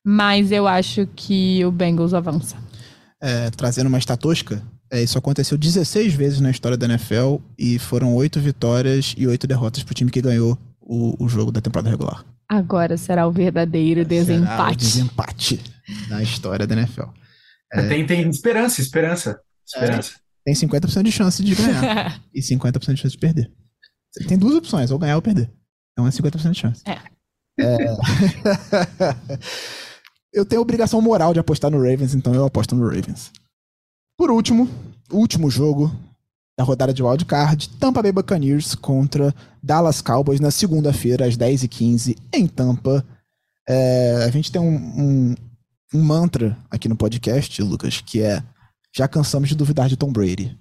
mas 0.03 0.51
eu 0.51 0.67
acho 0.67 1.07
que 1.15 1.63
o 1.63 1.71
Bengals 1.71 2.13
avança. 2.13 2.57
É, 3.21 3.49
trazendo 3.51 3.87
uma 3.87 3.97
estatística, 3.97 4.61
é, 4.93 5.01
isso 5.01 5.17
aconteceu 5.17 5.57
16 5.57 6.13
vezes 6.13 6.39
na 6.39 6.51
história 6.51 6.77
da 6.77 6.85
NFL 6.85 7.37
e 7.57 7.79
foram 7.79 8.13
oito 8.13 8.39
vitórias 8.39 9.15
e 9.17 9.25
oito 9.25 9.47
derrotas 9.47 9.81
pro 9.81 9.95
time 9.95 10.11
que 10.11 10.21
ganhou 10.21 10.55
o, 10.79 11.25
o 11.25 11.27
jogo 11.27 11.51
da 11.51 11.59
temporada 11.59 11.89
regular. 11.89 12.23
Agora 12.47 12.95
será 12.95 13.25
o 13.25 13.31
verdadeiro 13.31 14.05
desempate. 14.05 14.51
Será 14.51 14.69
o 14.69 14.75
desempate 14.75 15.63
na 16.09 16.21
história 16.21 16.67
da 16.67 16.75
NFL. 16.75 17.07
É, 17.73 17.87
tem, 17.87 18.05
tem 18.05 18.29
esperança, 18.29 18.81
esperança, 18.81 19.39
esperança. 19.65 20.13
É, 20.45 20.53
tem 20.53 20.53
50% 20.53 21.01
de 21.01 21.11
chance 21.11 21.43
de 21.43 21.55
ganhar 21.55 22.21
e 22.31 22.39
50% 22.39 22.93
de 22.93 23.01
chance 23.01 23.15
de 23.15 23.17
perder. 23.17 23.51
Tem 24.27 24.37
duas 24.37 24.53
opções, 24.53 24.91
ou 24.91 24.99
ganhar 24.99 25.15
ou 25.15 25.23
perder. 25.23 25.51
Então 25.93 26.05
é 26.05 26.11
50% 26.11 26.51
de 26.51 26.59
chance. 26.59 26.83
É. 26.85 26.99
é... 27.59 27.77
eu 30.31 30.45
tenho 30.45 30.61
obrigação 30.61 31.01
moral 31.01 31.33
de 31.33 31.39
apostar 31.39 31.71
no 31.71 31.77
Ravens, 31.77 32.13
então 32.13 32.35
eu 32.35 32.45
aposto 32.45 32.75
no 32.75 32.85
Ravens. 32.87 33.31
Por 34.23 34.31
último, 34.31 34.69
último 35.11 35.49
jogo 35.49 35.91
da 36.57 36.63
rodada 36.63 36.93
de 36.93 37.03
wildcard, 37.03 37.67
Tampa 37.71 38.01
Bay 38.01 38.13
Buccaneers 38.13 38.73
contra 38.73 39.35
Dallas 39.61 40.01
Cowboys 40.01 40.39
na 40.39 40.49
segunda-feira, 40.49 41.25
às 41.25 41.35
10h15, 41.35 42.15
em 42.31 42.47
Tampa. 42.47 43.05
É, 43.67 44.23
a 44.25 44.29
gente 44.29 44.49
tem 44.49 44.61
um, 44.61 44.75
um, 44.75 45.35
um, 45.93 46.01
mantra 46.01 46.57
aqui 46.71 46.87
no 46.87 46.95
podcast, 46.95 47.61
Lucas, 47.61 47.99
que 47.99 48.21
é 48.21 48.41
já 48.95 49.09
cansamos 49.09 49.49
de 49.49 49.55
duvidar 49.55 49.89
de 49.89 49.97
Tom 49.97 50.13
Brady. 50.13 50.57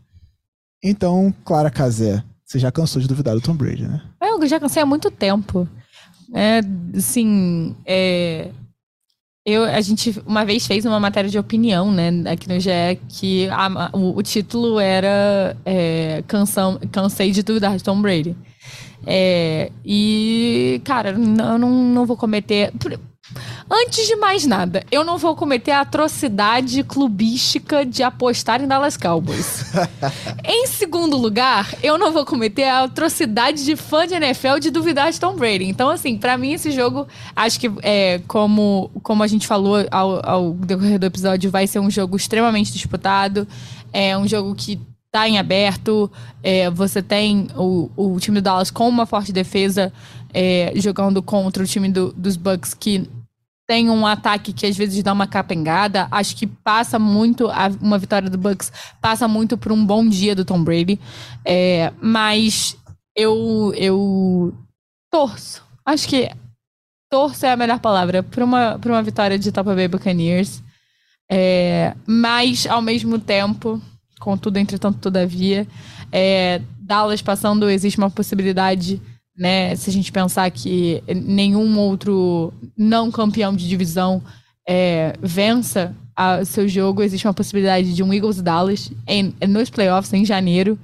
Então, 0.83 1.33
Clara 1.45 1.71
Casé, 1.71 2.21
você 2.45 2.59
já 2.59 2.73
cansou 2.73 3.01
de 3.01 3.07
duvidar 3.07 3.37
do 3.37 3.41
Tom 3.41 3.55
Brady, 3.55 3.87
né? 3.87 4.03
Eu 4.21 4.45
já 4.45 4.59
cansei 4.59 4.83
há 4.83 4.87
muito 4.87 5.09
tempo. 5.09 5.69
É, 6.35 6.63
assim, 6.97 7.77
é, 7.87 8.51
eu, 9.45 9.65
a 9.65 9.81
gente 9.81 10.23
uma 10.25 10.45
vez 10.45 10.67
fez 10.67 10.85
uma 10.85 11.01
matéria 11.01 11.29
de 11.29 11.39
opinião, 11.39 11.91
né, 11.91 12.11
aqui 12.31 12.49
no 12.49 12.61
GE, 12.61 12.71
que 13.09 13.49
a, 13.49 13.91
o, 13.93 14.17
o, 14.17 14.23
título 14.23 14.79
era 14.79 15.57
é, 15.65 16.23
canção, 16.29 16.79
Cansei 16.93 17.33
de 17.33 17.43
Duvidar 17.43 17.77
de 17.77 17.83
Tom 17.83 18.01
Brady. 18.01 18.37
É, 19.05 19.73
e, 19.85 20.81
cara, 20.85 21.11
eu 21.11 21.19
não, 21.59 21.69
não 21.69 22.07
vou 22.07 22.17
cometer. 22.17 22.73
Antes 23.71 24.07
de 24.07 24.17
mais 24.17 24.47
nada, 24.47 24.85
eu 24.91 25.05
não 25.05 25.17
vou 25.17 25.35
cometer 25.35 25.71
a 25.71 25.81
atrocidade 25.81 26.83
clubística 26.85 27.87
de 27.87 28.03
apostar 28.03 28.61
em 28.61 28.67
Dallas 28.67 28.97
Cowboys. 28.97 29.73
em 30.45 30.67
segundo 30.67 31.17
lugar, 31.17 31.75
eu 31.83 31.97
não 31.97 32.13
vou 32.13 32.25
cometer 32.25 32.65
a 32.65 32.85
atrocidade 32.85 33.65
de 33.65 33.77
fã 33.77 34.07
de 34.07 34.15
NFL 34.15 34.59
de 34.61 34.71
duvidar 34.71 35.11
de 35.11 35.19
Tom 35.19 35.37
Brady. 35.37 35.65
Então, 35.65 35.89
assim, 35.89 36.19
para 36.19 36.37
mim 36.37 36.53
esse 36.53 36.71
jogo, 36.71 37.07
acho 37.35 37.59
que 37.59 37.71
é, 37.83 38.21
como, 38.29 38.91
como 39.03 39.23
a 39.23 39.27
gente 39.27 39.47
falou 39.47 39.77
ao, 39.91 40.29
ao 40.29 40.53
decorrer 40.53 40.99
do 40.99 41.07
episódio, 41.07 41.51
vai 41.51 41.67
ser 41.67 41.79
um 41.79 41.91
jogo 41.91 42.17
extremamente 42.17 42.73
disputado. 42.73 43.47
É 43.93 44.17
um 44.17 44.29
jogo 44.29 44.55
que 44.55 44.79
tá 45.11 45.29
em 45.29 45.39
aberto. 45.39 46.11
É, 46.43 46.71
você 46.71 47.03
tem 47.03 47.49
o, 47.57 47.91
o 47.97 48.19
time 48.19 48.41
do 48.41 48.45
Dallas 48.45 48.71
com 48.71 48.89
uma 48.89 49.07
forte 49.07 49.33
defesa 49.33 49.93
é, 50.33 50.73
jogando 50.77 51.23
contra 51.23 51.63
o 51.63 51.67
time 51.67 51.89
do, 51.89 52.13
dos 52.13 52.37
Bucks 52.37 52.75
que 52.75 53.09
tem 53.73 53.89
um 53.89 54.07
ataque 54.07 54.53
que 54.53 54.67
às 54.67 54.77
vezes 54.77 55.03
dá 55.03 55.15
uma 55.15 55.27
capengada. 55.27 56.07
Acho 56.11 56.37
que 56.37 56.47
passa 56.47 56.99
muito, 56.99 57.49
a, 57.49 57.69
uma 57.81 57.97
vitória 57.97 58.29
do 58.29 58.37
Bucks 58.37 58.71
passa 59.01 59.27
muito 59.27 59.57
por 59.57 59.73
um 59.73 59.83
bom 59.83 60.07
dia 60.07 60.37
do 60.37 60.45
Tom 60.45 60.63
Brady. 60.63 61.01
É, 61.43 61.91
mas 61.99 62.77
eu, 63.17 63.73
eu 63.75 64.55
torço. 65.11 65.65
Acho 65.87 66.07
que 66.07 66.31
torço 67.11 67.47
é 67.47 67.53
a 67.53 67.57
melhor 67.57 67.79
palavra 67.79 68.23
para 68.23 68.45
uma, 68.45 68.79
pra 68.79 68.93
uma 68.93 69.03
vitória 69.03 69.39
de 69.39 69.51
Tampa 69.51 69.75
Bay 69.75 69.89
Buccaneers. 69.89 70.63
É, 71.31 71.97
mas, 72.07 72.67
ao 72.67 72.83
mesmo 72.83 73.19
tempo, 73.19 73.81
contudo, 74.21 74.59
entretanto, 74.59 74.99
todavia, 74.99 75.67
é, 76.13 76.61
Dallas 76.79 77.23
passando, 77.23 77.71
existe 77.71 77.97
uma 77.97 78.11
possibilidade 78.11 79.01
né? 79.37 79.75
Se 79.77 79.91
a 79.91 79.93
gente 79.93 80.13
pensar 80.13 80.51
que 80.51 81.03
nenhum 81.09 81.79
outro 81.79 82.53
não 82.77 83.11
campeão 83.11 83.55
de 83.55 83.69
divisão 83.69 84.23
é, 84.69 85.15
vença 85.21 85.95
seu 86.47 86.69
jogo, 86.69 87.03
existe 87.03 87.27
uma 87.27 87.35
possibilidade 87.35 87.95
de 87.95 88.03
um 88.03 88.13
Eagles 88.13 88.41
Dallas 88.41 88.93
em, 89.07 89.35
nos 89.49 89.71
playoffs 89.71 90.13
em 90.13 90.25
janeiro. 90.25 90.79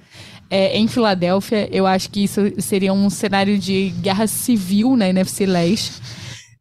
É, 0.51 0.77
em 0.79 0.89
Filadélfia, 0.89 1.69
eu 1.71 1.87
acho 1.87 2.11
que 2.11 2.25
isso 2.25 2.41
seria 2.59 2.93
um 2.93 3.11
cenário 3.11 3.59
de 3.59 3.91
guerra 4.01 4.27
civil 4.27 4.97
na 4.97 5.09
NFC 5.09 5.45
Leste. 5.45 5.93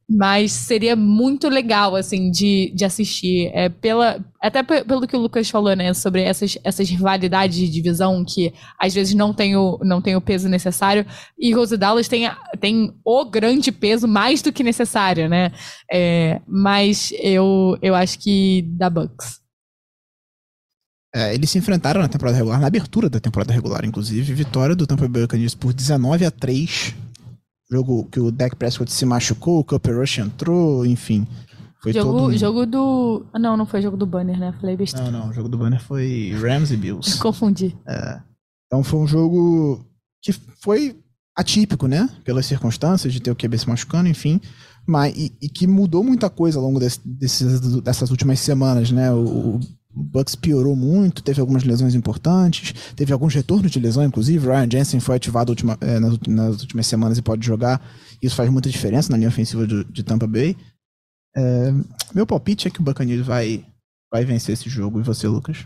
Mas 0.09 0.53
seria 0.53 0.95
muito 0.95 1.49
legal, 1.49 1.93
assim, 1.93 2.31
de, 2.31 2.71
de 2.73 2.85
assistir. 2.85 3.51
É, 3.53 3.67
pela, 3.67 4.23
até 4.41 4.63
pelo 4.63 5.05
que 5.05 5.15
o 5.17 5.19
Lucas 5.19 5.49
falou, 5.49 5.75
né? 5.75 5.93
Sobre 5.93 6.21
essas, 6.21 6.57
essas 6.63 6.89
rivalidades 6.89 7.57
de 7.57 7.69
divisão 7.69 8.23
que 8.23 8.53
às 8.79 8.93
vezes 8.93 9.13
não 9.13 9.33
tem 9.33 9.57
o, 9.57 9.77
não 9.83 10.01
tem 10.01 10.15
o 10.15 10.21
peso 10.21 10.47
necessário. 10.47 11.05
E 11.37 11.53
Rose 11.53 11.75
Dallas 11.75 12.07
tem, 12.07 12.29
tem 12.61 12.93
o 13.03 13.25
grande 13.25 13.69
peso 13.69 14.07
mais 14.07 14.41
do 14.41 14.53
que 14.53 14.63
necessário, 14.63 15.27
né? 15.27 15.51
É, 15.91 16.39
mas 16.47 17.11
eu, 17.19 17.77
eu 17.81 17.93
acho 17.93 18.17
que 18.19 18.61
da 18.77 18.89
Bucks. 18.89 19.41
É, 21.13 21.33
eles 21.33 21.49
se 21.49 21.57
enfrentaram 21.57 22.01
na 22.01 22.07
temporada 22.07 22.37
regular, 22.37 22.61
na 22.61 22.67
abertura 22.67 23.09
da 23.09 23.19
temporada 23.19 23.51
regular, 23.51 23.83
inclusive. 23.83 24.33
Vitória 24.33 24.75
do 24.75 24.85
Tampa 24.87 25.07
Bay 25.07 25.23
Buccaneers 25.23 25.55
por 25.55 25.73
19 25.73 26.25
a 26.25 26.31
3 26.31 26.95
Jogo 27.69 28.05
que 28.05 28.19
o 28.19 28.31
Dak 28.31 28.55
Prescott 28.55 28.91
se 28.91 29.05
machucou, 29.05 29.59
o 29.59 29.63
Cooper 29.63 29.97
Rush 29.97 30.19
entrou, 30.19 30.85
enfim. 30.85 31.27
Foi 31.81 31.93
jogo, 31.93 32.17
todo... 32.17 32.37
jogo 32.37 32.65
do. 32.65 33.25
Não, 33.33 33.55
não 33.55 33.65
foi 33.65 33.81
jogo 33.81 33.97
do 33.97 34.05
Banner, 34.05 34.39
né? 34.39 34.53
Falei 34.59 34.75
besteira. 34.75 35.11
Não, 35.11 35.19
não, 35.19 35.29
o 35.29 35.33
jogo 35.33 35.49
do 35.49 35.57
Banner 35.57 35.81
foi 35.81 36.33
Rams 36.41 36.71
e 36.71 36.77
Bills. 36.77 37.19
Confundi. 37.21 37.77
É. 37.87 38.21
Então 38.65 38.83
foi 38.83 38.99
um 38.99 39.07
jogo 39.07 39.85
que 40.21 40.33
foi 40.61 40.99
atípico, 41.35 41.87
né? 41.87 42.09
Pelas 42.23 42.45
circunstâncias 42.45 43.13
de 43.13 43.21
ter 43.21 43.31
o 43.31 43.35
QB 43.35 43.57
se 43.57 43.69
machucando, 43.69 44.09
enfim. 44.09 44.41
Mas, 44.85 45.15
e, 45.15 45.37
e 45.41 45.49
que 45.49 45.67
mudou 45.67 46.03
muita 46.03 46.29
coisa 46.29 46.57
ao 46.57 46.65
longo 46.65 46.79
desse, 46.79 46.99
desses, 47.05 47.81
dessas 47.81 48.09
últimas 48.09 48.39
semanas, 48.39 48.91
né? 48.91 49.11
O, 49.11 49.59
o 49.97 50.03
Bucks 50.03 50.35
piorou 50.35 50.75
muito, 50.75 51.23
teve 51.23 51.41
algumas 51.41 51.63
lesões 51.63 51.95
importantes, 51.95 52.93
teve 52.95 53.11
alguns 53.11 53.33
retornos 53.33 53.71
de 53.71 53.79
lesão, 53.79 54.03
inclusive. 54.03 54.45
Ryan 54.45 54.69
Jensen 54.69 54.99
foi 54.99 55.15
ativado 55.15 55.51
última, 55.51 55.77
é, 55.81 55.99
nas, 55.99 56.19
nas, 56.27 56.61
últimas 56.61 56.85
semanas 56.85 57.17
e 57.17 57.21
pode 57.21 57.45
jogar. 57.45 57.81
Isso 58.21 58.35
faz 58.35 58.49
muita 58.49 58.69
diferença 58.69 59.11
na 59.11 59.17
linha 59.17 59.29
ofensiva 59.29 59.65
de, 59.65 59.83
de 59.85 60.03
Tampa 60.03 60.27
Bay. 60.27 60.55
É, 61.35 61.71
meu 62.13 62.27
palpite 62.27 62.67
é 62.67 62.71
que 62.71 62.79
o 62.79 62.83
Buccaneers 62.83 63.25
vai, 63.25 63.65
vai 64.11 64.23
vencer 64.23 64.53
esse 64.53 64.69
jogo. 64.69 64.99
E 64.99 65.03
você, 65.03 65.27
Lucas? 65.27 65.65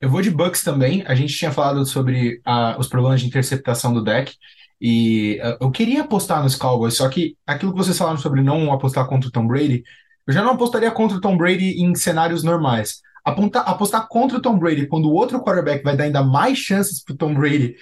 Eu 0.00 0.10
vou 0.10 0.20
de 0.20 0.30
Bucks 0.30 0.64
também. 0.64 1.04
A 1.06 1.14
gente 1.14 1.36
tinha 1.36 1.52
falado 1.52 1.86
sobre 1.86 2.40
a, 2.44 2.76
os 2.78 2.88
problemas 2.88 3.20
de 3.20 3.28
interceptação 3.28 3.94
do 3.94 4.02
deck. 4.02 4.34
E 4.80 5.40
uh, 5.40 5.64
eu 5.64 5.70
queria 5.70 6.02
apostar 6.02 6.42
nos 6.42 6.56
Cowboys, 6.56 6.96
só 6.96 7.08
que 7.08 7.36
aquilo 7.46 7.70
que 7.70 7.78
vocês 7.78 7.96
falaram 7.96 8.18
sobre 8.18 8.42
não 8.42 8.72
apostar 8.72 9.06
contra 9.06 9.28
o 9.28 9.30
Tom 9.30 9.46
Brady, 9.46 9.84
eu 10.26 10.34
já 10.34 10.42
não 10.42 10.50
apostaria 10.50 10.90
contra 10.90 11.16
o 11.16 11.20
Tom 11.20 11.36
Brady 11.36 11.80
em 11.80 11.94
cenários 11.94 12.42
normais 12.42 13.00
apostar 13.24 14.08
contra 14.08 14.38
o 14.38 14.42
Tom 14.42 14.58
Brady 14.58 14.86
quando 14.86 15.06
o 15.06 15.12
outro 15.12 15.40
quarterback 15.42 15.82
vai 15.82 15.96
dar 15.96 16.04
ainda 16.04 16.22
mais 16.22 16.58
chances 16.58 17.02
para 17.02 17.14
o 17.14 17.16
Tom 17.16 17.34
Brady 17.34 17.76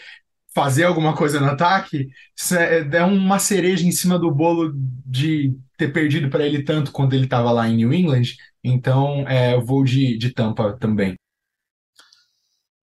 fazer 0.55 0.85
alguma 0.85 1.15
coisa 1.15 1.39
no 1.39 1.47
ataque, 1.47 2.09
é, 2.53 2.97
é 2.97 3.05
uma 3.05 3.39
cereja 3.39 3.87
em 3.87 3.93
cima 3.93 4.19
do 4.19 4.31
bolo 4.31 4.73
de 5.07 5.55
ter 5.77 5.93
perdido 5.93 6.29
para 6.29 6.45
ele 6.45 6.63
tanto 6.63 6.93
quando 6.93 7.15
ele 7.15 7.25
estava 7.25 7.53
lá 7.53 7.69
em 7.69 7.77
New 7.77 7.93
England. 7.93 8.35
Então, 8.63 9.27
é, 9.29 9.55
eu 9.55 9.65
vou 9.65 9.85
de, 9.85 10.19
de 10.19 10.31
Tampa 10.31 10.77
também. 10.79 11.15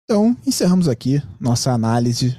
Então, 0.03 0.37
encerramos 0.45 0.87
aqui 0.87 1.21
nossa 1.39 1.71
análise 1.71 2.37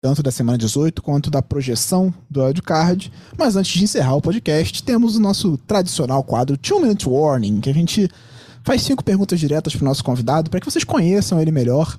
tanto 0.00 0.22
da 0.22 0.30
semana 0.30 0.56
18 0.56 1.02
quanto 1.02 1.30
da 1.30 1.42
projeção 1.42 2.12
do 2.30 2.42
wildcard. 2.42 3.12
Mas 3.36 3.56
antes 3.56 3.72
de 3.72 3.84
encerrar 3.84 4.14
o 4.14 4.22
podcast, 4.22 4.82
temos 4.82 5.16
o 5.16 5.20
nosso 5.20 5.58
tradicional 5.58 6.22
quadro 6.22 6.56
Two 6.56 6.80
Minute 6.80 7.08
Warning, 7.08 7.60
que 7.60 7.70
a 7.70 7.74
gente 7.74 8.08
faz 8.68 8.82
cinco 8.82 9.02
perguntas 9.02 9.40
diretas 9.40 9.74
para 9.74 9.82
o 9.82 9.88
nosso 9.88 10.04
convidado 10.04 10.50
para 10.50 10.60
que 10.60 10.70
vocês 10.70 10.84
conheçam 10.84 11.40
ele 11.40 11.50
melhor 11.50 11.98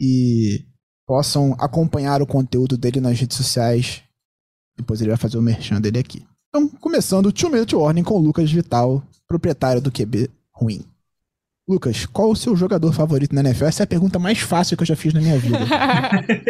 e 0.00 0.64
possam 1.06 1.54
acompanhar 1.56 2.20
o 2.20 2.26
conteúdo 2.26 2.76
dele 2.76 3.00
nas 3.00 3.16
redes 3.16 3.36
sociais. 3.36 4.02
Depois 4.76 5.00
ele 5.00 5.10
vai 5.10 5.16
fazer 5.16 5.38
o 5.38 5.42
merchan 5.42 5.80
dele 5.80 6.00
aqui. 6.00 6.26
Então, 6.48 6.68
começando 6.80 7.26
o 7.26 7.32
Two 7.32 7.48
Minute 7.48 7.76
Warning 7.76 8.02
com 8.02 8.14
o 8.14 8.18
Lucas 8.18 8.50
Vital, 8.50 9.00
proprietário 9.28 9.80
do 9.80 9.92
QB 9.92 10.28
Ruim. 10.52 10.84
Lucas, 11.68 12.06
qual 12.06 12.32
o 12.32 12.36
seu 12.36 12.56
jogador 12.56 12.92
favorito 12.92 13.32
na 13.32 13.42
NFL? 13.42 13.66
Essa 13.66 13.82
é 13.82 13.84
a 13.84 13.86
pergunta 13.86 14.18
mais 14.18 14.40
fácil 14.40 14.76
que 14.76 14.82
eu 14.82 14.88
já 14.88 14.96
fiz 14.96 15.14
na 15.14 15.20
minha 15.20 15.38
vida. 15.38 15.58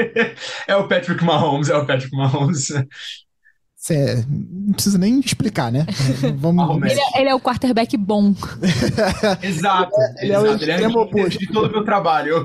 é 0.67 0.75
o 0.75 0.89
Patrick 0.89 1.23
Mahomes, 1.23 1.69
é 1.69 1.77
o 1.77 1.87
Patrick 1.87 2.17
Mahomes. 2.17 2.73
Cê, 3.81 4.27
não 4.29 4.75
precisa 4.75 4.99
nem 4.99 5.21
explicar, 5.21 5.73
né? 5.73 5.87
Vamos... 6.37 6.83
ele, 6.85 7.01
é, 7.01 7.21
ele, 7.23 7.31
é 7.31 7.35
o 7.35 7.41
quarterback 7.41 7.97
bom. 7.97 8.35
exato. 9.43 9.97
Ele, 10.19 10.33
é, 10.33 10.39
o 10.39 10.45
exato. 10.45 10.57
extremo 10.57 10.85
ele 10.85 10.99
é 10.99 11.01
oposto 11.01 11.39
de 11.39 11.47
todo 11.47 11.71
o 11.71 11.73
meu 11.73 11.83
trabalho. 11.83 12.45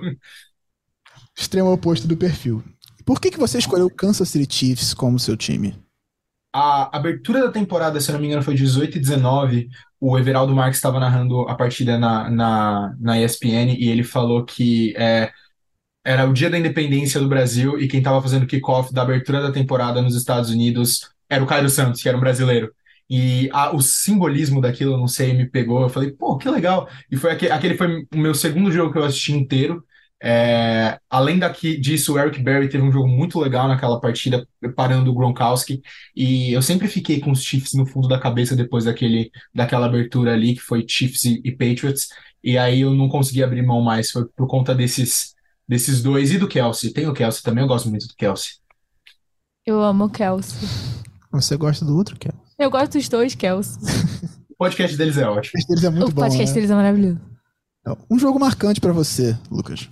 Extremo 1.38 1.74
oposto 1.74 2.08
do 2.08 2.16
perfil. 2.16 2.64
Por 3.04 3.20
que, 3.20 3.32
que 3.32 3.38
você 3.38 3.58
escolheu 3.58 3.88
o 3.88 3.94
Kansas 3.94 4.30
City 4.30 4.48
Chiefs 4.50 4.94
como 4.94 5.20
seu 5.20 5.36
time? 5.36 5.76
A 6.54 6.96
abertura 6.96 7.42
da 7.42 7.52
temporada, 7.52 8.00
se 8.00 8.10
eu 8.10 8.14
não 8.14 8.22
me 8.22 8.28
engano, 8.28 8.42
foi 8.42 8.56
18 8.56 8.96
e 8.96 9.02
19. 9.02 9.68
O 10.00 10.18
Everaldo 10.18 10.56
Marques 10.56 10.78
estava 10.78 11.02
narrando 11.02 11.42
a 11.50 11.56
partida 11.56 12.00
na, 12.00 12.30
na, 12.30 12.96
na 12.98 13.22
ESPN 13.22 13.76
e 13.78 13.90
ele 13.90 14.06
falou 14.06 14.46
que 14.46 14.96
é, 14.96 15.34
era 16.02 16.26
o 16.26 16.32
dia 16.32 16.50
da 16.50 16.58
independência 16.58 17.20
do 17.20 17.28
Brasil 17.28 17.78
e 17.78 17.90
quem 17.90 17.98
estava 17.98 18.22
fazendo 18.22 18.48
kickoff 18.48 18.94
da 18.94 19.02
abertura 19.02 19.42
da 19.42 19.52
temporada 19.52 20.02
nos 20.02 20.16
Estados 20.16 20.50
Unidos 20.50 21.14
era 21.30 21.44
o 21.44 21.48
Caio 21.48 21.70
Santos, 21.70 22.02
que 22.02 22.10
era 22.10 22.18
um 22.18 22.22
brasileiro. 22.22 22.72
E 23.10 23.50
a, 23.54 23.76
o 23.76 23.82
simbolismo 23.82 24.60
daquilo, 24.62 24.98
não 24.98 25.08
sei, 25.08 25.34
me 25.34 25.48
pegou. 25.50 25.82
Eu 25.82 25.90
falei, 25.90 26.12
pô, 26.12 26.38
que 26.38 26.50
legal. 26.50 26.90
E 27.12 27.16
foi 27.18 27.32
aquele, 27.32 27.52
aquele 27.52 27.78
foi 27.78 28.08
o 28.14 28.18
meu 28.18 28.34
segundo 28.34 28.72
jogo 28.72 28.92
que 28.92 28.98
eu 28.98 29.04
assisti 29.04 29.34
inteiro. 29.34 29.84
É, 30.24 30.98
além 31.10 31.38
daqui, 31.38 31.78
disso, 31.80 32.14
o 32.14 32.20
Eric 32.20 32.42
Berry 32.42 32.68
teve 32.70 32.84
um 32.84 32.92
jogo 32.92 33.08
muito 33.08 33.40
legal 33.40 33.68
naquela 33.68 34.00
partida, 34.00 34.48
parando 34.76 35.12
o 35.12 35.14
Gronkowski. 35.14 35.82
E 36.16 36.52
eu 36.54 36.62
sempre 36.62 36.88
fiquei 36.88 37.20
com 37.20 37.32
os 37.32 37.44
Chiefs 37.44 37.74
no 37.74 37.86
fundo 37.86 38.08
da 38.08 38.20
cabeça 38.20 38.56
depois 38.56 38.86
daquele, 38.86 39.30
daquela 39.54 39.86
abertura 39.86 40.34
ali, 40.34 40.56
que 40.56 40.62
foi 40.62 40.86
Chiefs 40.88 41.26
e, 41.26 41.42
e 41.44 41.52
Patriots. 41.52 42.08
E 42.44 42.58
aí 42.58 42.82
eu 42.82 42.94
não 42.94 43.10
consegui 43.10 43.44
abrir 43.44 43.62
mão 43.62 43.82
mais. 43.82 44.10
Foi 44.10 44.26
por 44.36 44.48
conta 44.48 44.74
desses, 44.74 45.36
desses 45.68 46.02
dois. 46.02 46.32
E 46.32 46.40
do 46.40 46.48
Kelsey. 46.48 46.92
Tem 46.92 47.08
o 47.08 47.14
Kelsey 47.14 47.44
também, 47.44 47.64
eu 47.64 47.68
gosto 47.68 47.90
muito 47.90 48.08
do 48.08 48.16
Kelsey. 48.16 48.54
Eu 49.66 49.82
amo 49.82 50.06
o 50.06 50.10
Kelsey. 50.10 51.05
Você 51.36 51.58
gosta 51.58 51.84
do 51.84 51.96
outro, 51.96 52.18
Kel? 52.18 52.34
Eu 52.58 52.72
gosto 52.72 52.94
dos 52.94 53.10
dois, 53.10 53.36
Kels. 53.36 53.78
o 54.50 54.56
podcast 54.58 54.96
deles 54.96 55.18
é 55.18 55.28
ótimo. 55.28 55.52
O 55.60 55.68
podcast 55.68 55.68
deles 55.68 55.84
é 55.84 55.90
muito 55.90 56.10
o 56.10 56.14
bom. 56.14 56.22
O 56.22 56.26
podcast 56.26 56.48
né? 56.48 56.54
deles 56.54 56.72
é 56.72 56.76
maravilhoso. 56.76 57.22
Então, 57.82 57.98
um 58.10 58.18
jogo 58.18 58.40
marcante 58.40 58.80
para 58.80 58.94
você, 58.94 59.38
Lucas. 59.52 59.90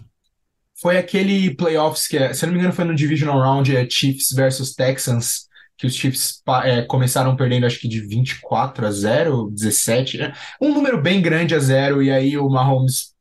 Foi 0.82 0.98
aquele 0.98 1.54
playoffs 1.56 2.08
que, 2.08 2.34
se 2.34 2.44
eu 2.44 2.48
não 2.48 2.54
me 2.54 2.60
engano, 2.60 2.74
foi 2.74 2.86
no 2.86 2.96
Divisional 2.96 3.40
Round, 3.40 3.76
é 3.76 3.88
Chiefs 3.90 4.32
versus 4.32 4.74
Texans, 4.74 5.48
que 5.78 5.86
os 5.86 5.94
Chiefs 5.94 6.42
é, 6.64 6.82
começaram 6.84 7.36
perdendo, 7.36 7.66
acho 7.66 7.80
que 7.80 7.88
de 7.88 8.00
24 8.00 8.86
a 8.86 8.92
0, 8.92 9.52
17. 9.52 10.18
Né? 10.18 10.34
Um 10.62 10.74
número 10.74 11.02
bem 11.02 11.22
grande 11.22 11.54
a 11.54 11.60
zero, 11.60 12.02
e 12.02 12.10
aí 12.10 12.38
o 12.38 12.50
Mahomes 12.50 13.14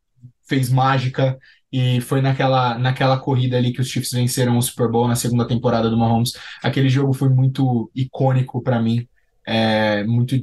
fez 0.48 0.68
mágica 0.70 1.38
e 1.72 2.00
foi 2.02 2.20
naquela, 2.20 2.76
naquela 2.76 3.18
corrida 3.18 3.56
ali 3.56 3.72
que 3.72 3.80
os 3.80 3.88
Chiefs 3.88 4.12
venceram 4.12 4.58
o 4.58 4.62
Super 4.62 4.90
Bowl 4.90 5.08
na 5.08 5.16
segunda 5.16 5.46
temporada 5.46 5.88
do 5.88 5.96
Mahomes. 5.96 6.32
Aquele 6.62 6.90
jogo 6.90 7.14
foi 7.14 7.30
muito 7.30 7.90
icônico 7.94 8.62
para 8.62 8.80
mim. 8.80 9.08
É, 9.46 10.04
muito 10.04 10.36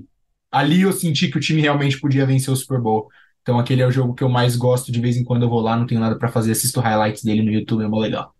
ali 0.51 0.81
eu 0.81 0.91
senti 0.91 1.29
que 1.29 1.37
o 1.37 1.41
time 1.41 1.61
realmente 1.61 1.99
podia 1.99 2.25
vencer 2.25 2.51
o 2.51 2.55
Super 2.55 2.81
Bowl. 2.81 3.07
Então 3.43 3.59
aquele 3.59 3.83
é 3.83 3.87
o 3.87 3.91
jogo 3.91 4.15
que 4.15 4.23
eu 4.23 4.29
mais 4.29 4.55
gosto. 4.55 4.91
De 4.91 4.99
vez 4.99 5.17
em 5.17 5.23
quando 5.23 5.43
eu 5.43 5.49
vou 5.49 5.61
lá, 5.61 5.77
não 5.77 5.85
tenho 5.85 6.01
nada 6.01 6.17
para 6.17 6.29
fazer, 6.29 6.51
assisto 6.51 6.79
highlights 6.79 7.23
dele 7.23 7.43
no 7.43 7.51
YouTube, 7.51 7.83
é 7.83 7.87
mó 7.87 7.99
legal. 7.99 8.33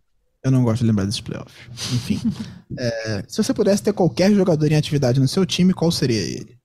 Eu 0.43 0.49
não 0.49 0.63
gosto 0.63 0.81
de 0.81 0.87
lembrar 0.87 1.05
desses 1.05 1.21
playoffs. 1.21 1.53
Enfim. 1.93 2.19
é, 2.75 3.23
se 3.27 3.43
você 3.43 3.53
pudesse 3.53 3.83
ter 3.83 3.93
qualquer 3.93 4.33
jogador 4.33 4.71
em 4.71 4.75
atividade 4.75 5.19
no 5.19 5.27
seu 5.27 5.45
time, 5.45 5.73
qual 5.73 5.91
seria 5.91 6.21
ele? 6.21 6.57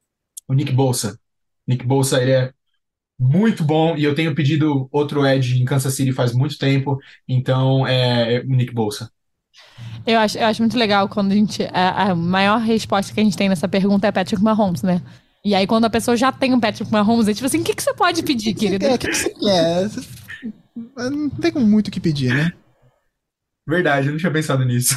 O 0.49 0.55
Nick 0.55 0.73
Bolsa. 0.73 1.19
Nick 1.67 1.85
Bolsa, 1.85 2.23
ele 2.23 2.31
é 2.31 2.54
muito 3.19 3.65
bom, 3.65 3.97
e 3.97 4.05
eu 4.05 4.15
tenho 4.15 4.35
pedido 4.35 4.89
outro 4.91 5.27
Edge 5.27 5.61
em 5.61 5.65
Kansas 5.65 5.95
City 5.95 6.13
faz 6.13 6.33
muito 6.33 6.59
tempo, 6.59 6.99
então 7.29 7.87
é, 7.87 8.37
é 8.37 8.41
o 8.41 8.49
Nick 8.49 8.73
Bolsa. 8.73 9.11
Eu 10.07 10.19
acho, 10.19 10.37
eu 10.37 10.47
acho 10.47 10.63
muito 10.63 10.77
legal 10.77 11.09
quando 11.09 11.33
a 11.33 11.35
gente. 11.35 11.63
A, 11.73 12.11
a 12.11 12.15
maior 12.15 12.61
resposta 12.61 13.13
que 13.13 13.21
a 13.21 13.25
gente 13.25 13.37
tem 13.37 13.49
nessa 13.49 13.69
pergunta 13.69 14.07
é 14.07 14.13
Patrick 14.13 14.43
Mahomes, 14.43 14.83
né? 14.83 15.01
E 15.45 15.55
aí, 15.55 15.67
quando 15.67 15.85
a 15.85 15.91
pessoa 15.91 16.17
já 16.17 16.33
tem 16.33 16.53
um 16.53 16.61
Patrick 16.61 16.91
Mahomes, 16.91 17.29
é 17.29 17.35
tipo 17.35 17.47
assim: 17.47 17.61
o 17.61 17.65
que, 17.65 17.75
que 17.75 17.83
você 17.83 17.95
pode 17.95 18.23
pedir, 18.23 18.55
que 18.55 18.67
querido? 18.67 18.85
você 18.85 18.99
quer? 18.99 19.09
O 19.09 19.11
que 19.11 19.17
você 19.17 19.31
quer? 19.31 21.11
Não 21.11 21.31
tem 21.31 21.53
muito 21.53 21.89
o 21.89 21.91
que 21.91 22.01
pedir, 22.01 22.35
né? 22.35 22.53
Verdade, 23.67 24.09
eu 24.09 24.13
não 24.13 24.19
tinha 24.19 24.33
pensado 24.33 24.65
nisso. 24.65 24.95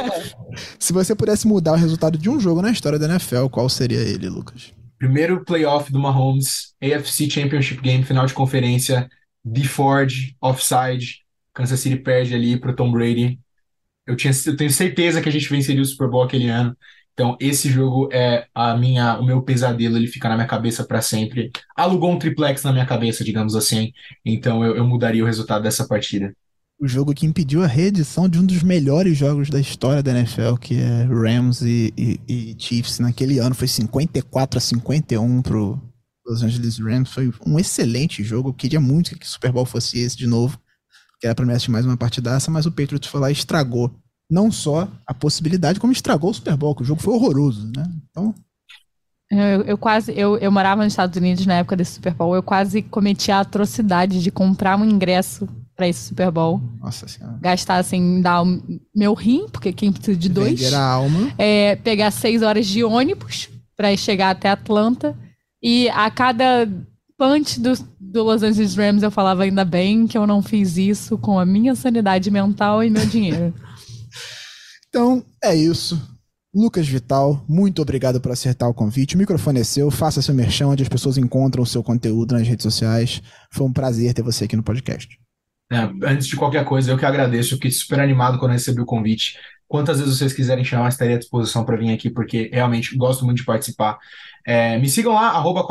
Se 0.78 0.92
você 0.92 1.14
pudesse 1.14 1.46
mudar 1.46 1.72
o 1.72 1.76
resultado 1.76 2.16
de 2.16 2.30
um 2.30 2.40
jogo 2.40 2.62
na 2.62 2.70
história 2.70 2.98
da 2.98 3.06
NFL, 3.06 3.48
qual 3.48 3.68
seria 3.68 4.00
ele, 4.00 4.28
Lucas? 4.28 4.72
Primeiro 5.00 5.42
playoff 5.46 5.90
do 5.90 5.98
Mahomes, 5.98 6.74
AFC 6.82 7.30
Championship 7.30 7.80
Game, 7.80 8.04
final 8.04 8.26
de 8.26 8.34
conferência, 8.34 9.08
D 9.42 9.64
Ford, 9.64 10.12
offside, 10.42 11.24
Kansas 11.54 11.80
City 11.80 11.96
perde 11.96 12.34
ali 12.34 12.60
pro 12.60 12.76
Tom 12.76 12.92
Brady. 12.92 13.40
Eu, 14.06 14.16
tinha, 14.16 14.32
eu 14.46 14.56
tenho 14.56 14.70
certeza 14.70 15.22
que 15.22 15.28
a 15.28 15.32
gente 15.32 15.48
venceria 15.48 15.82
o 15.82 15.84
Super 15.86 16.08
Bowl 16.10 16.22
aquele 16.22 16.48
ano. 16.50 16.76
Então, 17.14 17.36
esse 17.40 17.70
jogo 17.70 18.10
é 18.12 18.46
a 18.54 18.76
minha, 18.76 19.18
o 19.18 19.24
meu 19.24 19.42
pesadelo, 19.42 19.96
ele 19.96 20.06
fica 20.06 20.28
na 20.28 20.36
minha 20.36 20.46
cabeça 20.46 20.84
para 20.86 21.00
sempre. 21.02 21.50
Alugou 21.76 22.10
um 22.12 22.18
triplex 22.18 22.62
na 22.62 22.72
minha 22.72 22.86
cabeça, 22.86 23.24
digamos 23.24 23.56
assim. 23.56 23.92
Então, 24.24 24.64
eu, 24.64 24.76
eu 24.76 24.86
mudaria 24.86 25.22
o 25.22 25.26
resultado 25.26 25.62
dessa 25.62 25.88
partida. 25.88 26.34
O 26.80 26.88
jogo 26.88 27.12
que 27.12 27.26
impediu 27.26 27.62
a 27.62 27.66
reedição 27.66 28.26
de 28.26 28.38
um 28.38 28.46
dos 28.46 28.62
melhores 28.62 29.16
jogos 29.16 29.50
da 29.50 29.60
história 29.60 30.02
da 30.02 30.12
NFL, 30.12 30.54
que 30.58 30.80
é 30.80 31.02
Rams 31.04 31.60
e, 31.60 31.92
e- 31.96 32.20
e 32.26 32.56
Chiefs. 32.58 32.98
Naquele 32.98 33.38
ano 33.38 33.54
foi 33.54 33.68
54 33.68 34.56
a 34.56 34.60
51 34.60 35.42
pro 35.42 35.78
Los 36.26 36.42
Angeles 36.42 36.78
Rams. 36.78 37.10
Foi 37.12 37.30
um 37.46 37.58
excelente 37.58 38.24
jogo. 38.24 38.48
Eu 38.48 38.54
queria 38.54 38.80
muito 38.80 39.18
que 39.18 39.26
o 39.26 39.28
Super 39.28 39.52
Bowl 39.52 39.66
fosse 39.66 39.98
esse 39.98 40.16
de 40.16 40.26
novo. 40.26 40.58
Que 41.20 41.26
era 41.26 41.34
pra 41.34 41.44
me 41.44 41.52
assistir 41.52 41.70
mais 41.70 41.84
uma 41.84 41.98
partidaça, 41.98 42.50
mas 42.50 42.64
o 42.64 42.72
Patriots 42.72 43.10
foi 43.10 43.20
lá 43.20 43.28
e 43.28 43.34
estragou. 43.34 43.94
Não 44.30 44.50
só 44.50 44.88
a 45.06 45.12
possibilidade, 45.12 45.78
como 45.78 45.92
estragou 45.92 46.30
o 46.30 46.34
Super 46.34 46.56
Bowl, 46.56 46.74
que 46.74 46.80
o 46.80 46.84
jogo 46.84 47.02
foi 47.02 47.12
horroroso, 47.12 47.70
né? 47.76 47.84
Então, 48.10 48.34
Eu, 49.30 49.62
eu 49.64 49.76
quase. 49.76 50.12
Eu, 50.18 50.38
eu 50.38 50.50
morava 50.50 50.82
nos 50.82 50.94
Estados 50.94 51.14
Unidos 51.18 51.44
na 51.44 51.56
época 51.56 51.76
desse 51.76 51.92
Super 51.92 52.14
Bowl. 52.14 52.34
Eu 52.34 52.42
quase 52.42 52.80
cometi 52.80 53.30
a 53.30 53.40
atrocidade 53.40 54.22
de 54.22 54.30
comprar 54.30 54.78
um 54.78 54.84
ingresso 54.84 55.46
pra 55.80 55.88
esse 55.88 56.08
Super 56.08 56.30
Bowl. 56.30 56.60
nossa 56.78 57.08
senhora. 57.08 57.38
Gastar, 57.40 57.76
assim, 57.76 58.20
dar 58.20 58.42
o 58.42 58.62
meu 58.94 59.14
rim, 59.14 59.46
porque 59.50 59.72
quem 59.72 59.90
precisa 59.90 60.18
de 60.18 60.28
dois. 60.28 60.60
Vender 60.60 60.74
a 60.74 60.84
alma. 60.84 61.32
é, 61.38 61.74
pegar 61.76 62.10
seis 62.10 62.42
horas 62.42 62.66
de 62.66 62.84
ônibus 62.84 63.48
para 63.74 63.96
chegar 63.96 64.28
até 64.28 64.50
Atlanta. 64.50 65.16
E 65.62 65.88
a 65.88 66.10
cada 66.10 66.68
punch 67.16 67.58
do, 67.58 67.72
do 67.98 68.22
Los 68.22 68.42
Angeles 68.42 68.76
Rams 68.76 69.02
eu 69.02 69.10
falava 69.10 69.44
ainda 69.44 69.64
bem 69.64 70.06
que 70.06 70.18
eu 70.18 70.26
não 70.26 70.42
fiz 70.42 70.76
isso 70.76 71.16
com 71.16 71.38
a 71.38 71.46
minha 71.46 71.74
sanidade 71.74 72.30
mental 72.30 72.84
e 72.84 72.90
meu 72.90 73.06
dinheiro. 73.06 73.54
Então, 74.92 75.22
é 75.40 75.54
isso. 75.54 75.96
Lucas 76.52 76.88
Vital, 76.88 77.44
muito 77.48 77.80
obrigado 77.80 78.20
por 78.20 78.32
acertar 78.32 78.68
o 78.68 78.74
convite. 78.74 79.14
O 79.14 79.18
microfone 79.18 79.60
é 79.60 79.64
seu, 79.64 79.88
faça 79.88 80.20
seu 80.20 80.34
merchan, 80.34 80.66
onde 80.66 80.82
as 80.82 80.88
pessoas 80.88 81.16
encontram 81.16 81.62
o 81.62 81.66
seu 81.66 81.80
conteúdo 81.80 82.34
nas 82.34 82.48
redes 82.48 82.64
sociais. 82.64 83.22
Foi 83.52 83.64
um 83.68 83.72
prazer 83.72 84.12
ter 84.12 84.22
você 84.22 84.46
aqui 84.46 84.56
no 84.56 84.62
podcast. 84.64 85.16
É, 85.72 85.76
antes 86.04 86.26
de 86.26 86.34
qualquer 86.36 86.64
coisa, 86.64 86.90
eu 86.90 86.98
que 86.98 87.06
agradeço. 87.06 87.54
Eu 87.54 87.56
fiquei 87.56 87.70
super 87.70 88.00
animado 88.00 88.38
quando 88.38 88.52
recebi 88.52 88.80
o 88.80 88.86
convite. 88.86 89.38
Quantas 89.68 90.00
vezes 90.00 90.18
vocês 90.18 90.32
quiserem 90.32 90.64
chamar, 90.64 90.88
estaria 90.88 91.14
à 91.14 91.18
disposição 91.18 91.64
para 91.64 91.76
vir 91.76 91.92
aqui, 91.92 92.10
porque 92.10 92.50
realmente 92.52 92.96
gosto 92.96 93.24
muito 93.24 93.38
de 93.38 93.44
participar. 93.44 93.98
É, 94.44 94.76
me 94.78 94.88
sigam 94.88 95.12
lá, 95.14 95.28
arroba 95.28 95.64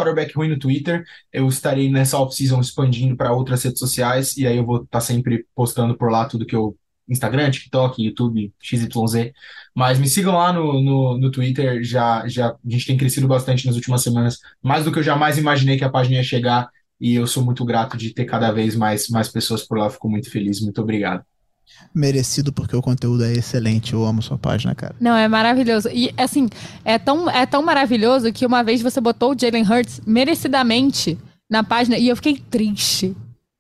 no 0.48 0.58
Twitter. 0.58 1.04
Eu 1.34 1.48
estarei 1.50 1.92
nessa 1.92 2.18
off-season 2.18 2.62
expandindo 2.62 3.18
para 3.18 3.34
outras 3.34 3.62
redes 3.62 3.80
sociais, 3.80 4.38
e 4.38 4.48
aí 4.48 4.56
eu 4.56 4.66
vou 4.66 4.84
estar 4.84 5.02
sempre 5.02 5.46
postando 5.54 5.98
por 5.98 6.10
lá 6.10 6.26
tudo 6.26 6.46
que 6.46 6.56
eu. 6.56 6.78
Instagram, 7.10 7.50
TikTok, 7.50 8.04
YouTube, 8.04 8.54
XYZ. 8.62 9.32
Mas 9.76 9.98
me 10.00 10.08
sigam 10.08 10.34
lá 10.34 10.54
no, 10.54 10.82
no, 10.82 11.18
no 11.18 11.32
Twitter. 11.32 11.84
Já, 11.84 12.26
já, 12.28 12.50
a 12.50 12.58
gente 12.66 12.86
tem 12.86 12.96
crescido 12.96 13.28
bastante 13.28 13.66
nas 13.66 13.76
últimas 13.76 14.04
semanas, 14.04 14.38
mais 14.62 14.86
do 14.86 14.92
que 14.92 15.00
eu 15.00 15.04
jamais 15.04 15.38
imaginei 15.38 15.76
que 15.76 15.84
a 15.84 15.90
página 15.90 16.18
ia 16.18 16.24
chegar. 16.24 16.70
E 17.00 17.16
eu 17.16 17.26
sou 17.28 17.44
muito 17.44 17.64
grato 17.64 17.98
de 17.98 18.14
ter 18.14 18.26
cada 18.26 18.52
vez 18.52 18.76
mais, 18.76 19.08
mais 19.10 19.30
pessoas 19.30 19.66
por 19.66 19.78
lá. 19.78 19.90
Fico 19.90 20.10
muito 20.10 20.30
feliz. 20.30 20.60
Muito 20.62 20.82
obrigado. 20.82 21.24
Merecido 21.94 22.52
porque 22.52 22.76
o 22.76 22.82
conteúdo 22.82 23.24
é 23.24 23.34
excelente. 23.34 23.94
Eu 23.94 24.06
amo 24.06 24.22
sua 24.22 24.38
página, 24.38 24.76
cara. 24.76 24.96
Não, 25.00 25.16
é 25.16 25.28
maravilhoso. 25.28 25.90
E 25.90 26.14
assim, 26.18 26.50
é 26.84 26.98
tão, 27.00 27.30
é 27.30 27.46
tão 27.46 27.62
maravilhoso 27.64 28.34
que 28.34 28.46
uma 28.46 28.64
vez 28.64 28.82
você 28.82 29.00
botou 29.00 29.34
o 29.34 29.40
Jalen 29.40 29.64
Hurts 29.64 30.02
merecidamente 30.06 31.18
na 31.50 31.64
página 31.64 31.98
e 31.98 32.08
eu 32.08 32.16
fiquei 32.16 32.38
triste. 32.38 33.16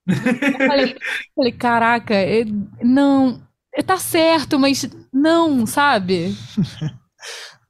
Eu 0.08 0.68
falei, 0.68 0.96
falei, 1.36 1.52
caraca, 1.52 2.14
é- 2.16 2.46
não, 2.84 3.42
é, 3.74 3.82
tá 3.84 3.98
certo, 3.98 4.60
mas 4.60 4.90
não, 5.14 5.66
sabe? 5.66 6.36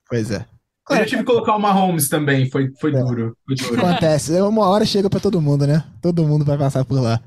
Pois 0.08 0.32
é. 0.32 0.44
Eu 0.90 0.98
já 0.98 1.06
tive 1.06 1.18
que 1.24 1.32
colocar 1.32 1.56
o 1.56 1.60
Mahomes 1.60 2.10
também. 2.10 2.50
Foi, 2.50 2.70
foi 2.80 2.92
duro. 2.92 3.36
Foi 3.46 3.56
duro. 3.56 3.86
Acontece. 3.86 4.36
É 4.36 4.44
Uma 4.44 4.68
hora 4.68 4.86
chega 4.86 5.10
pra 5.10 5.20
todo 5.20 5.42
mundo, 5.42 5.68
né? 5.68 5.84
Todo 6.02 6.26
mundo 6.26 6.44
vai 6.46 6.58
passar 6.58 6.84
por 6.86 7.00
lá. 7.00 7.20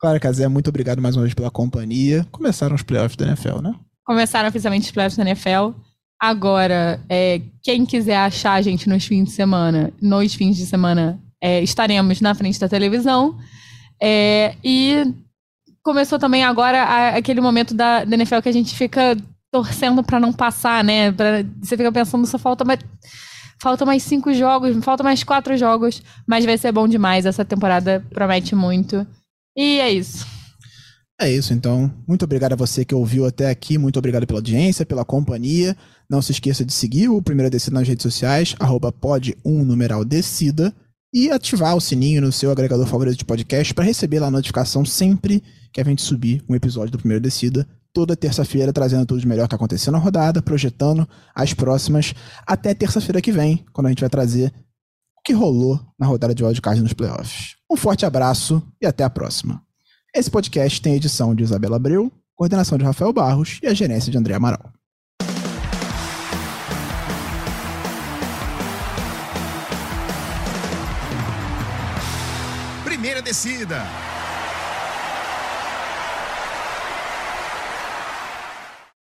Claro, 0.00 0.18
Casé, 0.20 0.48
muito 0.48 0.68
obrigado 0.68 1.00
mais 1.00 1.16
uma 1.16 1.22
vez 1.22 1.34
pela 1.34 1.50
companhia. 1.50 2.26
Começaram 2.30 2.74
os 2.74 2.82
playoffs 2.82 3.16
da 3.16 3.26
NFL, 3.26 3.60
né? 3.62 3.74
Começaram 4.04 4.48
oficialmente 4.48 4.86
os 4.86 4.90
playoffs 4.92 5.16
da 5.16 5.22
NFL. 5.24 5.70
Agora, 6.20 7.00
é, 7.08 7.40
quem 7.62 7.84
quiser 7.84 8.16
achar 8.16 8.52
a 8.54 8.62
gente 8.62 8.88
nos 8.88 9.04
fins 9.04 9.24
de 9.26 9.30
semana, 9.32 9.92
nos 10.00 10.34
fins 10.34 10.56
de 10.56 10.64
semana, 10.66 11.18
é, 11.42 11.62
estaremos 11.62 12.20
na 12.20 12.34
frente 12.34 12.58
da 12.58 12.68
televisão. 12.68 13.36
É, 14.02 14.54
e 14.64 15.12
começou 15.82 16.18
também 16.18 16.42
agora 16.44 16.82
a- 16.82 17.16
aquele 17.16 17.40
momento 17.40 17.74
da, 17.74 18.04
da 18.04 18.14
NFL 18.16 18.40
que 18.42 18.48
a 18.48 18.52
gente 18.52 18.74
fica 18.74 19.16
torcendo 19.54 20.02
pra 20.02 20.18
não 20.18 20.32
passar, 20.32 20.82
né? 20.82 21.12
Pra- 21.12 21.44
você 21.62 21.76
fica 21.76 21.92
pensando, 21.92 22.26
só 22.26 22.36
falta 22.36 22.64
mais, 22.64 22.80
falta 23.62 23.86
mais 23.86 24.02
cinco 24.02 24.34
jogos, 24.34 24.76
falta 24.84 25.04
mais 25.04 25.22
quatro 25.22 25.56
jogos, 25.56 26.02
mas 26.26 26.44
vai 26.44 26.58
ser 26.58 26.72
bom 26.72 26.88
demais. 26.88 27.24
Essa 27.24 27.44
temporada 27.44 28.04
promete 28.10 28.56
muito. 28.56 29.06
E 29.56 29.78
é 29.78 29.92
isso. 29.92 30.26
É 31.20 31.30
isso, 31.30 31.54
então. 31.54 31.88
Muito 32.08 32.24
obrigado 32.24 32.54
a 32.54 32.56
você 32.56 32.84
que 32.84 32.96
ouviu 32.96 33.24
até 33.24 33.48
aqui. 33.48 33.78
Muito 33.78 33.96
obrigado 33.96 34.26
pela 34.26 34.40
audiência, 34.40 34.84
pela 34.84 35.04
companhia. 35.04 35.76
Não 36.10 36.20
se 36.20 36.32
esqueça 36.32 36.64
de 36.64 36.72
seguir 36.72 37.08
o 37.08 37.22
Primeira 37.22 37.48
Descida 37.48 37.78
nas 37.78 37.86
redes 37.86 38.02
sociais, 38.02 38.56
arroba 38.58 38.90
pod1 38.92 39.36
numeral 39.64 40.04
descida, 40.04 40.74
e 41.14 41.30
ativar 41.30 41.76
o 41.76 41.80
sininho 41.80 42.20
no 42.20 42.32
seu 42.32 42.50
agregador 42.50 42.86
favorito 42.86 43.16
de 43.16 43.24
podcast 43.24 43.72
para 43.72 43.84
receber 43.84 44.18
lá 44.18 44.26
a 44.26 44.32
notificação 44.32 44.84
sempre 44.84 45.40
que 45.72 45.80
a 45.80 45.84
gente 45.84 46.02
subir 46.02 46.42
um 46.48 46.56
episódio 46.56 46.90
do 46.90 46.98
Primeira 46.98 47.20
Descida. 47.20 47.64
Toda 47.94 48.16
terça-feira, 48.16 48.72
trazendo 48.72 49.06
tudo 49.06 49.20
de 49.20 49.28
melhor 49.28 49.44
que 49.44 49.50
tá 49.50 49.56
acontecendo 49.56 49.92
na 49.92 50.00
rodada, 50.00 50.42
projetando 50.42 51.08
as 51.32 51.54
próximas 51.54 52.12
até 52.44 52.74
terça-feira 52.74 53.22
que 53.22 53.30
vem, 53.30 53.64
quando 53.72 53.86
a 53.86 53.90
gente 53.90 54.00
vai 54.00 54.10
trazer 54.10 54.52
o 55.16 55.22
que 55.24 55.32
rolou 55.32 55.80
na 55.96 56.04
rodada 56.04 56.34
de 56.34 56.42
wildcard 56.42 56.82
nos 56.82 56.92
playoffs. 56.92 57.54
Um 57.70 57.76
forte 57.76 58.04
abraço 58.04 58.60
e 58.82 58.86
até 58.86 59.04
a 59.04 59.08
próxima. 59.08 59.62
Esse 60.12 60.28
podcast 60.28 60.82
tem 60.82 60.96
edição 60.96 61.36
de 61.36 61.44
Isabela 61.44 61.76
Abreu, 61.76 62.10
coordenação 62.34 62.76
de 62.76 62.84
Rafael 62.84 63.12
Barros 63.12 63.60
e 63.62 63.68
a 63.68 63.72
gerência 63.72 64.10
de 64.10 64.18
André 64.18 64.34
Amaral. 64.34 64.72
Primeira 72.84 73.22
descida. 73.22 73.84